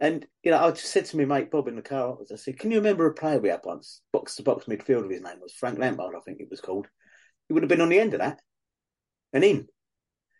And 0.00 0.26
you 0.42 0.50
know, 0.50 0.58
I 0.58 0.70
just 0.70 0.92
said 0.92 1.06
to 1.06 1.16
my 1.16 1.24
mate 1.24 1.50
Bob 1.50 1.66
in 1.66 1.76
the 1.76 1.82
car, 1.82 2.16
I 2.30 2.36
said, 2.36 2.58
"Can 2.58 2.70
you 2.70 2.78
remember 2.78 3.06
a 3.06 3.14
player 3.14 3.40
we 3.40 3.48
had 3.48 3.60
once, 3.64 4.00
box 4.12 4.36
to 4.36 4.42
box 4.42 4.66
midfielder? 4.66 5.10
His 5.10 5.22
name 5.22 5.40
was 5.40 5.52
Frank 5.52 5.78
Lampard, 5.78 6.14
I 6.14 6.20
think 6.20 6.40
it 6.40 6.50
was 6.50 6.60
called. 6.60 6.86
He 7.48 7.54
would 7.54 7.62
have 7.62 7.70
been 7.70 7.80
on 7.80 7.88
the 7.88 7.98
end 7.98 8.12
of 8.14 8.20
that, 8.20 8.40
and 9.32 9.42
in, 9.42 9.66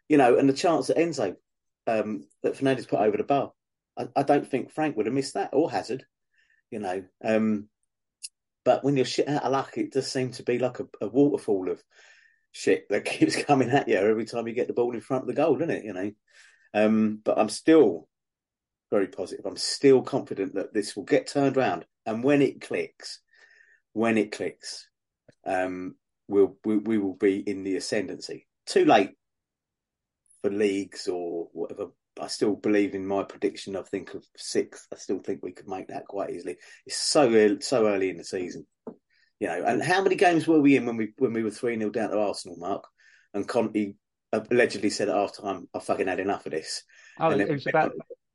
you 0.09 0.19
know, 0.19 0.37
and 0.37 0.49
the 0.49 0.53
chance 0.53 0.89
that 0.89 0.99
Enzo, 0.99 1.35
um, 1.87 2.25
that 2.43 2.57
Fernandes 2.57 2.87
put 2.87 3.01
over 3.01 3.17
the 3.17 3.25
bar. 3.25 3.53
I, 3.97 4.09
I 4.15 4.23
don't 4.23 4.47
think 4.47 4.71
Frank 4.71 4.97
would 4.97 5.07
have 5.07 5.15
missed 5.15 5.35
that 5.35 5.51
or 5.53 5.71
Hazard 5.71 6.05
you 6.71 6.79
know. 6.79 7.05
Um, 7.25 7.69
but 8.65 8.85
when 8.85 8.97
you're 8.97 9.07
shit 9.07 9.29
out 9.29 9.45
of 9.45 9.53
luck, 9.53 9.79
it 9.79 9.93
does 9.93 10.11
seem 10.11 10.33
to 10.33 10.43
be 10.43 10.59
like 10.59 10.81
a, 10.81 10.87
a, 11.01 11.09
waterfall 11.09 11.71
of 11.71 11.83
shit 12.53 12.89
that 12.91 13.05
keeps 13.05 13.43
coming 13.43 13.71
at 13.71 13.89
you 13.89 13.97
every 13.97 14.27
time 14.27 14.47
you 14.47 14.55
get 14.55 14.67
the 14.67 14.75
ball 14.75 14.93
in 14.95 15.01
front 15.01 15.23
of 15.23 15.29
the 15.29 15.35
goal, 15.35 15.57
doesn't 15.57 15.75
it? 15.75 15.85
You 15.85 15.93
know. 15.93 16.13
Um, 16.75 17.21
but 17.25 17.39
I'm 17.39 17.49
still 17.49 18.09
very 18.91 19.09
positive. 19.09 19.47
I'm 19.47 19.57
still 19.57 20.03
confident 20.03 20.55
that 20.55 20.73
this 20.75 20.97
will 20.97 21.05
get 21.05 21.27
turned 21.29 21.57
around, 21.57 21.87
and 22.07 22.23
when 22.23 22.43
it 22.43 22.61
clicks, 22.61 23.21
when 23.93 24.19
it 24.19 24.33
clicks, 24.33 24.89
um, 25.47 25.97
we'll 26.27 26.57
we, 26.65 26.77
we 26.77 26.99
will 26.99 27.15
be 27.15 27.39
in 27.39 27.65
the 27.65 27.77
ascendancy. 27.77 28.47
Too 28.67 28.85
late 28.85 29.13
for 30.43 30.51
leagues 30.51 31.09
or 31.09 31.49
whatever 31.53 31.89
I 32.21 32.27
still 32.27 32.57
believe 32.57 32.95
in 32.95 33.07
my 33.07 33.23
prediction. 33.23 33.77
I 33.77 33.83
think 33.83 34.15
of 34.15 34.25
sixth. 34.37 34.87
I 34.93 34.97
still 34.97 35.19
think 35.19 35.43
we 35.43 35.53
could 35.53 35.69
make 35.69 35.89
that 35.89 36.07
quite 36.07 36.31
easily. 36.31 36.57
It's 36.87 36.97
so 36.97 37.33
early, 37.33 37.61
so 37.61 37.87
early 37.87 38.11
in 38.11 38.17
the 38.17 38.25
season, 38.25 38.67
you 39.41 39.49
know. 39.49 39.63
And 39.65 39.83
how 39.83 40.03
many 40.03 40.17
games 40.17 40.47
were 40.47 40.61
we 40.61 40.77
in 40.77 40.87
when 40.87 40.97
we 40.97 41.13
when 41.19 41.33
we 41.33 41.43
were 41.43 41.51
three 41.51 41.79
0 41.79 41.91
down 41.91 42.11
to 42.11 42.19
Arsenal, 42.19 42.59
Mark? 42.59 42.85
And 43.35 43.47
Conte 43.47 43.95
allegedly 44.33 44.91
said 44.91 45.09
at 45.09 45.15
half 45.15 45.37
time, 45.37 45.69
"I 45.75 45.79
fucking 45.79 46.09
had 46.09 46.21
enough 46.21 46.47
of 46.47 46.53
this." 46.53 46.83
Oh, 47.19 47.31
and 47.31 47.41
it 47.41 47.51
was 47.51 47.67
about 47.67 47.93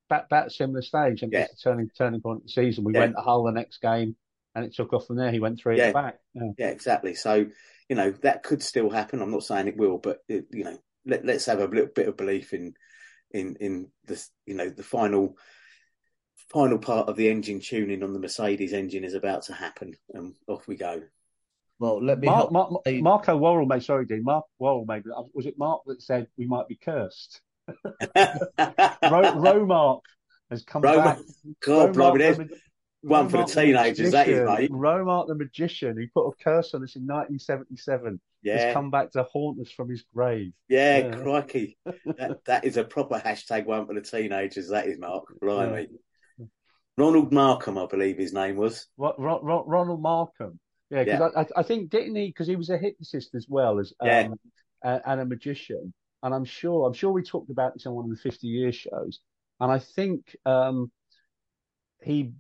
that 0.10 0.28
that 0.30 0.52
similar 0.52 0.82
stage, 0.82 1.24
and 1.24 1.32
yeah. 1.32 1.42
it's 1.52 1.66
a 1.66 1.70
turning 1.70 1.90
turning 1.98 2.22
point 2.22 2.42
of 2.42 2.44
the 2.44 2.50
season. 2.50 2.84
We 2.84 2.94
yeah. 2.94 3.02
went 3.02 3.16
to 3.16 3.22
Hull 3.22 3.44
the 3.44 3.52
next 3.52 3.82
game, 3.82 4.16
and 4.56 4.66
it 4.66 4.76
took 4.76 4.94
off 4.94 5.08
from 5.08 5.18
there. 5.18 5.32
He 5.32 5.40
went 5.40 5.60
three 5.60 5.78
yeah. 5.78 5.92
back. 5.92 6.20
Yeah. 6.34 6.52
yeah, 6.58 6.70
exactly. 6.70 7.16
So 7.16 7.48
you 7.90 7.96
know 7.96 8.12
that 8.22 8.44
could 8.44 8.64
still 8.64 8.90
happen. 8.90 9.22
I'm 9.22 9.32
not 9.32 9.44
saying 9.44 9.68
it 9.68 9.78
will, 9.78 9.98
but 9.98 10.20
it, 10.28 10.46
you 10.52 10.64
know, 10.64 10.78
let, 11.06 11.26
let's 11.26 11.46
have 11.46 11.60
a 11.60 11.68
little 11.68 11.92
bit 11.94 12.08
of 12.08 12.18
belief 12.18 12.54
in 12.54 12.74
in 13.34 13.56
in 13.60 13.88
the 14.06 14.24
you 14.46 14.56
know 14.56 14.70
the 14.70 14.84
final 14.84 15.38
final 16.52 16.78
part 16.78 17.10
of 17.10 17.16
the 17.16 17.30
engine 17.30 17.60
tuning 17.60 18.04
on 18.04 18.14
the 18.14 18.20
Mercedes 18.20 18.74
engine 18.74 19.04
is 19.04 19.16
about 19.16 19.44
to 19.44 19.54
happen, 19.54 19.96
and 20.14 20.36
off 20.48 20.68
we 20.68 20.76
go. 20.76 21.02
Well, 21.80 22.04
let 22.04 22.20
me. 22.20 22.28
Mark, 22.28 22.52
Mark, 22.52 22.72
Marco 22.88 23.36
Worrell 23.36 23.66
made 23.66 23.84
sorry, 23.84 24.06
Dean. 24.06 24.24
Mark 24.24 24.46
Worrell 24.60 24.86
made 24.86 25.04
was 25.34 25.46
it 25.46 25.58
Mark 25.58 25.82
that 25.88 26.02
said 26.02 26.28
we 26.38 26.46
might 26.46 26.68
be 26.68 26.76
cursed? 26.76 27.42
Ro, 27.68 27.74
Romark 29.04 30.02
has 30.50 30.64
come 30.64 30.84
Ro- 30.84 30.98
back. 30.98 31.20
God, 31.62 31.96
Romark, 31.96 32.50
one 33.04 33.30
for 33.30 33.38
the 33.38 33.44
teenagers, 33.44 34.12
that 34.12 34.28
is, 34.28 34.48
mate. 34.48 34.72
Romark 34.72 35.28
the 35.28 35.36
magician, 35.36 35.98
who 35.98 36.08
put 36.14 36.30
a 36.30 36.44
curse 36.44 36.74
on 36.74 36.84
us 36.84 36.96
in 36.96 37.04
1977, 37.04 38.20
yeah. 38.42 38.58
has 38.58 38.74
come 38.74 38.90
back 38.92 39.12
to 39.12 39.24
haunt 39.24 39.60
us 39.60 39.72
from 39.72 39.90
his 39.90 40.04
grave. 40.14 40.54
Yeah, 40.70 40.98
yeah. 41.00 41.16
crikey. 41.16 41.78
that, 41.86 42.40
that 42.46 42.66
is 42.66 42.78
a 42.78 42.84
proper 42.84 43.20
hashtag 43.20 43.66
one 43.66 43.86
for 43.86 43.94
the 43.94 44.02
teenagers, 44.02 44.70
that 44.70 44.88
is, 44.88 44.98
Mark. 44.98 45.26
Blimey. 45.42 45.88
Yeah. 46.38 46.46
Ronald 46.98 47.34
Markham, 47.34 47.78
I 47.78 47.88
believe 47.88 48.18
his 48.18 48.34
name 48.34 48.56
was. 48.56 48.88
What, 48.96 49.20
Ronald 49.20 50.02
Markham. 50.02 50.60
Yeah, 50.90 51.04
because 51.04 51.32
yeah. 51.36 51.44
I, 51.56 51.60
I, 51.60 51.64
think, 51.64 51.90
didn't 51.90 52.16
he, 52.16 52.28
because 52.28 52.48
he 52.48 52.56
was 52.56 52.70
a 52.70 52.78
hypnotist 52.78 53.34
as 53.36 53.48
well 53.50 53.80
as 53.80 53.94
um, 54.00 54.40
and 54.84 55.22
a 55.22 55.26
magician. 55.26 55.94
And 56.22 56.34
I'm 56.34 56.46
sure, 56.46 56.88
I'm 56.88 56.94
sure 56.94 57.12
we 57.12 57.24
talked 57.24 57.50
about 57.50 57.74
this 57.74 57.86
on 57.86 57.94
one 57.94 58.06
of 58.06 58.12
the 58.12 58.22
50 58.22 58.48
year 58.48 58.72
shows. 58.72 59.20
And 59.60 59.72
I 59.72 59.80
think 59.80 60.36
um, 60.46 60.92
he 62.02 62.34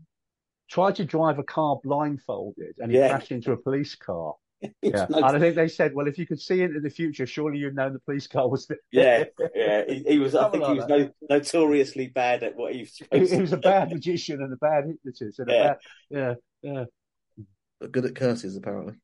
tried 0.73 0.95
to 0.95 1.05
drive 1.05 1.37
a 1.37 1.43
car 1.43 1.79
blindfolded 1.83 2.73
and 2.79 2.91
he 2.91 2.97
yeah. 2.97 3.09
crashed 3.09 3.31
into 3.31 3.51
a 3.51 3.57
police 3.57 3.93
car. 3.93 4.33
yeah, 4.81 5.05
no... 5.07 5.17
and 5.17 5.25
I 5.25 5.39
think 5.39 5.55
they 5.55 5.67
said, 5.67 5.93
well, 5.93 6.07
if 6.07 6.17
you 6.17 6.25
could 6.25 6.41
see 6.41 6.63
into 6.63 6.79
the 6.79 6.89
future, 6.89 7.27
surely 7.27 7.59
you'd 7.59 7.75
know 7.75 7.91
the 7.91 7.99
police 7.99 8.25
car 8.25 8.49
was 8.49 8.65
there. 8.65 8.79
Yeah, 8.91 9.25
yeah. 9.55 9.83
He, 9.87 10.03
he 10.07 10.19
was. 10.19 10.33
I 10.33 10.49
think 10.49 10.63
like 10.63 10.73
he 10.73 10.79
was 10.79 10.87
no, 10.87 11.09
notoriously 11.29 12.07
bad 12.07 12.41
at 12.41 12.55
what 12.55 12.73
he 12.73 12.79
was. 12.79 12.99
He, 13.11 13.35
he, 13.35 13.41
was 13.41 13.53
a 13.53 13.57
bad 13.57 13.91
magician 13.91 14.41
and 14.41 14.51
a 14.51 14.55
bad 14.55 14.85
hypnotist 14.87 15.37
and 15.37 15.49
yeah. 15.49 15.55
a 15.55 15.67
bad, 15.67 15.77
yeah, 16.09 16.33
yeah. 16.61 17.87
good 17.91 18.05
at 18.05 18.15
curses 18.15 18.55
apparently. 18.57 18.95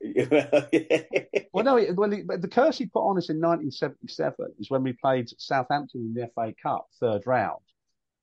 Well, 1.52 1.64
no, 1.64 1.76
it- 1.76 1.96
when 1.96 2.10
the, 2.10 2.38
the 2.38 2.48
curse 2.48 2.78
he 2.78 2.86
put 2.86 3.00
on 3.00 3.18
us 3.18 3.30
in 3.30 3.40
1977 3.40 4.54
is 4.60 4.70
when 4.70 4.82
we 4.82 4.92
played 4.92 5.28
Southampton 5.38 6.02
in 6.02 6.14
the 6.14 6.28
FA 6.34 6.54
Cup 6.62 6.86
third 7.00 7.26
round, 7.26 7.62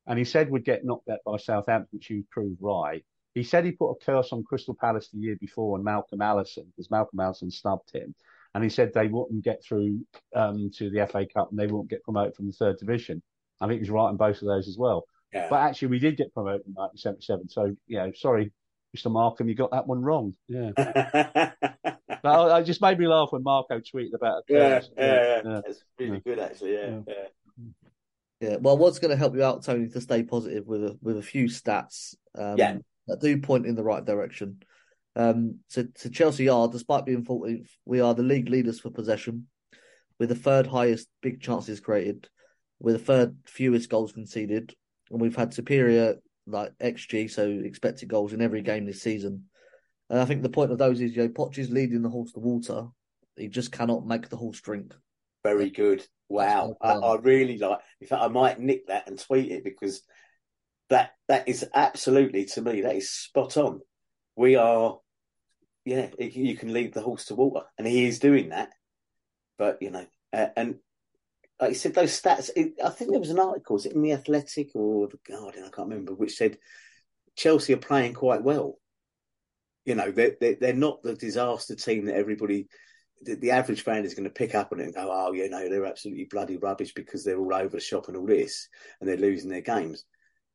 and 0.07 0.19
he 0.19 0.25
said 0.25 0.49
we'd 0.49 0.65
get 0.65 0.85
knocked 0.85 1.09
out 1.09 1.19
by 1.25 1.37
Southampton, 1.37 1.89
which 1.91 2.09
you 2.09 2.23
proved 2.31 2.57
right. 2.61 3.03
He 3.33 3.43
said 3.43 3.65
he 3.65 3.71
put 3.71 3.91
a 3.91 4.05
curse 4.05 4.31
on 4.31 4.43
Crystal 4.43 4.77
Palace 4.79 5.09
the 5.09 5.19
year 5.19 5.35
before 5.39 5.75
and 5.75 5.83
Malcolm 5.83 6.21
Allison 6.21 6.65
because 6.67 6.89
Malcolm 6.89 7.19
Allison 7.19 7.51
snubbed 7.51 7.91
him, 7.93 8.15
and 8.53 8.63
he 8.63 8.69
said 8.69 8.93
they 8.93 9.07
wouldn't 9.07 9.43
get 9.43 9.63
through 9.63 10.05
um, 10.35 10.71
to 10.77 10.89
the 10.89 11.05
FA 11.07 11.25
Cup 11.25 11.49
and 11.51 11.59
they 11.59 11.67
wouldn't 11.67 11.89
get 11.89 12.03
promoted 12.03 12.35
from 12.35 12.47
the 12.47 12.53
third 12.53 12.77
division. 12.77 13.21
I 13.59 13.67
think 13.67 13.77
he 13.77 13.81
was 13.81 13.89
right 13.89 14.09
on 14.09 14.17
both 14.17 14.41
of 14.41 14.47
those 14.47 14.67
as 14.67 14.77
well. 14.77 15.05
Yeah. 15.33 15.47
But 15.49 15.61
actually, 15.61 15.89
we 15.89 15.99
did 15.99 16.17
get 16.17 16.33
promoted 16.33 16.65
in 16.67 16.73
1977. 16.73 17.49
So, 17.49 17.75
you 17.87 17.97
know, 17.97 18.11
sorry, 18.15 18.51
Mr. 18.95 19.11
Markham, 19.11 19.49
you 19.49 19.55
got 19.55 19.71
that 19.71 19.87
one 19.87 20.01
wrong. 20.01 20.33
Yeah. 20.47 20.71
But 22.25 22.39
I, 22.39 22.57
I 22.57 22.63
just 22.63 22.81
made 22.81 22.97
me 22.97 23.07
laugh 23.07 23.31
when 23.31 23.43
Marco 23.43 23.79
tweeted 23.79 24.15
about 24.15 24.45
it. 24.47 24.53
yeah, 24.55 24.79
curse. 24.79 24.89
yeah, 24.97 25.05
yeah, 25.05 25.41
yeah. 25.45 25.61
That's 25.63 25.83
really 25.99 26.19
good, 26.21 26.39
actually. 26.39 26.73
Yeah, 26.73 26.99
Yeah. 27.07 27.13
Yeah. 28.39 28.57
Well, 28.59 28.77
what's 28.77 28.99
going 28.99 29.11
to 29.11 29.17
help 29.17 29.35
you 29.35 29.43
out, 29.43 29.63
Tony, 29.63 29.87
to 29.89 30.01
stay 30.01 30.23
positive 30.23 30.65
with 30.65 30.83
a, 30.83 30.97
with 31.01 31.17
a 31.17 31.23
few 31.23 31.45
stats 31.45 32.15
um, 32.37 32.57
Yeah. 32.57 32.77
that 33.07 33.21
do 33.21 33.39
point 33.39 33.65
in 33.65 33.75
the 33.75 33.83
right 33.83 34.03
direction. 34.03 34.61
Um, 35.15 35.59
so, 35.69 35.85
so 35.95 36.09
Chelsea 36.09 36.49
are, 36.49 36.67
despite 36.67 37.05
being 37.05 37.23
14th, 37.23 37.69
we 37.85 38.01
are 38.01 38.13
the 38.13 38.23
league 38.23 38.49
leaders 38.49 38.79
for 38.79 38.89
possession, 38.89 39.47
with 40.19 40.29
the 40.29 40.35
third 40.35 40.67
highest 40.67 41.07
big 41.21 41.41
chances 41.41 41.79
created, 41.79 42.27
with 42.79 42.95
the 42.95 43.03
third 43.03 43.37
fewest 43.45 43.89
goals 43.89 44.11
conceded, 44.11 44.73
and 45.09 45.21
we've 45.21 45.35
had 45.35 45.53
superior 45.53 46.15
like 46.47 46.73
XG, 46.79 47.31
so 47.31 47.47
expected 47.47 48.09
goals 48.09 48.33
in 48.33 48.41
every 48.41 48.61
game 48.61 48.85
this 48.85 49.01
season. 49.01 49.45
And 50.09 50.19
I 50.19 50.25
think 50.25 50.43
the 50.43 50.49
point 50.49 50.71
of 50.71 50.77
those 50.77 51.01
is, 51.01 51.15
you 51.15 51.23
know, 51.23 51.29
Poch 51.29 51.57
is 51.57 51.71
leading 51.71 52.01
the 52.01 52.09
horse 52.09 52.31
to 52.33 52.39
water. 52.39 52.87
He 53.35 53.47
just 53.47 53.71
cannot 53.71 54.05
make 54.05 54.29
the 54.29 54.37
horse 54.37 54.61
drink. 54.61 54.93
Very 55.43 55.69
good. 55.69 56.05
Wow. 56.29 56.75
I. 56.81 56.93
I 56.93 57.15
really 57.17 57.57
like. 57.57 57.79
In 58.01 58.07
fact, 58.07 58.21
I 58.23 58.27
might 58.27 58.59
nick 58.59 58.87
that 58.87 59.07
and 59.07 59.19
tweet 59.19 59.51
it 59.51 59.63
because 59.63 60.01
that 60.89 61.11
that 61.27 61.47
is 61.47 61.65
absolutely 61.73 62.45
to 62.45 62.61
me 62.61 62.81
that 62.81 62.95
is 62.95 63.09
spot 63.09 63.57
on. 63.57 63.81
We 64.35 64.55
are, 64.55 64.99
yeah. 65.85 66.09
it- 66.17 66.35
You 66.35 66.57
can 66.57 66.73
lead 66.73 66.93
the 66.93 67.01
horse 67.01 67.25
to 67.25 67.35
water, 67.35 67.65
and 67.77 67.87
he 67.87 68.05
is 68.05 68.19
doing 68.19 68.49
that. 68.49 68.71
But 69.57 69.81
you 69.81 69.91
know, 69.91 70.05
uh, 70.33 70.47
and 70.57 70.75
like 71.59 71.69
you 71.69 71.75
said, 71.75 71.93
those 71.93 72.19
stats. 72.19 72.49
It, 72.55 72.73
I 72.83 72.89
think 72.89 73.11
there 73.11 73.19
was 73.19 73.29
an 73.29 73.39
article, 73.39 73.75
was 73.75 73.85
it 73.85 73.93
in 73.93 74.01
the 74.01 74.11
Athletic 74.13 74.71
or 74.75 75.07
the 75.07 75.19
Guardian? 75.25 75.63
I 75.65 75.69
can't 75.69 75.87
remember, 75.89 76.13
which 76.13 76.35
said 76.35 76.57
Chelsea 77.35 77.73
are 77.73 77.77
playing 77.77 78.13
quite 78.13 78.43
well. 78.43 78.79
You 79.85 79.95
know, 79.95 80.11
they're 80.11 80.35
they're, 80.41 80.55
they're 80.59 80.73
not 80.73 81.03
the 81.03 81.13
disaster 81.15 81.75
team 81.75 82.05
that 82.05 82.15
everybody 82.15 82.67
the, 83.21 83.35
the 83.35 83.51
average 83.51 83.81
fan 83.81 84.05
is 84.05 84.13
going 84.13 84.25
to 84.25 84.29
pick 84.29 84.55
up 84.55 84.71
on 84.71 84.79
it 84.79 84.85
and 84.85 84.95
go, 84.95 85.09
oh, 85.11 85.31
you 85.33 85.49
know, 85.49 85.69
they're 85.69 85.85
absolutely 85.85 86.25
bloody 86.25 86.57
rubbish 86.57 86.93
because 86.93 87.23
they're 87.23 87.39
all 87.39 87.53
over 87.53 87.77
the 87.77 87.79
shop 87.79 88.07
and 88.07 88.17
all 88.17 88.25
this 88.25 88.69
and 88.99 89.09
they're 89.09 89.17
losing 89.17 89.49
their 89.49 89.61
games. 89.61 90.05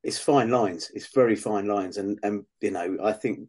It's 0.02 0.18
fine 0.18 0.50
lines. 0.50 0.90
It's 0.94 1.12
very 1.14 1.36
fine 1.36 1.66
lines. 1.66 1.96
And, 1.96 2.18
and 2.22 2.44
you 2.60 2.70
know, 2.70 2.98
I 3.02 3.12
think, 3.12 3.48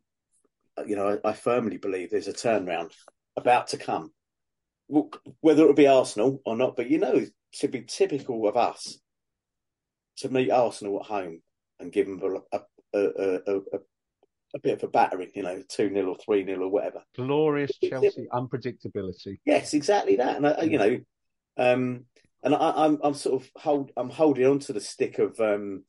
you 0.85 0.95
know, 0.95 1.19
I, 1.23 1.29
I 1.29 1.33
firmly 1.33 1.77
believe 1.77 2.09
there's 2.09 2.27
a 2.27 2.33
turnaround 2.33 2.91
about 3.38 3.67
to 3.69 3.77
come. 3.77 4.11
Whether 5.39 5.63
it'll 5.63 5.73
be 5.73 5.88
Arsenal 5.88 6.41
or 6.45 6.57
not, 6.57 6.75
but 6.75 6.89
you 6.89 6.97
know, 6.97 7.25
should 7.51 7.71
be 7.71 7.83
typical 7.83 8.47
of 8.47 8.57
us 8.57 8.99
to 10.17 10.29
meet 10.29 10.51
Arsenal 10.51 10.99
at 10.99 11.05
home 11.05 11.41
and 11.79 11.91
give 11.91 12.07
them 12.07 12.21
a, 12.51 12.57
a, 12.57 12.99
a, 12.99 13.55
a, 13.55 13.79
a, 14.53 14.60
bit 14.60 14.73
of 14.73 14.84
a 14.84 14.88
battering, 14.88 15.32
you 15.36 15.44
know, 15.44 15.61
2 15.69 15.90
0 15.90 16.07
or 16.07 16.18
3 16.23 16.45
0 16.45 16.64
or 16.64 16.69
whatever. 16.69 17.02
Glorious 17.15 17.72
Chelsea 17.84 18.28
unpredictability. 18.32 19.40
Yes, 19.45 19.73
exactly 19.73 20.18
that. 20.18 20.38
And 20.38 20.48
I, 20.48 20.61
you 20.64 20.78
know, 20.78 20.99
um, 21.57 22.06
and 22.44 22.56
I, 22.56 22.86
I'm 22.86 22.99
I'm 23.03 23.14
sort 23.14 23.41
of 23.41 23.49
hold 23.56 23.91
I'm 23.95 24.10
holding 24.10 24.45
on 24.45 24.60
to 24.60 24.73
the 24.73 24.82
stick 24.82 25.19
of 25.19 25.40
um, 25.40 25.84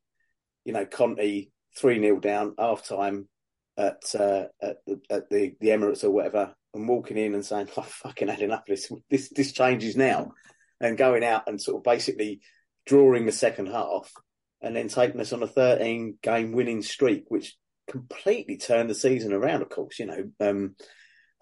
you 0.64 0.72
know, 0.72 0.86
Conte 0.86 1.46
three 1.76 2.00
0 2.00 2.20
down 2.20 2.54
half 2.58 2.86
time 2.86 3.28
at 3.76 4.02
uh, 4.14 4.44
at, 4.60 4.76
the, 4.86 5.00
at 5.10 5.30
the 5.30 5.54
the 5.60 5.68
Emirates 5.68 6.04
or 6.04 6.10
whatever, 6.10 6.54
and 6.74 6.88
walking 6.88 7.16
in 7.16 7.34
and 7.34 7.44
saying, 7.44 7.68
"I 7.76 7.82
fucking 7.86 8.28
had 8.28 8.40
enough 8.40 8.60
of 8.60 8.66
this. 8.66 8.92
This 9.10 9.28
this 9.30 9.52
changes 9.52 9.96
now," 9.96 10.32
and 10.80 10.98
going 10.98 11.24
out 11.24 11.48
and 11.48 11.60
sort 11.60 11.78
of 11.78 11.84
basically 11.84 12.40
drawing 12.86 13.26
the 13.26 13.32
second 13.32 13.66
half, 13.66 14.12
and 14.60 14.76
then 14.76 14.88
taking 14.88 15.20
us 15.20 15.32
on 15.32 15.42
a 15.42 15.46
13 15.46 16.18
game 16.22 16.52
winning 16.52 16.82
streak, 16.82 17.24
which 17.28 17.56
completely 17.92 18.56
turned 18.56 18.90
the 18.90 18.94
season 18.94 19.32
around. 19.32 19.62
Of 19.62 19.68
course, 19.68 19.98
you 19.98 20.06
know. 20.06 20.30
Um, 20.40 20.74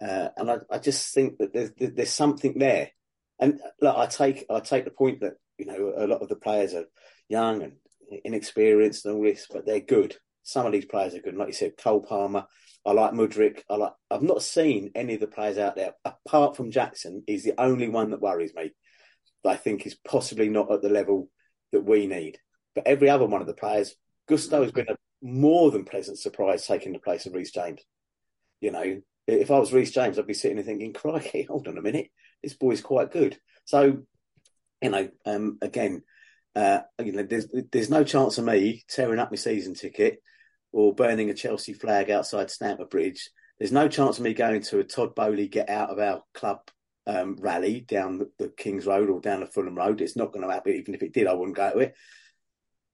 uh, 0.01 0.29
and 0.37 0.51
I, 0.51 0.57
I 0.69 0.77
just 0.79 1.13
think 1.13 1.37
that 1.37 1.53
there's 1.53 1.71
there's 1.77 2.11
something 2.11 2.59
there. 2.59 2.89
And 3.39 3.59
look, 3.81 3.97
I 3.97 4.05
take 4.05 4.45
I 4.49 4.59
take 4.59 4.85
the 4.85 4.91
point 4.91 5.21
that 5.21 5.33
you 5.57 5.65
know 5.65 5.93
a 5.97 6.07
lot 6.07 6.21
of 6.21 6.29
the 6.29 6.35
players 6.35 6.73
are 6.73 6.85
young 7.29 7.63
and 7.63 7.73
inexperienced 8.23 9.05
and 9.05 9.15
all 9.15 9.23
this, 9.23 9.47
but 9.49 9.65
they're 9.65 9.79
good. 9.79 10.15
Some 10.43 10.65
of 10.65 10.71
these 10.71 10.85
players 10.85 11.13
are 11.15 11.21
good. 11.21 11.35
Like 11.35 11.47
you 11.47 11.53
said, 11.53 11.77
Cole 11.77 12.01
Palmer. 12.01 12.45
I 12.83 12.93
like 12.93 13.13
Mudryk. 13.13 13.61
I 13.69 13.75
like. 13.75 13.93
I've 14.09 14.23
not 14.23 14.41
seen 14.41 14.91
any 14.95 15.13
of 15.15 15.19
the 15.19 15.27
players 15.27 15.57
out 15.57 15.75
there 15.75 15.93
apart 16.03 16.57
from 16.57 16.71
Jackson. 16.71 17.23
He's 17.27 17.43
the 17.43 17.59
only 17.59 17.89
one 17.89 18.11
that 18.11 18.21
worries 18.21 18.53
me. 18.55 18.71
That 19.43 19.49
I 19.51 19.55
think 19.55 19.85
is 19.85 19.95
possibly 19.95 20.49
not 20.49 20.71
at 20.71 20.81
the 20.81 20.89
level 20.89 21.29
that 21.71 21.85
we 21.85 22.07
need. 22.07 22.39
But 22.73 22.87
every 22.87 23.09
other 23.09 23.25
one 23.25 23.41
of 23.41 23.47
the 23.47 23.53
players, 23.53 23.95
Gusto 24.27 24.63
has 24.63 24.71
been 24.71 24.89
a 24.89 24.95
more 25.21 25.71
than 25.71 25.85
pleasant 25.85 26.19
surprise 26.19 26.65
taking 26.65 26.93
the 26.93 26.99
place 26.99 27.25
of 27.25 27.33
Reece 27.33 27.51
James. 27.51 27.81
You 28.59 28.71
know, 28.71 29.01
if 29.27 29.51
I 29.51 29.59
was 29.59 29.73
Reece 29.73 29.91
James, 29.91 30.17
I'd 30.17 30.27
be 30.27 30.33
sitting 30.33 30.57
there 30.57 30.65
thinking, 30.65 30.93
"Crikey, 30.93 31.43
hold 31.43 31.67
on 31.67 31.77
a 31.77 31.81
minute, 31.81 32.09
this 32.43 32.53
boy's 32.53 32.81
quite 32.81 33.11
good." 33.11 33.37
So, 33.65 34.03
you 34.81 34.89
know, 34.89 35.09
um, 35.25 35.57
again, 35.61 36.03
uh, 36.55 36.81
you 37.03 37.11
know, 37.11 37.23
there's 37.23 37.47
there's 37.71 37.89
no 37.89 38.03
chance 38.03 38.37
of 38.37 38.45
me 38.45 38.83
tearing 38.89 39.19
up 39.19 39.31
my 39.31 39.37
season 39.37 39.73
ticket 39.73 40.21
or 40.71 40.95
burning 40.95 41.29
a 41.29 41.33
Chelsea 41.33 41.73
flag 41.73 42.09
outside 42.09 42.49
Stamford 42.49 42.89
Bridge. 42.89 43.29
There's 43.59 43.71
no 43.71 43.87
chance 43.87 44.17
of 44.17 44.23
me 44.23 44.33
going 44.33 44.61
to 44.63 44.79
a 44.79 44.83
Todd 44.83 45.15
Boehly 45.15 45.47
get 45.47 45.69
out 45.69 45.89
of 45.89 45.99
our 45.99 46.23
club 46.33 46.59
um, 47.05 47.37
rally 47.39 47.81
down 47.81 48.19
the, 48.19 48.31
the 48.39 48.49
King's 48.49 48.85
Road 48.85 49.09
or 49.09 49.19
down 49.19 49.41
the 49.41 49.45
Fulham 49.45 49.75
Road. 49.75 50.01
It's 50.01 50.15
not 50.15 50.31
going 50.31 50.47
to 50.47 50.53
happen. 50.53 50.73
Even 50.73 50.95
if 50.95 51.03
it 51.03 51.13
did, 51.13 51.27
I 51.27 51.33
wouldn't 51.33 51.57
go 51.57 51.71
to 51.71 51.79
it. 51.79 51.95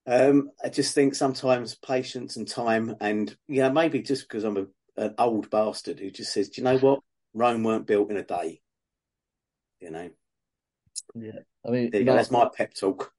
Um, 0.08 0.52
I 0.64 0.70
just 0.70 0.94
think 0.94 1.14
sometimes 1.14 1.74
patience 1.74 2.36
and 2.36 2.48
time, 2.48 2.96
and 2.98 3.36
yeah, 3.46 3.68
maybe 3.68 4.00
just 4.00 4.26
because 4.26 4.42
I'm 4.42 4.56
a, 4.56 4.66
an 4.96 5.14
old 5.18 5.50
bastard 5.50 6.00
who 6.00 6.10
just 6.10 6.32
says, 6.32 6.48
"Do 6.48 6.62
you 6.62 6.64
know 6.64 6.78
what? 6.78 7.00
Rome 7.34 7.62
weren't 7.62 7.86
built 7.86 8.10
in 8.10 8.16
a 8.16 8.22
day." 8.22 8.62
You 9.80 9.90
know, 9.90 10.08
Yeah, 11.14 11.40
I 11.66 11.70
mean. 11.70 11.90
Mark- 11.92 12.04
That's 12.16 12.30
my 12.30 12.48
pep 12.56 12.72
talk. 12.72 13.12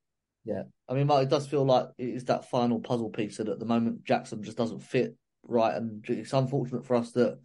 Yeah, 0.45 0.63
I 0.87 0.95
mean, 0.95 1.05
Mark, 1.05 1.23
it 1.23 1.29
does 1.29 1.45
feel 1.47 1.63
like 1.63 1.89
it 1.99 2.09
is 2.09 2.25
that 2.25 2.49
final 2.49 2.79
puzzle 2.79 3.11
piece 3.11 3.37
that 3.37 3.49
at 3.49 3.59
the 3.59 3.65
moment 3.65 4.03
Jackson 4.03 4.41
just 4.41 4.57
doesn't 4.57 4.81
fit 4.81 5.15
right, 5.43 5.75
and 5.75 6.03
it's 6.09 6.33
unfortunate 6.33 6.87
for 6.87 6.95
us 6.95 7.11
that 7.11 7.39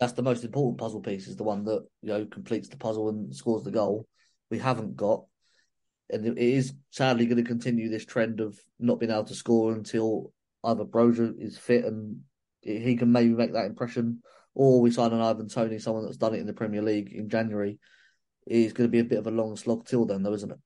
that's 0.00 0.14
the 0.14 0.22
most 0.22 0.42
important 0.42 0.78
puzzle 0.78 1.00
piece 1.00 1.28
is 1.28 1.36
the 1.36 1.44
one 1.44 1.64
that 1.64 1.84
you 2.00 2.08
know 2.08 2.24
completes 2.24 2.70
the 2.70 2.78
puzzle 2.78 3.10
and 3.10 3.36
scores 3.36 3.62
the 3.62 3.70
goal. 3.70 4.06
We 4.50 4.58
haven't 4.58 4.96
got, 4.96 5.24
and 6.10 6.26
it 6.26 6.38
is 6.38 6.72
sadly 6.90 7.26
going 7.26 7.42
to 7.42 7.48
continue 7.48 7.88
this 7.88 8.04
trend 8.04 8.40
of 8.40 8.58
not 8.78 9.00
being 9.00 9.12
able 9.12 9.24
to 9.24 9.34
score 9.34 9.72
until 9.72 10.32
either 10.64 10.84
Broja 10.84 11.32
is 11.38 11.58
fit 11.58 11.84
and 11.84 12.20
he 12.62 12.96
can 12.96 13.12
maybe 13.12 13.30
make 13.30 13.52
that 13.52 13.66
impression, 13.66 14.22
or 14.54 14.80
we 14.80 14.90
sign 14.90 15.12
an 15.12 15.20
Ivan 15.20 15.48
Toney, 15.48 15.78
someone 15.78 16.04
that's 16.04 16.16
done 16.16 16.34
it 16.34 16.40
in 16.40 16.46
the 16.46 16.52
Premier 16.52 16.82
League 16.82 17.12
in 17.12 17.28
January. 17.28 17.78
It's 18.46 18.72
going 18.72 18.88
to 18.88 18.92
be 18.92 19.00
a 19.00 19.04
bit 19.04 19.18
of 19.18 19.26
a 19.26 19.30
long 19.30 19.56
slog 19.56 19.86
till 19.86 20.06
then, 20.06 20.22
though, 20.22 20.32
isn't 20.32 20.52
it? 20.52 20.58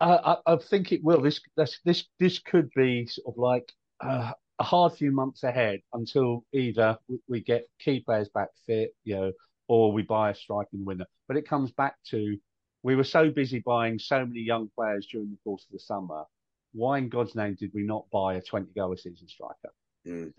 I, 0.00 0.36
I, 0.46 0.56
think 0.56 0.92
it 0.92 1.04
will. 1.04 1.20
This 1.20 1.40
this 1.84 2.06
this 2.18 2.38
could 2.38 2.70
be 2.74 3.06
sort 3.06 3.34
of 3.34 3.38
like 3.38 3.70
uh, 4.00 4.32
a 4.58 4.64
hard 4.64 4.94
few 4.94 5.12
months 5.12 5.42
ahead 5.42 5.80
until 5.92 6.44
either 6.52 6.96
we 7.28 7.42
get 7.42 7.68
key 7.78 8.00
players 8.00 8.28
back 8.30 8.48
fit, 8.66 8.94
you 9.04 9.16
know, 9.16 9.32
or 9.68 9.92
we 9.92 10.02
buy 10.02 10.30
a 10.30 10.34
striking 10.34 10.84
winner. 10.84 11.06
But 11.28 11.36
it 11.36 11.48
comes 11.48 11.72
back 11.72 11.96
to 12.10 12.38
we 12.82 12.96
were 12.96 13.04
so 13.04 13.30
busy 13.30 13.60
buying 13.60 13.98
so 13.98 14.24
many 14.24 14.40
young 14.40 14.70
players 14.76 15.06
during 15.10 15.30
the 15.30 15.38
course 15.44 15.64
of 15.64 15.72
the 15.72 15.78
summer. 15.78 16.24
Why 16.72 16.98
in 16.98 17.08
God's 17.08 17.34
name 17.34 17.56
did 17.58 17.72
we 17.74 17.82
not 17.82 18.04
buy 18.12 18.34
a 18.34 18.42
twenty 18.42 18.72
goal 18.74 18.92
a 18.92 18.96
season 18.96 19.28
striker? 19.28 19.72
Mm. 20.06 20.32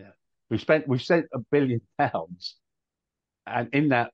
We've 0.50 0.62
spent 0.62 0.88
we've 0.88 1.02
spent 1.02 1.26
a 1.34 1.40
billion 1.52 1.82
pounds, 1.98 2.56
and 3.46 3.70
in 3.74 3.90
that, 3.90 4.12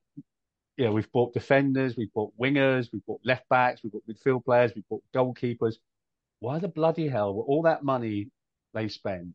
you 0.76 0.86
know, 0.86 0.92
we've 0.92 1.10
bought 1.12 1.32
defenders, 1.32 1.96
we've 1.96 2.12
bought 2.12 2.32
wingers, 2.40 2.88
we've 2.92 3.04
bought 3.06 3.20
left 3.24 3.48
backs, 3.48 3.82
we've 3.82 3.92
bought 3.92 4.04
midfield 4.08 4.44
players, 4.44 4.72
we've 4.74 4.88
bought 4.88 5.02
goalkeepers. 5.14 5.76
Why 6.40 6.58
the 6.58 6.68
bloody 6.68 7.08
hell, 7.08 7.34
were 7.34 7.44
all 7.44 7.62
that 7.62 7.84
money 7.84 8.30
they 8.74 8.88
spend, 8.88 9.34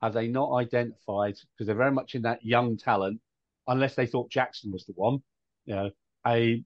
have 0.00 0.14
they 0.14 0.28
not 0.28 0.52
identified? 0.54 1.34
Because 1.34 1.66
they're 1.66 1.76
very 1.76 1.92
much 1.92 2.14
in 2.14 2.22
that 2.22 2.44
young 2.44 2.76
talent, 2.76 3.20
unless 3.66 3.94
they 3.94 4.06
thought 4.06 4.30
Jackson 4.30 4.72
was 4.72 4.84
the 4.86 4.94
one, 4.94 5.22
you 5.66 5.74
know, 5.74 5.90
a 6.26 6.62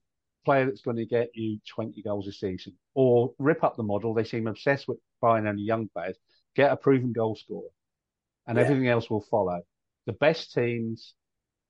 player 0.47 0.65
that's 0.65 0.81
going 0.81 0.97
to 0.97 1.05
get 1.05 1.29
you 1.35 1.59
20 1.75 2.01
goals 2.01 2.27
a 2.27 2.31
season, 2.31 2.73
or 2.93 3.33
rip 3.37 3.63
up 3.63 3.75
the 3.75 3.83
model. 3.83 4.13
They 4.13 4.23
seem 4.23 4.47
obsessed 4.47 4.87
with 4.87 4.97
buying 5.21 5.45
only 5.45 5.63
young 5.63 5.89
players. 5.93 6.17
Get 6.55 6.71
a 6.71 6.77
proven 6.77 7.11
goal 7.13 7.35
scorer 7.35 7.69
and 8.47 8.57
Yeah. 8.57 8.63
everything 8.63 8.87
else 8.87 9.09
will 9.09 9.25
follow. 9.29 9.59
The 10.05 10.13
best 10.13 10.53
teams 10.53 11.13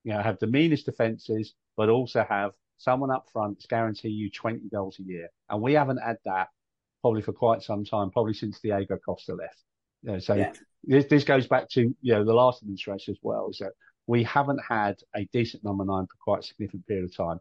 you 0.03 0.13
know, 0.13 0.21
have 0.21 0.39
the 0.39 0.47
meanest 0.47 0.85
defences, 0.85 1.53
but 1.75 1.89
also 1.89 2.23
have 2.29 2.51
someone 2.77 3.11
up 3.11 3.25
front 3.33 3.57
that's 3.57 3.65
guarantee 3.65 4.09
you 4.09 4.29
20 4.29 4.69
goals 4.69 4.99
a 4.99 5.03
year. 5.03 5.27
And 5.49 5.61
we 5.61 5.73
haven't 5.73 5.97
had 5.97 6.17
that 6.25 6.47
probably 7.01 7.21
for 7.23 7.33
quite 7.33 7.61
some 7.61 7.83
time, 7.83 8.11
probably 8.11 8.33
since 8.33 8.59
Diego 8.61 8.97
Costa 8.97 9.33
left. 9.33 9.61
You 10.03 10.11
know, 10.11 10.19
so 10.19 10.35
Yeah. 10.35 10.53
this, 10.83 11.05
this 11.09 11.23
goes 11.23 11.47
back 11.47 11.67
to, 11.71 11.81
you 12.01 12.13
know, 12.13 12.23
the 12.23 12.33
last 12.33 12.61
administration 12.61 13.13
as 13.15 13.19
well, 13.21 13.49
is 13.49 13.57
that 13.57 13.73
we 14.05 14.23
haven't 14.23 14.61
had 14.67 14.95
a 15.13 15.25
decent 15.33 15.63
number 15.63 15.83
nine 15.83 16.05
for 16.05 16.17
quite 16.27 16.39
a 16.43 16.47
significant 16.47 16.85
period 16.87 17.05
of 17.05 17.15
time. 17.15 17.39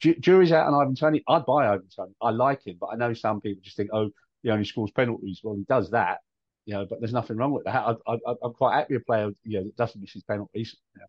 Ju- 0.00 0.18
jury's 0.20 0.52
out 0.52 0.66
on 0.66 0.74
Ivan 0.74 0.94
Toney. 0.94 1.22
I'd 1.28 1.46
buy 1.46 1.68
Ivan 1.68 1.88
Toney. 1.94 2.12
I 2.20 2.30
like 2.30 2.66
him, 2.66 2.76
but 2.80 2.88
I 2.88 2.96
know 2.96 3.14
some 3.14 3.40
people 3.40 3.62
just 3.64 3.76
think, 3.76 3.90
oh, 3.92 4.10
he 4.42 4.50
only 4.50 4.64
scores 4.64 4.90
penalties. 4.92 5.40
Well, 5.42 5.56
he 5.56 5.64
does 5.68 5.90
that, 5.90 6.18
you 6.66 6.74
know, 6.74 6.86
but 6.88 7.00
there's 7.00 7.12
nothing 7.12 7.36
wrong 7.36 7.52
with 7.52 7.64
that. 7.64 7.74
I, 8.06 8.12
I, 8.12 8.34
I'm 8.42 8.52
quite 8.54 8.76
happy 8.76 8.94
a 8.94 9.00
player, 9.00 9.30
you 9.44 9.58
know, 9.58 9.64
that 9.64 9.76
doesn't 9.76 10.00
miss 10.00 10.12
his 10.12 10.22
penalties. 10.24 10.76
You 10.94 11.00
know. 11.00 11.06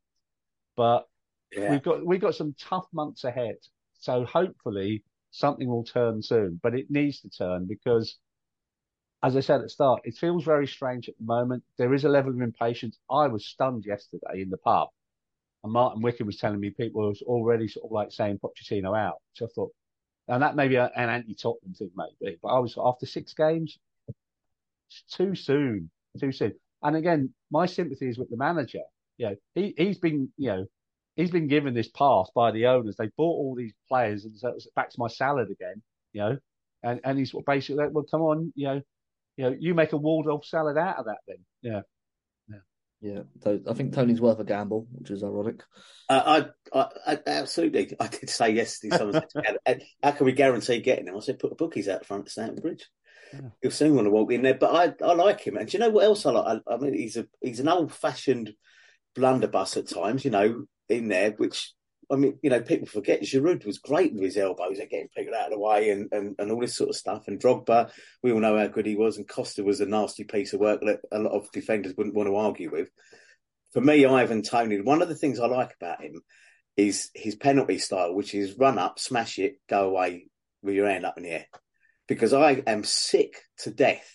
But 0.75 1.07
Yeah. 1.51 1.71
we've 1.71 1.83
got 1.83 2.05
we've 2.05 2.21
got 2.21 2.35
some 2.35 2.55
tough 2.59 2.87
months 2.93 3.23
ahead. 3.23 3.57
So 3.99 4.23
hopefully 4.25 5.03
something 5.31 5.67
will 5.67 5.83
turn 5.83 6.21
soon, 6.21 6.59
but 6.63 6.73
it 6.73 6.89
needs 6.89 7.21
to 7.21 7.29
turn 7.29 7.65
because, 7.67 8.17
as 9.21 9.35
I 9.35 9.41
said 9.41 9.57
at 9.57 9.63
the 9.63 9.69
start, 9.69 10.01
it 10.05 10.15
feels 10.17 10.43
very 10.45 10.65
strange 10.67 11.09
at 11.09 11.17
the 11.17 11.25
moment. 11.25 11.63
There 11.77 11.93
is 11.93 12.05
a 12.05 12.09
level 12.09 12.31
of 12.31 12.41
impatience. 12.41 12.97
I 13.11 13.27
was 13.27 13.45
stunned 13.45 13.85
yesterday 13.85 14.41
in 14.41 14.49
the 14.49 14.57
pub, 14.57 14.89
and 15.64 15.73
Martin 15.73 16.02
Wickham 16.02 16.27
was 16.27 16.38
telling 16.38 16.60
me 16.60 16.69
people 16.69 17.07
was 17.07 17.22
already 17.22 17.68
sort 17.68 17.86
of 17.86 17.91
like 17.91 18.11
saying 18.11 18.40
Pochettino 18.40 18.98
out. 18.98 19.18
So 19.34 19.45
I 19.45 19.49
thought, 19.53 19.72
and 20.27 20.41
that 20.44 20.56
may 20.56 20.68
be 20.68 20.76
an 20.76 20.90
anti-Tottenham 20.95 21.73
thing, 21.73 21.91
maybe, 21.95 22.38
but 22.41 22.49
I 22.49 22.60
was 22.60 22.76
after 22.77 23.06
six 23.06 23.34
games, 23.34 23.77
it's 24.07 25.03
too 25.15 25.36
soon, 25.36 25.90
too 26.19 26.31
soon. 26.31 26.53
And 26.81 26.95
again, 26.95 27.34
my 27.52 27.65
sympathy 27.65 28.07
is 28.07 28.18
with 28.18 28.30
the 28.30 28.38
manager. 28.38 28.84
You 29.18 29.30
know, 29.30 29.36
he 29.53 29.73
he's 29.77 29.98
been 29.98 30.31
you 30.38 30.49
know 30.49 30.65
he's 31.15 31.31
been 31.31 31.48
given 31.48 31.73
this 31.73 31.90
path 31.90 32.27
by 32.34 32.52
the 32.52 32.68
owners. 32.68 32.95
They 32.98 33.10
bought 33.18 33.36
all 33.36 33.56
these 33.56 33.73
players, 33.90 34.23
and 34.23 34.38
so 34.38 34.56
back 34.76 34.90
to 34.91 34.99
my 34.99 35.10
salad 35.10 35.49
again. 35.52 35.81
You 36.14 36.22
know, 36.22 36.38
and 36.84 37.02
and 37.03 37.19
he's 37.19 37.34
basically 37.45 37.84
like, 37.84 37.94
well, 37.94 38.06
come 38.10 38.22
on, 38.22 38.53
you 38.56 38.68
know, 38.68 38.81
you 39.36 39.44
know, 39.45 39.56
you 39.60 39.73
make 39.73 39.94
a 39.94 39.98
Waldorf 39.98 40.45
salad 40.45 40.77
out 40.77 40.98
of 40.98 41.06
that, 41.06 41.19
then. 41.27 41.38
Yeah. 41.61 41.81
Yeah, 43.01 43.21
so 43.43 43.59
I 43.67 43.73
think 43.73 43.93
Toney's 43.93 44.19
worth 44.19 44.39
a 44.39 44.43
gamble, 44.43 44.85
which 44.91 45.09
is 45.09 45.23
ironic. 45.23 45.63
Uh, 46.09 46.43
I, 46.73 46.80
I, 46.80 46.88
I 47.07 47.19
absolutely. 47.27 47.95
I 47.97 48.07
did 48.07 48.30
say 48.30 48.49
yesterday. 48.51 48.97
Someone 48.97 49.21
said, 49.31 49.57
"How- 49.65 49.76
"How 50.03 50.11
can 50.11 50.26
we 50.26 50.34
guarantee 50.34 50.81
getting 50.81 51.07
him?" 51.07 51.15
I 51.15 51.21
said, 51.21 51.39
"Put 51.39 51.51
the 51.51 51.55
bookies 51.55 51.88
out 51.88 52.05
front 52.05 52.26
at 52.26 52.31
Stamford 52.31 52.61
Bridge. 52.61 52.89
Yeah. 53.34 53.39
He'll 53.61 53.71
soon 53.71 53.95
want 53.95 54.05
to 54.07 54.11
walk 54.11 54.34
in 54.34 54.41
there." 54.41 54.55
But 54.55 54.76
I, 55.01 55.05
I 55.05 55.13
like 55.13 55.39
him, 55.39 55.55
and 55.55 55.69
do 55.69 55.77
you 55.77 55.80
know 55.80 55.89
what 55.91 56.03
else 56.03 56.26
I 56.26 56.31
like? 56.31 56.61
I, 56.67 56.73
I 56.73 56.77
mean, 56.77 56.93
he's 56.93 57.15
a 57.15 57.26
he's 57.41 57.61
an 57.61 57.69
old 57.69 57.93
fashioned 57.93 58.53
blunderbuss 59.15 59.77
at 59.77 59.88
times. 59.88 60.26
You 60.26 60.31
know, 60.31 60.65
in 60.89 61.07
there, 61.07 61.31
which 61.31 61.73
I 62.11 62.15
mean, 62.15 62.40
you 62.41 62.49
know, 62.49 62.61
people 62.61 62.88
forget. 62.88 63.22
Giroud 63.22 63.65
was 63.65 63.77
great 63.77 64.14
with 64.14 64.23
his 64.23 64.38
elbows 64.38 64.80
at 64.80 64.90
getting 64.90 65.10
people 65.15 65.36
out 65.36 65.45
of 65.45 65.52
the 65.52 65.60
way 65.60 65.91
and, 65.91 66.10
and, 66.11 66.36
and 66.40 66.52
all 66.52 66.60
this 66.60 66.76
sort 66.76 66.90
of 66.90 66.95
stuff. 66.95 67.27
And 67.27 67.40
Drogba, 67.40 67.91
we 68.23 68.31
all 68.31 68.40
know 68.40 68.57
how 68.57 68.68
good 68.68 68.88
he 68.88 68.95
was, 68.95 69.18
and 69.18 69.27
Costa 69.27 69.64
was 69.64 69.80
a 69.80 69.86
nasty 69.86 70.23
piece 70.23 70.53
of 70.53 70.60
work 70.60 70.81
that 70.81 71.02
a 71.11 71.19
lot 71.19 71.34
of 71.34 71.52
defenders 71.52 71.94
wouldn't 71.95 72.15
want 72.15 72.27
to 72.27 72.36
argue 72.36 72.72
with. 72.72 72.90
For 73.73 73.81
me, 73.81 74.06
Ivan 74.06 74.41
Toney, 74.41 74.81
one 74.81 75.03
of 75.03 75.10
the 75.10 75.15
things 75.15 75.40
I 75.40 75.45
like 75.45 75.76
about 75.80 76.02
him 76.02 76.22
is 76.76 77.11
his 77.14 77.36
penalty 77.36 77.77
style, 77.77 78.15
which 78.15 78.34
is 78.34 78.57
run 78.57 78.80
up, 78.80 78.98
smash 78.98 79.38
it, 79.38 79.57
go 79.69 79.88
away 79.88 80.27
with 80.64 80.76
your 80.76 80.90
hand 80.90 81.06
up 81.06 81.18
in 81.18 81.23
the 81.23 81.31
air. 81.31 81.45
Because 82.07 82.34
I 82.34 82.64
am 82.65 82.84
sick 82.84 83.36
to 83.60 83.69
death, 83.69 84.10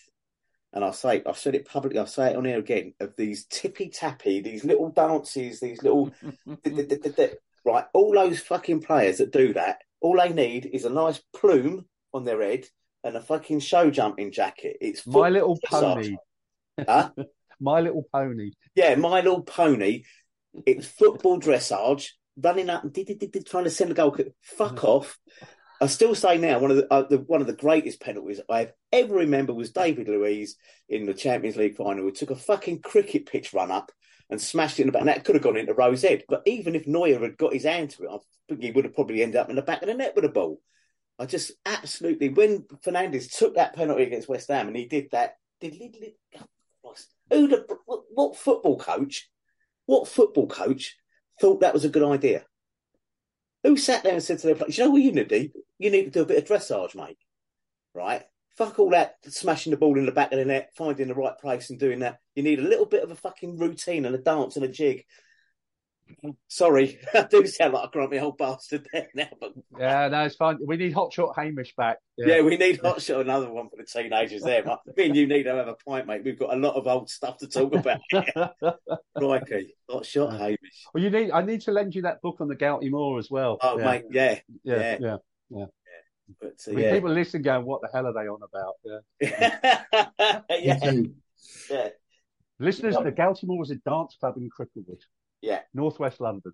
and 0.73 0.83
I 0.83 0.91
say 0.91 1.23
I've 1.25 1.37
said 1.37 1.55
it 1.55 1.65
publicly, 1.65 1.99
I'll 1.99 2.07
say 2.07 2.31
it 2.31 2.35
on 2.35 2.43
here 2.43 2.59
again, 2.59 2.93
of 2.99 3.13
these 3.15 3.45
tippy 3.45 3.87
tappy, 3.87 4.41
these 4.41 4.65
little 4.65 4.89
dances, 4.89 5.61
these 5.61 5.81
little 5.81 6.11
right, 7.65 7.85
all 7.93 8.13
those 8.13 8.39
fucking 8.39 8.81
players 8.81 9.17
that 9.17 9.31
do 9.31 9.53
that, 9.53 9.79
all 10.01 10.17
they 10.17 10.29
need 10.29 10.69
is 10.71 10.85
a 10.85 10.89
nice 10.89 11.21
plume 11.35 11.85
on 12.13 12.23
their 12.23 12.41
head 12.41 12.67
and 13.03 13.15
a 13.15 13.21
fucking 13.21 13.59
show 13.59 13.89
jumping 13.91 14.31
jacket. 14.31 14.77
It's 14.81 15.05
My 15.05 15.29
Little 15.29 15.59
Pony. 15.65 16.17
Huh? 16.87 17.11
My 17.59 17.81
Little 17.81 18.05
Pony. 18.11 18.51
Yeah, 18.75 18.95
My 18.95 19.21
Little 19.21 19.43
Pony. 19.43 20.03
It's 20.65 20.87
football 20.87 21.39
dressage, 21.39 22.09
running 22.37 22.69
up 22.69 22.83
trying 23.45 23.63
to 23.65 23.69
send 23.69 23.91
a 23.91 23.93
goal. 23.93 24.17
Fuck 24.41 24.83
off. 24.83 25.17
I 25.81 25.87
still 25.87 26.15
say 26.15 26.37
now 26.37 26.59
one 26.59 26.71
of 26.71 26.77
the, 26.77 26.93
uh, 26.93 27.03
the 27.09 27.17
one 27.17 27.41
of 27.41 27.47
the 27.47 27.53
greatest 27.53 27.99
penalties 27.99 28.39
I've 28.49 28.71
ever 28.93 29.15
remember 29.15 29.53
was 29.53 29.71
David 29.71 30.07
Luiz 30.07 30.55
in 30.87 31.05
the 31.05 31.13
Champions 31.13 31.57
League 31.57 31.75
final 31.75 32.03
who 32.03 32.11
took 32.11 32.31
a 32.31 32.35
fucking 32.35 32.81
cricket 32.81 33.25
pitch 33.25 33.53
run 33.53 33.71
up 33.71 33.91
and 34.29 34.41
smashed 34.41 34.79
it 34.79 34.83
in 34.83 34.87
the 34.87 34.91
back. 34.91 35.01
And 35.01 35.09
that 35.09 35.23
could 35.23 35.35
have 35.35 35.43
gone 35.43 35.57
into 35.57 35.73
Rose 35.73 36.01
Head. 36.01 36.23
But 36.27 36.43
even 36.45 36.75
if 36.75 36.87
Neuer 36.87 37.19
had 37.19 37.37
got 37.37 37.53
his 37.53 37.63
hand 37.63 37.91
to 37.91 38.03
it, 38.03 38.09
I 38.11 38.17
think 38.49 38.61
he 38.61 38.71
would 38.71 38.85
have 38.85 38.95
probably 38.95 39.21
ended 39.21 39.37
up 39.37 39.49
in 39.49 39.55
the 39.55 39.61
back 39.61 39.81
of 39.81 39.87
the 39.87 39.93
net 39.93 40.15
with 40.15 40.25
a 40.25 40.29
ball. 40.29 40.59
I 41.17 41.25
just 41.25 41.53
absolutely 41.65 42.29
when 42.29 42.65
Fernandez 42.83 43.29
took 43.29 43.55
that 43.55 43.73
penalty 43.73 44.03
against 44.03 44.27
West 44.27 44.49
Ham 44.49 44.67
and 44.67 44.75
he 44.75 44.85
did 44.85 45.09
that, 45.11 45.37
did, 45.61 45.79
did, 45.79 45.93
did 45.93 46.13
who 47.29 47.47
the, 47.47 47.65
what, 47.85 48.03
what 48.13 48.37
football 48.37 48.77
coach, 48.77 49.29
what 49.85 50.07
football 50.07 50.47
coach 50.47 50.95
thought 51.39 51.61
that 51.61 51.73
was 51.73 51.85
a 51.85 51.89
good 51.89 52.03
idea? 52.03 52.43
Who 53.63 53.77
sat 53.77 54.03
there 54.03 54.13
and 54.13 54.21
said 54.21 54.39
to 54.39 54.47
their 54.47 54.55
players, 54.55 54.77
you 54.77 54.83
know 54.83 54.91
what 54.91 55.01
you 55.01 55.11
need 55.11 55.29
to 55.29 55.39
do? 55.39 55.49
You 55.79 55.89
need 55.89 56.05
to 56.05 56.11
do 56.11 56.21
a 56.21 56.25
bit 56.25 56.37
of 56.37 56.45
dressage, 56.45 56.95
mate. 56.95 57.17
Right? 57.93 58.23
Fuck 58.57 58.79
all 58.79 58.91
that 58.91 59.15
smashing 59.27 59.71
the 59.71 59.77
ball 59.77 59.97
in 59.97 60.05
the 60.05 60.11
back 60.11 60.31
of 60.31 60.37
the 60.37 60.45
net, 60.45 60.71
finding 60.77 61.07
the 61.07 61.15
right 61.15 61.37
place 61.37 61.69
and 61.69 61.79
doing 61.79 61.99
that. 61.99 62.19
You 62.35 62.43
need 62.43 62.59
a 62.59 62.63
little 62.63 62.85
bit 62.85 63.03
of 63.03 63.11
a 63.11 63.15
fucking 63.15 63.57
routine 63.57 64.05
and 64.05 64.13
a 64.13 64.19
dance 64.19 64.55
and 64.55 64.65
a 64.65 64.67
jig. 64.67 65.05
Sorry, 66.47 66.99
I 67.13 67.23
do 67.23 67.45
sound 67.47 67.73
like 67.73 67.87
a 67.87 67.91
grumpy 67.91 68.19
old 68.19 68.37
bastard 68.37 68.87
there 68.93 69.07
now, 69.15 69.29
but 69.39 69.53
Yeah, 69.79 70.07
no, 70.09 70.23
it's 70.23 70.35
fine. 70.35 70.57
We 70.65 70.77
need 70.77 70.93
Hot 70.93 71.11
Shot 71.11 71.35
Hamish 71.35 71.73
back. 71.75 71.97
yeah, 72.17 72.41
we 72.41 72.57
need 72.57 72.79
hot 72.81 73.01
shot 73.01 73.21
another 73.21 73.51
one 73.51 73.69
for 73.69 73.77
the 73.77 73.85
teenagers 73.85 74.43
there. 74.43 74.63
mate. 74.63 74.77
Me 74.95 75.05
and 75.05 75.15
you 75.15 75.27
need 75.27 75.43
to 75.43 75.55
have 75.55 75.67
a 75.67 75.75
pint, 75.87 76.07
mate. 76.07 76.23
We've 76.23 76.37
got 76.37 76.53
a 76.53 76.57
lot 76.57 76.75
of 76.75 76.87
old 76.87 77.09
stuff 77.09 77.37
to 77.39 77.47
talk 77.47 77.73
about. 77.73 78.01
Crikey, 79.17 79.75
hot 79.89 80.05
shot, 80.05 80.33
Hamish. 80.33 80.85
Well, 80.93 81.03
you 81.03 81.09
need. 81.09 81.31
I 81.31 81.41
need 81.41 81.61
to 81.61 81.71
lend 81.71 81.95
you 81.95 82.03
that 82.03 82.21
book 82.21 82.37
on 82.39 82.47
the 82.47 82.55
Galtymore 82.55 83.17
as 83.17 83.31
well. 83.31 83.57
Oh, 83.61 83.79
yeah. 83.79 83.85
mate, 83.85 84.03
yeah, 84.11 84.39
yeah, 84.63 84.97
yeah. 84.99 85.17
yeah. 85.49 85.65
but 86.39 86.53
uh, 86.67 86.71
I 86.71 86.73
mean, 86.73 86.83
yeah, 86.85 86.93
people 86.93 87.11
listening 87.11 87.43
going, 87.43 87.65
"What 87.65 87.81
the 87.81 87.89
hell 87.91 88.05
are 88.05 88.13
they 88.13 88.27
on 88.27 88.41
about?" 88.43 88.75
Yeah. 89.19 90.41
yeah, 90.49 90.91
yeah, 91.69 91.89
Listeners, 92.59 92.95
the 92.95 93.11
Galtymore 93.11 93.63
is 93.63 93.71
a 93.71 93.75
dance 93.75 94.15
club 94.19 94.37
in 94.37 94.49
Cricklewood, 94.49 95.01
yeah. 95.41 95.61
northwest 95.73 96.21
London. 96.21 96.53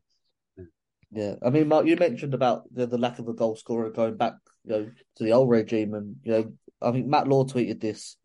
Yeah, 1.12 1.36
I 1.46 1.50
mean, 1.50 1.68
Mark, 1.68 1.86
you 1.86 1.98
mentioned 1.98 2.34
about 2.34 2.74
the, 2.74 2.88
the 2.88 2.98
lack 2.98 3.20
of 3.20 3.28
a 3.28 3.34
goal 3.34 3.56
scorer 3.56 3.90
going 3.90 4.16
back, 4.16 4.34
you 4.64 4.72
know, 4.72 4.92
to 5.18 5.24
the 5.24 5.34
old 5.34 5.50
regime, 5.50 5.94
and 5.94 6.16
you 6.24 6.32
know, 6.32 6.54
I 6.82 6.92
think 6.92 7.06
Matt 7.06 7.28
Law 7.28 7.44
tweeted 7.44 7.82
this. 7.82 8.16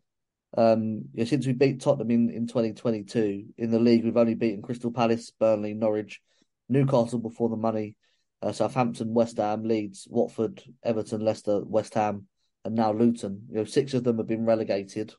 Um, 0.57 1.03
you 1.13 1.19
know, 1.19 1.25
since 1.25 1.47
we 1.47 1.53
beat 1.53 1.81
Tottenham 1.81 2.11
in, 2.11 2.31
in 2.31 2.47
2022 2.47 3.47
in 3.59 3.71
the 3.71 3.81
league, 3.81 4.05
we've 4.05 4.17
only 4.17 4.35
beaten 4.35 4.63
Crystal 4.63 4.93
Palace, 4.93 5.33
Burnley, 5.39 5.75
Norwich, 5.75 6.21
Newcastle 6.69 7.19
before 7.19 7.49
the 7.49 7.57
money, 7.57 7.97
uh, 8.41 8.53
Southampton, 8.53 9.13
West 9.13 9.37
Ham, 9.39 9.65
Leeds, 9.65 10.07
Watford, 10.09 10.63
Everton, 10.85 11.23
Leicester, 11.25 11.63
West 11.65 11.95
Ham, 11.95 12.29
and 12.65 12.75
now 12.75 12.93
Luton. 12.93 13.47
You 13.51 13.57
know, 13.57 13.65
six 13.65 13.95
of 13.95 14.05
them 14.05 14.19
have 14.19 14.29
been 14.29 14.45
relegated. 14.45 15.13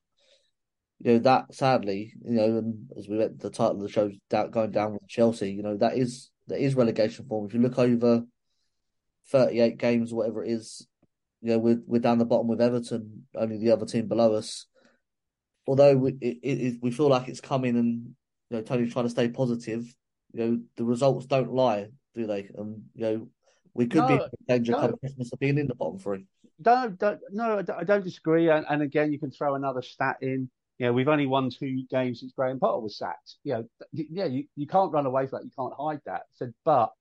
You 1.00 1.14
know 1.14 1.20
that 1.20 1.54
sadly, 1.54 2.14
you 2.26 2.32
know, 2.32 2.58
and 2.58 2.90
as 2.98 3.08
we 3.08 3.18
went, 3.18 3.40
the 3.40 3.52
title 3.52 3.76
of 3.76 3.82
the 3.82 3.90
show 3.90 4.10
going 4.50 4.72
down 4.72 4.94
with 4.94 5.08
Chelsea. 5.08 5.52
You 5.52 5.62
know 5.62 5.78
that 5.78 5.96
is 5.96 6.32
that 6.48 6.60
is 6.60 6.74
relegation 6.74 7.26
form. 7.26 7.46
If 7.46 7.54
you 7.54 7.62
look 7.62 7.78
over 7.78 8.24
thirty-eight 9.30 9.78
games, 9.78 10.12
whatever 10.12 10.44
it 10.44 10.52
is, 10.52 10.88
you 11.42 11.52
know, 11.52 11.60
we're 11.60 11.82
we're 11.86 12.02
down 12.02 12.18
the 12.18 12.26
bottom 12.26 12.48
with 12.48 12.62
Everton, 12.62 13.28
only 13.36 13.58
the 13.58 13.72
other 13.72 13.86
team 13.86 14.08
below 14.08 14.34
us. 14.34 14.66
Although 15.68 15.98
we 15.98 16.18
it, 16.20 16.40
it, 16.42 16.78
we 16.82 16.90
feel 16.90 17.10
like 17.10 17.28
it's 17.28 17.42
coming, 17.42 17.78
and 17.78 18.16
you 18.50 18.58
know, 18.58 18.62
Tony's 18.64 18.92
trying 18.92 19.06
to 19.06 19.12
stay 19.12 19.30
positive. 19.30 19.86
You 20.34 20.40
know, 20.40 20.60
the 20.78 20.84
results 20.84 21.28
don't 21.28 21.54
lie, 21.54 21.90
do 22.16 22.26
they? 22.26 22.50
And 22.58 22.86
you 22.96 23.02
know, 23.02 23.28
we 23.76 23.86
could 23.86 24.08
be 24.08 24.14
in 24.16 24.30
danger 24.48 24.72
no. 24.72 24.80
come 24.80 24.98
Christmas 24.98 25.32
of 25.32 25.40
being 25.40 25.60
in 25.60 25.68
the 25.68 25.76
bottom 25.76 26.00
three. 26.00 26.26
Don't, 26.60 26.98
don't 26.98 27.20
no, 27.32 27.60
I 27.60 27.62
don't, 27.62 27.80
I 27.80 27.84
don't 27.84 28.04
disagree. 28.04 28.50
And, 28.50 28.66
and 28.68 28.82
again, 28.82 29.12
you 29.14 29.20
can 29.20 29.30
throw 29.30 29.54
another 29.54 29.84
stat 29.84 30.18
in. 30.22 30.50
You 30.80 30.86
know, 30.86 30.94
we've 30.94 31.08
only 31.08 31.26
won 31.26 31.50
two 31.50 31.84
games 31.90 32.20
since 32.20 32.34
Graham 32.34 32.60
Potter 32.60 32.80
was 32.80 32.98
sacked. 32.98 33.36
You 33.44 33.54
know, 33.54 33.64
yeah, 33.94 34.26
you, 34.26 34.46
you 34.56 34.68
can't 34.68 34.94
run 34.94 35.06
away 35.08 35.26
from 35.26 35.40
that. 35.40 35.46
You 35.46 35.52
can't 35.58 35.74
hide 35.78 36.02
that. 36.06 36.24
So, 36.36 36.52
but 36.64 36.92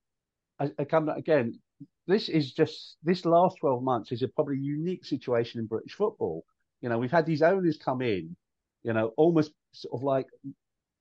I, 0.59 0.71
I 0.79 0.83
come 0.85 1.09
again. 1.09 1.59
This 2.07 2.29
is 2.29 2.53
just 2.53 2.97
this 3.03 3.25
last 3.25 3.57
twelve 3.59 3.83
months 3.83 4.11
is 4.11 4.23
a 4.23 4.27
probably 4.29 4.57
unique 4.57 5.05
situation 5.05 5.59
in 5.59 5.67
British 5.67 5.93
football. 5.93 6.43
You 6.81 6.89
know, 6.89 6.97
we've 6.97 7.11
had 7.11 7.25
these 7.25 7.41
owners 7.41 7.77
come 7.77 8.01
in, 8.01 8.35
you 8.83 8.93
know, 8.93 9.13
almost 9.17 9.51
sort 9.73 9.93
of 9.93 10.03
like 10.03 10.27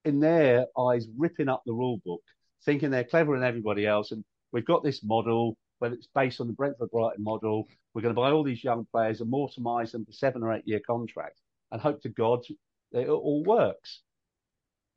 in 0.05 0.21
their 0.21 0.67
eyes 0.79 1.07
ripping 1.17 1.49
up 1.49 1.63
the 1.65 1.73
rule 1.73 2.01
book, 2.05 2.23
thinking 2.65 2.91
they're 2.91 3.05
cleverer 3.05 3.39
than 3.39 3.49
everybody 3.49 3.87
else, 3.87 4.11
and 4.11 4.25
we've 4.53 4.67
got 4.67 4.83
this 4.83 5.03
model, 5.03 5.57
but 5.81 5.93
it's 5.93 6.09
based 6.15 6.41
on 6.41 6.47
the 6.47 6.53
Brentford 6.53 6.91
Brighton 6.91 7.25
model. 7.25 7.67
We're 7.95 8.03
going 8.03 8.15
to 8.15 8.21
buy 8.21 8.31
all 8.31 8.45
these 8.45 8.65
young 8.65 8.87
players, 8.93 9.21
and 9.21 9.33
amortize 9.33 9.93
them 9.93 10.05
for 10.05 10.13
seven 10.13 10.43
or 10.43 10.53
eight 10.53 10.67
year 10.67 10.81
contracts, 10.87 11.41
and 11.71 11.81
hope 11.81 12.03
to 12.03 12.09
God 12.09 12.45
it 12.93 13.09
all 13.09 13.43
works. 13.45 14.03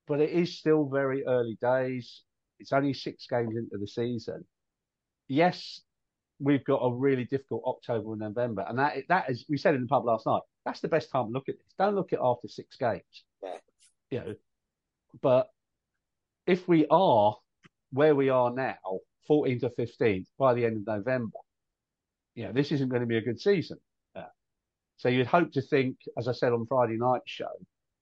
But 0.07 0.21
it 0.21 0.31
is 0.31 0.57
still 0.57 0.85
very 0.85 1.25
early 1.25 1.57
days. 1.61 2.23
It's 2.59 2.73
only 2.73 2.93
six 2.93 3.27
games 3.27 3.55
into 3.55 3.77
the 3.77 3.87
season. 3.87 4.45
Yes, 5.27 5.81
we've 6.39 6.63
got 6.63 6.77
a 6.77 6.93
really 6.93 7.25
difficult 7.25 7.63
October 7.65 8.13
and 8.13 8.21
November, 8.21 8.65
and 8.67 8.79
that 8.79 8.95
that 9.09 9.29
is 9.29 9.45
we 9.49 9.57
said 9.57 9.75
in 9.75 9.81
the 9.81 9.87
pub 9.87 10.05
last 10.05 10.25
night. 10.25 10.41
That's 10.65 10.79
the 10.79 10.87
best 10.87 11.11
time 11.11 11.27
to 11.27 11.31
look 11.31 11.49
at 11.49 11.57
this. 11.57 11.73
Don't 11.77 11.95
look 11.95 12.13
at 12.13 12.19
after 12.21 12.47
six 12.47 12.75
games. 12.77 13.01
Yeah. 13.43 13.57
You 14.11 14.19
know, 14.19 14.35
but 15.21 15.49
if 16.47 16.67
we 16.67 16.87
are 16.89 17.35
where 17.91 18.15
we 18.15 18.29
are 18.29 18.51
now, 18.51 18.75
14th 19.29 19.63
or 19.63 19.69
15th 19.69 20.25
by 20.37 20.53
the 20.53 20.65
end 20.65 20.77
of 20.77 20.87
November, 20.87 21.37
you 22.35 22.45
know, 22.45 22.51
this 22.51 22.71
isn't 22.71 22.89
going 22.89 23.01
to 23.01 23.07
be 23.07 23.17
a 23.17 23.21
good 23.21 23.39
season. 23.39 23.77
Yeah. 24.15 24.25
So 24.97 25.09
you'd 25.09 25.27
hope 25.27 25.51
to 25.53 25.61
think, 25.61 25.97
as 26.17 26.27
I 26.27 26.31
said 26.31 26.53
on 26.53 26.65
Friday 26.67 26.97
night 26.97 27.21
show, 27.25 27.51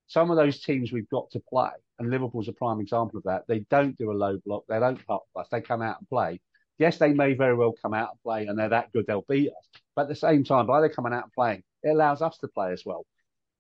some 0.08 0.32
of 0.32 0.38
those 0.38 0.62
teams 0.62 0.92
we've 0.92 1.10
got 1.10 1.30
to 1.32 1.40
play, 1.40 1.70
and 2.00 2.10
Liverpool's 2.10 2.48
a 2.48 2.54
prime 2.54 2.80
example 2.80 3.18
of 3.18 3.24
that. 3.24 3.44
They 3.48 3.60
don't 3.70 3.98
do 3.98 4.12
a 4.12 4.14
low 4.14 4.40
block, 4.46 4.64
they 4.68 4.80
don't 4.80 5.06
pop 5.06 5.24
us, 5.36 5.48
they 5.52 5.62
come 5.62 5.82
out 5.82 6.00
and 6.00 6.10
play. 6.10 6.40
Yes, 6.80 6.98
they 6.98 7.14
may 7.14 7.34
very 7.34 7.56
well 7.56 7.74
come 7.82 7.94
out 7.94 8.12
and 8.12 8.22
play, 8.22 8.46
and 8.46 8.58
they're 8.58 8.70
that 8.70 8.92
good 8.94 9.06
they'll 9.08 9.26
beat 9.28 9.50
us. 9.50 9.82
But 9.96 10.04
at 10.04 10.08
the 10.10 10.16
same 10.16 10.44
time, 10.44 10.68
by 10.68 10.82
they 10.82 10.90
coming 10.90 11.14
out 11.14 11.24
and 11.24 11.34
playing, 11.34 11.64
it 11.84 11.90
allows 11.90 12.22
us 12.22 12.38
to 12.40 12.48
play 12.48 12.72
as 12.72 12.84
well. 12.86 13.06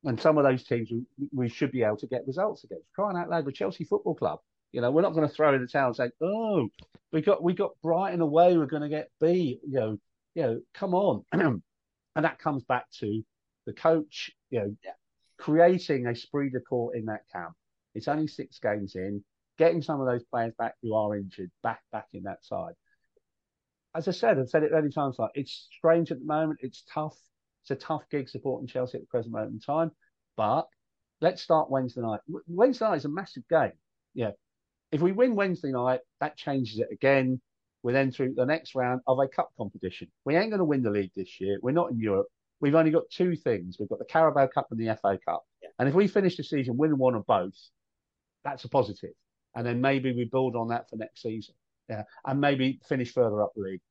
And 0.04 0.20
some 0.22 0.38
of 0.38 0.44
those 0.44 0.64
teams 0.64 0.90
we, 0.92 1.04
we 1.34 1.50
should 1.50 1.72
be 1.72 1.84
able 1.84 1.98
to 1.98 2.08
get 2.08 2.28
results 2.28 2.64
against. 2.64 2.86
Crying 2.94 3.18
out 3.18 3.30
loud, 3.30 3.46
the 3.46 3.52
Chelsea 3.52 3.84
Football 3.84 4.16
Club. 4.16 4.40
You 4.72 4.82
know, 4.82 4.92
we're 4.92 5.02
not 5.02 5.14
going 5.14 5.28
to 5.28 5.34
throw 5.34 5.54
in 5.56 5.62
the 5.62 5.68
towel 5.68 5.88
and 5.88 5.96
say, 5.96 6.12
"Oh, 6.22 6.68
we 7.12 7.22
got 7.22 7.42
we 7.42 7.54
got 7.54 7.72
Brighton 7.82 8.22
away, 8.22 8.58
we're 8.58 8.66
going 8.68 8.84
to 8.84 8.90
get 8.90 9.10
B." 9.20 9.60
You 9.68 9.80
know, 9.80 9.98
you 10.36 10.42
know, 10.44 10.62
come 10.74 10.94
on. 10.94 11.24
and 11.32 11.62
that 12.16 12.40
comes 12.40 12.64
back 12.64 12.86
to 13.00 13.24
the 13.66 13.74
coach. 13.74 14.32
You 14.50 14.60
know. 14.60 14.76
Creating 15.38 16.06
a 16.06 16.12
esprit 16.12 16.50
de 16.50 16.60
corps 16.60 16.96
in 16.96 17.06
that 17.06 17.22
camp. 17.32 17.54
It's 17.96 18.08
only 18.08 18.28
six 18.28 18.60
games 18.60 18.96
in, 18.96 19.24
getting 19.58 19.82
some 19.82 20.00
of 20.00 20.08
those 20.08 20.24
players 20.26 20.54
back 20.58 20.76
who 20.82 20.94
are 20.94 21.16
injured 21.16 21.52
back 21.64 21.82
back 21.92 22.08
in 22.14 22.24
that 22.24 22.44
side. 22.46 22.74
As 23.96 24.08
I 24.08 24.12
said, 24.12 24.38
I've 24.38 24.50
said 24.50 24.64
it 24.64 24.72
many 24.72 24.90
times. 24.90 25.16
Like 25.18 25.32
it's 25.36 25.68
strange 25.76 26.12
at 26.12 26.20
the 26.20 26.26
moment. 26.26 26.60
It's 26.62 26.84
tough. 26.94 27.18
It's 27.64 27.72
a 27.72 27.76
tough 27.76 28.04
gig 28.12 28.30
supporting 28.30 28.68
Chelsea 28.68 28.98
at 28.98 29.02
the 29.02 29.08
present 29.08 29.34
moment 29.34 29.54
in 29.54 29.60
time. 29.60 29.92
But 30.36 30.68
let's 31.22 31.42
start 31.42 31.72
Wednesday 31.72 32.02
night. 32.02 32.20
Wednesday 32.48 32.86
night 32.86 32.98
is 32.98 33.06
a 33.06 33.10
massive 33.10 33.48
game. 33.50 33.74
Yeah. 34.14 34.32
If 34.92 35.02
we 35.02 35.12
win 35.12 35.36
Wednesday 35.36 35.72
night, 35.72 36.02
that 36.22 36.38
changes 36.38 36.80
it 36.80 36.88
again. 36.92 37.42
We're 37.84 37.94
then 37.94 38.12
through 38.12 38.34
the 38.36 38.46
next 38.46 38.76
round 38.76 39.02
of 39.08 39.20
a 39.20 39.28
cup 39.28 39.50
competition. 39.58 40.10
We 40.26 40.36
ain't 40.36 40.50
going 40.50 40.60
to 40.60 40.66
win 40.66 40.84
the 40.84 40.90
league 40.90 41.12
this 41.16 41.40
year. 41.40 41.58
We're 41.62 41.72
not 41.72 41.92
in 41.92 42.00
Europe. 42.00 42.28
We've 42.60 42.76
only 42.76 42.92
got 42.92 43.10
two 43.12 43.36
things. 43.36 43.78
We've 43.80 43.90
got 43.90 44.00
the 44.00 44.06
Carabao 44.06 44.48
Cup 44.48 44.68
and 44.72 44.80
the 44.80 44.96
FA 45.02 45.20
Cup. 45.26 45.44
Yeah. 45.62 45.70
And 45.80 45.88
if 45.88 45.96
we 45.96 46.08
finish 46.08 46.38
the 46.38 46.44
season 46.44 46.78
winning 46.78 46.98
one 46.98 47.16
of 47.16 47.26
both, 47.26 47.58
that's 48.44 48.64
a 48.64 48.70
positive. 48.70 49.14
And 49.56 49.66
then 49.66 49.82
maybe 49.82 50.12
we 50.12 50.26
build 50.26 50.56
on 50.56 50.70
that 50.70 50.90
for 50.90 50.96
next 50.96 51.22
season. 51.22 51.56
Yeah. 51.90 52.04
And 52.26 52.42
maybe 52.42 52.80
finish 52.88 53.14
further 53.14 53.42
up 53.42 53.52
the 53.56 53.62
league. 53.62 53.82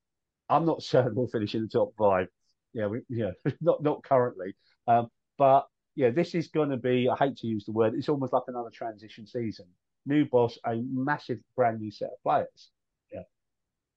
I'm 0.49 0.67
not 0.67 0.83
certain 0.83 1.15
we'll 1.15 1.29
finish 1.29 1.55
in 1.55 1.63
the 1.63 1.69
top 1.69 1.93
five. 1.99 2.29
Yeah, 2.73 2.87
we, 2.87 3.01
yeah, 3.09 3.31
not 3.61 3.83
not 3.83 4.03
currently. 4.05 4.55
Um, 4.87 5.09
but 5.39 5.67
yeah, 5.95 6.11
this 6.11 6.35
is 6.35 6.49
going 6.49 6.71
to 6.71 6.77
be. 6.77 7.09
I 7.09 7.17
hate 7.17 7.37
to 7.39 7.47
use 7.47 7.65
the 7.65 7.73
word. 7.73 7.95
It's 7.95 8.09
almost 8.09 8.33
like 8.33 8.43
another 8.49 8.71
transition 8.71 9.27
season. 9.27 9.67
New 10.05 10.27
boss, 10.27 10.59
a 10.67 10.77
massive 10.77 11.39
brand 11.57 11.81
new 11.81 11.91
set 11.91 12.11
of 12.11 12.23
players. 12.23 12.71
Yeah, 13.13 13.23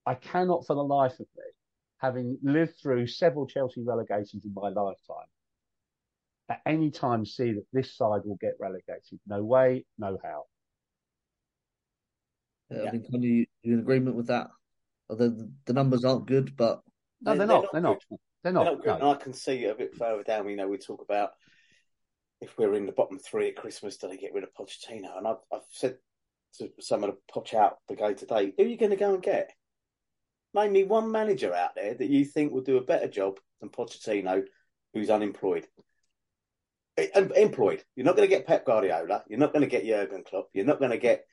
I 0.06 0.14
cannot 0.14 0.66
for 0.66 0.74
the 0.74 0.82
life 0.82 1.12
of 1.12 1.26
me, 1.36 1.44
having 2.00 2.38
lived 2.42 2.74
through 2.82 3.06
several 3.06 3.46
Chelsea 3.46 3.82
relegations 3.82 4.44
in 4.44 4.52
my 4.54 4.68
lifetime, 4.68 5.26
at 6.48 6.60
any 6.66 6.90
time 6.90 7.24
see 7.24 7.52
that 7.52 7.66
this 7.72 7.94
side 7.96 8.22
will 8.24 8.38
get 8.40 8.54
relegated. 8.58 9.20
No 9.26 9.42
way, 9.44 9.84
no 9.98 10.18
how. 10.22 10.44
Uh, 12.70 12.76
yeah, 12.76 12.82
Yeah. 12.82 12.88
I 12.88 12.90
think 12.92 13.04
are 13.14 13.18
you, 13.18 13.46
you 13.62 13.74
in 13.74 13.80
agreement 13.80 14.16
with 14.16 14.28
that? 14.28 14.48
The, 15.08 15.50
the 15.66 15.72
numbers 15.72 16.04
aren't 16.04 16.26
good, 16.26 16.56
but 16.56 16.80
No, 17.20 17.32
They- 17.32 17.38
they're, 17.38 17.46
they're 17.46 17.56
not. 17.56 17.62
not 17.62 17.72
They're 17.72 17.80
not. 17.82 17.98
They're 18.08 18.18
They're 18.42 18.52
not. 18.52 18.64
not 18.64 18.82
good. 18.82 18.94
And. 18.94 19.02
I 19.04 19.14
can 19.16 19.32
see 19.34 19.64
a 19.66 19.74
bit 19.74 19.94
further 19.96 20.22
down. 20.22 20.48
You 20.48 20.56
know, 20.56 20.68
we 20.68 20.78
talk 20.78 21.02
about 21.02 21.30
if 22.40 22.56
we're 22.56 22.74
in 22.74 22.86
the 22.86 22.92
bottom 22.92 23.18
three 23.18 23.48
at 23.48 23.56
Christmas, 23.56 23.98
do 23.98 24.08
they 24.08 24.16
get 24.16 24.32
rid 24.32 24.44
of 24.44 24.54
Pochettino? 24.54 25.18
And 25.18 25.26
I've, 25.28 25.36
I've 25.52 25.60
said 25.70 25.98
to 26.58 26.70
some 26.80 27.04
of 27.04 27.10
the 27.10 27.18
Poch 27.32 27.52
out 27.52 27.78
brigade 27.86 28.16
today, 28.16 28.54
who 28.56 28.64
are 28.64 28.66
you 28.66 28.78
going 28.78 28.90
to 28.90 28.96
go 28.96 29.12
and 29.12 29.22
get? 29.22 29.50
Name 30.54 30.72
me 30.72 30.84
one 30.84 31.12
manager 31.12 31.54
out 31.54 31.74
there 31.74 31.94
that 31.94 32.08
you 32.08 32.24
think 32.24 32.52
will 32.52 32.62
do 32.62 32.76
a 32.76 32.84
better 32.84 33.08
job 33.08 33.38
than 33.60 33.70
Pochettino, 33.70 34.44
who's 34.94 35.10
unemployed. 35.10 35.66
Eh, 36.96 37.08
Employed. 37.36 37.84
You're 37.94 38.06
not 38.06 38.16
going 38.16 38.28
to 38.28 38.34
get 38.34 38.46
Pep 38.46 38.66
Guardiola. 38.66 39.24
You're 39.28 39.38
not 39.38 39.52
going 39.52 39.62
to 39.62 39.68
get 39.68 39.86
Jurgen 39.86 40.24
Klopp. 40.24 40.48
You're 40.52 40.66
not 40.66 40.78
going 40.78 40.90
to 40.90 40.98
get 40.98 41.24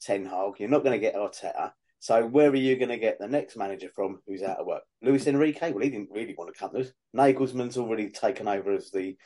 Ten 0.00 0.26
Hag. 0.26 0.54
You're 0.58 0.68
not 0.68 0.82
going 0.82 0.92
to 0.92 0.98
get 0.98 1.14
Arteta. 1.14 1.72
So 2.00 2.26
where 2.26 2.50
are 2.50 2.54
you 2.56 2.76
going 2.76 2.90
to 2.90 2.98
get 2.98 3.18
the 3.18 3.28
next 3.28 3.56
manager 3.56 3.88
from 3.94 4.20
who's 4.26 4.42
out 4.42 4.58
of 4.58 4.66
work? 4.66 4.82
Luis 5.00 5.26
Enrique? 5.26 5.72
Well, 5.72 5.82
he 5.82 5.88
didn't 5.90 6.10
really 6.12 6.34
want 6.36 6.52
to 6.52 6.58
come. 6.58 6.84
Nagelsmann's 7.16 7.78
already 7.78 8.10
taken 8.10 8.46
over 8.46 8.72
as 8.72 8.90
the 8.90 9.16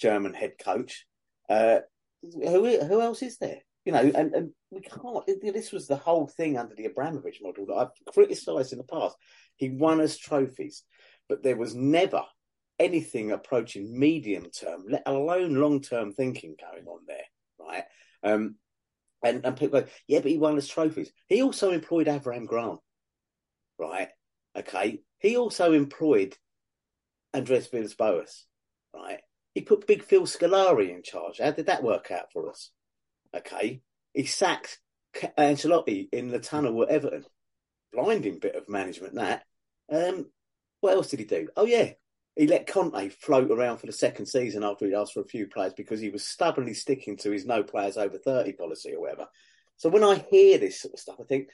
German 0.00 0.32
head 0.32 0.52
coach. 0.58 1.06
Uh, 1.50 1.80
who 2.22 2.78
who 2.80 3.00
else 3.02 3.20
is 3.22 3.36
there? 3.38 3.60
You 3.84 3.92
know, 3.92 4.12
and, 4.14 4.34
and 4.34 4.50
we 4.70 4.80
can't. 4.80 5.26
This 5.42 5.72
was 5.72 5.88
the 5.88 5.96
whole 5.96 6.26
thing 6.26 6.56
under 6.56 6.74
the 6.74 6.84
Abramovich 6.84 7.40
model 7.42 7.66
that 7.66 7.74
I've 7.74 8.14
criticised 8.14 8.72
in 8.72 8.78
the 8.78 8.84
past. 8.84 9.16
He 9.56 9.70
won 9.70 10.00
us 10.00 10.16
trophies, 10.16 10.84
but 11.28 11.42
there 11.42 11.56
was 11.56 11.74
never 11.74 12.22
anything 12.78 13.32
approaching 13.32 13.98
medium 13.98 14.46
term, 14.50 14.84
let 14.88 15.02
alone 15.06 15.54
long 15.54 15.80
term 15.80 16.12
thinking 16.12 16.54
going 16.60 16.86
on 16.86 17.00
there, 17.06 17.24
right? 17.60 17.84
Um, 18.22 18.56
and, 19.24 19.44
and 19.44 19.56
people 19.56 19.80
go, 19.80 19.86
yeah, 20.08 20.20
but 20.20 20.30
he 20.30 20.38
won 20.38 20.56
us 20.56 20.68
trophies. 20.68 21.12
He 21.28 21.42
also 21.42 21.70
employed 21.70 22.06
Avram 22.08 22.46
Grant, 22.46 22.80
right? 23.78 24.08
Okay. 24.56 25.00
He 25.18 25.36
also 25.36 25.72
employed 25.72 26.36
Andres 27.32 27.68
Villas-Boas, 27.68 28.46
right? 28.94 29.20
He 29.54 29.60
put 29.60 29.86
Big 29.86 30.02
Phil 30.02 30.22
Scolari 30.22 30.90
in 30.90 31.02
charge. 31.02 31.38
How 31.38 31.52
did 31.52 31.66
that 31.66 31.84
work 31.84 32.10
out 32.10 32.32
for 32.32 32.50
us? 32.50 32.70
Okay. 33.34 33.80
He 34.14 34.24
sacked 34.24 34.78
Ancelotti 35.38 36.08
in 36.12 36.28
the 36.28 36.38
tunnel 36.38 36.82
at 36.82 36.88
Everton. 36.88 37.24
Blinding 37.92 38.38
bit 38.38 38.54
of 38.54 38.68
management, 38.68 39.14
that. 39.14 39.44
Um, 39.90 40.26
what 40.80 40.94
else 40.94 41.08
did 41.08 41.20
he 41.20 41.26
do? 41.26 41.48
Oh, 41.56 41.66
yeah. 41.66 41.92
He 42.36 42.46
let 42.46 42.66
Conte 42.66 43.10
float 43.10 43.50
around 43.50 43.78
for 43.78 43.86
the 43.86 43.92
second 43.92 44.26
season 44.26 44.64
after 44.64 44.86
he 44.86 44.94
asked 44.94 45.12
for 45.12 45.20
a 45.20 45.26
few 45.26 45.46
players 45.46 45.74
because 45.74 46.00
he 46.00 46.08
was 46.08 46.26
stubbornly 46.26 46.72
sticking 46.72 47.18
to 47.18 47.30
his 47.30 47.44
no 47.44 47.62
players 47.62 47.98
over 47.98 48.16
30 48.16 48.52
policy 48.54 48.94
or 48.94 49.02
whatever. 49.02 49.26
So 49.76 49.90
when 49.90 50.02
I 50.02 50.24
hear 50.30 50.56
this 50.56 50.80
sort 50.80 50.94
of 50.94 51.00
stuff, 51.00 51.16
I 51.20 51.24
think, 51.24 51.48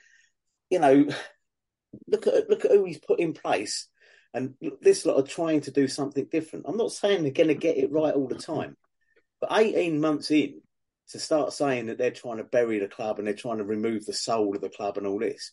you 0.70 0.78
know, 0.78 1.08
look 2.06 2.26
at 2.26 2.48
look 2.48 2.64
at 2.64 2.70
who 2.70 2.84
he's 2.84 2.98
put 2.98 3.20
in 3.20 3.32
place, 3.32 3.88
and 4.34 4.54
this 4.80 5.04
lot 5.04 5.18
are 5.18 5.26
trying 5.26 5.62
to 5.62 5.70
do 5.70 5.88
something 5.88 6.26
different. 6.30 6.66
I'm 6.68 6.76
not 6.76 6.92
saying 6.92 7.22
they're 7.22 7.32
going 7.32 7.48
to 7.48 7.54
get 7.54 7.78
it 7.78 7.90
right 7.90 8.14
all 8.14 8.28
the 8.28 8.36
time, 8.36 8.76
but 9.40 9.50
18 9.52 10.00
months 10.00 10.30
in 10.30 10.60
to 11.10 11.18
start 11.18 11.52
saying 11.52 11.86
that 11.86 11.98
they're 11.98 12.10
trying 12.10 12.38
to 12.38 12.44
bury 12.44 12.78
the 12.78 12.88
club 12.88 13.18
and 13.18 13.26
they're 13.26 13.34
trying 13.34 13.58
to 13.58 13.64
remove 13.64 14.04
the 14.04 14.12
soul 14.12 14.54
of 14.54 14.60
the 14.60 14.68
club 14.68 14.98
and 14.98 15.06
all 15.06 15.18
this, 15.18 15.52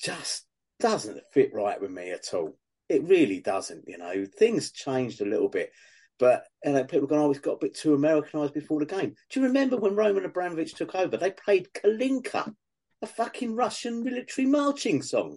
just 0.00 0.44
doesn't 0.80 1.20
fit 1.32 1.50
right 1.54 1.80
with 1.80 1.90
me 1.90 2.10
at 2.10 2.34
all. 2.34 2.58
It 2.88 3.04
really 3.04 3.40
doesn't. 3.40 3.84
You 3.86 3.98
know, 3.98 4.26
things 4.38 4.72
changed 4.72 5.20
a 5.20 5.26
little 5.26 5.48
bit. 5.48 5.72
But 6.18 6.44
you 6.64 6.72
know, 6.72 6.84
people 6.84 7.06
going, 7.06 7.20
oh, 7.20 7.30
it's 7.30 7.40
got 7.40 7.56
a 7.56 7.60
bit 7.60 7.74
too 7.74 7.94
Americanized 7.94 8.54
before 8.54 8.80
the 8.80 8.86
game. 8.86 9.14
Do 9.30 9.40
you 9.40 9.46
remember 9.46 9.76
when 9.76 9.96
Roman 9.96 10.24
Abramovich 10.24 10.74
took 10.74 10.94
over? 10.94 11.16
They 11.16 11.30
played 11.30 11.68
Kalinka, 11.74 12.54
a 13.02 13.06
fucking 13.06 13.54
Russian 13.54 14.02
military 14.02 14.46
marching 14.46 15.02
song, 15.02 15.36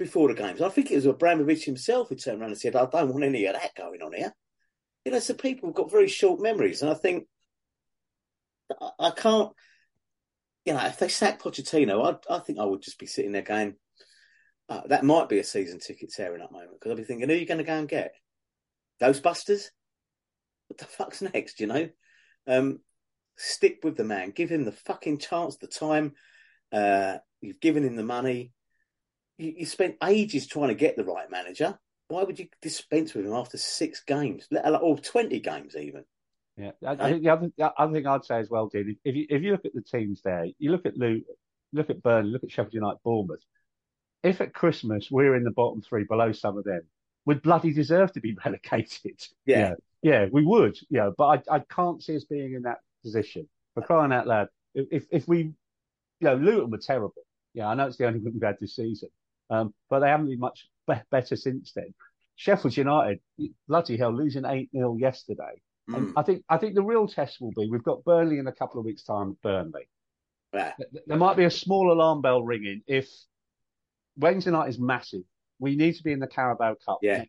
before 0.00 0.28
the 0.28 0.34
games. 0.34 0.62
I 0.62 0.70
think 0.70 0.90
it 0.90 0.96
was 0.96 1.06
Abramovich 1.06 1.64
himself 1.64 2.08
who 2.08 2.14
turned 2.16 2.40
around 2.40 2.50
and 2.50 2.58
said, 2.58 2.74
I 2.74 2.86
don't 2.86 3.12
want 3.12 3.22
any 3.22 3.44
of 3.46 3.54
that 3.54 3.74
going 3.76 4.00
on 4.00 4.12
here. 4.12 4.32
You 5.04 5.12
know, 5.12 5.18
so 5.18 5.34
people 5.34 5.68
have 5.68 5.76
got 5.76 5.90
very 5.90 6.08
short 6.08 6.40
memories. 6.40 6.82
And 6.82 6.90
I 6.90 6.94
think 6.94 7.26
I, 8.98 9.10
can't, 9.10 9.52
you 10.64 10.72
know, 10.72 10.84
if 10.86 10.98
they 10.98 11.08
sack 11.08 11.42
Pochettino, 11.42 12.20
I, 12.30 12.34
I 12.34 12.38
think 12.40 12.58
I 12.58 12.64
would 12.64 12.82
just 12.82 12.98
be 12.98 13.06
sitting 13.06 13.32
there 13.32 13.42
going, 13.42 13.74
uh, 14.68 14.82
that 14.86 15.04
might 15.04 15.28
be 15.28 15.38
a 15.38 15.44
season 15.44 15.80
ticket 15.80 16.12
tearing 16.12 16.42
up 16.42 16.52
moment 16.52 16.72
because 16.78 16.92
I'd 16.92 16.98
be 16.98 17.04
thinking, 17.04 17.28
who 17.28 17.34
are 17.34 17.38
you 17.38 17.46
going 17.46 17.58
to 17.58 17.64
go 17.64 17.76
and 17.76 17.88
get? 17.88 18.12
Ghostbusters? 19.02 19.64
What 20.68 20.78
the 20.78 20.84
fuck's 20.84 21.22
next, 21.22 21.58
you 21.58 21.66
know? 21.66 21.88
Um, 22.46 22.80
stick 23.36 23.80
with 23.82 23.96
the 23.96 24.04
man. 24.04 24.30
Give 24.30 24.50
him 24.50 24.64
the 24.64 24.72
fucking 24.72 25.18
chance, 25.18 25.56
the 25.56 25.66
time. 25.66 26.12
Uh, 26.72 27.16
you've 27.40 27.60
given 27.60 27.84
him 27.84 27.96
the 27.96 28.04
money. 28.04 28.52
You, 29.38 29.54
you 29.58 29.66
spent 29.66 29.96
ages 30.04 30.46
trying 30.46 30.68
to 30.68 30.74
get 30.74 30.96
the 30.96 31.04
right 31.04 31.30
manager. 31.30 31.78
Why 32.08 32.22
would 32.22 32.38
you 32.38 32.48
dispense 32.60 33.14
with 33.14 33.26
him 33.26 33.32
after 33.32 33.56
six 33.56 34.02
games, 34.04 34.46
let 34.50 34.66
alone 34.66 34.98
twenty 34.98 35.40
games 35.40 35.74
even? 35.76 36.04
Yeah, 36.60 36.72
I, 36.86 36.92
I 36.92 37.10
think 37.10 37.22
the 37.22 37.30
other, 37.30 37.50
the 37.56 37.72
other 37.72 37.92
thing 37.92 38.06
I'd 38.06 38.24
say 38.24 38.38
as 38.38 38.50
well, 38.50 38.66
Dean, 38.66 38.96
if 39.04 39.16
you 39.16 39.26
if 39.30 39.42
you 39.42 39.52
look 39.52 39.64
at 39.64 39.74
the 39.74 39.80
teams 39.80 40.20
there, 40.22 40.46
you 40.58 40.70
look 40.70 40.84
at 40.84 40.96
Luke, 40.96 41.22
look 41.72 41.88
at 41.88 42.02
Burnley, 42.02 42.30
look 42.30 42.44
at 42.44 42.50
Sheffield 42.50 42.74
United, 42.74 42.98
Bournemouth. 43.02 43.40
If 44.22 44.42
at 44.42 44.52
Christmas 44.52 45.10
we're 45.10 45.36
in 45.36 45.44
the 45.44 45.52
bottom 45.52 45.80
three 45.80 46.04
below 46.04 46.32
some 46.32 46.58
of 46.58 46.64
them, 46.64 46.82
we'd 47.24 47.40
bloody 47.40 47.72
deserve 47.72 48.12
to 48.12 48.20
be 48.20 48.36
relegated. 48.44 49.22
Yeah. 49.46 49.58
yeah, 49.58 49.74
yeah, 50.02 50.26
we 50.30 50.44
would. 50.44 50.76
Yeah, 50.90 51.10
but 51.16 51.42
I, 51.48 51.56
I 51.56 51.58
can't 51.60 52.02
see 52.02 52.16
us 52.16 52.24
being 52.24 52.52
in 52.52 52.62
that 52.62 52.80
position. 53.02 53.48
For 53.74 53.82
crying 53.82 54.12
out 54.12 54.26
loud, 54.26 54.48
if 54.74 55.06
if 55.10 55.26
we, 55.26 55.38
you 55.38 55.54
know, 56.20 56.34
Luton 56.34 56.70
were 56.70 56.78
terrible. 56.78 57.22
Yeah, 57.54 57.68
I 57.68 57.74
know 57.74 57.86
it's 57.86 57.96
the 57.96 58.06
only 58.06 58.20
win 58.20 58.34
we've 58.34 58.42
had 58.42 58.58
this 58.60 58.76
season, 58.76 59.08
um, 59.48 59.72
but 59.88 60.00
they 60.00 60.08
haven't 60.08 60.28
been 60.28 60.38
much 60.38 60.68
be- 60.86 60.94
better 61.10 61.36
since 61.36 61.72
then. 61.72 61.94
Sheffield 62.36 62.76
United, 62.76 63.20
bloody 63.66 63.96
hell, 63.96 64.12
losing 64.14 64.44
8 64.44 64.70
0 64.72 64.96
yesterday. 64.96 65.60
Mm. 65.90 66.12
I 66.16 66.22
think 66.22 66.44
I 66.48 66.56
think 66.56 66.74
the 66.74 66.82
real 66.82 67.06
test 67.08 67.40
will 67.40 67.52
be 67.56 67.68
we've 67.70 67.82
got 67.82 68.04
Burnley 68.04 68.38
in 68.38 68.46
a 68.46 68.52
couple 68.52 68.78
of 68.78 68.86
weeks' 68.86 69.02
time 69.02 69.30
at 69.30 69.42
Burnley. 69.42 69.88
Yeah. 70.52 70.72
There 71.06 71.16
might 71.16 71.36
be 71.36 71.44
a 71.44 71.50
small 71.50 71.92
alarm 71.92 72.22
bell 72.22 72.42
ringing 72.42 72.82
if 72.86 73.08
Wednesday 74.16 74.50
night 74.50 74.68
is 74.68 74.78
massive. 74.78 75.22
We 75.58 75.76
need 75.76 75.94
to 75.96 76.02
be 76.02 76.12
in 76.12 76.20
the 76.20 76.26
Carabao 76.26 76.76
Cup 76.84 76.98
Yeah. 77.02 77.24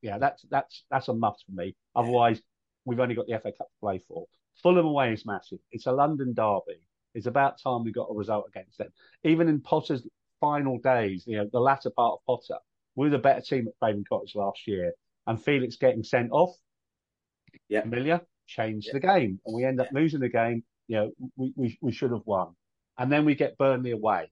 Yeah, 0.00 0.18
that's 0.18 0.44
that's 0.50 0.84
that's 0.90 1.08
a 1.08 1.14
must 1.14 1.44
for 1.46 1.52
me. 1.52 1.74
Otherwise, 1.94 2.40
we've 2.84 3.00
only 3.00 3.14
got 3.14 3.26
the 3.26 3.38
FA 3.38 3.52
Cup 3.52 3.68
to 3.68 3.80
play 3.80 4.00
for. 4.08 4.26
Fulham 4.62 4.86
away 4.86 5.12
is 5.12 5.26
massive. 5.26 5.58
It's 5.72 5.86
a 5.86 5.92
London 5.92 6.32
derby. 6.34 6.80
It's 7.14 7.26
about 7.26 7.60
time 7.60 7.84
we 7.84 7.92
got 7.92 8.08
a 8.10 8.14
result 8.14 8.46
against 8.48 8.78
them. 8.78 8.88
Even 9.24 9.48
in 9.48 9.60
Potter's 9.60 10.06
final 10.40 10.78
days, 10.78 11.24
you 11.26 11.36
know, 11.36 11.48
the 11.52 11.60
latter 11.60 11.90
part 11.90 12.14
of 12.14 12.26
Potter, 12.26 12.60
we 12.96 13.06
were 13.06 13.10
the 13.10 13.18
better 13.18 13.40
team 13.40 13.66
at 13.68 13.74
Craven 13.80 14.04
Cottage 14.08 14.34
last 14.34 14.66
year. 14.66 14.92
And 15.26 15.42
Felix 15.42 15.76
getting 15.76 16.02
sent 16.02 16.30
off, 16.32 16.54
Yeah. 17.68 17.82
Amelia 17.82 18.22
changed 18.46 18.88
Yeah. 18.88 18.94
the 18.94 19.00
game, 19.00 19.40
and 19.44 19.54
we 19.54 19.64
end 19.64 19.80
up 19.80 19.88
losing 19.92 20.20
the 20.20 20.28
game. 20.28 20.64
You 20.86 20.96
know, 20.96 21.10
we, 21.36 21.52
we 21.56 21.78
we 21.80 21.92
should 21.92 22.10
have 22.10 22.26
won, 22.26 22.54
and 22.98 23.10
then 23.10 23.24
we 23.24 23.34
get 23.34 23.56
Burnley 23.58 23.92
away. 23.92 24.30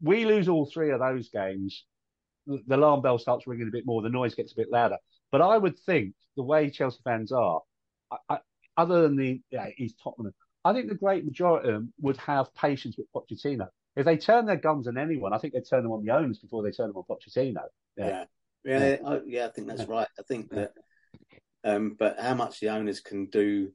We 0.00 0.24
lose 0.24 0.48
all 0.48 0.66
three 0.66 0.90
of 0.90 1.00
those 1.00 1.28
games. 1.30 1.84
The 2.46 2.76
alarm 2.76 3.00
bell 3.02 3.18
starts 3.18 3.46
ringing 3.46 3.68
a 3.68 3.72
bit 3.72 3.86
more. 3.86 4.02
The 4.02 4.10
noise 4.10 4.34
gets 4.34 4.52
a 4.52 4.56
bit 4.56 4.70
louder. 4.70 4.98
But 5.32 5.40
I 5.40 5.56
would 5.56 5.78
think 5.78 6.14
the 6.36 6.42
way 6.42 6.70
Chelsea 6.70 7.00
fans 7.02 7.32
are, 7.32 7.62
I, 8.10 8.16
I, 8.28 8.38
other 8.76 9.02
than 9.02 9.16
the 9.16 9.40
yeah, 9.50 9.68
he's 9.76 9.94
Tottenham, 9.94 10.34
I 10.64 10.72
think 10.72 10.88
the 10.88 10.94
great 10.94 11.24
majority 11.24 11.68
of 11.68 11.74
them 11.74 11.92
would 12.00 12.16
have 12.18 12.54
patience 12.54 12.96
with 12.96 13.06
Pochettino. 13.12 13.68
If 13.96 14.04
they 14.04 14.16
turn 14.16 14.46
their 14.46 14.56
guns 14.56 14.88
on 14.88 14.98
anyone, 14.98 15.32
I 15.32 15.38
think 15.38 15.54
they 15.54 15.60
turn 15.60 15.82
them 15.84 15.92
on 15.92 16.04
the 16.04 16.12
owners 16.12 16.38
before 16.38 16.62
they 16.62 16.70
turn 16.70 16.88
them 16.88 16.96
on 16.96 17.04
Pochettino. 17.04 17.62
Yeah, 17.96 18.24
yeah, 18.64 18.96
I, 19.04 19.08
oh, 19.08 19.22
yeah. 19.26 19.46
I 19.46 19.50
think 19.50 19.68
that's 19.68 19.84
right. 19.84 20.08
I 20.18 20.22
think 20.22 20.50
that, 20.50 20.72
um, 21.64 21.96
but 21.98 22.20
how 22.20 22.34
much 22.34 22.60
the 22.60 22.68
owners 22.68 23.00
can 23.00 23.26
do 23.26 23.72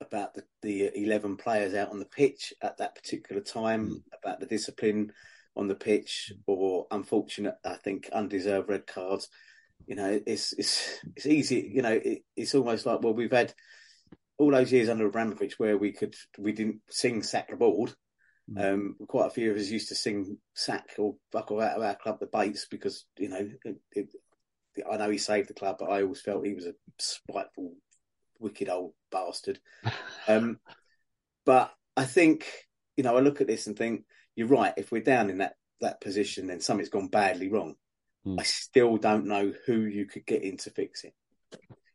about 0.00 0.34
the, 0.34 0.44
the 0.62 0.90
eleven 0.94 1.36
players 1.36 1.74
out 1.74 1.90
on 1.90 1.98
the 1.98 2.06
pitch 2.06 2.54
at 2.62 2.78
that 2.78 2.94
particular 2.94 3.42
time, 3.42 4.02
about 4.22 4.40
the 4.40 4.46
discipline 4.46 5.12
on 5.56 5.68
the 5.68 5.74
pitch, 5.74 6.32
or 6.46 6.86
unfortunate, 6.90 7.56
I 7.64 7.74
think, 7.74 8.08
undeserved 8.12 8.68
red 8.68 8.86
cards. 8.86 9.28
You 9.86 9.96
know, 9.96 10.20
it's 10.26 10.52
it's 10.54 11.00
it's 11.16 11.26
easy. 11.26 11.70
You 11.72 11.82
know, 11.82 12.00
it, 12.02 12.22
it's 12.36 12.54
almost 12.54 12.86
like 12.86 13.02
well, 13.02 13.14
we've 13.14 13.30
had 13.30 13.52
all 14.38 14.50
those 14.50 14.72
years 14.72 14.88
under 14.88 15.06
Abramovich 15.06 15.58
where 15.58 15.76
we 15.76 15.92
could 15.92 16.14
we 16.38 16.52
didn't 16.52 16.80
sing 16.88 17.22
sack 17.22 17.50
the 17.50 17.56
board. 17.56 17.92
Um, 18.56 18.96
quite 19.06 19.26
a 19.26 19.30
few 19.30 19.52
of 19.52 19.58
us 19.58 19.68
used 19.68 19.90
to 19.90 19.94
sing 19.94 20.38
sack 20.54 20.88
or 20.98 21.14
buckle 21.30 21.60
out 21.60 21.76
of 21.76 21.82
our 21.82 21.94
club 21.94 22.18
the 22.18 22.26
Bates 22.26 22.66
because 22.68 23.04
you 23.16 23.28
know 23.28 23.48
it, 23.64 23.76
it, 23.92 24.08
I 24.90 24.96
know 24.96 25.10
he 25.10 25.18
saved 25.18 25.48
the 25.48 25.54
club, 25.54 25.76
but 25.78 25.90
I 25.90 26.02
always 26.02 26.20
felt 26.20 26.46
he 26.46 26.54
was 26.54 26.66
a 26.66 26.74
spiteful, 26.98 27.74
wicked 28.38 28.68
old 28.68 28.94
bastard. 29.10 29.58
Um, 30.28 30.58
but 31.44 31.72
I 31.96 32.04
think 32.04 32.46
you 32.96 33.02
know 33.02 33.16
I 33.16 33.20
look 33.20 33.40
at 33.40 33.46
this 33.46 33.66
and 33.66 33.76
think 33.76 34.04
you're 34.36 34.46
right. 34.46 34.74
If 34.76 34.92
we're 34.92 35.02
down 35.02 35.30
in 35.30 35.38
that 35.38 35.54
that 35.80 36.00
position, 36.00 36.46
then 36.46 36.60
something's 36.60 36.90
gone 36.90 37.08
badly 37.08 37.48
wrong. 37.48 37.74
I 38.38 38.42
still 38.42 38.98
don't 38.98 39.26
know 39.26 39.52
who 39.66 39.80
you 39.80 40.06
could 40.06 40.26
get 40.26 40.42
in 40.42 40.58
to 40.58 40.70
fix 40.70 41.04
it. 41.04 41.14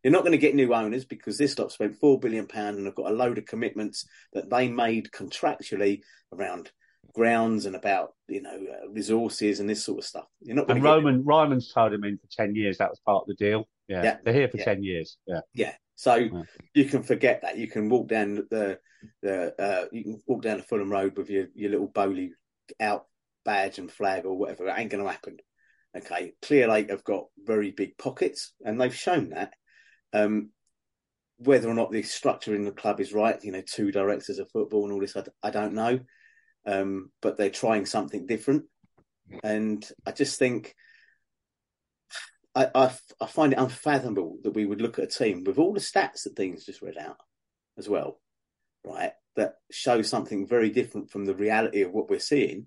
You're 0.02 0.12
not 0.12 0.22
going 0.22 0.32
to 0.32 0.38
get 0.38 0.54
new 0.54 0.74
owners 0.74 1.04
because 1.04 1.38
this 1.38 1.58
lot 1.58 1.72
spent 1.72 1.96
four 1.96 2.18
billion 2.18 2.46
pound 2.46 2.76
and 2.76 2.86
have 2.86 2.94
got 2.94 3.10
a 3.10 3.14
load 3.14 3.38
of 3.38 3.46
commitments 3.46 4.06
that 4.32 4.50
they 4.50 4.68
made 4.68 5.10
contractually 5.12 6.00
around 6.32 6.70
grounds 7.12 7.66
and 7.66 7.76
about 7.76 8.14
you 8.28 8.42
know 8.42 8.50
uh, 8.54 8.88
resources 8.90 9.60
and 9.60 9.68
this 9.68 9.84
sort 9.84 9.98
of 9.98 10.04
stuff. 10.04 10.26
You're 10.40 10.56
not 10.56 10.66
going 10.66 10.78
And 10.78 10.84
Roman 10.84 11.24
Ryman's 11.24 11.72
tied 11.72 11.92
him 11.92 12.04
in 12.04 12.18
for 12.18 12.26
ten 12.30 12.54
years. 12.54 12.78
That 12.78 12.90
was 12.90 13.00
part 13.00 13.22
of 13.22 13.28
the 13.28 13.34
deal. 13.34 13.68
Yeah, 13.88 14.02
Yeah. 14.02 14.16
they're 14.24 14.34
here 14.34 14.48
for 14.48 14.58
Yeah. 14.58 14.64
ten 14.64 14.82
years. 14.82 15.18
Yeah, 15.26 15.40
yeah. 15.54 15.74
So 15.94 16.44
you 16.74 16.84
can 16.84 17.02
forget 17.02 17.42
that. 17.42 17.56
You 17.56 17.68
can 17.68 17.88
walk 17.88 18.08
down 18.08 18.46
the 18.50 18.78
the 19.22 19.54
uh, 19.60 19.86
you 19.92 20.02
can 20.04 20.22
walk 20.26 20.42
down 20.42 20.58
the 20.58 20.62
Fulham 20.64 20.90
Road 20.90 21.16
with 21.16 21.30
your 21.30 21.46
your 21.54 21.70
little 21.70 21.88
Boehly 21.88 22.32
out 22.80 23.06
badge 23.44 23.78
and 23.78 23.90
flag 23.90 24.26
or 24.26 24.36
whatever. 24.36 24.66
It 24.66 24.74
ain't 24.76 24.90
going 24.90 25.04
to 25.04 25.10
happen. 25.10 25.38
Okay, 25.96 26.34
Clearlake 26.42 26.90
have 26.90 27.04
got 27.04 27.26
very 27.38 27.70
big 27.70 27.96
pockets, 27.96 28.52
and 28.64 28.80
they've 28.80 28.94
shown 28.94 29.30
that. 29.30 29.54
Um, 30.12 30.50
whether 31.38 31.68
or 31.68 31.74
not 31.74 31.90
the 31.92 32.02
structure 32.02 32.54
in 32.54 32.64
the 32.64 32.72
club 32.72 33.00
is 33.00 33.12
right, 33.12 33.42
you 33.44 33.52
know, 33.52 33.60
two 33.60 33.92
directors 33.92 34.38
of 34.38 34.50
football 34.50 34.84
and 34.84 34.92
all 34.92 35.00
this, 35.00 35.16
I, 35.16 35.22
I 35.42 35.50
don't 35.50 35.74
know. 35.74 36.00
Um, 36.66 37.10
but 37.22 37.36
they're 37.36 37.50
trying 37.50 37.86
something 37.86 38.26
different, 38.26 38.64
and 39.44 39.88
I 40.04 40.10
just 40.10 40.38
think 40.38 40.74
I, 42.56 42.70
I, 42.74 42.94
I 43.20 43.26
find 43.26 43.52
it 43.52 43.58
unfathomable 43.58 44.38
that 44.42 44.54
we 44.54 44.64
would 44.64 44.80
look 44.80 44.98
at 44.98 45.04
a 45.04 45.06
team 45.06 45.44
with 45.44 45.58
all 45.58 45.74
the 45.74 45.80
stats 45.80 46.24
that 46.24 46.34
Dean's 46.34 46.64
just 46.64 46.80
read 46.82 46.96
out 46.98 47.18
as 47.78 47.88
well, 47.88 48.18
right? 48.82 49.12
That 49.36 49.56
show 49.70 50.00
something 50.00 50.46
very 50.46 50.70
different 50.70 51.10
from 51.10 51.26
the 51.26 51.34
reality 51.34 51.82
of 51.82 51.92
what 51.92 52.08
we're 52.08 52.18
seeing, 52.18 52.66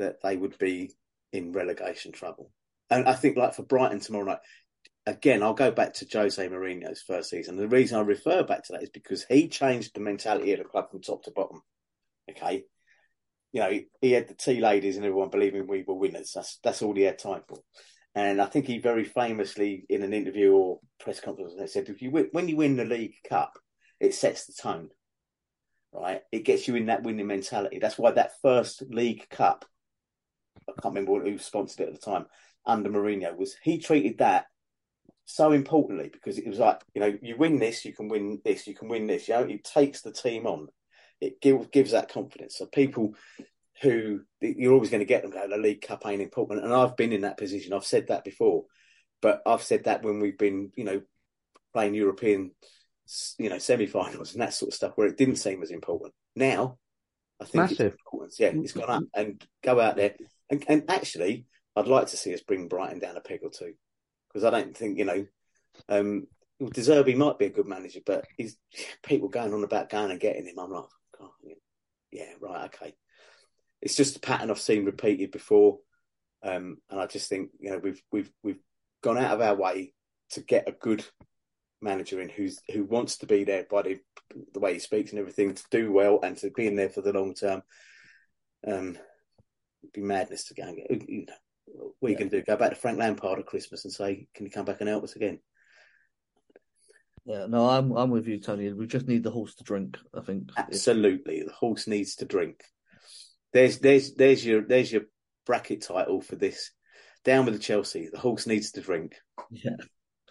that 0.00 0.16
they 0.22 0.36
would 0.36 0.58
be 0.58 0.92
in 1.32 1.52
relegation 1.52 2.10
trouble. 2.10 2.50
And 2.90 3.08
I 3.08 3.14
think, 3.14 3.36
like 3.36 3.54
for 3.54 3.62
Brighton 3.62 4.00
tomorrow 4.00 4.24
night, 4.24 4.38
again, 5.06 5.44
I'll 5.44 5.54
go 5.54 5.70
back 5.70 5.94
to 5.94 6.08
Jose 6.12 6.48
Mourinho's 6.48 7.02
first 7.02 7.30
season. 7.30 7.56
The 7.56 7.68
reason 7.68 7.98
I 7.98 8.02
refer 8.02 8.42
back 8.42 8.64
to 8.64 8.72
that 8.72 8.82
is 8.82 8.90
because 8.90 9.24
he 9.28 9.48
changed 9.48 9.94
the 9.94 10.00
mentality 10.00 10.52
of 10.52 10.58
the 10.58 10.64
club 10.64 10.90
from 10.90 11.00
top 11.00 11.22
to 11.24 11.30
bottom. 11.30 11.62
Okay. 12.28 12.64
You 13.54 13.60
know, 13.60 13.80
he, 14.00 14.10
had 14.10 14.26
the 14.26 14.34
tea 14.34 14.60
ladies 14.60 14.96
and 14.96 15.06
everyone 15.06 15.30
believing 15.30 15.68
we 15.68 15.84
were 15.86 15.94
winners. 15.94 16.32
That's 16.34 16.58
that's 16.64 16.82
all 16.82 16.94
he 16.94 17.02
had 17.02 17.18
time 17.20 17.42
for. 17.48 17.58
And 18.16 18.42
I 18.42 18.46
think 18.46 18.66
he 18.66 18.78
very 18.78 19.04
famously, 19.04 19.86
in 19.88 20.02
an 20.02 20.12
interview 20.12 20.52
or 20.52 20.80
press 20.98 21.20
conference, 21.20 21.72
said, 21.72 21.88
"If 21.88 22.02
you 22.02 22.10
win, 22.10 22.28
when 22.32 22.48
you 22.48 22.56
win 22.56 22.76
the 22.76 22.84
League 22.84 23.14
Cup, 23.28 23.52
it 24.00 24.12
sets 24.12 24.46
the 24.46 24.54
tone, 24.60 24.90
right? 25.92 26.22
It 26.32 26.44
gets 26.44 26.66
you 26.66 26.74
in 26.74 26.86
that 26.86 27.04
winning 27.04 27.28
mentality. 27.28 27.78
That's 27.78 27.96
why 27.96 28.10
that 28.10 28.32
first 28.42 28.82
League 28.90 29.28
Cup, 29.30 29.64
I 30.68 30.72
can't 30.80 30.94
remember 30.94 31.24
who 31.24 31.38
sponsored 31.38 31.80
it 31.80 31.94
at 31.94 32.00
the 32.00 32.10
time, 32.10 32.26
under 32.66 32.90
Mourinho, 32.90 33.36
was 33.36 33.54
he 33.62 33.78
treated 33.78 34.18
that 34.18 34.46
so 35.26 35.52
importantly 35.52 36.10
because 36.12 36.38
it 36.38 36.46
was 36.46 36.58
like, 36.58 36.80
you 36.94 37.00
know, 37.00 37.16
you 37.22 37.36
win 37.36 37.58
this, 37.58 37.84
you 37.84 37.94
can 37.94 38.08
win 38.08 38.40
this, 38.44 38.66
you 38.66 38.74
can 38.74 38.88
win 38.88 39.06
this. 39.06 39.28
You 39.28 39.34
know, 39.34 39.42
it 39.42 39.64
takes 39.64 40.02
the 40.02 40.12
team 40.12 40.46
on. 40.46 40.68
It 41.24 41.40
gives 41.40 41.66
gives 41.68 41.92
that 41.92 42.12
confidence. 42.12 42.56
So 42.56 42.66
people 42.66 43.14
who 43.82 44.20
you're 44.40 44.72
always 44.72 44.90
going 44.90 45.00
to 45.00 45.06
get 45.06 45.22
them 45.22 45.30
going, 45.30 45.50
the 45.50 45.56
League 45.56 45.82
Cup 45.82 46.06
ain't 46.06 46.22
important. 46.22 46.64
And 46.64 46.72
I've 46.72 46.96
been 46.96 47.12
in 47.12 47.22
that 47.22 47.38
position. 47.38 47.72
I've 47.72 47.84
said 47.84 48.08
that 48.08 48.24
before, 48.24 48.64
but 49.20 49.42
I've 49.46 49.62
said 49.62 49.84
that 49.84 50.02
when 50.02 50.20
we've 50.20 50.38
been, 50.38 50.70
you 50.76 50.84
know, 50.84 51.02
playing 51.72 51.94
European, 51.94 52.52
you 53.38 53.50
know, 53.50 53.58
semi-finals 53.58 54.32
and 54.32 54.42
that 54.42 54.54
sort 54.54 54.70
of 54.70 54.74
stuff 54.74 54.92
where 54.94 55.08
it 55.08 55.16
didn't 55.16 55.36
seem 55.36 55.62
as 55.62 55.70
important. 55.70 56.12
Now, 56.36 56.78
I 57.40 57.44
think 57.44 57.62
Massive. 57.62 57.80
it's 57.80 57.96
important. 58.06 58.34
Yeah, 58.38 58.52
it's 58.54 58.72
gone 58.72 58.90
up 58.90 59.02
and 59.14 59.44
go 59.62 59.80
out 59.80 59.96
there. 59.96 60.14
And, 60.50 60.64
and 60.68 60.84
actually, 60.88 61.46
I'd 61.74 61.88
like 61.88 62.08
to 62.08 62.16
see 62.16 62.32
us 62.32 62.42
bring 62.42 62.68
Brighton 62.68 63.00
down 63.00 63.16
a 63.16 63.20
peg 63.20 63.40
or 63.42 63.50
two 63.50 63.74
because 64.28 64.44
I 64.44 64.50
don't 64.50 64.76
think, 64.76 64.98
you 64.98 65.04
know, 65.04 65.26
um, 65.88 66.26
De 66.60 66.80
Zerbi 66.80 67.16
might 67.16 67.38
be 67.38 67.46
a 67.46 67.50
good 67.50 67.66
manager, 67.66 68.00
but 68.06 68.24
he's 68.36 68.56
people 69.02 69.28
going 69.28 69.52
on 69.52 69.64
about 69.64 69.90
going 69.90 70.10
and 70.10 70.20
getting 70.20 70.46
him. 70.46 70.58
I'm 70.58 70.70
like, 70.70 70.84
oh, 71.24 71.34
yeah, 71.42 71.54
yeah, 72.10 72.32
right, 72.40 72.66
okay. 72.66 72.94
It's 73.82 73.96
just 73.96 74.16
a 74.16 74.20
pattern 74.20 74.50
I've 74.50 74.58
seen 74.58 74.84
repeated 74.84 75.30
before, 75.30 75.78
um, 76.42 76.78
and 76.90 77.00
I 77.00 77.06
just 77.06 77.28
think 77.28 77.50
you 77.60 77.70
know 77.70 77.78
we've 77.78 78.02
we've 78.10 78.30
we've 78.42 78.62
gone 79.02 79.18
out 79.18 79.34
of 79.34 79.40
our 79.40 79.54
way 79.54 79.92
to 80.30 80.40
get 80.40 80.68
a 80.68 80.72
good 80.72 81.04
manager 81.82 82.20
in 82.20 82.28
who's 82.30 82.60
who 82.72 82.84
wants 82.84 83.18
to 83.18 83.26
be 83.26 83.44
there 83.44 83.66
by 83.70 83.82
the 83.82 83.98
the 84.54 84.60
way 84.60 84.72
he 84.72 84.78
speaks 84.78 85.10
and 85.10 85.20
everything 85.20 85.54
to 85.54 85.62
do 85.70 85.92
well 85.92 86.18
and 86.22 86.36
to 86.38 86.50
be 86.50 86.66
in 86.66 86.76
there 86.76 86.88
for 86.88 87.02
the 87.02 87.12
long 87.12 87.34
term. 87.34 87.62
Um, 88.66 88.98
it'd 89.82 89.92
be 89.92 90.00
madness 90.00 90.44
to 90.44 90.54
go 90.54 90.62
and 90.62 90.76
get. 90.76 91.08
You 91.08 91.26
know, 91.26 91.92
what 92.00 92.08
are 92.08 92.10
you 92.10 92.18
going 92.18 92.30
to 92.30 92.38
do? 92.38 92.44
Go 92.44 92.56
back 92.56 92.70
to 92.70 92.76
Frank 92.76 92.98
Lampard 92.98 93.38
at 93.38 93.46
Christmas 93.46 93.84
and 93.84 93.92
say, 93.92 94.26
"Can 94.34 94.46
you 94.46 94.50
come 94.50 94.64
back 94.64 94.80
and 94.80 94.88
help 94.88 95.04
us 95.04 95.16
again?" 95.16 95.40
Yeah, 97.24 97.46
no, 97.46 97.68
I'm 97.68 97.92
I'm 97.92 98.10
with 98.10 98.26
you, 98.26 98.38
Tony. 98.38 98.72
We 98.72 98.86
just 98.86 99.08
need 99.08 99.22
the 99.22 99.30
horse 99.30 99.54
to 99.56 99.64
drink. 99.64 99.96
I 100.14 100.20
think. 100.20 100.50
Absolutely, 100.56 101.42
the 101.42 101.52
horse 101.52 101.86
needs 101.86 102.16
to 102.16 102.26
drink. 102.26 102.62
There's 103.52 103.78
there's 103.78 104.14
there's 104.14 104.44
your 104.44 104.62
there's 104.62 104.92
your 104.92 105.02
bracket 105.46 105.82
title 105.82 106.20
for 106.20 106.36
this. 106.36 106.70
Down 107.24 107.46
with 107.46 107.54
the 107.54 107.60
Chelsea. 107.60 108.10
The 108.12 108.18
horse 108.18 108.46
needs 108.46 108.72
to 108.72 108.82
drink. 108.82 109.14
Yeah, 109.50 109.76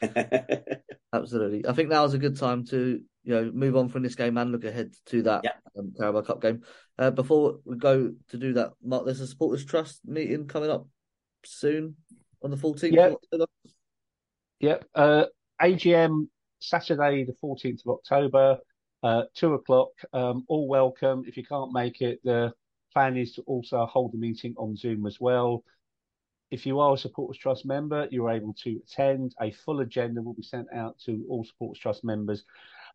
absolutely. 1.14 1.68
I 1.68 1.74
think 1.74 1.90
now 1.90 2.04
is 2.04 2.14
a 2.14 2.20
good 2.20 2.38
time 2.38 2.66
to 2.68 3.02
you 3.24 3.34
know 3.34 3.52
move 3.52 3.76
on 3.76 3.90
from 3.90 4.04
this 4.04 4.16
game 4.16 4.38
and 4.38 4.52
look 4.52 4.64
ahead 4.64 4.94
to 5.08 5.24
that 5.24 5.44
um, 5.78 5.94
Carabao 5.98 6.22
Cup 6.22 6.42
game. 6.42 6.62
Uh, 7.00 7.10
before 7.10 7.60
we 7.66 7.78
go 7.78 8.12
to 8.30 8.38
do 8.38 8.54
that, 8.54 8.74
Mark, 8.84 9.06
there's 9.06 9.22
a 9.22 9.28
supporters 9.28 9.66
trust 9.66 10.02
meeting 10.06 10.48
coming 10.48 10.70
up 10.70 10.88
soon 11.44 11.96
on 12.44 12.52
the 12.52 12.58
14th. 12.58 12.92
Yeah. 12.92 13.08
of 13.08 13.14
October. 13.14 13.46
Yep. 14.60 14.86
Uh, 14.94 15.26
AGM 15.62 16.28
Saturday, 16.64 17.26
the 17.26 17.36
14th 17.44 17.86
of 17.86 17.96
October, 17.96 18.58
uh, 19.04 19.24
two 19.34 19.54
o'clock. 19.54 19.90
Um, 20.14 20.46
all 20.48 20.68
welcome. 20.68 21.24
If 21.28 21.38
you 21.38 21.46
can't 21.46 21.74
make 21.74 22.02
it, 22.02 22.22
the 22.24 22.54
plan 22.94 23.18
is 23.18 23.34
to 23.34 23.42
also 23.44 23.86
hold 23.86 24.14
the 24.14 24.18
meeting 24.18 24.54
on 24.58 24.76
Zoom 24.76 25.06
as 25.06 25.20
well. 25.20 25.64
If 26.52 26.66
you 26.66 26.80
are 26.80 26.94
a 26.94 26.98
Supporters 26.98 27.40
Trust 27.40 27.66
member, 27.66 28.08
you're 28.12 28.30
able 28.30 28.54
to 28.64 28.80
attend. 28.84 29.34
A 29.42 29.52
full 29.52 29.82
agenda 29.82 30.22
will 30.22 30.36
be 30.36 30.44
sent 30.44 30.68
out 30.74 30.98
to 31.06 31.26
all 31.30 31.44
Supporters 31.44 31.82
Trust 31.82 32.04
members 32.04 32.46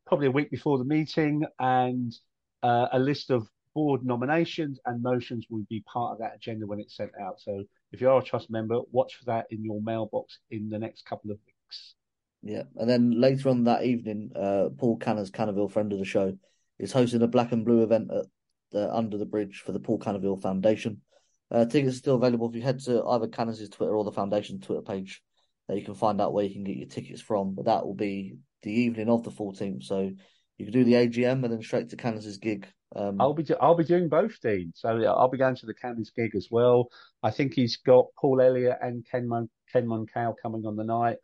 probably 0.07 0.29
a 0.29 0.31
week 0.31 0.51
before 0.51 0.79
the 0.79 0.85
meeting, 0.85 1.45
and 1.59 2.15
uh, 2.63 2.87
a 2.93 2.99
list 2.99 3.31
of 3.31 3.47
board 3.75 4.05
nominations 4.05 4.81
and 4.87 5.03
motions 5.03 5.47
will 5.51 5.67
be 5.69 5.81
part 5.83 6.13
of 6.13 6.19
that 6.19 6.35
agenda 6.37 6.67
when 6.67 6.81
it's 6.81 6.97
sent 6.97 7.13
out. 7.21 7.41
So 7.41 7.63
if 7.93 8.01
you 8.01 8.09
are 8.09 8.19
a 8.19 8.25
trust 8.25 8.51
member, 8.51 8.81
watch 8.91 9.17
for 9.17 9.27
that 9.27 9.47
in 9.51 9.65
your 9.65 9.83
mailbox 9.83 10.39
in 10.51 10.71
the 10.71 10.79
next 10.79 11.05
couple 11.05 11.31
of 11.31 11.39
weeks. 11.47 11.95
Yeah, 12.43 12.65
and 12.77 12.89
then 12.89 13.21
later 13.21 13.49
on 13.49 13.65
that 13.65 13.85
evening, 13.85 14.31
uh, 14.37 14.69
Paul 14.77 14.97
Canners, 14.99 15.31
Canoville 15.31 15.71
friend 15.71 15.93
of 15.93 15.99
the 15.99 16.05
show, 16.05 16.37
is 16.79 16.93
hosting 16.93 17.23
a 17.23 17.27
black 17.27 17.53
and 17.53 17.65
blue 17.65 17.83
event 17.83 18.11
at 18.13 18.27
the, 18.71 18.95
under 18.95 19.19
the 19.19 19.27
bridge 19.27 19.63
for 19.65 19.73
the 19.73 19.81
Paul 19.81 19.99
Canoville 19.99 20.41
Foundation. 20.41 21.03
Uh, 21.51 21.65
tickets 21.65 21.97
are 21.97 21.99
still 21.99 22.15
available 22.17 22.49
if 22.49 22.55
you 22.55 22.63
head 22.63 22.79
to 22.81 23.03
either 23.05 23.27
Canners' 23.27 23.69
Twitter 23.69 23.95
or 23.95 24.05
the 24.05 24.13
foundation 24.13 24.61
Twitter 24.61 24.83
page. 24.83 25.23
Uh, 25.69 25.75
you 25.75 25.85
can 25.85 25.95
find 25.95 26.21
out 26.21 26.33
where 26.33 26.45
you 26.45 26.53
can 26.53 26.65
get 26.65 26.77
your 26.77 26.89
tickets 26.89 27.21
from. 27.21 27.55
But 27.55 27.65
that 27.65 27.85
will 27.85 27.95
be 27.95 28.37
the 28.63 28.73
evening 28.73 29.09
of 29.09 29.25
the 29.25 29.31
14th, 29.31 29.85
so 29.85 30.11
you 30.59 30.65
can 30.65 30.73
do 30.73 30.85
the 30.85 30.95
AGM 30.95 31.45
and 31.45 31.53
then 31.53 31.63
straight 31.63 31.91
to 31.91 31.97
Canners' 31.97 32.37
gig. 32.39 32.67
Um, 32.95 33.21
I'll 33.21 33.35
be 33.35 33.43
do- 33.43 33.57
I'll 33.61 33.77
be 33.77 33.85
doing 33.85 34.09
both, 34.09 34.41
Dean. 34.41 34.73
So 34.75 34.89
I'll 34.89 35.29
be 35.29 35.39
going 35.39 35.57
to 35.57 35.67
the 35.67 35.75
Canners 35.75 36.11
gig 36.11 36.35
as 36.35 36.49
well. 36.51 36.89
I 37.23 37.31
think 37.31 37.55
he's 37.55 37.77
got 37.77 38.07
Paul 38.19 38.41
Elliott 38.41 38.79
and 38.81 39.07
Ken 39.11 39.29
Mon- 39.29 39.51
Ken 39.73 39.87
Monkou 39.87 40.35
coming 40.43 40.65
on 40.65 40.77
the 40.77 40.85
night. 40.85 41.19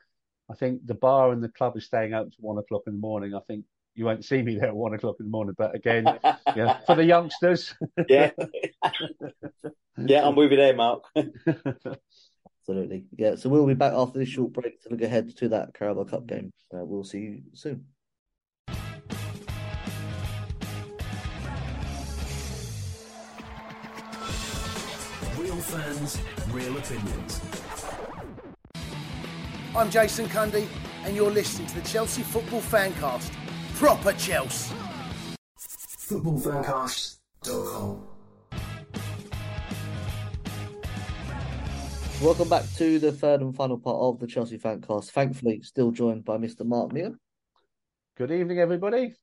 I 0.50 0.54
think 0.54 0.86
the 0.86 0.94
bar 0.94 1.32
and 1.32 1.42
the 1.42 1.48
club 1.48 1.76
is 1.76 1.86
staying 1.86 2.12
open 2.12 2.30
to 2.30 2.36
one 2.40 2.58
o'clock 2.58 2.82
in 2.86 2.94
the 2.94 2.98
morning. 2.98 3.34
I 3.34 3.40
think 3.46 3.64
you 3.94 4.04
won't 4.04 4.24
see 4.24 4.42
me 4.42 4.56
there 4.58 4.68
at 4.68 4.76
one 4.76 4.92
o'clock 4.92 5.16
in 5.18 5.26
the 5.26 5.30
morning, 5.30 5.54
but 5.56 5.74
again, 5.74 6.06
yeah, 6.54 6.80
for 6.86 6.94
the 6.94 7.04
youngsters. 7.04 7.74
yeah, 8.08 8.30
yeah, 9.98 10.26
I'm 10.26 10.34
with 10.36 10.50
you 10.50 10.56
there, 10.56 10.74
Mark. 10.74 11.04
Absolutely. 12.60 13.04
Yeah, 13.16 13.36
so 13.36 13.48
we'll 13.48 13.66
be 13.66 13.74
back 13.74 13.92
after 13.94 14.18
this 14.18 14.28
short 14.28 14.52
break 14.52 14.82
to 14.82 14.90
look 14.90 15.02
ahead 15.02 15.34
to 15.36 15.48
that 15.50 15.74
Carabao 15.74 16.04
Cup 16.04 16.26
game. 16.26 16.52
Uh, 16.72 16.84
we'll 16.84 17.04
see 17.04 17.18
you 17.20 17.42
soon. 17.52 17.86
Real 25.38 25.56
fans, 25.56 26.18
real 26.52 26.76
opinions. 26.76 27.63
I'm 29.76 29.90
Jason 29.90 30.26
Cundy, 30.26 30.66
and 31.04 31.16
you're 31.16 31.30
listening 31.30 31.66
to 31.68 31.74
the 31.74 31.80
Chelsea 31.88 32.22
Football 32.22 32.60
Fancast. 32.60 33.30
Proper 33.74 34.12
Chelsea. 34.12 34.74
Footballfancast.com. 35.58 38.06
Welcome 42.22 42.48
back 42.48 42.62
to 42.76 42.98
the 43.00 43.10
third 43.10 43.40
and 43.40 43.52
final 43.54 43.76
part 43.78 43.96
of 43.96 44.20
the 44.20 44.26
Chelsea 44.28 44.58
Fancast. 44.58 45.10
Thankfully, 45.10 45.60
still 45.62 45.90
joined 45.90 46.24
by 46.24 46.36
Mr. 46.38 46.64
Mark 46.64 46.92
Meehan 46.92 47.18
Good 48.16 48.30
evening, 48.30 48.60
everybody. 48.60 49.14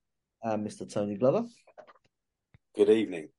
and 0.43 0.67
Mr. 0.67 0.91
Tony 0.91 1.15
Glover. 1.15 1.45
Good 2.75 2.89
evening. 2.89 3.29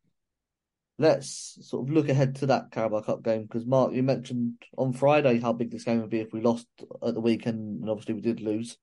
Let's 1.02 1.58
sort 1.62 1.88
of 1.88 1.92
look 1.92 2.08
ahead 2.08 2.36
to 2.36 2.46
that 2.46 2.70
Carabao 2.70 3.00
Cup 3.00 3.24
game 3.24 3.42
because 3.42 3.66
Mark, 3.66 3.92
you 3.92 4.04
mentioned 4.04 4.54
on 4.78 4.92
Friday 4.92 5.40
how 5.40 5.52
big 5.52 5.72
this 5.72 5.82
game 5.82 6.00
would 6.00 6.10
be 6.10 6.20
if 6.20 6.32
we 6.32 6.40
lost 6.40 6.68
at 7.04 7.14
the 7.14 7.20
weekend, 7.20 7.80
and 7.80 7.90
obviously 7.90 8.14
we 8.14 8.20
did 8.20 8.40
lose. 8.40 8.78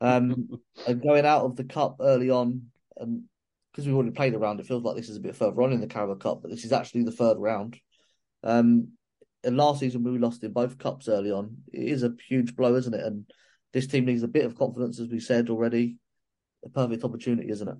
Um, 0.00 0.48
and 0.88 1.02
going 1.02 1.26
out 1.26 1.44
of 1.44 1.56
the 1.56 1.64
cup 1.64 1.96
early 2.00 2.30
on, 2.30 2.70
and 2.96 3.24
because 3.70 3.86
we've 3.86 3.94
already 3.94 4.12
played 4.12 4.32
a 4.32 4.38
round, 4.38 4.60
it 4.60 4.66
feels 4.66 4.82
like 4.82 4.96
this 4.96 5.10
is 5.10 5.18
a 5.18 5.20
bit 5.20 5.36
further 5.36 5.60
on 5.60 5.72
in 5.72 5.82
the 5.82 5.86
Carabao 5.86 6.14
Cup, 6.14 6.40
but 6.40 6.50
this 6.50 6.64
is 6.64 6.72
actually 6.72 7.02
the 7.02 7.12
third 7.12 7.36
round. 7.36 7.78
Um, 8.42 8.92
and 9.44 9.58
last 9.58 9.80
season 9.80 10.04
we 10.04 10.18
lost 10.18 10.42
in 10.44 10.54
both 10.54 10.78
cups 10.78 11.06
early 11.06 11.32
on. 11.32 11.58
It 11.70 11.88
is 11.88 12.02
a 12.02 12.14
huge 12.28 12.56
blow, 12.56 12.76
isn't 12.76 12.94
it? 12.94 13.04
And 13.04 13.26
this 13.74 13.86
team 13.86 14.06
needs 14.06 14.22
a 14.22 14.28
bit 14.28 14.46
of 14.46 14.56
confidence, 14.56 15.00
as 15.00 15.08
we 15.08 15.20
said 15.20 15.50
already. 15.50 15.98
A 16.64 16.70
perfect 16.70 17.04
opportunity, 17.04 17.50
isn't 17.50 17.68
it? 17.68 17.76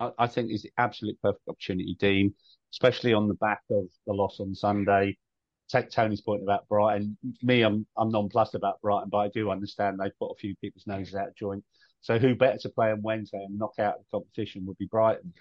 I, 0.00 0.10
I 0.18 0.26
think 0.26 0.50
it's 0.50 0.62
the 0.62 0.72
absolute 0.78 1.20
perfect 1.20 1.48
opportunity, 1.48 1.96
Dean, 1.98 2.34
especially 2.74 3.14
on 3.14 3.28
the 3.28 3.34
back 3.34 3.60
of 3.70 3.84
the 4.04 4.12
loss 4.12 4.40
on 4.40 4.52
Sunday. 4.52 5.16
Take 5.68 5.90
Tony's 5.90 6.20
point 6.20 6.42
about 6.42 6.68
Brighton. 6.68 7.16
Me, 7.40 7.62
I'm 7.62 7.86
I'm 7.96 8.10
nonplussed 8.10 8.56
about 8.56 8.80
Brighton, 8.82 9.10
but 9.10 9.18
I 9.18 9.28
do 9.28 9.50
understand 9.50 9.98
they've 9.98 10.18
put 10.18 10.32
a 10.32 10.40
few 10.40 10.56
people's 10.56 10.86
noses 10.86 11.14
out 11.14 11.28
of 11.28 11.36
joint. 11.36 11.64
So 12.00 12.18
who 12.18 12.34
better 12.34 12.58
to 12.58 12.68
play 12.68 12.90
on 12.90 13.00
Wednesday 13.00 13.42
and 13.42 13.58
knock 13.58 13.74
out 13.78 13.94
the 13.98 14.04
competition 14.10 14.66
would 14.66 14.76
be 14.76 14.86
Brighton. 14.86 15.32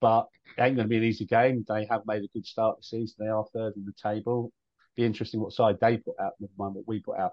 But 0.00 0.26
it 0.56 0.62
ain't 0.62 0.76
going 0.76 0.86
to 0.86 0.90
be 0.90 0.96
an 0.96 1.04
easy 1.04 1.26
game. 1.26 1.64
They 1.68 1.86
have 1.90 2.02
made 2.06 2.24
a 2.24 2.28
good 2.32 2.46
start 2.46 2.76
to 2.76 2.80
the 2.80 2.98
season. 2.98 3.16
They 3.20 3.28
are 3.28 3.44
third 3.52 3.74
in 3.76 3.84
the 3.84 3.92
table. 3.92 4.50
Be 4.96 5.04
interesting 5.04 5.40
what 5.40 5.52
side 5.52 5.76
they 5.80 5.98
put 5.98 6.16
out, 6.20 6.32
never 6.40 6.52
mind 6.56 6.74
what 6.74 6.88
we 6.88 7.00
put 7.00 7.18
out. 7.18 7.32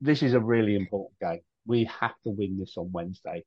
This 0.00 0.22
is 0.22 0.32
a 0.32 0.40
really 0.40 0.76
important 0.76 1.18
game. 1.20 1.40
We 1.66 1.84
have 2.00 2.14
to 2.24 2.30
win 2.30 2.58
this 2.58 2.74
on 2.76 2.92
Wednesday. 2.92 3.44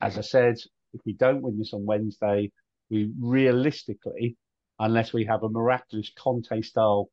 As 0.00 0.16
I 0.16 0.22
said, 0.22 0.56
if 0.94 1.00
we 1.04 1.12
don't 1.12 1.42
win 1.42 1.58
this 1.58 1.74
on 1.74 1.84
Wednesday, 1.84 2.50
we 2.92 3.10
realistically, 3.18 4.36
unless 4.78 5.12
we 5.12 5.24
have 5.24 5.42
a 5.42 5.48
miraculous 5.48 6.12
Conte 6.16 6.60
style 6.60 7.08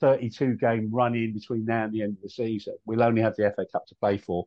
32 0.00 0.56
game 0.56 0.90
run 0.92 1.14
in 1.14 1.32
between 1.32 1.64
now 1.64 1.84
and 1.84 1.92
the 1.92 2.02
end 2.02 2.16
of 2.16 2.22
the 2.22 2.28
season, 2.28 2.74
we'll 2.84 3.02
only 3.02 3.22
have 3.22 3.36
the 3.36 3.50
FA 3.54 3.64
Cup 3.70 3.86
to 3.86 3.94
play 3.94 4.18
for. 4.18 4.44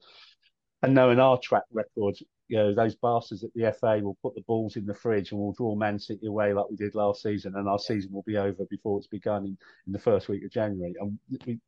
And 0.84 0.94
knowing 0.94 1.20
our 1.20 1.40
track 1.40 1.64
record, 1.72 2.18
you 2.50 2.58
know, 2.58 2.76
those 2.76 2.96
bastards 2.96 3.46
at 3.46 3.52
the 3.56 3.72
FA 3.80 4.00
will 4.04 4.18
put 4.22 4.36
the 4.36 4.42
balls 4.42 4.76
in 4.76 4.86
the 4.86 4.94
fridge 4.94 5.32
and 5.32 5.40
we'll 5.40 5.54
draw 5.54 5.76
Man 5.76 5.98
City 5.98 6.28
away 6.28 6.54
like 6.54 6.70
we 6.70 6.76
did 6.76 6.94
last 6.94 7.22
season, 7.22 7.54
and 7.56 7.70
our 7.70 7.80
season 7.80 8.12
will 8.12 8.24
be 8.24 8.38
over 8.38 8.66
before 8.70 8.98
it's 8.98 9.08
begun 9.08 9.46
in, 9.46 9.58
in 9.88 9.94
the 9.94 10.00
first 10.00 10.28
week 10.28 10.44
of 10.44 10.52
January. 10.52 10.94
And 11.00 11.18
we, 11.46 11.60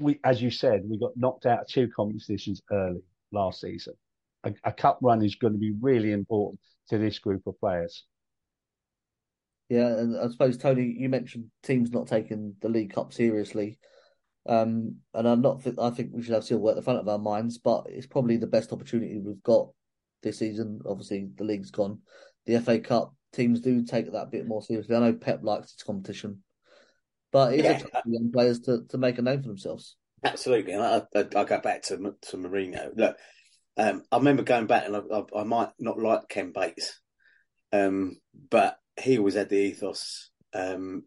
we, 0.00 0.20
as 0.24 0.42
you 0.42 0.50
said, 0.50 0.82
we 0.88 0.98
got 0.98 1.16
knocked 1.16 1.46
out 1.46 1.60
of 1.60 1.68
two 1.68 1.88
competitions 1.94 2.62
early 2.72 3.02
last 3.30 3.60
season. 3.60 3.94
A, 4.46 4.54
a 4.64 4.72
cup 4.72 4.98
run 5.02 5.22
is 5.22 5.34
going 5.34 5.52
to 5.52 5.58
be 5.58 5.74
really 5.80 6.12
important 6.12 6.60
to 6.88 6.98
this 6.98 7.18
group 7.18 7.42
of 7.46 7.58
players. 7.60 8.04
Yeah, 9.68 9.88
and 9.88 10.16
I 10.16 10.28
suppose 10.28 10.56
Tony, 10.56 10.94
you 10.96 11.08
mentioned 11.08 11.46
teams 11.64 11.90
not 11.90 12.06
taking 12.06 12.54
the 12.60 12.68
League 12.68 12.94
Cup 12.94 13.12
seriously, 13.12 13.78
um, 14.48 14.96
and 15.12 15.26
I'm 15.28 15.40
not. 15.42 15.66
I 15.78 15.90
think 15.90 16.10
we 16.12 16.22
should 16.22 16.34
have 16.34 16.44
still 16.44 16.70
at 16.70 16.76
the 16.76 16.82
front 16.82 17.00
of 17.00 17.08
our 17.08 17.18
minds, 17.18 17.58
but 17.58 17.86
it's 17.88 18.06
probably 18.06 18.36
the 18.36 18.46
best 18.46 18.72
opportunity 18.72 19.18
we've 19.18 19.42
got 19.42 19.70
this 20.22 20.38
season. 20.38 20.80
Obviously, 20.86 21.28
the 21.36 21.42
league's 21.42 21.72
gone. 21.72 21.98
The 22.46 22.60
FA 22.60 22.78
Cup 22.78 23.12
teams 23.32 23.60
do 23.60 23.82
take 23.82 24.06
that 24.12 24.22
a 24.22 24.30
bit 24.30 24.46
more 24.46 24.62
seriously. 24.62 24.94
I 24.94 25.00
know 25.00 25.12
Pep 25.14 25.40
likes 25.42 25.72
its 25.72 25.82
competition, 25.82 26.44
but 27.32 27.52
it's 27.54 27.64
Yeah. 27.64 27.70
a 27.70 27.80
chance 27.80 27.90
for 27.90 28.02
young 28.06 28.30
players 28.32 28.60
to, 28.60 28.84
to 28.90 28.98
make 28.98 29.18
a 29.18 29.22
name 29.22 29.42
for 29.42 29.48
themselves. 29.48 29.96
Absolutely, 30.22 30.74
and 30.74 30.82
I, 30.82 31.02
I, 31.14 31.26
I 31.34 31.44
go 31.44 31.58
back 31.60 31.82
to 31.82 31.96
to 31.96 32.36
Mourinho. 32.36 32.96
Look, 32.96 33.16
um, 33.76 34.02
I 34.10 34.16
remember 34.16 34.42
going 34.42 34.66
back, 34.66 34.86
and 34.86 34.96
I, 34.96 35.00
I, 35.00 35.40
I 35.40 35.44
might 35.44 35.70
not 35.78 35.98
like 35.98 36.28
Ken 36.28 36.52
Bates, 36.52 37.00
um, 37.72 38.16
but 38.50 38.78
he 39.00 39.18
always 39.18 39.34
had 39.34 39.48
the 39.48 39.56
ethos. 39.56 40.30
Um, 40.54 41.04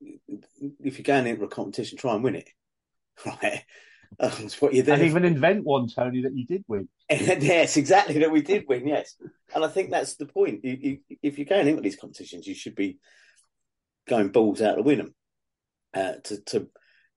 if 0.00 0.98
you're 0.98 1.04
going 1.04 1.26
into 1.26 1.44
a 1.44 1.48
competition, 1.48 1.98
try 1.98 2.14
and 2.14 2.24
win 2.24 2.36
it. 2.36 2.48
Right, 3.26 3.64
that's 4.16 4.62
what 4.62 4.72
you're 4.72 4.84
there. 4.84 4.94
And 4.94 5.04
even 5.04 5.24
invent 5.24 5.64
one, 5.64 5.88
Tony, 5.88 6.22
that 6.22 6.34
you 6.34 6.46
did 6.46 6.64
win. 6.68 6.88
yes, 7.10 7.76
exactly. 7.76 8.20
That 8.20 8.30
we 8.30 8.42
did 8.42 8.64
win. 8.68 8.86
Yes, 8.86 9.16
and 9.54 9.64
I 9.64 9.68
think 9.68 9.90
that's 9.90 10.14
the 10.14 10.26
point. 10.26 10.64
You, 10.64 10.78
you, 10.80 11.18
if 11.20 11.36
you're 11.36 11.44
going 11.44 11.66
into 11.66 11.82
these 11.82 11.96
competitions, 11.96 12.46
you 12.46 12.54
should 12.54 12.76
be 12.76 12.98
going 14.08 14.28
balls 14.28 14.62
out 14.62 14.76
to 14.76 14.82
win 14.82 14.98
them. 14.98 15.14
Uh, 15.92 16.12
to 16.24 16.44
to 16.44 16.68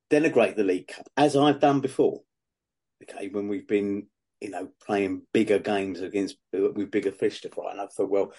denigrate 0.09 0.55
the 0.55 0.63
League 0.63 0.87
Cup, 0.87 1.07
as 1.15 1.35
I've 1.35 1.59
done 1.59 1.81
before. 1.81 2.21
Okay, 3.03 3.29
when 3.29 3.47
we've 3.47 3.67
been, 3.67 4.07
you 4.41 4.49
know, 4.49 4.69
playing 4.85 5.21
bigger 5.33 5.59
games 5.59 6.01
against 6.01 6.35
with 6.51 6.91
bigger 6.91 7.11
fish 7.11 7.41
to 7.41 7.49
fry, 7.49 7.71
and 7.71 7.81
I 7.81 7.87
thought, 7.87 8.09
well, 8.09 8.33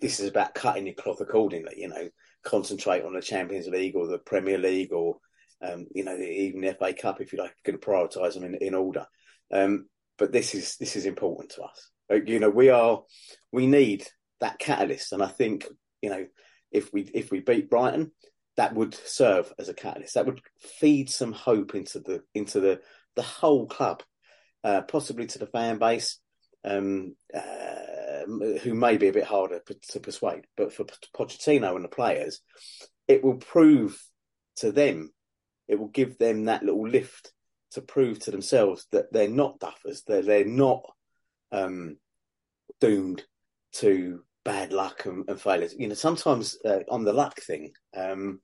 this 0.00 0.20
is 0.20 0.28
about 0.28 0.54
cutting 0.54 0.86
your 0.86 0.94
cloth 0.94 1.20
accordingly. 1.20 1.74
You 1.78 1.88
know, 1.88 2.08
concentrate 2.44 3.04
on 3.04 3.14
the 3.14 3.20
Champions 3.20 3.66
League 3.66 3.96
or 3.96 4.06
the 4.06 4.18
Premier 4.18 4.58
League 4.58 4.92
or, 4.92 5.16
um, 5.62 5.86
you 5.94 6.04
know, 6.04 6.16
even 6.16 6.60
the 6.60 6.74
FA 6.74 6.92
Cup 6.92 7.20
if 7.20 7.32
you 7.32 7.38
like, 7.38 7.54
going 7.64 7.78
to 7.78 7.84
prioritise 7.84 8.34
them 8.34 8.44
in, 8.44 8.54
in 8.56 8.74
order. 8.74 9.06
Um, 9.52 9.86
but 10.18 10.30
this 10.30 10.54
is 10.54 10.76
this 10.76 10.94
is 10.96 11.06
important 11.06 11.50
to 11.50 11.62
us. 11.62 11.90
Like, 12.08 12.28
you 12.28 12.38
know, 12.38 12.50
we 12.50 12.68
are 12.68 13.02
we 13.50 13.66
need 13.66 14.06
that 14.40 14.58
catalyst, 14.58 15.12
and 15.12 15.22
I 15.22 15.28
think 15.28 15.66
you 16.02 16.10
know 16.10 16.26
if 16.70 16.92
we 16.92 17.02
if 17.14 17.30
we 17.30 17.40
beat 17.40 17.70
Brighton, 17.70 18.12
that 18.56 18.74
would 18.74 18.94
serve 18.94 19.52
as 19.58 19.68
a 19.68 19.74
catalyst. 19.74 20.14
That 20.14 20.26
would 20.26 20.40
feed 20.60 21.10
some 21.10 21.32
hope 21.32 21.74
into 21.74 22.00
the 22.00 22.22
into 22.34 22.60
the 22.60 22.80
the 23.16 23.22
whole 23.22 23.66
club, 23.66 24.02
uh, 24.64 24.82
possibly 24.82 25.26
to 25.26 25.38
the 25.38 25.46
fan 25.46 25.78
base, 25.78 26.18
um, 26.64 27.14
uh, 27.34 28.24
who 28.62 28.74
may 28.74 28.96
be 28.96 29.08
a 29.08 29.12
bit 29.12 29.24
harder 29.24 29.60
p- 29.60 29.76
to 29.90 30.00
persuade. 30.00 30.46
But 30.56 30.72
for 30.72 30.84
Pochettino 31.14 31.76
and 31.76 31.84
the 31.84 31.88
players, 31.88 32.40
it 33.06 33.22
will 33.22 33.36
prove 33.36 34.02
to 34.56 34.72
them, 34.72 35.12
it 35.68 35.78
will 35.78 35.88
give 35.88 36.18
them 36.18 36.46
that 36.46 36.62
little 36.62 36.88
lift 36.88 37.32
to 37.72 37.82
prove 37.82 38.18
to 38.20 38.30
themselves 38.30 38.86
that 38.92 39.12
they're 39.12 39.28
not 39.28 39.60
duffers, 39.60 40.04
that 40.06 40.24
they're 40.24 40.44
not 40.44 40.82
um, 41.52 41.98
doomed 42.80 43.22
to 43.72 44.22
bad 44.44 44.72
luck 44.72 45.06
and, 45.06 45.28
and 45.28 45.40
failures. 45.40 45.74
You 45.76 45.88
know, 45.88 45.94
sometimes 45.94 46.56
uh, 46.64 46.80
on 46.88 47.04
the 47.04 47.12
luck 47.12 47.40
thing, 47.40 47.72
um, 47.96 48.40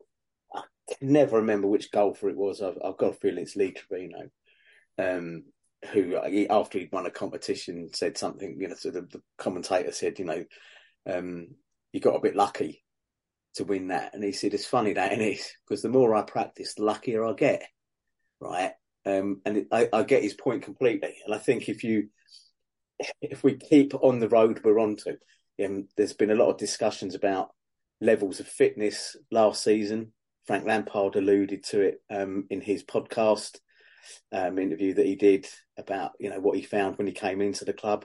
I 0.54 0.62
can 0.98 1.12
never 1.12 1.36
remember 1.36 1.68
which 1.68 1.92
golfer 1.92 2.28
it 2.28 2.36
was. 2.36 2.60
I've, 2.60 2.78
I've 2.84 2.98
got 2.98 3.10
a 3.10 3.14
feeling 3.14 3.44
it's 3.44 3.56
Lee 3.56 3.72
Trevino, 3.72 4.28
um, 4.98 5.44
who 5.92 6.16
after 6.50 6.78
he'd 6.78 6.92
won 6.92 7.06
a 7.06 7.10
competition 7.10 7.88
said 7.92 8.18
something. 8.18 8.56
You 8.58 8.68
know, 8.68 8.74
so 8.74 8.90
the, 8.90 9.02
the 9.02 9.22
commentator 9.38 9.92
said, 9.92 10.18
you 10.18 10.24
know, 10.24 10.44
um, 11.06 11.48
you 11.92 12.00
got 12.00 12.16
a 12.16 12.20
bit 12.20 12.36
lucky 12.36 12.84
to 13.54 13.64
win 13.64 13.88
that, 13.88 14.14
and 14.14 14.22
he 14.22 14.32
said 14.32 14.54
it's 14.54 14.66
funny 14.66 14.92
that 14.92 15.12
it 15.12 15.20
is 15.20 15.50
because 15.66 15.82
the 15.82 15.88
more 15.88 16.14
I 16.14 16.22
practice, 16.22 16.74
the 16.74 16.84
luckier 16.84 17.24
I 17.24 17.32
get. 17.32 17.62
Right, 18.40 18.72
um, 19.06 19.40
and 19.44 19.56
it, 19.58 19.66
I, 19.72 19.88
I 19.92 20.02
get 20.02 20.22
his 20.22 20.34
point 20.34 20.62
completely, 20.62 21.14
and 21.24 21.34
I 21.34 21.38
think 21.38 21.68
if 21.68 21.82
you 21.84 22.08
if 23.20 23.42
we 23.42 23.56
keep 23.56 23.94
on 23.94 24.20
the 24.20 24.28
road 24.28 24.60
we're 24.64 24.78
onto, 24.78 25.16
um, 25.64 25.88
there's 25.96 26.12
been 26.12 26.30
a 26.30 26.36
lot 26.36 26.50
of 26.50 26.58
discussions 26.58 27.14
about 27.14 27.50
levels 28.00 28.40
of 28.40 28.46
fitness 28.46 29.16
last 29.30 29.62
season. 29.62 30.12
Frank 30.46 30.66
Lampard 30.66 31.16
alluded 31.16 31.62
to 31.64 31.80
it 31.82 32.02
um, 32.10 32.46
in 32.50 32.60
his 32.60 32.82
podcast 32.82 33.58
um, 34.32 34.58
interview 34.58 34.94
that 34.94 35.06
he 35.06 35.16
did 35.16 35.46
about 35.78 36.12
you 36.18 36.30
know 36.30 36.40
what 36.40 36.56
he 36.56 36.62
found 36.62 36.96
when 36.96 37.06
he 37.06 37.12
came 37.12 37.40
into 37.40 37.64
the 37.64 37.72
club. 37.72 38.04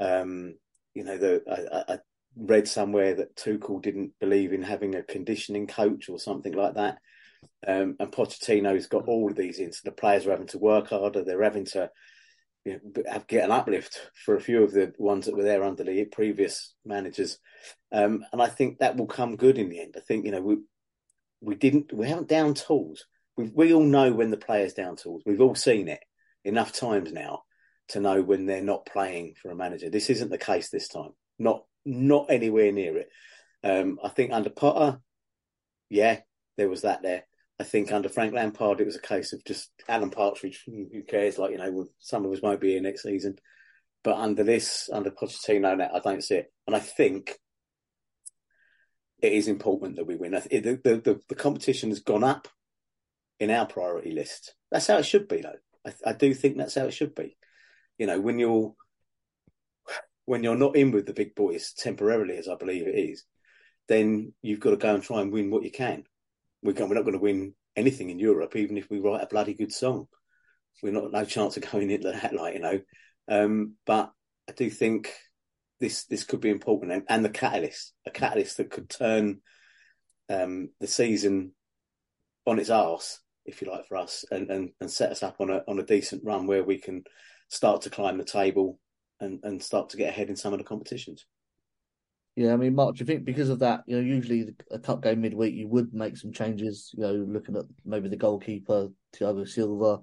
Um, 0.00 0.54
you 0.94 1.04
know, 1.04 1.16
the, 1.16 1.42
I, 1.88 1.94
I, 1.94 1.98
read 2.34 2.66
somewhere 2.66 3.14
that 3.14 3.36
Tuchel 3.36 3.82
didn't 3.82 4.12
believe 4.18 4.52
in 4.52 4.62
having 4.62 4.94
a 4.94 5.02
conditioning 5.02 5.66
coach 5.66 6.08
or 6.08 6.18
something 6.18 6.54
like 6.54 6.74
that. 6.74 6.98
Um, 7.66 7.96
and 8.00 8.10
Pochettino's 8.10 8.86
got 8.86 9.06
all 9.06 9.30
of 9.30 9.36
these 9.36 9.58
in, 9.58 9.72
so 9.72 9.80
the 9.84 9.92
players 9.92 10.26
are 10.26 10.30
having 10.30 10.46
to 10.48 10.58
work 10.58 10.88
harder. 10.88 11.24
They're 11.24 11.42
having 11.42 11.66
to 11.66 11.90
you 12.64 12.80
know, 12.94 13.22
get 13.26 13.44
an 13.44 13.50
uplift 13.50 14.10
for 14.24 14.36
a 14.36 14.40
few 14.40 14.62
of 14.62 14.72
the 14.72 14.92
ones 14.98 15.26
that 15.26 15.36
were 15.36 15.42
there 15.42 15.64
under 15.64 15.82
the 15.82 16.04
previous 16.04 16.74
managers, 16.84 17.38
um, 17.90 18.24
and 18.32 18.40
I 18.40 18.46
think 18.48 18.78
that 18.78 18.96
will 18.96 19.06
come 19.06 19.36
good 19.36 19.58
in 19.58 19.68
the 19.68 19.80
end. 19.80 19.94
I 19.96 20.00
think 20.00 20.24
you 20.24 20.30
know 20.32 20.40
we 20.40 20.56
we 21.40 21.54
didn't 21.56 21.92
we 21.92 22.08
haven't 22.08 22.28
down 22.28 22.54
tools. 22.54 23.04
We 23.36 23.50
we 23.54 23.74
all 23.74 23.84
know 23.84 24.12
when 24.12 24.30
the 24.30 24.36
players 24.36 24.74
down 24.74 24.96
tools. 24.96 25.22
We've 25.24 25.40
all 25.40 25.54
seen 25.54 25.88
it 25.88 26.00
enough 26.44 26.72
times 26.72 27.12
now 27.12 27.42
to 27.88 28.00
know 28.00 28.22
when 28.22 28.46
they're 28.46 28.62
not 28.62 28.86
playing 28.86 29.34
for 29.40 29.50
a 29.50 29.56
manager. 29.56 29.90
This 29.90 30.10
isn't 30.10 30.30
the 30.30 30.38
case 30.38 30.70
this 30.70 30.88
time. 30.88 31.10
Not 31.38 31.64
not 31.84 32.26
anywhere 32.30 32.72
near 32.72 32.98
it. 32.98 33.08
Um, 33.64 33.98
I 34.02 34.08
think 34.08 34.32
under 34.32 34.50
Potter, 34.50 35.00
yeah, 35.88 36.20
there 36.56 36.68
was 36.68 36.82
that 36.82 37.02
there. 37.02 37.24
I 37.60 37.64
think 37.64 37.92
under 37.92 38.08
Frank 38.08 38.34
Lampard, 38.34 38.80
it 38.80 38.86
was 38.86 38.96
a 38.96 39.00
case 39.00 39.32
of 39.32 39.44
just 39.44 39.70
Alan 39.88 40.10
Partridge. 40.10 40.64
Who 40.66 41.02
cares? 41.08 41.38
Like 41.38 41.52
you 41.52 41.58
know, 41.58 41.86
some 41.98 42.24
of 42.24 42.32
us 42.32 42.42
won't 42.42 42.60
be 42.60 42.72
here 42.72 42.82
next 42.82 43.02
season. 43.02 43.36
But 44.04 44.16
under 44.16 44.42
this, 44.42 44.90
under 44.92 45.10
Pochettino, 45.10 45.80
I 45.94 46.00
don't 46.00 46.24
see 46.24 46.36
it. 46.36 46.52
And 46.66 46.74
I 46.74 46.80
think 46.80 47.38
it 49.20 49.32
is 49.32 49.46
important 49.46 49.96
that 49.96 50.06
we 50.06 50.16
win. 50.16 50.32
The, 50.32 50.40
the, 50.50 51.00
the, 51.04 51.20
the 51.28 51.34
competition 51.36 51.90
has 51.90 52.00
gone 52.00 52.24
up 52.24 52.48
in 53.42 53.50
our 53.50 53.66
priority 53.66 54.12
list. 54.12 54.54
That's 54.70 54.86
how 54.86 54.98
it 54.98 55.06
should 55.06 55.28
be, 55.28 55.42
though. 55.42 55.58
I, 55.86 56.10
I 56.10 56.12
do 56.12 56.34
think 56.34 56.56
that's 56.56 56.74
how 56.74 56.86
it 56.86 56.94
should 56.94 57.14
be. 57.14 57.36
You 57.98 58.06
know, 58.06 58.20
when 58.20 58.38
you're 58.38 58.74
when 60.24 60.42
you're 60.42 60.56
not 60.56 60.76
in 60.76 60.92
with 60.92 61.06
the 61.06 61.12
big 61.12 61.34
boys 61.34 61.72
temporarily, 61.72 62.36
as 62.36 62.48
I 62.48 62.54
believe 62.54 62.86
it 62.86 62.94
is, 62.94 63.24
then 63.88 64.32
you've 64.42 64.60
got 64.60 64.70
to 64.70 64.76
go 64.76 64.94
and 64.94 65.02
try 65.02 65.20
and 65.20 65.32
win 65.32 65.50
what 65.50 65.64
you 65.64 65.70
can 65.70 66.04
we're, 66.62 66.74
we're 66.74 66.94
not 66.94 67.02
going 67.02 67.12
to 67.12 67.18
win 67.18 67.54
anything 67.76 68.10
in 68.10 68.18
Europe, 68.18 68.56
even 68.56 68.76
if 68.76 68.88
we 68.90 69.00
write 69.00 69.22
a 69.22 69.26
bloody 69.26 69.54
good 69.54 69.72
song. 69.72 70.08
We're 70.82 70.92
not 70.92 71.12
no 71.12 71.24
chance 71.24 71.56
of 71.56 71.70
going 71.70 71.90
into 71.90 72.12
that, 72.12 72.34
like 72.34 72.54
you 72.54 72.60
know. 72.60 72.80
Um, 73.28 73.74
but 73.86 74.12
I 74.48 74.52
do 74.52 74.70
think 74.70 75.12
this 75.80 76.04
this 76.04 76.24
could 76.24 76.40
be 76.40 76.50
important, 76.50 76.92
and, 76.92 77.04
and 77.08 77.24
the 77.24 77.30
catalyst, 77.30 77.92
a 78.06 78.10
catalyst 78.10 78.56
that 78.56 78.70
could 78.70 78.88
turn 78.88 79.40
um, 80.28 80.70
the 80.80 80.86
season 80.86 81.52
on 82.46 82.58
its 82.58 82.70
arse, 82.70 83.20
if 83.44 83.60
you 83.60 83.70
like, 83.70 83.86
for 83.86 83.96
us, 83.96 84.24
and, 84.30 84.50
and, 84.50 84.70
and 84.80 84.90
set 84.90 85.10
us 85.10 85.22
up 85.22 85.36
on 85.40 85.50
a 85.50 85.62
on 85.68 85.78
a 85.78 85.84
decent 85.84 86.22
run 86.24 86.46
where 86.46 86.64
we 86.64 86.78
can 86.78 87.04
start 87.48 87.82
to 87.82 87.90
climb 87.90 88.18
the 88.18 88.24
table 88.24 88.78
and, 89.20 89.40
and 89.42 89.62
start 89.62 89.90
to 89.90 89.96
get 89.96 90.08
ahead 90.08 90.28
in 90.28 90.36
some 90.36 90.52
of 90.52 90.58
the 90.58 90.64
competitions. 90.64 91.26
Yeah, 92.34 92.54
I 92.54 92.56
mean, 92.56 92.74
Mark, 92.74 92.96
do 92.96 93.00
you 93.00 93.06
think 93.06 93.24
because 93.24 93.50
of 93.50 93.58
that, 93.58 93.82
you 93.86 93.96
know, 93.96 94.02
usually 94.02 94.54
a 94.70 94.78
cup 94.78 95.02
game 95.02 95.20
midweek, 95.20 95.54
you 95.54 95.68
would 95.68 95.92
make 95.92 96.16
some 96.16 96.32
changes, 96.32 96.90
you 96.94 97.02
know, 97.02 97.12
looking 97.12 97.56
at 97.56 97.64
maybe 97.84 98.08
the 98.08 98.16
goalkeeper, 98.16 98.88
Thiago 99.14 99.46
Silva, 99.46 100.00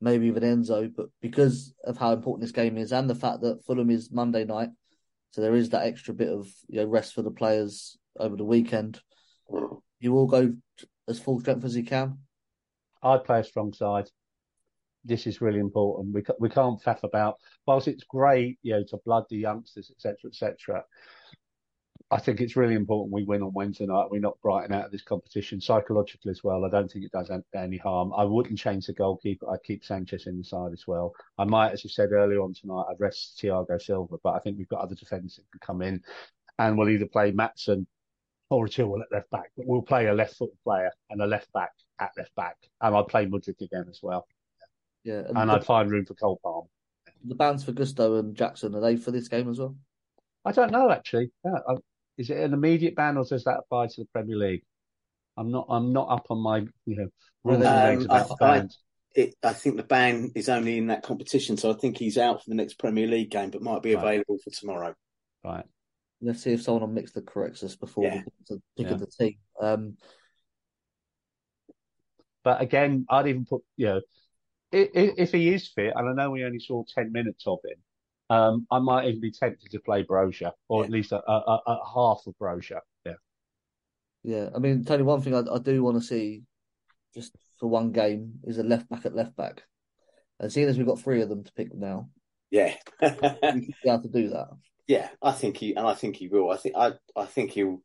maybe 0.00 0.26
even 0.26 0.44
Enzo, 0.44 0.92
but 0.94 1.06
because 1.20 1.74
of 1.84 1.96
how 1.96 2.12
important 2.12 2.42
this 2.42 2.52
game 2.52 2.78
is 2.78 2.92
and 2.92 3.10
the 3.10 3.16
fact 3.16 3.40
that 3.40 3.64
Fulham 3.66 3.90
is 3.90 4.12
Monday 4.12 4.44
night, 4.44 4.70
so 5.32 5.40
there 5.40 5.54
is 5.56 5.70
that 5.70 5.86
extra 5.86 6.14
bit 6.14 6.28
of 6.28 6.46
you 6.68 6.80
know 6.80 6.86
rest 6.86 7.14
for 7.14 7.22
the 7.22 7.30
players 7.30 7.96
over 8.18 8.36
the 8.36 8.44
weekend. 8.44 9.00
Mm. 9.50 9.80
You 9.98 10.12
will 10.12 10.26
go 10.26 10.54
as 11.08 11.18
full 11.18 11.40
strength 11.40 11.64
as 11.64 11.76
you 11.76 11.84
can. 11.84 12.18
I'd 13.02 13.24
play 13.24 13.40
a 13.40 13.44
strong 13.44 13.72
side. 13.72 14.08
This 15.04 15.26
is 15.26 15.40
really 15.40 15.58
important. 15.58 16.14
We 16.14 16.22
we 16.38 16.48
can't 16.48 16.80
faff 16.80 17.02
about. 17.02 17.36
Whilst 17.66 17.88
it's 17.88 18.04
great, 18.04 18.58
you 18.62 18.74
know, 18.74 18.84
to 18.84 18.98
blood 19.04 19.24
the 19.28 19.36
youngsters, 19.36 19.90
etc., 19.90 20.16
etc. 20.26 20.84
I 22.12 22.20
think 22.20 22.42
it's 22.42 22.56
really 22.56 22.74
important 22.74 23.12
we 23.12 23.24
win 23.24 23.42
on 23.42 23.54
Wednesday 23.54 23.86
night. 23.86 24.10
We 24.10 24.18
knock 24.18 24.38
Brighton 24.42 24.74
out 24.74 24.84
of 24.84 24.92
this 24.92 25.02
competition 25.02 25.62
psychologically 25.62 26.30
as 26.30 26.44
well. 26.44 26.64
I 26.64 26.68
don't 26.68 26.90
think 26.92 27.06
it 27.06 27.10
does 27.10 27.30
any 27.54 27.78
harm. 27.78 28.12
I 28.14 28.24
wouldn't 28.24 28.58
change 28.58 28.86
the 28.86 28.92
goalkeeper. 28.92 29.50
I'd 29.50 29.62
keep 29.64 29.82
Sanchez 29.82 30.26
in 30.26 30.36
the 30.36 30.44
side 30.44 30.72
as 30.74 30.86
well. 30.86 31.14
I 31.38 31.44
might, 31.44 31.72
as 31.72 31.84
you 31.84 31.88
said 31.88 32.12
earlier 32.12 32.42
on 32.42 32.52
tonight, 32.52 32.84
I'd 32.90 33.00
rest 33.00 33.40
Thiago 33.42 33.80
Silva, 33.80 34.16
but 34.22 34.34
I 34.34 34.40
think 34.40 34.58
we've 34.58 34.68
got 34.68 34.82
other 34.82 34.94
defenders 34.94 35.36
that 35.36 35.50
can 35.50 35.60
come 35.66 35.80
in 35.80 36.02
and 36.58 36.76
we'll 36.76 36.90
either 36.90 37.06
play 37.06 37.32
Maatsen 37.32 37.86
or 38.50 38.66
a 38.66 38.68
Chilwell 38.68 39.00
at 39.00 39.10
left 39.10 39.30
back. 39.30 39.50
But 39.56 39.66
we'll 39.66 39.80
play 39.80 40.06
a 40.06 40.12
left 40.14 40.36
footed 40.36 40.62
player 40.64 40.90
and 41.08 41.22
a 41.22 41.26
left 41.26 41.50
back 41.54 41.72
at 41.98 42.12
left 42.16 42.34
back. 42.34 42.56
And 42.80 42.94
I'd 42.94 43.08
play 43.08 43.26
Mudryk 43.26 43.60
again 43.60 43.86
as 43.88 44.00
well. 44.02 44.26
Yeah. 45.04 45.22
And, 45.28 45.36
and 45.36 45.50
the, 45.50 45.54
I'd 45.54 45.64
find 45.64 45.90
room 45.90 46.06
for 46.06 46.14
Cole 46.14 46.40
Palm. 46.42 46.66
The 47.24 47.34
bands 47.34 47.64
for 47.64 47.72
Gusto 47.72 48.16
and 48.16 48.34
Jackson, 48.36 48.74
are 48.74 48.80
they 48.80 48.96
for 48.96 49.10
this 49.10 49.28
game 49.28 49.48
as 49.48 49.58
well? 49.58 49.76
I 50.44 50.52
don't 50.52 50.72
know 50.72 50.90
actually. 50.90 51.30
Yeah, 51.44 51.58
I, 51.68 51.74
is 52.18 52.30
it 52.30 52.38
an 52.38 52.52
immediate 52.52 52.96
ban 52.96 53.16
or 53.16 53.24
does 53.24 53.44
that 53.44 53.58
apply 53.58 53.86
to 53.86 54.00
the 54.00 54.08
Premier 54.12 54.36
League? 54.36 54.64
I'm 55.36 55.50
not. 55.50 55.66
I'm 55.68 55.92
not 55.92 56.10
up 56.10 56.26
on 56.30 56.38
my 56.38 56.66
you 56.84 56.96
know 56.96 57.08
rules 57.44 57.64
um, 57.64 58.02
about 58.02 58.42
I, 58.42 58.44
I, 58.44 58.68
it, 59.14 59.34
I 59.42 59.52
think 59.52 59.76
the 59.76 59.82
ban 59.82 60.32
is 60.34 60.48
only 60.48 60.78
in 60.78 60.88
that 60.88 61.02
competition, 61.02 61.56
so 61.56 61.70
I 61.70 61.74
think 61.74 61.96
he's 61.96 62.18
out 62.18 62.42
for 62.42 62.50
the 62.50 62.56
next 62.56 62.74
Premier 62.74 63.06
League 63.06 63.30
game, 63.30 63.50
but 63.50 63.62
might 63.62 63.82
be 63.82 63.94
right. 63.94 64.04
available 64.04 64.38
for 64.42 64.50
tomorrow. 64.50 64.94
Right. 65.44 65.64
Let's 66.20 66.42
see 66.42 66.52
if 66.52 66.62
someone 66.62 66.82
on 66.82 66.94
Mixlr 66.94 67.26
corrects 67.26 67.62
us 67.62 67.76
before 67.76 68.04
yeah. 68.04 68.22
we 68.50 68.56
pick 68.76 68.90
yeah. 68.90 68.96
the 68.96 69.06
team. 69.06 69.34
Um, 69.60 69.96
but 72.44 72.60
again, 72.60 73.06
I'd 73.08 73.28
even 73.28 73.44
put 73.44 73.62
you 73.76 73.86
know 73.86 74.00
if, 74.72 75.14
if 75.18 75.32
he 75.32 75.52
is 75.52 75.68
fit, 75.68 75.92
and 75.94 76.08
I 76.08 76.12
know 76.12 76.30
we 76.30 76.44
only 76.44 76.60
saw 76.60 76.84
ten 76.94 77.12
minutes 77.12 77.46
of 77.46 77.58
him, 77.64 77.78
um, 78.30 78.66
I 78.70 78.78
might 78.78 79.08
even 79.08 79.20
be 79.20 79.30
tempted 79.30 79.70
to 79.70 79.80
play 79.80 80.04
Broja, 80.04 80.52
or 80.68 80.80
yeah. 80.80 80.84
at 80.86 80.90
least 80.90 81.12
a, 81.12 81.22
a, 81.30 81.60
a, 81.66 81.78
half 81.94 82.22
of 82.26 82.34
Broja. 82.40 82.80
Yeah. 83.04 83.12
Yeah, 84.22 84.48
I 84.54 84.58
mean, 84.58 84.84
Tony, 84.84 85.02
one 85.02 85.20
thing 85.20 85.34
I, 85.34 85.42
I 85.52 85.58
do 85.58 85.82
want 85.82 86.00
to 86.00 86.06
see 86.06 86.42
just 87.14 87.32
for 87.58 87.68
one 87.68 87.92
game 87.92 88.34
is 88.44 88.58
a 88.58 88.62
left 88.62 88.88
back 88.88 89.04
at 89.04 89.14
left 89.14 89.36
back. 89.36 89.64
And 90.40 90.50
seeing 90.52 90.68
as 90.68 90.78
we've 90.78 90.86
got 90.86 91.00
three 91.00 91.20
of 91.20 91.28
them 91.28 91.44
to 91.44 91.52
pick 91.52 91.74
now, 91.74 92.08
yeah, 92.50 92.74
be 93.00 93.08
able 93.86 94.02
to 94.02 94.08
do 94.08 94.30
that. 94.30 94.48
Yeah, 94.88 95.08
I 95.22 95.30
think 95.30 95.56
he 95.58 95.74
and 95.74 95.86
I 95.86 95.94
think 95.94 96.16
he 96.16 96.26
will. 96.26 96.50
I 96.50 96.56
think 96.56 96.74
I 96.76 96.94
I 97.14 97.24
think 97.24 97.52
he'll. 97.52 97.80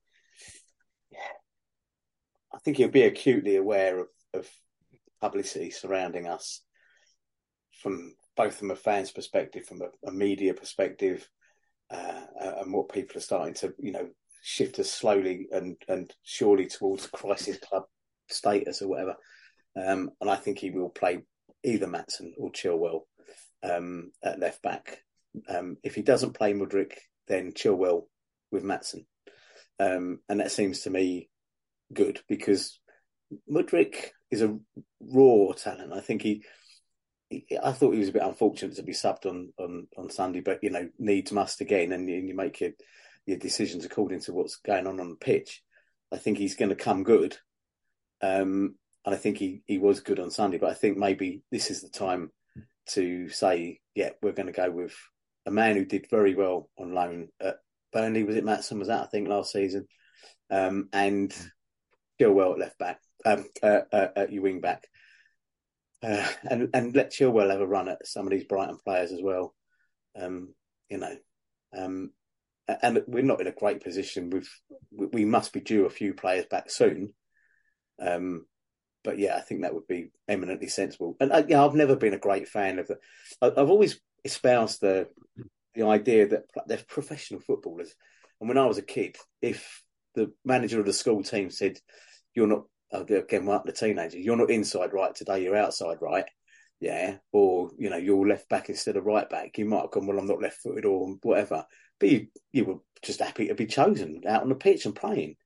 I 2.52 2.58
think 2.66 2.78
he'll 2.78 2.90
be 2.90 3.04
acutely 3.04 3.56
aware 3.56 4.00
of, 4.00 4.08
of 4.34 4.48
publicity 5.22 5.70
surrounding 5.70 6.28
us 6.28 6.62
from 7.82 8.16
both 8.36 8.56
from 8.56 8.72
a 8.72 8.76
fan's 8.76 9.12
perspective, 9.12 9.66
from 9.66 9.82
a, 9.82 10.08
a 10.08 10.12
media 10.12 10.54
perspective, 10.54 11.28
uh, 11.90 12.22
and 12.62 12.74
what 12.74 12.92
people 12.92 13.18
are 13.18 13.22
starting 13.22 13.54
to, 13.56 13.74
you 13.80 13.92
know, 13.92 14.08
shift 14.42 14.80
us 14.80 14.92
slowly 14.92 15.48
and 15.52 15.78
and 15.88 16.14
surely 16.24 16.68
towards 16.68 17.08
crisis 17.08 17.58
club 17.58 17.84
status 18.30 18.82
or 18.82 18.88
whatever. 18.88 19.16
Um, 19.76 20.12
and 20.22 20.30
I 20.30 20.36
think 20.36 20.60
he 20.60 20.72
will 20.72 20.90
play 20.90 21.24
either 21.64 21.88
Maatsen 21.88 22.32
or 22.38 22.52
Chilwell 22.52 23.02
um, 23.64 24.12
at 24.24 24.40
left 24.40 24.62
back. 24.62 25.04
Um, 25.48 25.78
if 25.84 25.96
he 25.96 26.02
doesn't 26.02 26.34
play 26.34 26.54
Mudryk, 26.54 26.94
then 27.28 27.54
Chilwell 27.54 28.04
with 28.52 28.64
Maatsen. 28.64 29.06
Um, 29.80 30.20
and 30.28 30.40
that 30.40 30.52
seems 30.52 30.82
to 30.82 30.90
me 30.90 31.30
good 31.94 32.22
because 32.28 32.80
Mudryk 33.52 34.12
is 34.32 34.42
a 34.42 34.58
raw 35.00 35.52
talent. 35.54 35.94
I 35.94 36.02
think 36.02 36.22
he 36.22 36.44
I 37.32 37.74
thought 37.74 37.92
he 37.92 38.00
was 38.00 38.10
a 38.10 38.14
bit 38.14 38.24
unfortunate 38.24 38.76
to 38.76 38.84
be 38.84 38.94
subbed 38.94 39.26
on 39.26 39.52
on, 39.58 39.88
on 39.98 40.10
Sunday, 40.10 40.42
but 40.42 40.64
you 40.64 40.70
know 40.70 40.90
needs 40.98 41.32
must 41.32 41.62
again, 41.62 41.92
and 41.92 42.10
you, 42.10 42.18
you 42.18 42.36
make 42.36 42.62
your 42.62 42.72
your 43.26 43.38
decisions 43.38 43.84
according 43.86 44.22
to 44.22 44.34
what's 44.34 44.58
going 44.58 44.88
on 44.88 45.00
on 45.00 45.10
the 45.10 45.16
pitch. 45.16 45.62
I 46.12 46.18
think 46.18 46.38
he's 46.38 46.56
going 46.56 46.70
to 46.70 46.76
come 46.76 47.04
good, 47.04 47.38
um, 48.22 48.76
and 49.06 49.14
I 49.14 49.18
think 49.18 49.38
he 49.38 49.62
he 49.68 49.78
was 49.78 50.00
good 50.00 50.20
on 50.20 50.32
Sunday. 50.32 50.58
But 50.58 50.70
I 50.70 50.74
think 50.74 50.98
maybe 50.98 51.42
this 51.52 51.70
is 51.70 51.82
the 51.82 51.90
time 51.90 52.32
to 52.92 53.28
say, 53.28 53.82
yeah, 53.94 54.12
we're 54.22 54.32
going 54.32 54.48
to 54.48 54.54
go 54.54 54.72
with 54.72 54.96
a 55.46 55.52
man 55.52 55.76
who 55.76 55.84
did 55.84 56.08
very 56.10 56.34
well 56.34 56.70
on 56.78 56.94
loan 56.94 57.28
at 57.42 57.58
Burnley 57.92 58.24
was 58.24 58.36
it 58.36 58.46
Maatsen 58.46 58.80
was 58.80 58.88
that 58.88 59.04
I 59.04 59.06
think 59.08 59.28
last 59.28 59.52
season, 59.52 59.88
um, 60.50 60.88
and 60.94 61.36
Chilwell 62.20 62.54
at 62.54 62.60
left 62.60 62.78
back, 62.78 63.02
um, 63.28 63.46
uh, 63.62 63.82
uh, 63.92 64.08
at 64.16 64.32
your 64.32 64.44
wing 64.44 64.62
back, 64.62 64.88
uh, 66.04 66.28
and 66.50 66.70
and 66.74 66.96
let 66.96 67.12
Chilwell 67.12 67.52
have 67.52 67.62
a 67.62 67.68
run 67.68 67.90
at 67.90 68.06
some 68.08 68.26
of 68.26 68.32
these 68.32 68.46
Brighton 68.46 68.78
players 68.84 69.12
as 69.12 69.22
well. 69.22 69.54
Um, 70.20 70.54
you 70.90 70.98
know, 70.98 71.16
um, 71.78 72.12
and 72.68 73.04
we're 73.08 73.24
not 73.24 73.42
in 73.42 73.48
a 73.48 73.52
great 73.52 73.84
position. 73.84 74.30
With 74.30 74.48
we 74.92 75.26
must 75.26 75.54
be 75.54 75.60
due 75.60 75.86
a 75.86 75.90
few 75.90 76.14
players 76.14 76.46
back 76.46 76.70
soon. 76.70 77.14
Um, 78.00 78.46
but 79.04 79.20
yeah, 79.20 79.36
I 79.36 79.42
think 79.42 79.62
that 79.62 79.74
would 79.74 79.88
be 79.88 80.12
eminently 80.28 80.68
sensible. 80.68 81.16
And 81.20 81.32
uh, 81.32 81.44
yeah, 81.48 81.64
I've 81.64 81.76
never 81.76 81.96
been 81.96 82.14
a 82.14 82.20
great 82.20 82.48
fan 82.48 82.80
of 82.80 82.88
the. 82.88 82.98
I've 83.42 83.70
always 83.70 84.00
espoused 84.24 84.82
the 84.82 85.08
the 85.76 85.84
idea 85.84 86.28
that 86.28 86.44
they're 86.66 86.80
professional 86.88 87.40
footballers. 87.40 87.94
And 88.40 88.50
when 88.50 88.58
I 88.58 88.66
was 88.66 88.78
a 88.78 88.84
kid, 88.84 89.16
if 89.42 89.84
the 90.16 90.32
manager 90.44 90.80
of 90.80 90.86
the 90.86 90.94
school 90.94 91.24
team 91.24 91.50
said, 91.50 91.80
"You're 92.36 92.48
not 92.48 92.66
again, 92.92 93.46
we're 93.46 93.56
up 93.56 93.66
to 93.66 93.72
teenagers. 93.72 94.24
You're 94.24 94.38
not 94.38 94.52
inside 94.52 94.94
right 94.94 95.14
today. 95.14 95.44
You're 95.44 95.58
outside 95.58 95.98
right." 96.02 96.26
Yeah, 96.80 97.18
or 97.32 97.72
you 97.78 97.90
know, 97.90 97.98
you're 97.98 98.28
left 98.28 98.50
back 98.50 98.70
instead 98.70 98.98
of 98.98 99.06
right 99.06 99.28
back. 99.30 99.58
You 99.58 99.66
might 99.66 99.82
have 99.82 99.92
gone, 99.92 100.06
well, 100.06 100.20
I'm 100.20 100.28
not 100.28 100.42
left 100.42 100.62
footed 100.62 100.86
or 100.86 101.16
whatever, 101.24 101.66
but 102.00 102.10
you 102.10 102.28
you 102.52 102.66
were 102.66 102.78
just 103.02 103.20
happy 103.20 103.48
to 103.48 103.56
be 103.56 103.66
chosen 103.66 104.22
out 104.28 104.44
on 104.44 104.50
the 104.50 104.56
pitch 104.56 104.86
and 104.86 104.96
playing, 104.96 105.38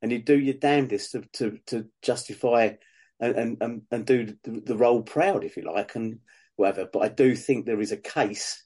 and 0.00 0.12
you 0.12 0.20
do 0.20 0.38
your 0.38 0.54
damnedest 0.54 1.12
to 1.12 1.22
to, 1.34 1.58
to 1.66 1.86
justify 2.02 2.70
and, 3.18 3.56
and 3.60 3.82
and 3.90 4.06
do 4.06 4.36
the, 4.44 4.62
the 4.64 4.76
role 4.76 5.02
proud, 5.02 5.42
if 5.42 5.56
you 5.56 5.64
like, 5.64 5.96
and 5.96 6.20
whatever. 6.56 6.88
But 6.92 7.02
I 7.02 7.08
do 7.08 7.34
think 7.34 7.66
there 7.66 7.80
is 7.80 7.92
a 7.92 7.96
case 7.96 8.64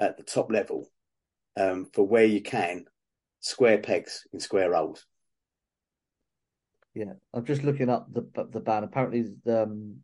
at 0.00 0.16
the 0.16 0.24
top 0.24 0.50
level 0.50 0.90
um, 1.56 1.88
for 1.92 2.06
where 2.06 2.24
you 2.24 2.42
can 2.42 2.86
square 3.40 3.78
pegs 3.78 4.26
in 4.32 4.40
square 4.40 4.74
holes. 4.74 5.06
Yeah, 6.94 7.14
I'm 7.32 7.44
just 7.44 7.64
looking 7.64 7.90
up 7.90 8.12
the 8.12 8.22
the 8.50 8.60
ban. 8.60 8.84
Apparently, 8.84 9.24
the 9.44 9.64
um, 9.64 9.96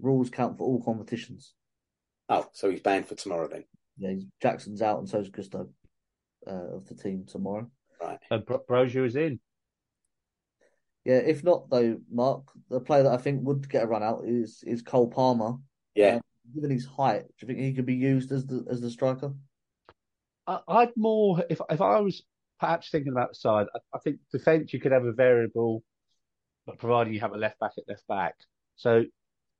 rules 0.00 0.30
count 0.30 0.58
for 0.58 0.64
all 0.64 0.82
competitions. 0.82 1.54
Oh, 2.28 2.46
so 2.52 2.70
he's 2.70 2.80
banned 2.80 3.06
for 3.06 3.16
tomorrow 3.16 3.48
then? 3.48 3.64
Yeah, 3.98 4.14
Jackson's 4.40 4.82
out, 4.82 4.98
and 4.98 5.08
so 5.08 5.18
is 5.18 5.28
Gusto 5.28 5.68
uh, 6.46 6.76
of 6.76 6.86
the 6.86 6.94
team 6.94 7.24
tomorrow. 7.26 7.68
Right. 8.00 8.18
And 8.30 8.46
Bro- 8.46 8.62
Broja 8.68 9.04
is 9.04 9.16
in. 9.16 9.40
Yeah, 11.04 11.16
if 11.18 11.42
not 11.42 11.68
though, 11.70 11.98
Mark, 12.10 12.44
the 12.68 12.80
player 12.80 13.02
that 13.02 13.12
I 13.12 13.16
think 13.16 13.40
would 13.42 13.68
get 13.68 13.84
a 13.84 13.86
run 13.86 14.02
out 14.02 14.24
is 14.26 14.62
is 14.66 14.82
Cole 14.82 15.10
Palmer. 15.10 15.54
Yeah. 15.94 16.16
Um, 16.16 16.20
given 16.54 16.70
his 16.70 16.86
height, 16.86 17.22
do 17.22 17.34
you 17.40 17.48
think 17.48 17.58
he 17.58 17.74
could 17.74 17.86
be 17.86 17.94
used 17.94 18.30
as 18.32 18.46
the 18.46 18.64
as 18.70 18.80
the 18.80 18.90
striker? 18.90 19.32
I, 20.46 20.60
I'd 20.68 20.96
more 20.96 21.42
if 21.50 21.60
if 21.70 21.80
I 21.80 22.00
was 22.00 22.22
perhaps 22.58 22.90
thinking 22.90 23.12
about 23.12 23.30
the 23.30 23.34
side. 23.34 23.66
I, 23.74 23.78
I 23.94 23.98
think 23.98 24.18
defence 24.30 24.72
you 24.72 24.80
could 24.80 24.92
have 24.92 25.04
a 25.04 25.12
variable, 25.12 25.82
but 26.66 26.78
providing 26.78 27.12
you 27.12 27.20
have 27.20 27.32
a 27.32 27.38
left 27.38 27.58
back 27.58 27.72
at 27.78 27.88
left 27.88 28.06
back, 28.06 28.34
so 28.76 29.04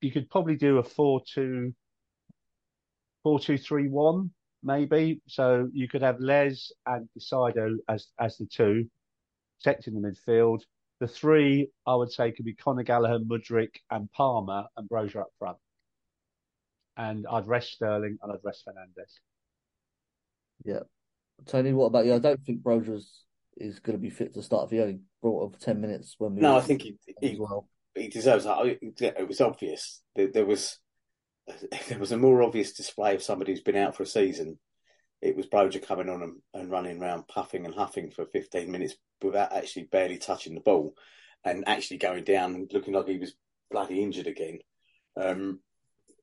you 0.00 0.10
could 0.10 0.30
probably 0.30 0.56
do 0.56 0.78
a 0.78 0.82
four-two, 0.82 1.74
four-two-three-one 3.22 4.30
maybe. 4.62 5.20
So 5.26 5.68
you 5.72 5.88
could 5.88 6.02
have 6.02 6.20
Les 6.20 6.72
and 6.86 7.08
Caicedo 7.18 7.76
as 7.88 8.08
as 8.18 8.36
the 8.36 8.46
two, 8.46 8.90
protecting 9.62 10.00
the 10.00 10.08
midfield. 10.08 10.62
The 11.00 11.08
three 11.08 11.70
I 11.86 11.94
would 11.94 12.12
say 12.12 12.30
could 12.30 12.44
be 12.44 12.54
Conor 12.54 12.82
Gallagher, 12.82 13.24
Mudryk, 13.24 13.76
and 13.90 14.10
Palmer, 14.12 14.64
and 14.76 14.88
Broja 14.88 15.22
up 15.22 15.32
front. 15.38 15.56
And 16.96 17.26
I'd 17.30 17.46
rest 17.46 17.72
Sterling 17.72 18.18
and 18.22 18.32
I'd 18.32 18.44
rest 18.44 18.64
Fernandez. 18.64 19.18
Yeah. 20.64 20.80
Tony, 21.46 21.72
what 21.72 21.86
about 21.86 22.04
you? 22.04 22.14
I 22.14 22.18
don't 22.18 22.44
think 22.44 22.62
Broja's 22.62 23.24
is 23.56 23.78
going 23.80 23.96
to 23.96 24.02
be 24.02 24.10
fit 24.10 24.34
to 24.34 24.42
start. 24.42 24.66
If 24.66 24.70
he 24.70 24.80
only 24.80 25.00
brought 25.20 25.54
up 25.54 25.60
ten 25.60 25.80
minutes 25.80 26.14
when 26.18 26.34
we 26.34 26.42
No, 26.42 26.56
I 26.56 26.60
think 26.60 26.82
he 26.82 26.96
he, 27.20 27.36
well. 27.38 27.68
he 27.94 28.08
deserves 28.08 28.44
that. 28.44 28.78
It 28.80 29.28
was 29.28 29.40
obvious. 29.40 30.02
There, 30.14 30.28
there 30.28 30.46
was 30.46 30.78
there 31.88 31.98
was 31.98 32.12
a 32.12 32.18
more 32.18 32.42
obvious 32.42 32.72
display 32.72 33.14
of 33.14 33.22
somebody 33.22 33.52
who's 33.52 33.62
been 33.62 33.76
out 33.76 33.96
for 33.96 34.02
a 34.02 34.06
season. 34.06 34.58
It 35.22 35.36
was 35.36 35.46
Broja 35.46 35.84
coming 35.84 36.08
on 36.08 36.22
and, 36.22 36.36
and 36.54 36.70
running 36.70 37.00
around 37.00 37.28
puffing 37.28 37.66
and 37.66 37.74
huffing 37.74 38.10
for 38.10 38.24
15 38.24 38.70
minutes 38.70 38.94
without 39.22 39.52
actually 39.52 39.84
barely 39.84 40.16
touching 40.16 40.54
the 40.54 40.62
ball 40.62 40.94
and 41.44 41.68
actually 41.68 41.98
going 41.98 42.24
down 42.24 42.54
and 42.54 42.70
looking 42.72 42.94
like 42.94 43.06
he 43.06 43.18
was 43.18 43.34
bloody 43.70 44.02
injured 44.02 44.26
again. 44.26 44.60
Um, 45.16 45.60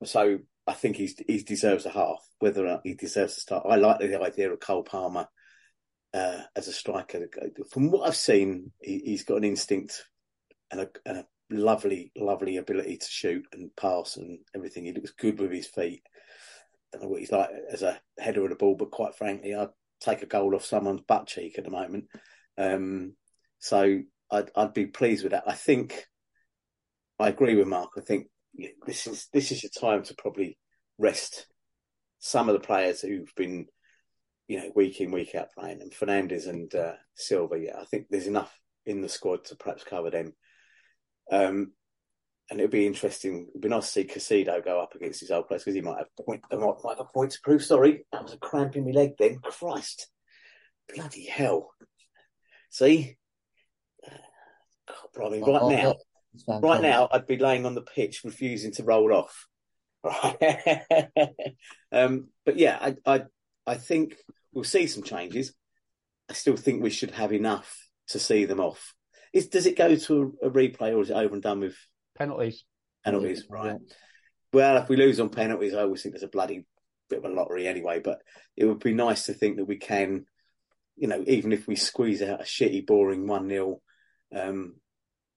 so 0.04 0.40
I 0.66 0.74
think 0.74 0.96
he's 0.96 1.16
he 1.28 1.44
deserves 1.44 1.86
a 1.86 1.90
half. 1.90 2.28
Whether 2.40 2.66
or 2.66 2.70
not 2.70 2.82
he 2.84 2.94
deserves 2.94 3.36
to 3.36 3.42
start, 3.42 3.66
I 3.68 3.76
like 3.76 4.00
the 4.00 4.22
idea 4.22 4.52
of 4.52 4.60
Cole 4.60 4.84
Palmer 4.84 5.28
uh, 6.14 6.42
as 6.56 6.68
a 6.68 6.74
striker. 6.74 7.28
From 7.72 7.92
what 7.92 8.08
I've 8.08 8.16
seen, 8.16 8.72
he, 8.82 9.00
he's 9.06 9.24
got 9.24 9.38
an 9.38 9.44
instinct 9.44 10.04
and 10.72 10.82
a, 10.82 10.90
and 11.06 11.18
a 11.18 11.26
lovely, 11.50 12.12
lovely 12.16 12.58
ability 12.58 12.98
to 12.98 13.08
shoot 13.08 13.46
and 13.54 13.76
pass 13.76 14.18
and 14.18 14.40
everything. 14.56 14.86
He 14.86 14.94
looks 14.94 15.12
good 15.12 15.40
with 15.40 15.52
his 15.52 15.68
feet. 15.68 16.02
Don't 16.92 17.04
know 17.04 17.10
what 17.10 17.20
he's 17.20 17.32
like 17.32 17.50
as 17.72 17.84
a 17.84 18.00
header 18.18 18.44
of 18.44 18.50
the 18.50 18.56
ball, 18.56 18.76
but 18.76 18.92
quite 18.92 19.16
frankly, 19.16 19.54
I'd 19.56 19.70
take 20.00 20.22
a 20.22 20.28
goal 20.28 20.56
off 20.56 20.66
someone's 20.66 21.02
butt 21.02 21.28
cheek 21.28 21.58
at 21.58 21.64
the 21.64 21.72
moment. 21.72 22.06
Um, 22.58 23.14
so 23.60 24.02
I'd, 24.32 24.52
I'd 24.56 24.74
be 24.74 24.86
pleased 24.86 25.24
with 25.24 25.32
that. 25.32 25.44
I 25.48 25.54
think 25.54 26.06
I 27.20 27.30
agree 27.30 27.56
with 27.56 27.68
Mark. 27.68 27.92
I 27.98 28.02
think 28.02 28.28
this 28.86 29.08
is 29.08 29.28
this 29.34 29.52
is 29.52 29.64
your 29.64 29.70
time 29.70 30.04
to 30.04 30.16
probably 30.16 30.58
rest 30.98 31.48
some 32.20 32.50
of 32.50 32.54
the 32.54 32.66
players 32.66 33.02
who've 33.02 33.34
been, 33.36 33.68
you 34.48 34.60
know, 34.60 34.72
week 34.76 35.02
in 35.02 35.12
week 35.12 35.36
out 35.36 35.50
playing, 35.58 35.82
and 35.82 35.94
Fernandez 35.94 36.48
and 36.48 36.74
uh, 36.74 36.94
Silva. 37.16 37.60
Yeah, 37.60 37.80
I 37.80 37.86
think 37.86 38.08
there's 38.10 38.28
enough 38.28 38.54
in 38.86 39.02
the 39.02 39.10
squad 39.10 39.46
to 39.46 39.56
perhaps 39.56 39.84
cover 39.84 40.10
them. 40.10 40.34
Um, 41.32 41.74
and 42.50 42.62
it'll 42.62 42.72
be 42.72 42.88
interesting. 42.88 43.48
It'll 43.50 43.62
be 43.62 43.68
nice 43.68 43.92
to 43.92 43.92
see 43.92 44.06
Caicedo 44.06 44.64
go 44.64 44.80
up 44.80 44.96
against 44.96 45.20
his 45.20 45.32
old 45.32 45.48
players 45.48 45.64
because 45.64 45.76
he 45.76 45.82
might 45.82 45.98
have 45.98 46.26
point. 46.26 46.44
Might, 46.50 46.60
might 46.60 46.98
have 46.98 47.08
a 47.08 47.14
point 47.14 47.32
to 47.32 47.42
prove. 47.44 47.64
Sorry, 47.64 48.06
that 48.12 48.24
was 48.24 48.34
a 48.34 48.38
cramp 48.38 48.76
in 48.78 48.86
my 48.86 48.92
leg. 48.92 49.12
Then 49.20 49.40
Christ, 49.40 50.08
bloody 50.94 51.26
hell! 51.26 51.72
See, 52.70 53.18
God, 54.88 54.98
blimey, 55.14 55.40
right 55.42 55.62
Oh, 55.62 55.70
now, 55.70 55.96
oh, 56.48 56.60
right 56.62 56.82
now, 56.82 57.10
I'd 57.12 57.28
be 57.28 57.38
laying 57.38 57.66
on 57.66 57.76
the 57.76 57.82
pitch, 57.82 58.22
refusing 58.24 58.72
to 58.74 58.84
roll 58.84 59.14
off. 59.14 59.48
Right. 60.04 60.84
um, 61.92 62.28
but 62.46 62.58
yeah, 62.58 62.78
I, 62.80 62.96
I, 63.06 63.24
I 63.66 63.76
think 63.76 64.16
we'll 64.58 64.64
see 64.64 64.88
some 64.88 65.04
changes. 65.04 65.54
I 66.28 66.34
still 66.34 66.56
think 66.58 66.82
we 66.82 66.90
should 66.90 67.12
have 67.12 67.32
enough 67.32 67.78
to 68.08 68.18
see 68.18 68.46
them 68.46 68.60
off. 68.60 68.96
Is 69.32 69.50
does 69.50 69.68
it 69.68 69.78
go 69.78 69.96
to 69.96 70.36
a, 70.42 70.48
a 70.48 70.52
replay 70.52 70.96
or 70.96 71.02
is 71.02 71.12
it 71.12 71.14
over 71.16 71.36
and 71.36 71.44
done 71.44 71.60
with 71.60 71.76
Penalties. 72.18 72.64
penalties? 73.06 73.46
Right. 73.48 73.76
Well, 74.52 74.78
if 74.78 74.90
we 74.90 74.96
lose 74.98 75.20
on 75.20 75.30
penalties, 75.30 75.76
I 75.76 75.82
always 75.82 76.02
think 76.02 76.14
there's 76.16 76.24
a 76.24 76.28
bloody 76.28 76.66
bit 77.08 77.20
of 77.20 77.26
a 77.26 77.30
lottery 77.30 77.68
anyway. 77.68 78.00
But 78.00 78.24
it 78.56 78.66
would 78.66 78.80
be 78.80 78.96
nice 78.96 79.28
to 79.28 79.34
think 79.36 79.58
that 79.58 79.66
we 79.66 79.78
can, 79.78 80.26
you 80.96 81.08
know, 81.08 81.24
even 81.28 81.52
if 81.54 81.68
we 81.68 81.76
squeeze 81.76 82.24
out 82.24 82.42
a 82.42 82.44
shitty, 82.44 82.88
boring 82.88 83.28
one 83.28 83.48
0 83.48 83.80
um, 84.36 84.78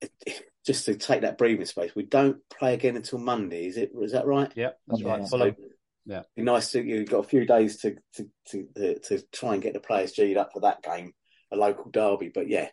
it- 0.01 0.13
it- 0.27 0.47
just 0.65 0.87
to 0.87 0.95
take 0.95 1.23
that 1.23 1.37
breathing 1.39 1.65
space. 1.67 1.95
We 1.95 2.05
don't 2.05 2.39
play 2.51 2.73
again 2.75 2.97
until 2.97 3.19
Monday. 3.19 3.67
Is 3.67 3.77
it? 3.77 3.93
Is 4.01 4.13
that 4.13 4.27
right? 4.27 4.51
Yeah, 4.57 4.71
that's 4.87 5.03
Yeah. 5.03 5.09
right. 5.09 5.27
So 5.27 5.39
Fulham. 5.39 5.57
Yeah. 6.11 6.23
Be 6.35 6.43
nice 6.43 6.73
to 6.73 6.83
you've 6.83 7.09
got 7.09 7.25
a 7.25 7.29
few 7.29 7.47
days 7.47 7.77
to 7.83 7.95
to 8.17 8.29
to, 8.49 8.99
to, 8.99 9.23
try 9.31 9.55
and 9.55 9.63
get 9.63 9.75
the 9.75 9.81
players 9.81 10.11
G'd 10.11 10.37
up 10.37 10.51
for 10.53 10.59
that 10.63 10.83
game, 10.83 11.13
a 11.53 11.57
local 11.57 11.89
derby. 11.89 12.33
But 12.35 12.49
yeah, 12.49 12.67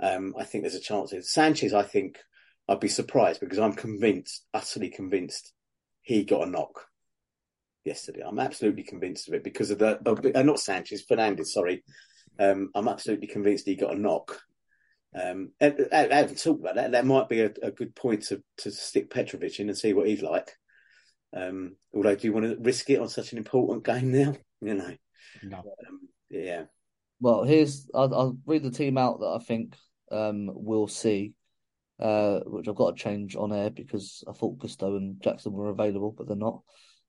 um, 0.00 0.34
I 0.38 0.44
think 0.44 0.64
there's 0.64 0.74
a 0.74 0.80
chance. 0.80 1.14
Sanchez, 1.22 1.72
I 1.72 1.82
think 1.82 2.18
I'd 2.68 2.80
be 2.80 2.88
surprised 2.88 3.40
because 3.40 3.58
I'm 3.58 3.72
convinced, 3.72 4.44
utterly 4.52 4.90
convinced, 4.90 5.54
he 6.02 6.24
got 6.24 6.46
a 6.46 6.50
knock 6.50 6.84
yesterday. 7.86 8.20
I'm 8.22 8.38
absolutely 8.38 8.82
convinced 8.82 9.28
of 9.28 9.34
it 9.34 9.44
because 9.44 9.70
of 9.70 9.78
the 9.78 10.32
uh, 10.34 10.42
not 10.42 10.60
Sanchez, 10.60 11.06
Fernandez. 11.08 11.54
Sorry, 11.54 11.82
um, 12.38 12.68
I'm 12.74 12.88
absolutely 12.88 13.28
convinced 13.28 13.64
he 13.64 13.76
got 13.76 13.94
a 13.94 13.98
knock. 13.98 14.42
Um, 15.18 15.52
I, 15.58 15.74
I 15.90 16.16
haven't 16.16 16.42
talked 16.42 16.60
about 16.60 16.74
that. 16.74 16.92
That 16.92 17.06
might 17.06 17.30
be 17.30 17.40
a, 17.40 17.50
a 17.62 17.70
good 17.70 17.96
point 17.96 18.24
to 18.24 18.42
to 18.58 18.70
stick 18.70 19.08
Petrovic 19.08 19.58
in 19.58 19.70
and 19.70 19.78
see 19.78 19.94
what 19.94 20.06
he's 20.06 20.20
like. 20.20 20.50
Um, 21.34 21.76
although, 21.94 22.14
do 22.14 22.26
you 22.26 22.32
want 22.32 22.46
to 22.46 22.56
risk 22.60 22.88
it 22.90 23.00
on 23.00 23.08
such 23.08 23.32
an 23.32 23.38
important 23.38 23.84
game 23.84 24.12
now? 24.12 24.34
You 24.60 24.72
know, 24.74 24.96
No. 25.42 25.58
um, 25.58 26.08
yeah. 26.30 26.64
Well, 27.20 27.44
here's 27.44 27.86
I'll, 27.94 28.14
I'll 28.14 28.38
read 28.46 28.62
the 28.62 28.70
team 28.70 28.96
out 28.96 29.20
that 29.20 29.36
I 29.38 29.44
think 29.44 29.76
um 30.10 30.48
we'll 30.54 30.88
see, 30.88 31.34
uh, 32.00 32.40
which 32.46 32.66
I've 32.66 32.74
got 32.74 32.96
to 32.96 33.02
change 33.02 33.36
on 33.36 33.52
air 33.52 33.68
because 33.68 34.24
I 34.26 34.32
thought 34.32 34.58
Gusto 34.58 34.96
and 34.96 35.20
Jackson 35.20 35.52
were 35.52 35.68
available, 35.68 36.12
but 36.16 36.26
they're 36.28 36.36
not. 36.36 36.62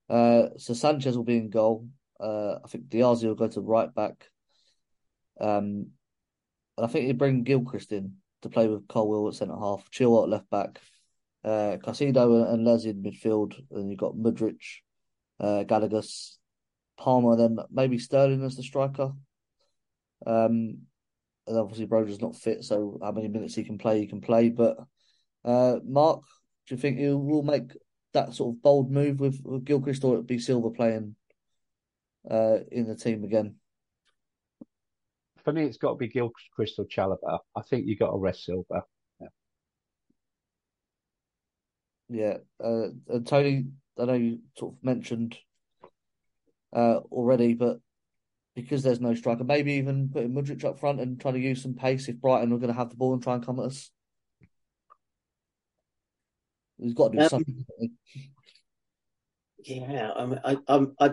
Uh, 0.10 0.49
so 0.57 0.73
Sanchez 0.73 1.15
will 1.15 1.23
be 1.23 1.38
in 1.38 1.49
goal. 1.49 1.88
Uh, 2.19 2.56
I 2.64 2.68
think 2.68 2.89
Disasi 2.89 3.23
will 3.27 3.35
go 3.35 3.47
to 3.47 3.61
right 3.61 3.93
back. 3.93 4.30
Um, 5.39 5.88
and 6.77 6.85
I 6.85 6.88
think 6.88 7.06
he'll 7.06 7.15
bring 7.15 7.43
Gilchrist 7.43 7.93
in 7.93 8.15
to 8.41 8.49
play 8.49 8.68
with 8.68 8.88
Colwill 8.89 9.27
at 9.30 9.35
centre 9.35 9.56
half, 9.57 9.89
Chilwell 9.91 10.23
at 10.23 10.30
left 10.30 10.49
back, 10.49 10.80
uh, 11.45 11.77
Caicedo 11.77 12.51
and 12.51 12.65
Les 12.65 12.85
in 12.85 13.03
midfield, 13.03 13.53
and 13.72 13.89
you've 13.89 13.99
got 13.99 14.15
Mudryk, 14.15 14.61
uh, 15.39 15.63
Gallagher, 15.63 16.01
Palmer, 16.97 17.35
then 17.35 17.57
maybe 17.72 17.99
Sterling 17.99 18.43
as 18.43 18.55
the 18.55 18.63
striker. 18.63 19.11
Um, 20.26 20.80
and 21.47 21.57
obviously 21.57 21.85
Broja's 21.85 22.22
not 22.22 22.35
fit, 22.35 22.63
so 22.63 22.99
how 23.03 23.11
many 23.11 23.27
minutes 23.27 23.53
he 23.53 23.63
can 23.63 23.77
play, 23.77 23.99
he 23.99 24.07
can 24.07 24.22
play. 24.22 24.49
But 24.49 24.77
uh, 25.43 25.77
Mark, 25.85 26.22
do 26.67 26.73
you 26.73 26.81
think 26.81 26.97
he 26.97 27.09
will 27.09 27.43
make 27.43 27.72
that 28.13 28.34
sort 28.34 28.55
of 28.55 28.63
bold 28.63 28.91
move 28.91 29.19
with, 29.19 29.39
with 29.43 29.65
Gilchrist, 29.65 30.03
or 30.03 30.17
it 30.17 30.26
be 30.26 30.39
Silva 30.39 30.72
playing 30.72 31.15
uh, 32.30 32.57
in 32.72 32.88
the 32.88 32.95
team 32.95 33.23
again? 33.23 33.55
For 35.43 35.53
me, 35.53 35.65
it's 35.65 35.77
got 35.77 35.91
to 35.91 35.97
be 35.97 36.07
Gilchrist 36.07 36.80
or 36.80 36.85
Chalobah. 36.85 37.38
I 37.55 37.61
think 37.61 37.85
you 37.85 37.95
got 37.95 38.09
to 38.09 38.17
rest 38.17 38.45
Silva. 38.45 38.81
Yeah. 42.10 42.38
Uh, 42.64 42.90
and 43.10 43.26
Tony, 43.26 43.65
I 43.99 44.06
know 44.06 44.14
you 44.14 44.40
sort 44.57 44.73
of 44.73 44.84
mentioned 44.84 45.38
uh, 46.76 46.98
already, 47.11 47.53
but 47.53 47.80
because 48.56 48.84
there's 48.84 49.02
no 49.02 49.14
striker, 49.15 49.44
maybe 49.44 49.73
even 49.73 50.10
putting 50.10 50.34
Mudryk 50.34 50.64
up 50.64 50.80
front 50.80 51.02
and 51.02 51.19
trying 51.19 51.34
to 51.34 51.40
use 51.40 51.61
some 51.61 51.73
pace 51.73 52.07
if 52.07 52.22
Brighton 52.22 52.53
are 52.53 52.57
going 52.57 52.72
to 52.72 52.77
have 52.77 52.90
the 52.90 52.95
ball 52.95 53.14
and 53.14 53.22
try 53.22 53.36
and 53.36 53.45
come 53.45 53.60
at 53.60 53.65
us. 53.65 53.91
He's 56.77 56.94
got 56.94 57.11
to 57.11 57.18
do 57.18 57.23
Um, 57.23 57.30
something. 57.30 57.65
Yeah, 59.64 60.11
I 60.15 60.26
mean, 60.26 60.40
I, 60.44 60.57
I, 60.68 60.86
I, 60.99 61.10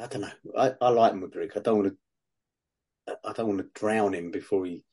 I 0.00 0.06
don't 0.06 0.20
know. 0.20 0.30
I, 0.56 0.72
I 0.80 0.88
like 0.90 1.14
Mudryk. 1.14 1.56
I 1.56 1.60
don't 1.60 1.78
want 1.78 1.92
to. 1.92 3.16
I 3.24 3.32
don't 3.32 3.48
want 3.48 3.58
to 3.58 3.68
drown 3.74 4.14
him 4.14 4.30
before 4.30 4.64
he 4.64 4.84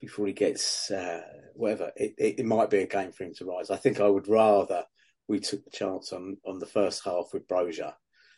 before 0.00 0.26
he 0.26 0.32
gets 0.32 0.90
uh, 0.90 1.22
whatever. 1.54 1.90
It, 1.96 2.14
it, 2.18 2.40
it 2.40 2.46
might 2.46 2.70
be 2.70 2.78
a 2.78 2.86
game 2.86 3.12
for 3.12 3.24
him 3.24 3.34
to 3.36 3.46
rise. 3.46 3.70
I 3.70 3.76
think 3.76 4.00
I 4.00 4.08
would 4.08 4.28
rather 4.28 4.84
we 5.28 5.40
took 5.40 5.64
the 5.64 5.70
chance 5.70 6.12
on 6.12 6.36
on 6.44 6.58
the 6.58 6.66
first 6.66 7.04
half 7.04 7.26
with 7.32 7.48
Broja 7.48 7.94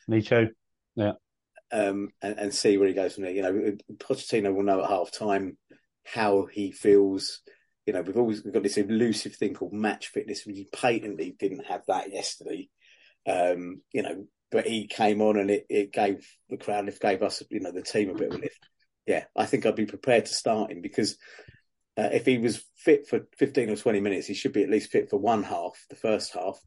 Me 0.07 0.23
too. 0.23 0.49
Yeah. 0.97 1.13
um, 1.73 2.11
and, 2.23 2.39
and 2.39 2.55
see 2.55 2.77
where 2.79 2.89
he 2.89 2.95
goes 2.95 3.15
from 3.15 3.25
there. 3.25 3.33
You 3.33 3.43
know, 3.43 3.77
Pochettino 3.99 4.55
will 4.55 4.63
know 4.63 4.83
at 4.83 4.91
half 4.91 5.13
time 5.13 5.57
how 6.05 6.47
he 6.47 6.73
feels. 6.73 7.41
You 7.87 7.95
know, 7.95 8.03
we've 8.03 8.19
always 8.19 8.45
we've 8.45 8.53
got 8.53 8.63
this 8.63 8.77
elusive 8.77 9.35
thing 9.35 9.55
called 9.55 9.73
match 9.73 10.09
fitness. 10.09 10.45
We 10.47 10.69
patently 10.73 11.35
didn't 11.39 11.67
have 11.67 11.83
that 11.89 12.13
yesterday. 12.13 12.69
Um, 13.27 13.83
you 13.93 14.03
know, 14.03 14.27
but 14.51 14.67
he 14.67 14.87
came 14.87 15.21
on 15.21 15.37
and 15.37 15.51
it, 15.51 15.67
it 15.69 15.93
gave 15.93 16.27
the 16.49 16.57
crowd 16.57 16.87
lift, 16.87 17.03
gave 17.03 17.23
us, 17.23 17.43
you 17.51 17.61
know, 17.61 17.73
the 17.73 17.83
team 17.83 18.11
a 18.11 18.15
bit 18.15 18.29
of 18.29 18.39
a 18.39 18.39
lift. 18.39 18.69
Yeah, 19.09 19.25
I 19.35 19.47
think 19.47 19.65
I'd 19.65 19.75
be 19.75 19.87
prepared 19.87 20.27
to 20.27 20.35
start 20.35 20.71
him 20.71 20.83
because 20.83 21.17
uh, 21.97 22.11
if 22.13 22.27
he 22.27 22.37
was 22.37 22.63
fit 22.77 23.09
for 23.09 23.27
15 23.39 23.71
or 23.71 23.77
20 23.77 24.01
minutes, 24.01 24.27
he 24.27 24.35
should 24.35 24.53
be 24.53 24.63
at 24.63 24.69
least 24.69 24.91
fit 24.91 25.09
for 25.09 25.19
one 25.19 25.43
half, 25.43 25.83
the 25.89 25.97
first 25.97 26.35
half. 26.35 26.61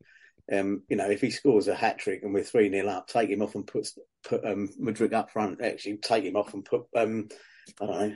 Um, 0.52 0.82
you 0.90 0.98
know, 0.98 1.08
if 1.08 1.22
he 1.22 1.30
scores 1.30 1.68
a 1.68 1.76
hat 1.76 2.00
trick 2.00 2.22
and 2.24 2.34
we're 2.34 2.44
3 2.44 2.72
0 2.72 2.88
up, 2.88 3.08
take 3.08 3.30
him 3.30 3.44
off 3.44 3.54
and 3.54 3.68
put, 3.68 3.88
put 4.24 4.44
um, 4.44 4.70
Mudryk 4.82 5.14
up 5.14 5.30
front. 5.30 5.62
Actually, 5.64 5.98
take 5.98 6.24
him 6.24 6.36
off 6.36 6.56
and 6.56 6.66
put, 6.66 6.86
um, 6.98 7.30
I 7.80 7.86
don't 7.86 8.00
know, 8.00 8.16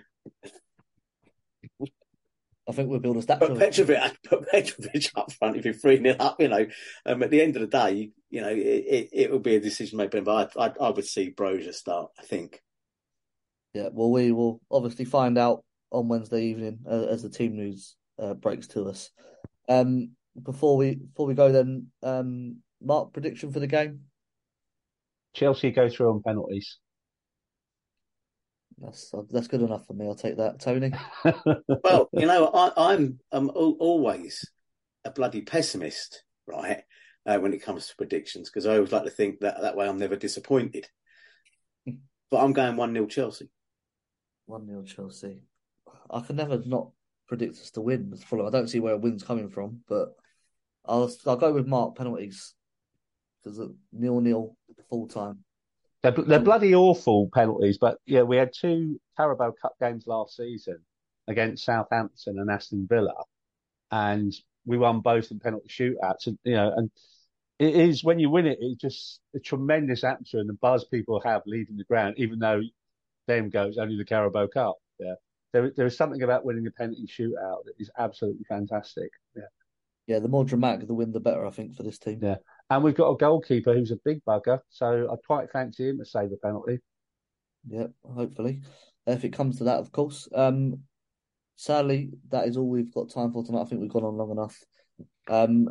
I 2.67 2.71
think 2.71 2.89
we'll 2.89 2.99
build 2.99 3.17
a 3.17 3.21
statue. 3.21 3.45
put. 3.49 3.59
Petrovic, 3.59 4.23
put 4.23 4.49
Petrovic 4.49 5.11
up 5.15 5.31
front 5.33 5.57
if 5.57 5.65
you're 5.65 5.75
3 5.75 6.01
0 6.01 6.15
up. 6.19 6.41
You 6.41 6.47
know, 6.47 6.65
um, 7.05 7.21
at 7.21 7.29
the 7.29 7.43
end 7.43 7.55
of 7.57 7.61
the 7.61 7.67
day, 7.67 8.09
you 8.31 8.41
know, 8.41 8.49
it, 8.49 8.57
it, 8.57 9.09
it 9.13 9.31
will 9.31 9.37
be 9.37 9.55
a 9.55 9.59
decision 9.59 9.99
made, 9.99 10.09
but 10.09 10.27
I, 10.57 10.65
I, 10.65 10.73
I 10.81 10.89
would 10.89 11.05
see 11.05 11.31
Broja 11.31 11.75
start, 11.75 12.09
I 12.17 12.23
think. 12.23 12.63
Yeah, 13.75 13.89
well, 13.91 14.09
we 14.09 14.31
will 14.31 14.61
obviously 14.71 15.03
find 15.03 15.37
out 15.37 15.65
on 15.91 16.07
Wednesday 16.07 16.45
evening 16.45 16.79
uh, 16.89 17.07
as 17.09 17.23
the 17.23 17.29
team 17.29 17.57
news 17.57 17.97
uh, 18.17 18.33
breaks 18.33 18.67
to 18.67 18.85
us. 18.85 19.11
Um, 19.67 20.11
before 20.41 20.77
we 20.77 20.95
before 20.95 21.25
we 21.25 21.33
go, 21.33 21.51
then, 21.51 21.87
um, 22.01 22.59
Mark 22.81 23.11
prediction 23.11 23.51
for 23.51 23.59
the 23.59 23.67
game. 23.67 24.05
Chelsea 25.33 25.71
go 25.71 25.89
through 25.89 26.09
on 26.13 26.23
penalties. 26.23 26.77
That's 28.77 29.13
that's 29.29 29.49
good 29.49 29.61
enough 29.61 29.85
for 29.85 29.93
me. 29.93 30.05
I'll 30.05 30.15
take 30.15 30.37
that, 30.37 30.61
Tony. 30.61 30.93
Well, 31.83 32.09
you 32.13 32.25
know, 32.25 32.49
I, 32.53 32.93
I'm 32.93 33.19
I'm 33.31 33.49
always 33.53 34.49
a 35.03 35.11
bloody 35.11 35.41
pessimist, 35.41 36.23
right? 36.47 36.83
Uh, 37.25 37.39
when 37.39 37.53
it 37.53 37.61
comes 37.61 37.87
to 37.87 37.95
predictions, 37.95 38.49
because 38.49 38.65
I 38.65 38.75
always 38.75 38.91
like 38.93 39.03
to 39.03 39.09
think 39.09 39.41
that 39.41 39.61
that 39.61 39.75
way 39.75 39.87
I'm 39.87 39.99
never 39.99 40.15
disappointed. 40.15 40.87
But 42.31 42.43
I'm 42.43 42.53
going 42.53 42.75
one 42.75 42.91
0 42.91 43.05
Chelsea. 43.05 43.49
One 44.45 44.67
0 44.67 44.83
Chelsea. 44.83 45.41
I 46.09 46.21
can 46.21 46.35
never 46.35 46.61
not 46.65 46.91
predict 47.27 47.55
us 47.55 47.71
to 47.71 47.81
win. 47.81 48.09
with 48.09 48.23
Fulham. 48.23 48.47
I 48.47 48.51
don't 48.51 48.67
see 48.67 48.79
where 48.79 48.93
a 48.93 48.97
win's 48.97 49.23
coming 49.23 49.49
from, 49.49 49.81
but 49.87 50.15
I'll 50.85 51.11
I'll 51.25 51.35
go 51.35 51.53
with 51.53 51.67
Mark 51.67 51.95
penalties 51.95 52.53
because 53.43 53.59
nil 53.91 54.21
nil 54.21 54.55
full 54.89 55.07
time. 55.07 55.39
They're, 56.03 56.11
they're 56.11 56.39
bloody 56.39 56.75
awful 56.75 57.29
penalties, 57.33 57.79
but 57.79 57.97
yeah, 58.05 58.21
we 58.21 58.37
had 58.37 58.51
two 58.53 58.99
Carabao 59.17 59.53
Cup 59.59 59.73
games 59.81 60.05
last 60.05 60.35
season 60.37 60.77
against 61.27 61.65
Southampton 61.65 62.37
and 62.37 62.51
Aston 62.51 62.85
Villa, 62.87 63.23
and 63.89 64.31
we 64.65 64.77
won 64.77 64.99
both 64.99 65.31
in 65.31 65.39
penalty 65.39 65.67
shootouts. 65.67 66.27
And 66.27 66.37
you 66.43 66.53
know, 66.53 66.71
and 66.75 66.91
it 67.57 67.75
is 67.75 68.03
when 68.03 68.19
you 68.19 68.29
win 68.29 68.45
it, 68.45 68.59
it's 68.61 68.79
just 68.79 69.21
a 69.33 69.39
tremendous 69.39 70.03
atmosphere 70.03 70.41
and 70.41 70.49
the 70.49 70.53
buzz 70.53 70.85
people 70.85 71.19
have 71.21 71.41
leaving 71.47 71.77
the 71.77 71.83
ground, 71.85 72.15
even 72.17 72.37
though 72.37 72.61
them 73.27 73.49
goes 73.49 73.77
only 73.77 73.97
the 73.97 74.05
Carabao 74.05 74.47
Cup. 74.47 74.75
Yeah, 74.99 75.15
there 75.53 75.71
there 75.75 75.85
is 75.85 75.97
something 75.97 76.23
about 76.23 76.45
winning 76.45 76.67
a 76.67 76.71
penalty 76.71 77.07
shootout 77.07 77.65
that 77.65 77.73
is 77.79 77.89
absolutely 77.97 78.43
fantastic. 78.47 79.09
Yeah. 79.35 79.43
Yeah, 80.07 80.19
the 80.19 80.27
more 80.27 80.45
dramatic 80.45 80.87
the 80.87 80.93
win, 80.93 81.11
the 81.11 81.19
better. 81.19 81.45
I 81.47 81.49
think 81.49 81.75
for 81.75 81.81
this 81.81 81.97
team. 81.97 82.19
Yeah. 82.21 82.35
And 82.69 82.83
we've 82.83 82.95
got 82.95 83.09
a 83.09 83.17
goalkeeper 83.17 83.73
who's 83.73 83.91
a 83.91 83.99
big 84.05 84.23
bugger, 84.23 84.59
so 84.69 85.09
I'd 85.11 85.25
quite 85.25 85.51
fancy 85.51 85.89
him 85.89 85.97
to 85.97 86.05
save 86.05 86.31
a 86.31 86.37
penalty. 86.37 86.79
Yeah, 87.67 87.87
hopefully, 88.03 88.61
if 89.07 89.25
it 89.25 89.33
comes 89.33 89.57
to 89.57 89.63
that, 89.65 89.79
of 89.79 89.91
course. 89.91 90.27
Um, 90.33 90.81
sadly, 91.55 92.11
that 92.29 92.47
is 92.47 92.57
all 92.57 92.69
we've 92.69 92.93
got 92.93 93.09
time 93.09 93.31
for 93.31 93.43
tonight. 93.43 93.61
I 93.61 93.65
think 93.65 93.81
we've 93.81 93.89
gone 93.89 94.03
on 94.03 94.17
long 94.17 94.31
enough. 94.31 94.63
Um, 95.27 95.69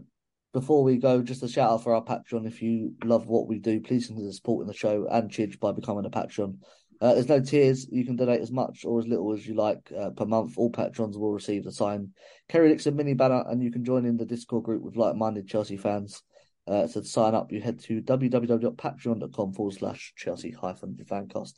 before 0.53 0.83
we 0.85 0.97
go, 0.97 1.23
just 1.23 1.43
a 1.43 1.49
shout 1.49 1.71
out 1.71 1.83
for 1.83 1.95
our 1.95 2.05
Patreon. 2.05 2.47
If 2.47 2.63
you 2.63 2.95
love 3.05 3.27
what 3.27 3.49
we 3.49 3.59
do, 3.59 3.81
please 3.81 4.07
consider 4.07 4.31
supporting 4.33 4.69
the 4.69 4.75
show 4.75 5.07
and 5.11 5.31
Chidge 5.31 5.59
by 5.59 5.73
becoming 5.73 6.07
a 6.07 6.11
Patreon. 6.11 6.59
Uh, 7.01 7.15
there's 7.15 7.29
no 7.29 7.41
tiers. 7.41 7.87
You 7.91 8.05
can 8.05 8.16
donate 8.16 8.41
as 8.41 8.53
much 8.53 8.85
or 8.85 8.99
as 8.99 9.07
little 9.07 9.33
as 9.33 9.47
you 9.47 9.55
like 9.55 9.93
uh, 9.99 10.11
per 10.11 10.25
month. 10.25 10.55
All 10.57 10.71
patrons 10.71 11.19
will 11.19 11.33
receive 11.33 11.65
the 11.65 11.73
signed 11.73 12.11
Kerry 12.49 12.69
Dixon 12.69 12.97
mini 12.97 13.15
banner, 13.15 13.45
and 13.49 13.62
you 13.62 13.71
can 13.71 13.85
join 13.85 14.05
in 14.07 14.16
the 14.16 14.25
Discord 14.25 14.65
group 14.65 14.83
with 14.83 14.97
like-minded 14.97 15.49
Chelsea 15.49 15.77
fans. 15.77 16.23
Uh, 16.66 16.87
so 16.87 17.01
to 17.01 17.07
sign 17.07 17.35
up, 17.35 17.53
you 17.53 17.61
head 17.61 17.79
to 17.79 18.01
www.patreon.com 18.01 19.53
forward 19.53 19.75
slash 19.75 20.15
Chelsea 20.16 20.51
hyphen 20.51 20.97
fancast. 21.05 21.55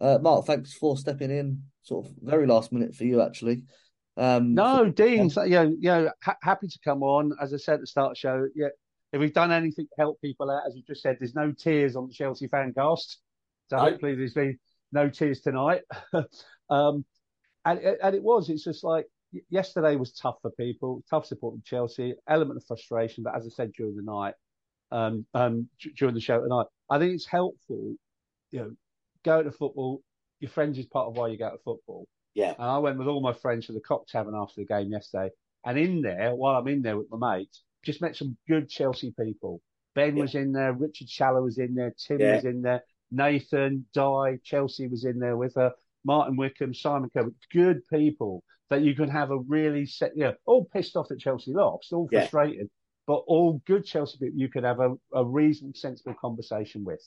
Uh, 0.00 0.18
Mark, 0.20 0.46
thanks 0.46 0.72
for 0.72 0.96
stepping 0.96 1.30
in, 1.30 1.62
sort 1.82 2.06
of 2.06 2.12
very 2.22 2.46
last 2.46 2.72
minute 2.72 2.94
for 2.94 3.04
you, 3.04 3.20
actually. 3.20 3.62
Um, 4.16 4.54
No, 4.54 4.90
Dean, 4.90 5.28
so, 5.28 5.42
you 5.44 5.50
know, 5.50 5.62
you 5.62 5.88
know, 5.88 6.10
ha- 6.22 6.36
happy 6.42 6.68
to 6.68 6.78
come 6.84 7.02
on. 7.02 7.32
As 7.40 7.52
I 7.52 7.58
said 7.58 7.74
at 7.74 7.80
the 7.80 7.86
start 7.86 8.12
of 8.12 8.12
the 8.12 8.18
show, 8.18 8.46
yeah, 8.54 8.68
if 9.12 9.20
we've 9.20 9.32
done 9.32 9.52
anything 9.52 9.86
to 9.86 9.94
help 9.98 10.20
people 10.20 10.50
out, 10.50 10.62
as 10.66 10.74
you 10.74 10.82
just 10.86 11.02
said, 11.02 11.16
there's 11.20 11.34
no 11.34 11.52
tears 11.52 11.94
on 11.94 12.08
the 12.08 12.14
Chelsea 12.14 12.48
fancast. 12.48 13.16
So 13.70 13.76
No. 13.76 13.82
hopefully 13.82 14.14
there's 14.14 14.34
been 14.34 14.58
no 14.92 15.08
tears 15.08 15.40
tonight. 15.40 15.82
um, 16.70 17.04
and, 17.64 17.78
and 17.80 18.14
it 18.14 18.22
was, 18.22 18.50
it's 18.50 18.64
just 18.64 18.84
like 18.84 19.06
yesterday 19.50 19.96
was 19.96 20.12
tough 20.12 20.36
for 20.42 20.50
people, 20.52 21.02
tough 21.08 21.26
supporting 21.26 21.62
Chelsea, 21.64 22.14
element 22.28 22.58
of 22.58 22.64
frustration. 22.66 23.24
But 23.24 23.36
as 23.36 23.46
I 23.46 23.50
said 23.50 23.72
during 23.72 23.96
the 23.96 24.02
night, 24.02 24.34
um, 24.92 25.26
um, 25.34 25.68
during 25.96 26.14
the 26.14 26.20
show 26.20 26.40
tonight, 26.40 26.66
I 26.90 26.98
think 26.98 27.14
it's 27.14 27.26
helpful, 27.26 27.94
you 28.50 28.58
know, 28.60 28.72
go 29.24 29.42
to 29.42 29.50
football. 29.50 30.02
Your 30.40 30.50
friends 30.50 30.78
is 30.78 30.86
part 30.86 31.08
of 31.08 31.16
why 31.16 31.28
you 31.28 31.38
go 31.38 31.50
to 31.50 31.58
football. 31.64 32.06
Yeah. 32.34 32.52
And 32.58 32.66
I 32.68 32.78
went 32.78 32.98
with 32.98 33.08
all 33.08 33.20
my 33.22 33.32
friends 33.32 33.66
to 33.66 33.72
the 33.72 33.80
Cock 33.80 34.06
Tavern 34.06 34.34
after 34.36 34.60
the 34.60 34.66
game 34.66 34.90
yesterday. 34.92 35.30
And 35.64 35.78
in 35.78 36.02
there, 36.02 36.34
while 36.34 36.56
I'm 36.56 36.68
in 36.68 36.82
there 36.82 36.98
with 36.98 37.06
my 37.10 37.36
mates, 37.38 37.62
just 37.82 38.02
met 38.02 38.14
some 38.16 38.36
good 38.46 38.68
Chelsea 38.68 39.14
people. 39.18 39.62
Ben 39.94 40.16
Yeah. 40.16 40.22
was 40.22 40.34
in 40.34 40.52
there, 40.52 40.72
Richard 40.74 41.08
Shallow 41.08 41.42
was 41.42 41.58
in 41.58 41.74
there, 41.74 41.94
Tim 41.96 42.20
Yeah. 42.20 42.34
was 42.34 42.44
in 42.44 42.60
there, 42.60 42.82
Nathan, 43.14 43.86
Di, 43.94 44.38
Chelsea 44.42 44.88
was 44.88 45.04
in 45.04 45.18
there 45.18 45.36
with 45.36 45.54
her, 45.54 45.72
Martin 46.04 46.36
Wickham, 46.36 46.74
Simon 46.74 47.10
Coe, 47.16 47.30
good 47.52 47.80
people 47.88 48.42
that 48.70 48.82
you 48.82 48.94
can 48.94 49.08
have 49.08 49.30
a 49.30 49.38
really 49.38 49.86
set, 49.86 50.16
you 50.16 50.24
know, 50.24 50.34
all 50.46 50.64
pissed 50.72 50.96
off 50.96 51.10
at 51.10 51.18
Chelsea 51.18 51.52
lost, 51.52 51.92
all 51.92 52.08
Yeah. 52.10 52.20
frustrated, 52.20 52.68
but 53.06 53.22
all 53.26 53.60
good 53.66 53.84
Chelsea 53.84 54.18
people 54.18 54.38
you 54.38 54.48
can 54.48 54.64
have 54.64 54.80
a, 54.80 54.94
a 55.14 55.24
reasonable, 55.24 55.74
sensible 55.74 56.14
conversation 56.20 56.84
with. 56.84 57.02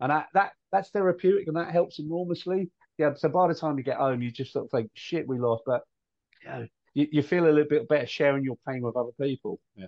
And 0.00 0.10
that, 0.10 0.28
that 0.34 0.52
that's 0.70 0.90
therapeutic 0.90 1.46
and 1.46 1.56
that 1.56 1.70
helps 1.70 1.98
enormously. 1.98 2.70
Yeah. 2.98 3.14
So 3.14 3.28
by 3.28 3.48
the 3.48 3.54
time 3.54 3.78
you 3.78 3.84
get 3.84 3.98
home, 3.98 4.20
you 4.20 4.30
just 4.30 4.52
sort 4.52 4.66
of 4.66 4.70
think, 4.70 4.90
shit, 4.94 5.26
we 5.28 5.38
lost. 5.38 5.62
But 5.64 5.82
you, 6.42 6.48
know, 6.48 6.66
you, 6.94 7.06
you 7.12 7.22
feel 7.22 7.44
a 7.44 7.52
little 7.52 7.68
bit 7.68 7.88
better 7.88 8.06
sharing 8.06 8.44
your 8.44 8.58
pain 8.66 8.82
with 8.82 8.96
other 8.96 9.12
people. 9.20 9.60
Yeah. 9.76 9.86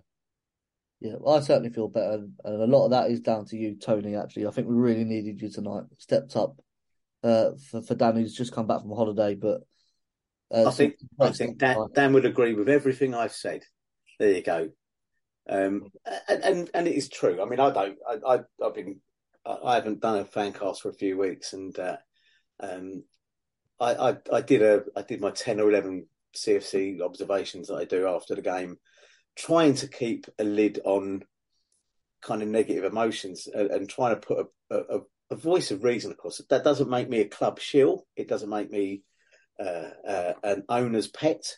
Yeah, 1.05 1.17
well, 1.21 1.37
I 1.37 1.41
certainly 1.41 1.69
feel 1.69 1.89
better, 1.89 2.25
and 2.45 2.63
a 2.63 2.67
lot 2.67 2.87
of 2.87 2.93
that 2.93 3.11
is 3.11 3.21
down 3.21 3.45
to 3.49 3.59
you, 3.59 3.77
Tony. 3.77 4.17
Actually, 4.17 4.47
I 4.47 4.51
think 4.53 4.69
we 4.69 4.75
really 4.75 5.05
needed 5.05 5.43
you 5.43 5.51
tonight. 5.51 5.83
Stepped 5.99 6.35
up 6.35 6.57
uh, 7.23 7.51
for 7.71 7.83
for 7.83 7.95
Dan, 7.95 8.17
who's 8.17 8.35
just 8.35 8.55
come 8.55 8.67
back 8.67 8.81
from 8.81 8.91
holiday. 8.91 9.35
But 9.35 9.61
uh, 10.51 10.67
I 10.67 10.71
think 10.71 10.95
I 11.21 11.31
think 11.31 11.59
Dan, 11.59 11.77
Dan 11.95 12.15
would 12.15 12.25
agree 12.25 12.55
with 12.55 12.71
everything 12.71 13.15
I've 13.15 13.35
said. 13.35 13.65
There 14.19 14.33
you 14.33 14.43
go. 14.43 14.71
Um, 15.47 15.91
and, 16.27 16.43
and 16.43 16.71
and 16.73 16.89
it 16.89 16.95
is 16.95 17.11
true. 17.11 17.43
I 17.43 17.45
mean, 17.45 17.61
I 17.61 17.71
don't. 17.71 17.99
I, 18.09 18.37
I 18.37 18.39
I've 18.65 18.75
been 18.75 19.01
I 19.45 19.75
haven't 19.75 20.01
done 20.01 20.21
a 20.21 20.25
fan 20.25 20.55
cast 20.55 20.81
for 20.81 20.89
a 20.89 20.95
few 20.95 21.19
weeks, 21.19 21.53
and 21.53 21.79
uh, 21.79 21.99
um, 22.61 23.05
I, 23.79 23.95
I, 23.95 24.17
I 24.33 24.41
did 24.41 24.63
a 24.63 24.85
I 24.97 25.03
did 25.03 25.21
my 25.21 25.33
ten 25.33 25.61
or 25.61 25.69
eleven 25.69 26.07
CFC 26.35 27.03
observations 27.03 27.69
that 27.69 27.75
I 27.75 27.85
do 27.85 28.09
after 28.09 28.35
the 28.35 28.41
game, 28.41 28.79
trying 29.37 29.75
to 29.75 29.89
keep 29.89 30.27
a 30.39 30.45
lid 30.45 30.81
on 30.85 31.25
kind 32.23 32.43
of 32.43 32.49
negative 32.49 32.85
emotions 32.85 33.47
and, 33.53 33.71
and 33.71 33.89
trying 33.89 34.15
to 34.15 34.21
put 34.21 34.47
a, 34.71 34.75
a, 34.75 35.01
a, 35.31 35.37
voice 35.37 35.71
of 35.71 35.85
reason 35.85 36.13
across. 36.13 36.41
That 36.49 36.65
doesn't 36.65 36.89
make 36.89 37.09
me 37.09 37.21
a 37.21 37.29
club 37.29 37.59
shill. 37.59 38.07
It 38.17 38.29
doesn't 38.29 38.49
make 38.49 38.71
me 38.71 39.03
uh, 39.61 39.91
uh, 40.09 40.33
an 40.43 40.65
owner's 40.69 41.09
pet. 41.09 41.57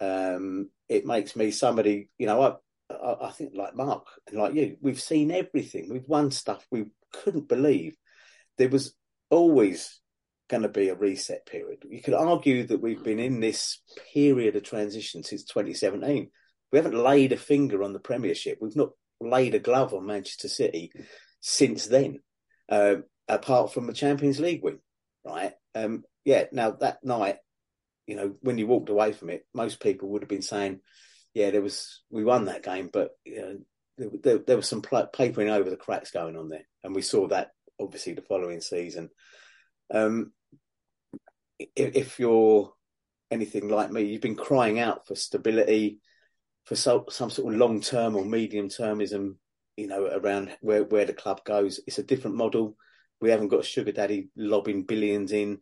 Um, 0.00 0.70
it 0.88 1.06
makes 1.06 1.36
me 1.36 1.50
somebody, 1.50 2.08
you 2.18 2.26
know, 2.26 2.42
I, 2.42 2.92
I, 2.92 3.28
I 3.28 3.30
think 3.30 3.52
like 3.54 3.76
Mark 3.76 4.06
and 4.28 4.38
like 4.38 4.54
you, 4.54 4.76
we've 4.80 5.00
seen 5.00 5.30
everything. 5.30 5.88
We've 5.90 6.08
won 6.08 6.30
stuff 6.30 6.66
we 6.70 6.86
couldn't 7.12 7.48
believe. 7.48 7.96
There 8.58 8.68
was 8.68 8.94
always 9.30 10.00
going 10.48 10.62
to 10.62 10.68
be 10.68 10.88
a 10.88 10.94
reset 10.94 11.46
period. 11.46 11.84
You 11.88 12.02
could 12.02 12.14
argue 12.14 12.66
that 12.66 12.82
we've 12.82 13.02
been 13.02 13.20
in 13.20 13.40
this 13.40 13.80
period 14.12 14.56
of 14.56 14.64
transition 14.64 15.22
since 15.22 15.44
2017. 15.44 16.30
We 16.72 16.78
haven't 16.78 16.94
laid 16.94 17.32
a 17.32 17.36
finger 17.36 17.82
on 17.82 17.92
the 17.92 17.98
Premiership. 17.98 18.58
We've 18.60 18.76
not 18.76 18.90
laid 19.20 19.54
a 19.54 19.58
glove 19.58 19.92
on 19.92 20.06
Manchester 20.06 20.48
City 20.48 20.92
since 21.40 21.86
then, 21.86 22.20
uh, 22.68 22.96
apart 23.28 23.72
from 23.72 23.86
the 23.86 23.92
Champions 23.92 24.40
League 24.40 24.62
win, 24.62 24.78
right? 25.24 25.52
Um, 25.74 26.04
yeah. 26.24 26.44
Now 26.52 26.72
that 26.72 27.04
night, 27.04 27.36
you 28.06 28.16
know, 28.16 28.34
when 28.40 28.58
you 28.58 28.66
walked 28.66 28.88
away 28.88 29.12
from 29.12 29.30
it, 29.30 29.46
most 29.54 29.80
people 29.80 30.08
would 30.10 30.22
have 30.22 30.28
been 30.28 30.42
saying, 30.42 30.80
"Yeah, 31.34 31.50
there 31.50 31.62
was 31.62 32.02
we 32.10 32.24
won 32.24 32.46
that 32.46 32.62
game," 32.62 32.90
but 32.92 33.10
you 33.24 33.40
know, 33.40 33.58
there, 33.98 34.08
there, 34.22 34.38
there 34.38 34.56
was 34.56 34.68
some 34.68 34.82
pl- 34.82 35.08
papering 35.12 35.50
over 35.50 35.70
the 35.70 35.76
cracks 35.76 36.10
going 36.10 36.36
on 36.36 36.48
there, 36.48 36.66
and 36.82 36.94
we 36.94 37.02
saw 37.02 37.28
that 37.28 37.50
obviously 37.80 38.14
the 38.14 38.22
following 38.22 38.60
season. 38.60 39.10
Um, 39.92 40.32
if, 41.58 41.96
if 41.96 42.18
you're 42.18 42.72
anything 43.30 43.68
like 43.68 43.90
me, 43.90 44.02
you've 44.02 44.20
been 44.20 44.36
crying 44.36 44.78
out 44.78 45.06
for 45.06 45.14
stability, 45.14 46.00
for 46.64 46.76
so, 46.76 47.06
some 47.10 47.30
sort 47.30 47.52
of 47.52 47.58
long 47.58 47.80
term 47.80 48.16
or 48.16 48.24
medium 48.24 48.68
termism, 48.68 49.36
you 49.76 49.86
know, 49.86 50.06
around 50.06 50.56
where, 50.60 50.84
where 50.84 51.04
the 51.04 51.12
club 51.12 51.44
goes. 51.44 51.80
It's 51.86 51.98
a 51.98 52.04
different 52.04 52.36
model. 52.36 52.76
We 53.20 53.30
haven't 53.30 53.48
got 53.48 53.60
a 53.60 53.64
sugar 53.64 53.92
daddy 53.92 54.28
lobbing 54.36 54.84
billions 54.84 55.32
in. 55.32 55.58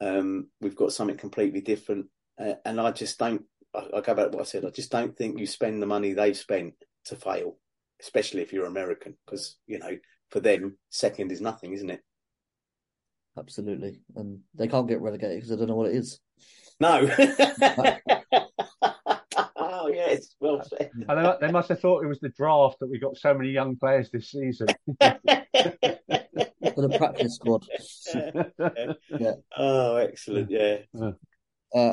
Um, 0.00 0.48
we've 0.60 0.76
got 0.76 0.92
something 0.92 1.16
completely 1.16 1.60
different. 1.60 2.06
Uh, 2.38 2.54
and 2.64 2.80
I 2.80 2.92
just 2.92 3.18
don't, 3.18 3.42
I, 3.74 3.86
I 3.96 4.00
go 4.00 4.14
back 4.14 4.30
to 4.30 4.36
what 4.36 4.40
I 4.40 4.44
said, 4.44 4.64
I 4.64 4.70
just 4.70 4.90
don't 4.90 5.16
think 5.16 5.38
you 5.38 5.46
spend 5.46 5.82
the 5.82 5.86
money 5.86 6.12
they've 6.12 6.36
spent 6.36 6.74
to 7.06 7.16
fail, 7.16 7.56
especially 8.00 8.42
if 8.42 8.52
you're 8.52 8.66
American, 8.66 9.16
because, 9.26 9.56
you 9.66 9.78
know, 9.78 9.96
for 10.30 10.40
them, 10.40 10.78
second 10.90 11.32
is 11.32 11.40
nothing, 11.40 11.72
isn't 11.72 11.90
it? 11.90 12.00
Absolutely. 13.38 14.00
And 14.16 14.40
they 14.54 14.68
can't 14.68 14.88
get 14.88 15.00
relegated 15.00 15.36
because 15.36 15.50
they 15.50 15.56
don't 15.56 15.68
know 15.68 15.76
what 15.76 15.90
it 15.90 15.96
is. 15.96 16.20
No. 16.80 17.08
oh, 19.88 19.94
yes. 19.94 20.34
Well 20.40 20.62
said. 20.62 20.90
And 21.08 21.24
they, 21.24 21.46
they 21.46 21.52
must 21.52 21.68
have 21.68 21.80
thought 21.80 22.04
it 22.04 22.08
was 22.08 22.20
the 22.20 22.28
draft 22.30 22.78
that 22.80 22.90
we 22.90 22.98
got 22.98 23.16
so 23.16 23.34
many 23.34 23.50
young 23.50 23.76
players 23.76 24.10
this 24.10 24.30
season. 24.30 24.68
For 25.00 26.86
the 26.86 26.96
practice 26.96 27.36
squad. 27.36 27.66
yeah. 29.20 29.32
Oh, 29.56 29.96
excellent. 29.96 30.50
Yeah. 30.50 30.78
Uh, 30.94 31.12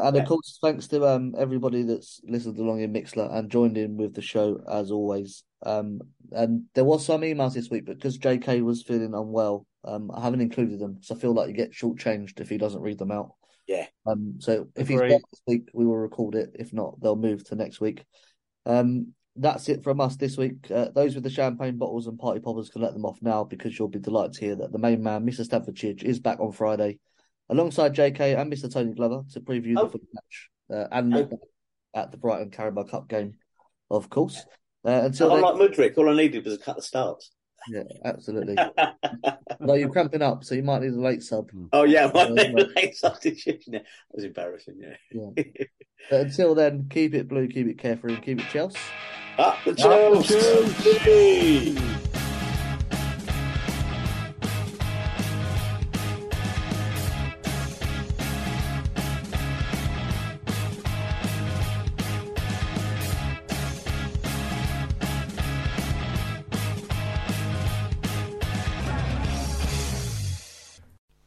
and 0.07 0.15
of 0.17 0.25
course, 0.27 0.57
thanks 0.61 0.87
to 0.87 1.05
um, 1.05 1.33
everybody 1.37 1.83
that's 1.83 2.21
listened 2.23 2.57
along 2.57 2.81
in 2.81 2.93
Mixlr 2.93 3.33
and 3.33 3.49
joined 3.49 3.77
in 3.77 3.97
with 3.97 4.13
the 4.13 4.21
show 4.21 4.61
as 4.71 4.91
always. 4.91 5.43
Um, 5.65 5.99
and 6.31 6.63
there 6.75 6.85
was 6.85 7.05
some 7.05 7.21
emails 7.21 7.55
this 7.55 7.69
week, 7.69 7.85
but 7.85 7.95
because 7.95 8.17
JK 8.17 8.63
was 8.63 8.83
feeling 8.83 9.13
unwell, 9.13 9.65
um, 9.83 10.11
I 10.13 10.21
haven't 10.21 10.41
included 10.41 10.79
them. 10.79 10.99
So 11.01 11.15
I 11.15 11.19
feel 11.19 11.33
like 11.33 11.49
you 11.49 11.53
get 11.53 11.73
shortchanged 11.73 12.39
if 12.39 12.49
he 12.49 12.57
doesn't 12.57 12.81
read 12.81 12.99
them 12.99 13.11
out. 13.11 13.33
Yeah. 13.67 13.87
Um. 14.05 14.35
So 14.39 14.67
if 14.75 14.89
Agreed. 14.89 15.05
he's 15.05 15.13
back 15.13 15.21
this 15.31 15.41
week, 15.47 15.69
we 15.73 15.85
will 15.85 15.97
record 15.97 16.35
it. 16.35 16.51
If 16.55 16.73
not, 16.73 16.99
they'll 17.01 17.15
move 17.15 17.43
to 17.45 17.55
next 17.55 17.81
week. 17.81 18.03
Um. 18.65 19.13
That's 19.37 19.67
it 19.67 19.83
from 19.83 19.99
us 19.99 20.15
this 20.15 20.37
week. 20.37 20.71
Uh, 20.71 20.87
those 20.95 21.13
with 21.13 21.25
the 21.25 21.29
champagne 21.29 21.77
bottles 21.77 22.07
and 22.07 22.17
party 22.17 22.39
poppers 22.39 22.69
can 22.69 22.81
let 22.81 22.93
them 22.93 23.03
off 23.03 23.17
now 23.21 23.43
because 23.43 23.77
you'll 23.77 23.89
be 23.89 23.99
delighted 23.99 24.31
to 24.35 24.39
hear 24.45 24.55
that 24.55 24.71
the 24.71 24.77
main 24.77 25.03
man, 25.03 25.25
Mr. 25.25 25.43
Stanford 25.43 25.75
Chidge, 25.75 26.03
is 26.03 26.21
back 26.21 26.39
on 26.39 26.53
Friday 26.53 26.99
alongside 27.49 27.93
JK 27.93 28.39
and 28.39 28.49
Mr. 28.49 28.71
Tony 28.71 28.93
Glover 28.93 29.23
to 29.33 29.41
preview 29.41 29.75
Oh. 29.77 29.83
the 29.83 29.89
Fulham 29.89 30.07
match 30.13 30.49
uh, 30.73 30.87
and 30.89 31.09
look 31.09 31.31
at 31.93 32.11
the 32.11 32.17
Brighton 32.17 32.49
Carabao 32.49 32.83
Cup 32.83 33.09
game, 33.09 33.33
of 33.91 34.09
course. 34.09 34.41
Uh, 34.87 35.01
until 35.03 35.33
I'm 35.33 35.41
then, 35.41 35.57
like 35.59 35.71
Mudryk. 35.71 35.97
All 35.97 36.09
I 36.09 36.15
needed 36.15 36.45
was 36.45 36.53
a 36.53 36.57
cut 36.57 36.77
of 36.77 36.85
starts. 36.85 37.31
Yeah, 37.69 37.83
absolutely. 38.03 38.55
no, 39.59 39.73
you're 39.73 39.89
cramping 39.89 40.21
up, 40.21 40.43
so 40.43 40.55
you 40.55 40.63
might 40.63 40.81
need 40.81 40.93
a 40.93 40.99
late 40.99 41.23
sub. 41.23 41.49
Oh 41.73 41.83
yeah, 41.83 42.09
my 42.13 42.23
Uh, 42.23 42.65
late 42.75 42.95
substitution. 42.95 43.73
Yeah, 43.73 43.79
that 43.79 44.15
was 44.15 44.23
embarrassing. 44.23 44.81
Yeah. 45.11 45.43
But 46.07 46.21
until 46.21 46.53
then, 46.53 46.85
keep 46.87 47.15
it 47.15 47.27
blue, 47.27 47.47
keep 47.47 47.65
it 47.65 47.79
carefree, 47.79 48.13
and 48.13 48.23
keep 48.23 48.39
it 48.39 48.47
Chelsea. 48.49 48.77
Up 49.39 49.57
the 49.65 49.71
Up 49.71 50.23
the 50.23 50.23
Chelsea. 51.73 52.24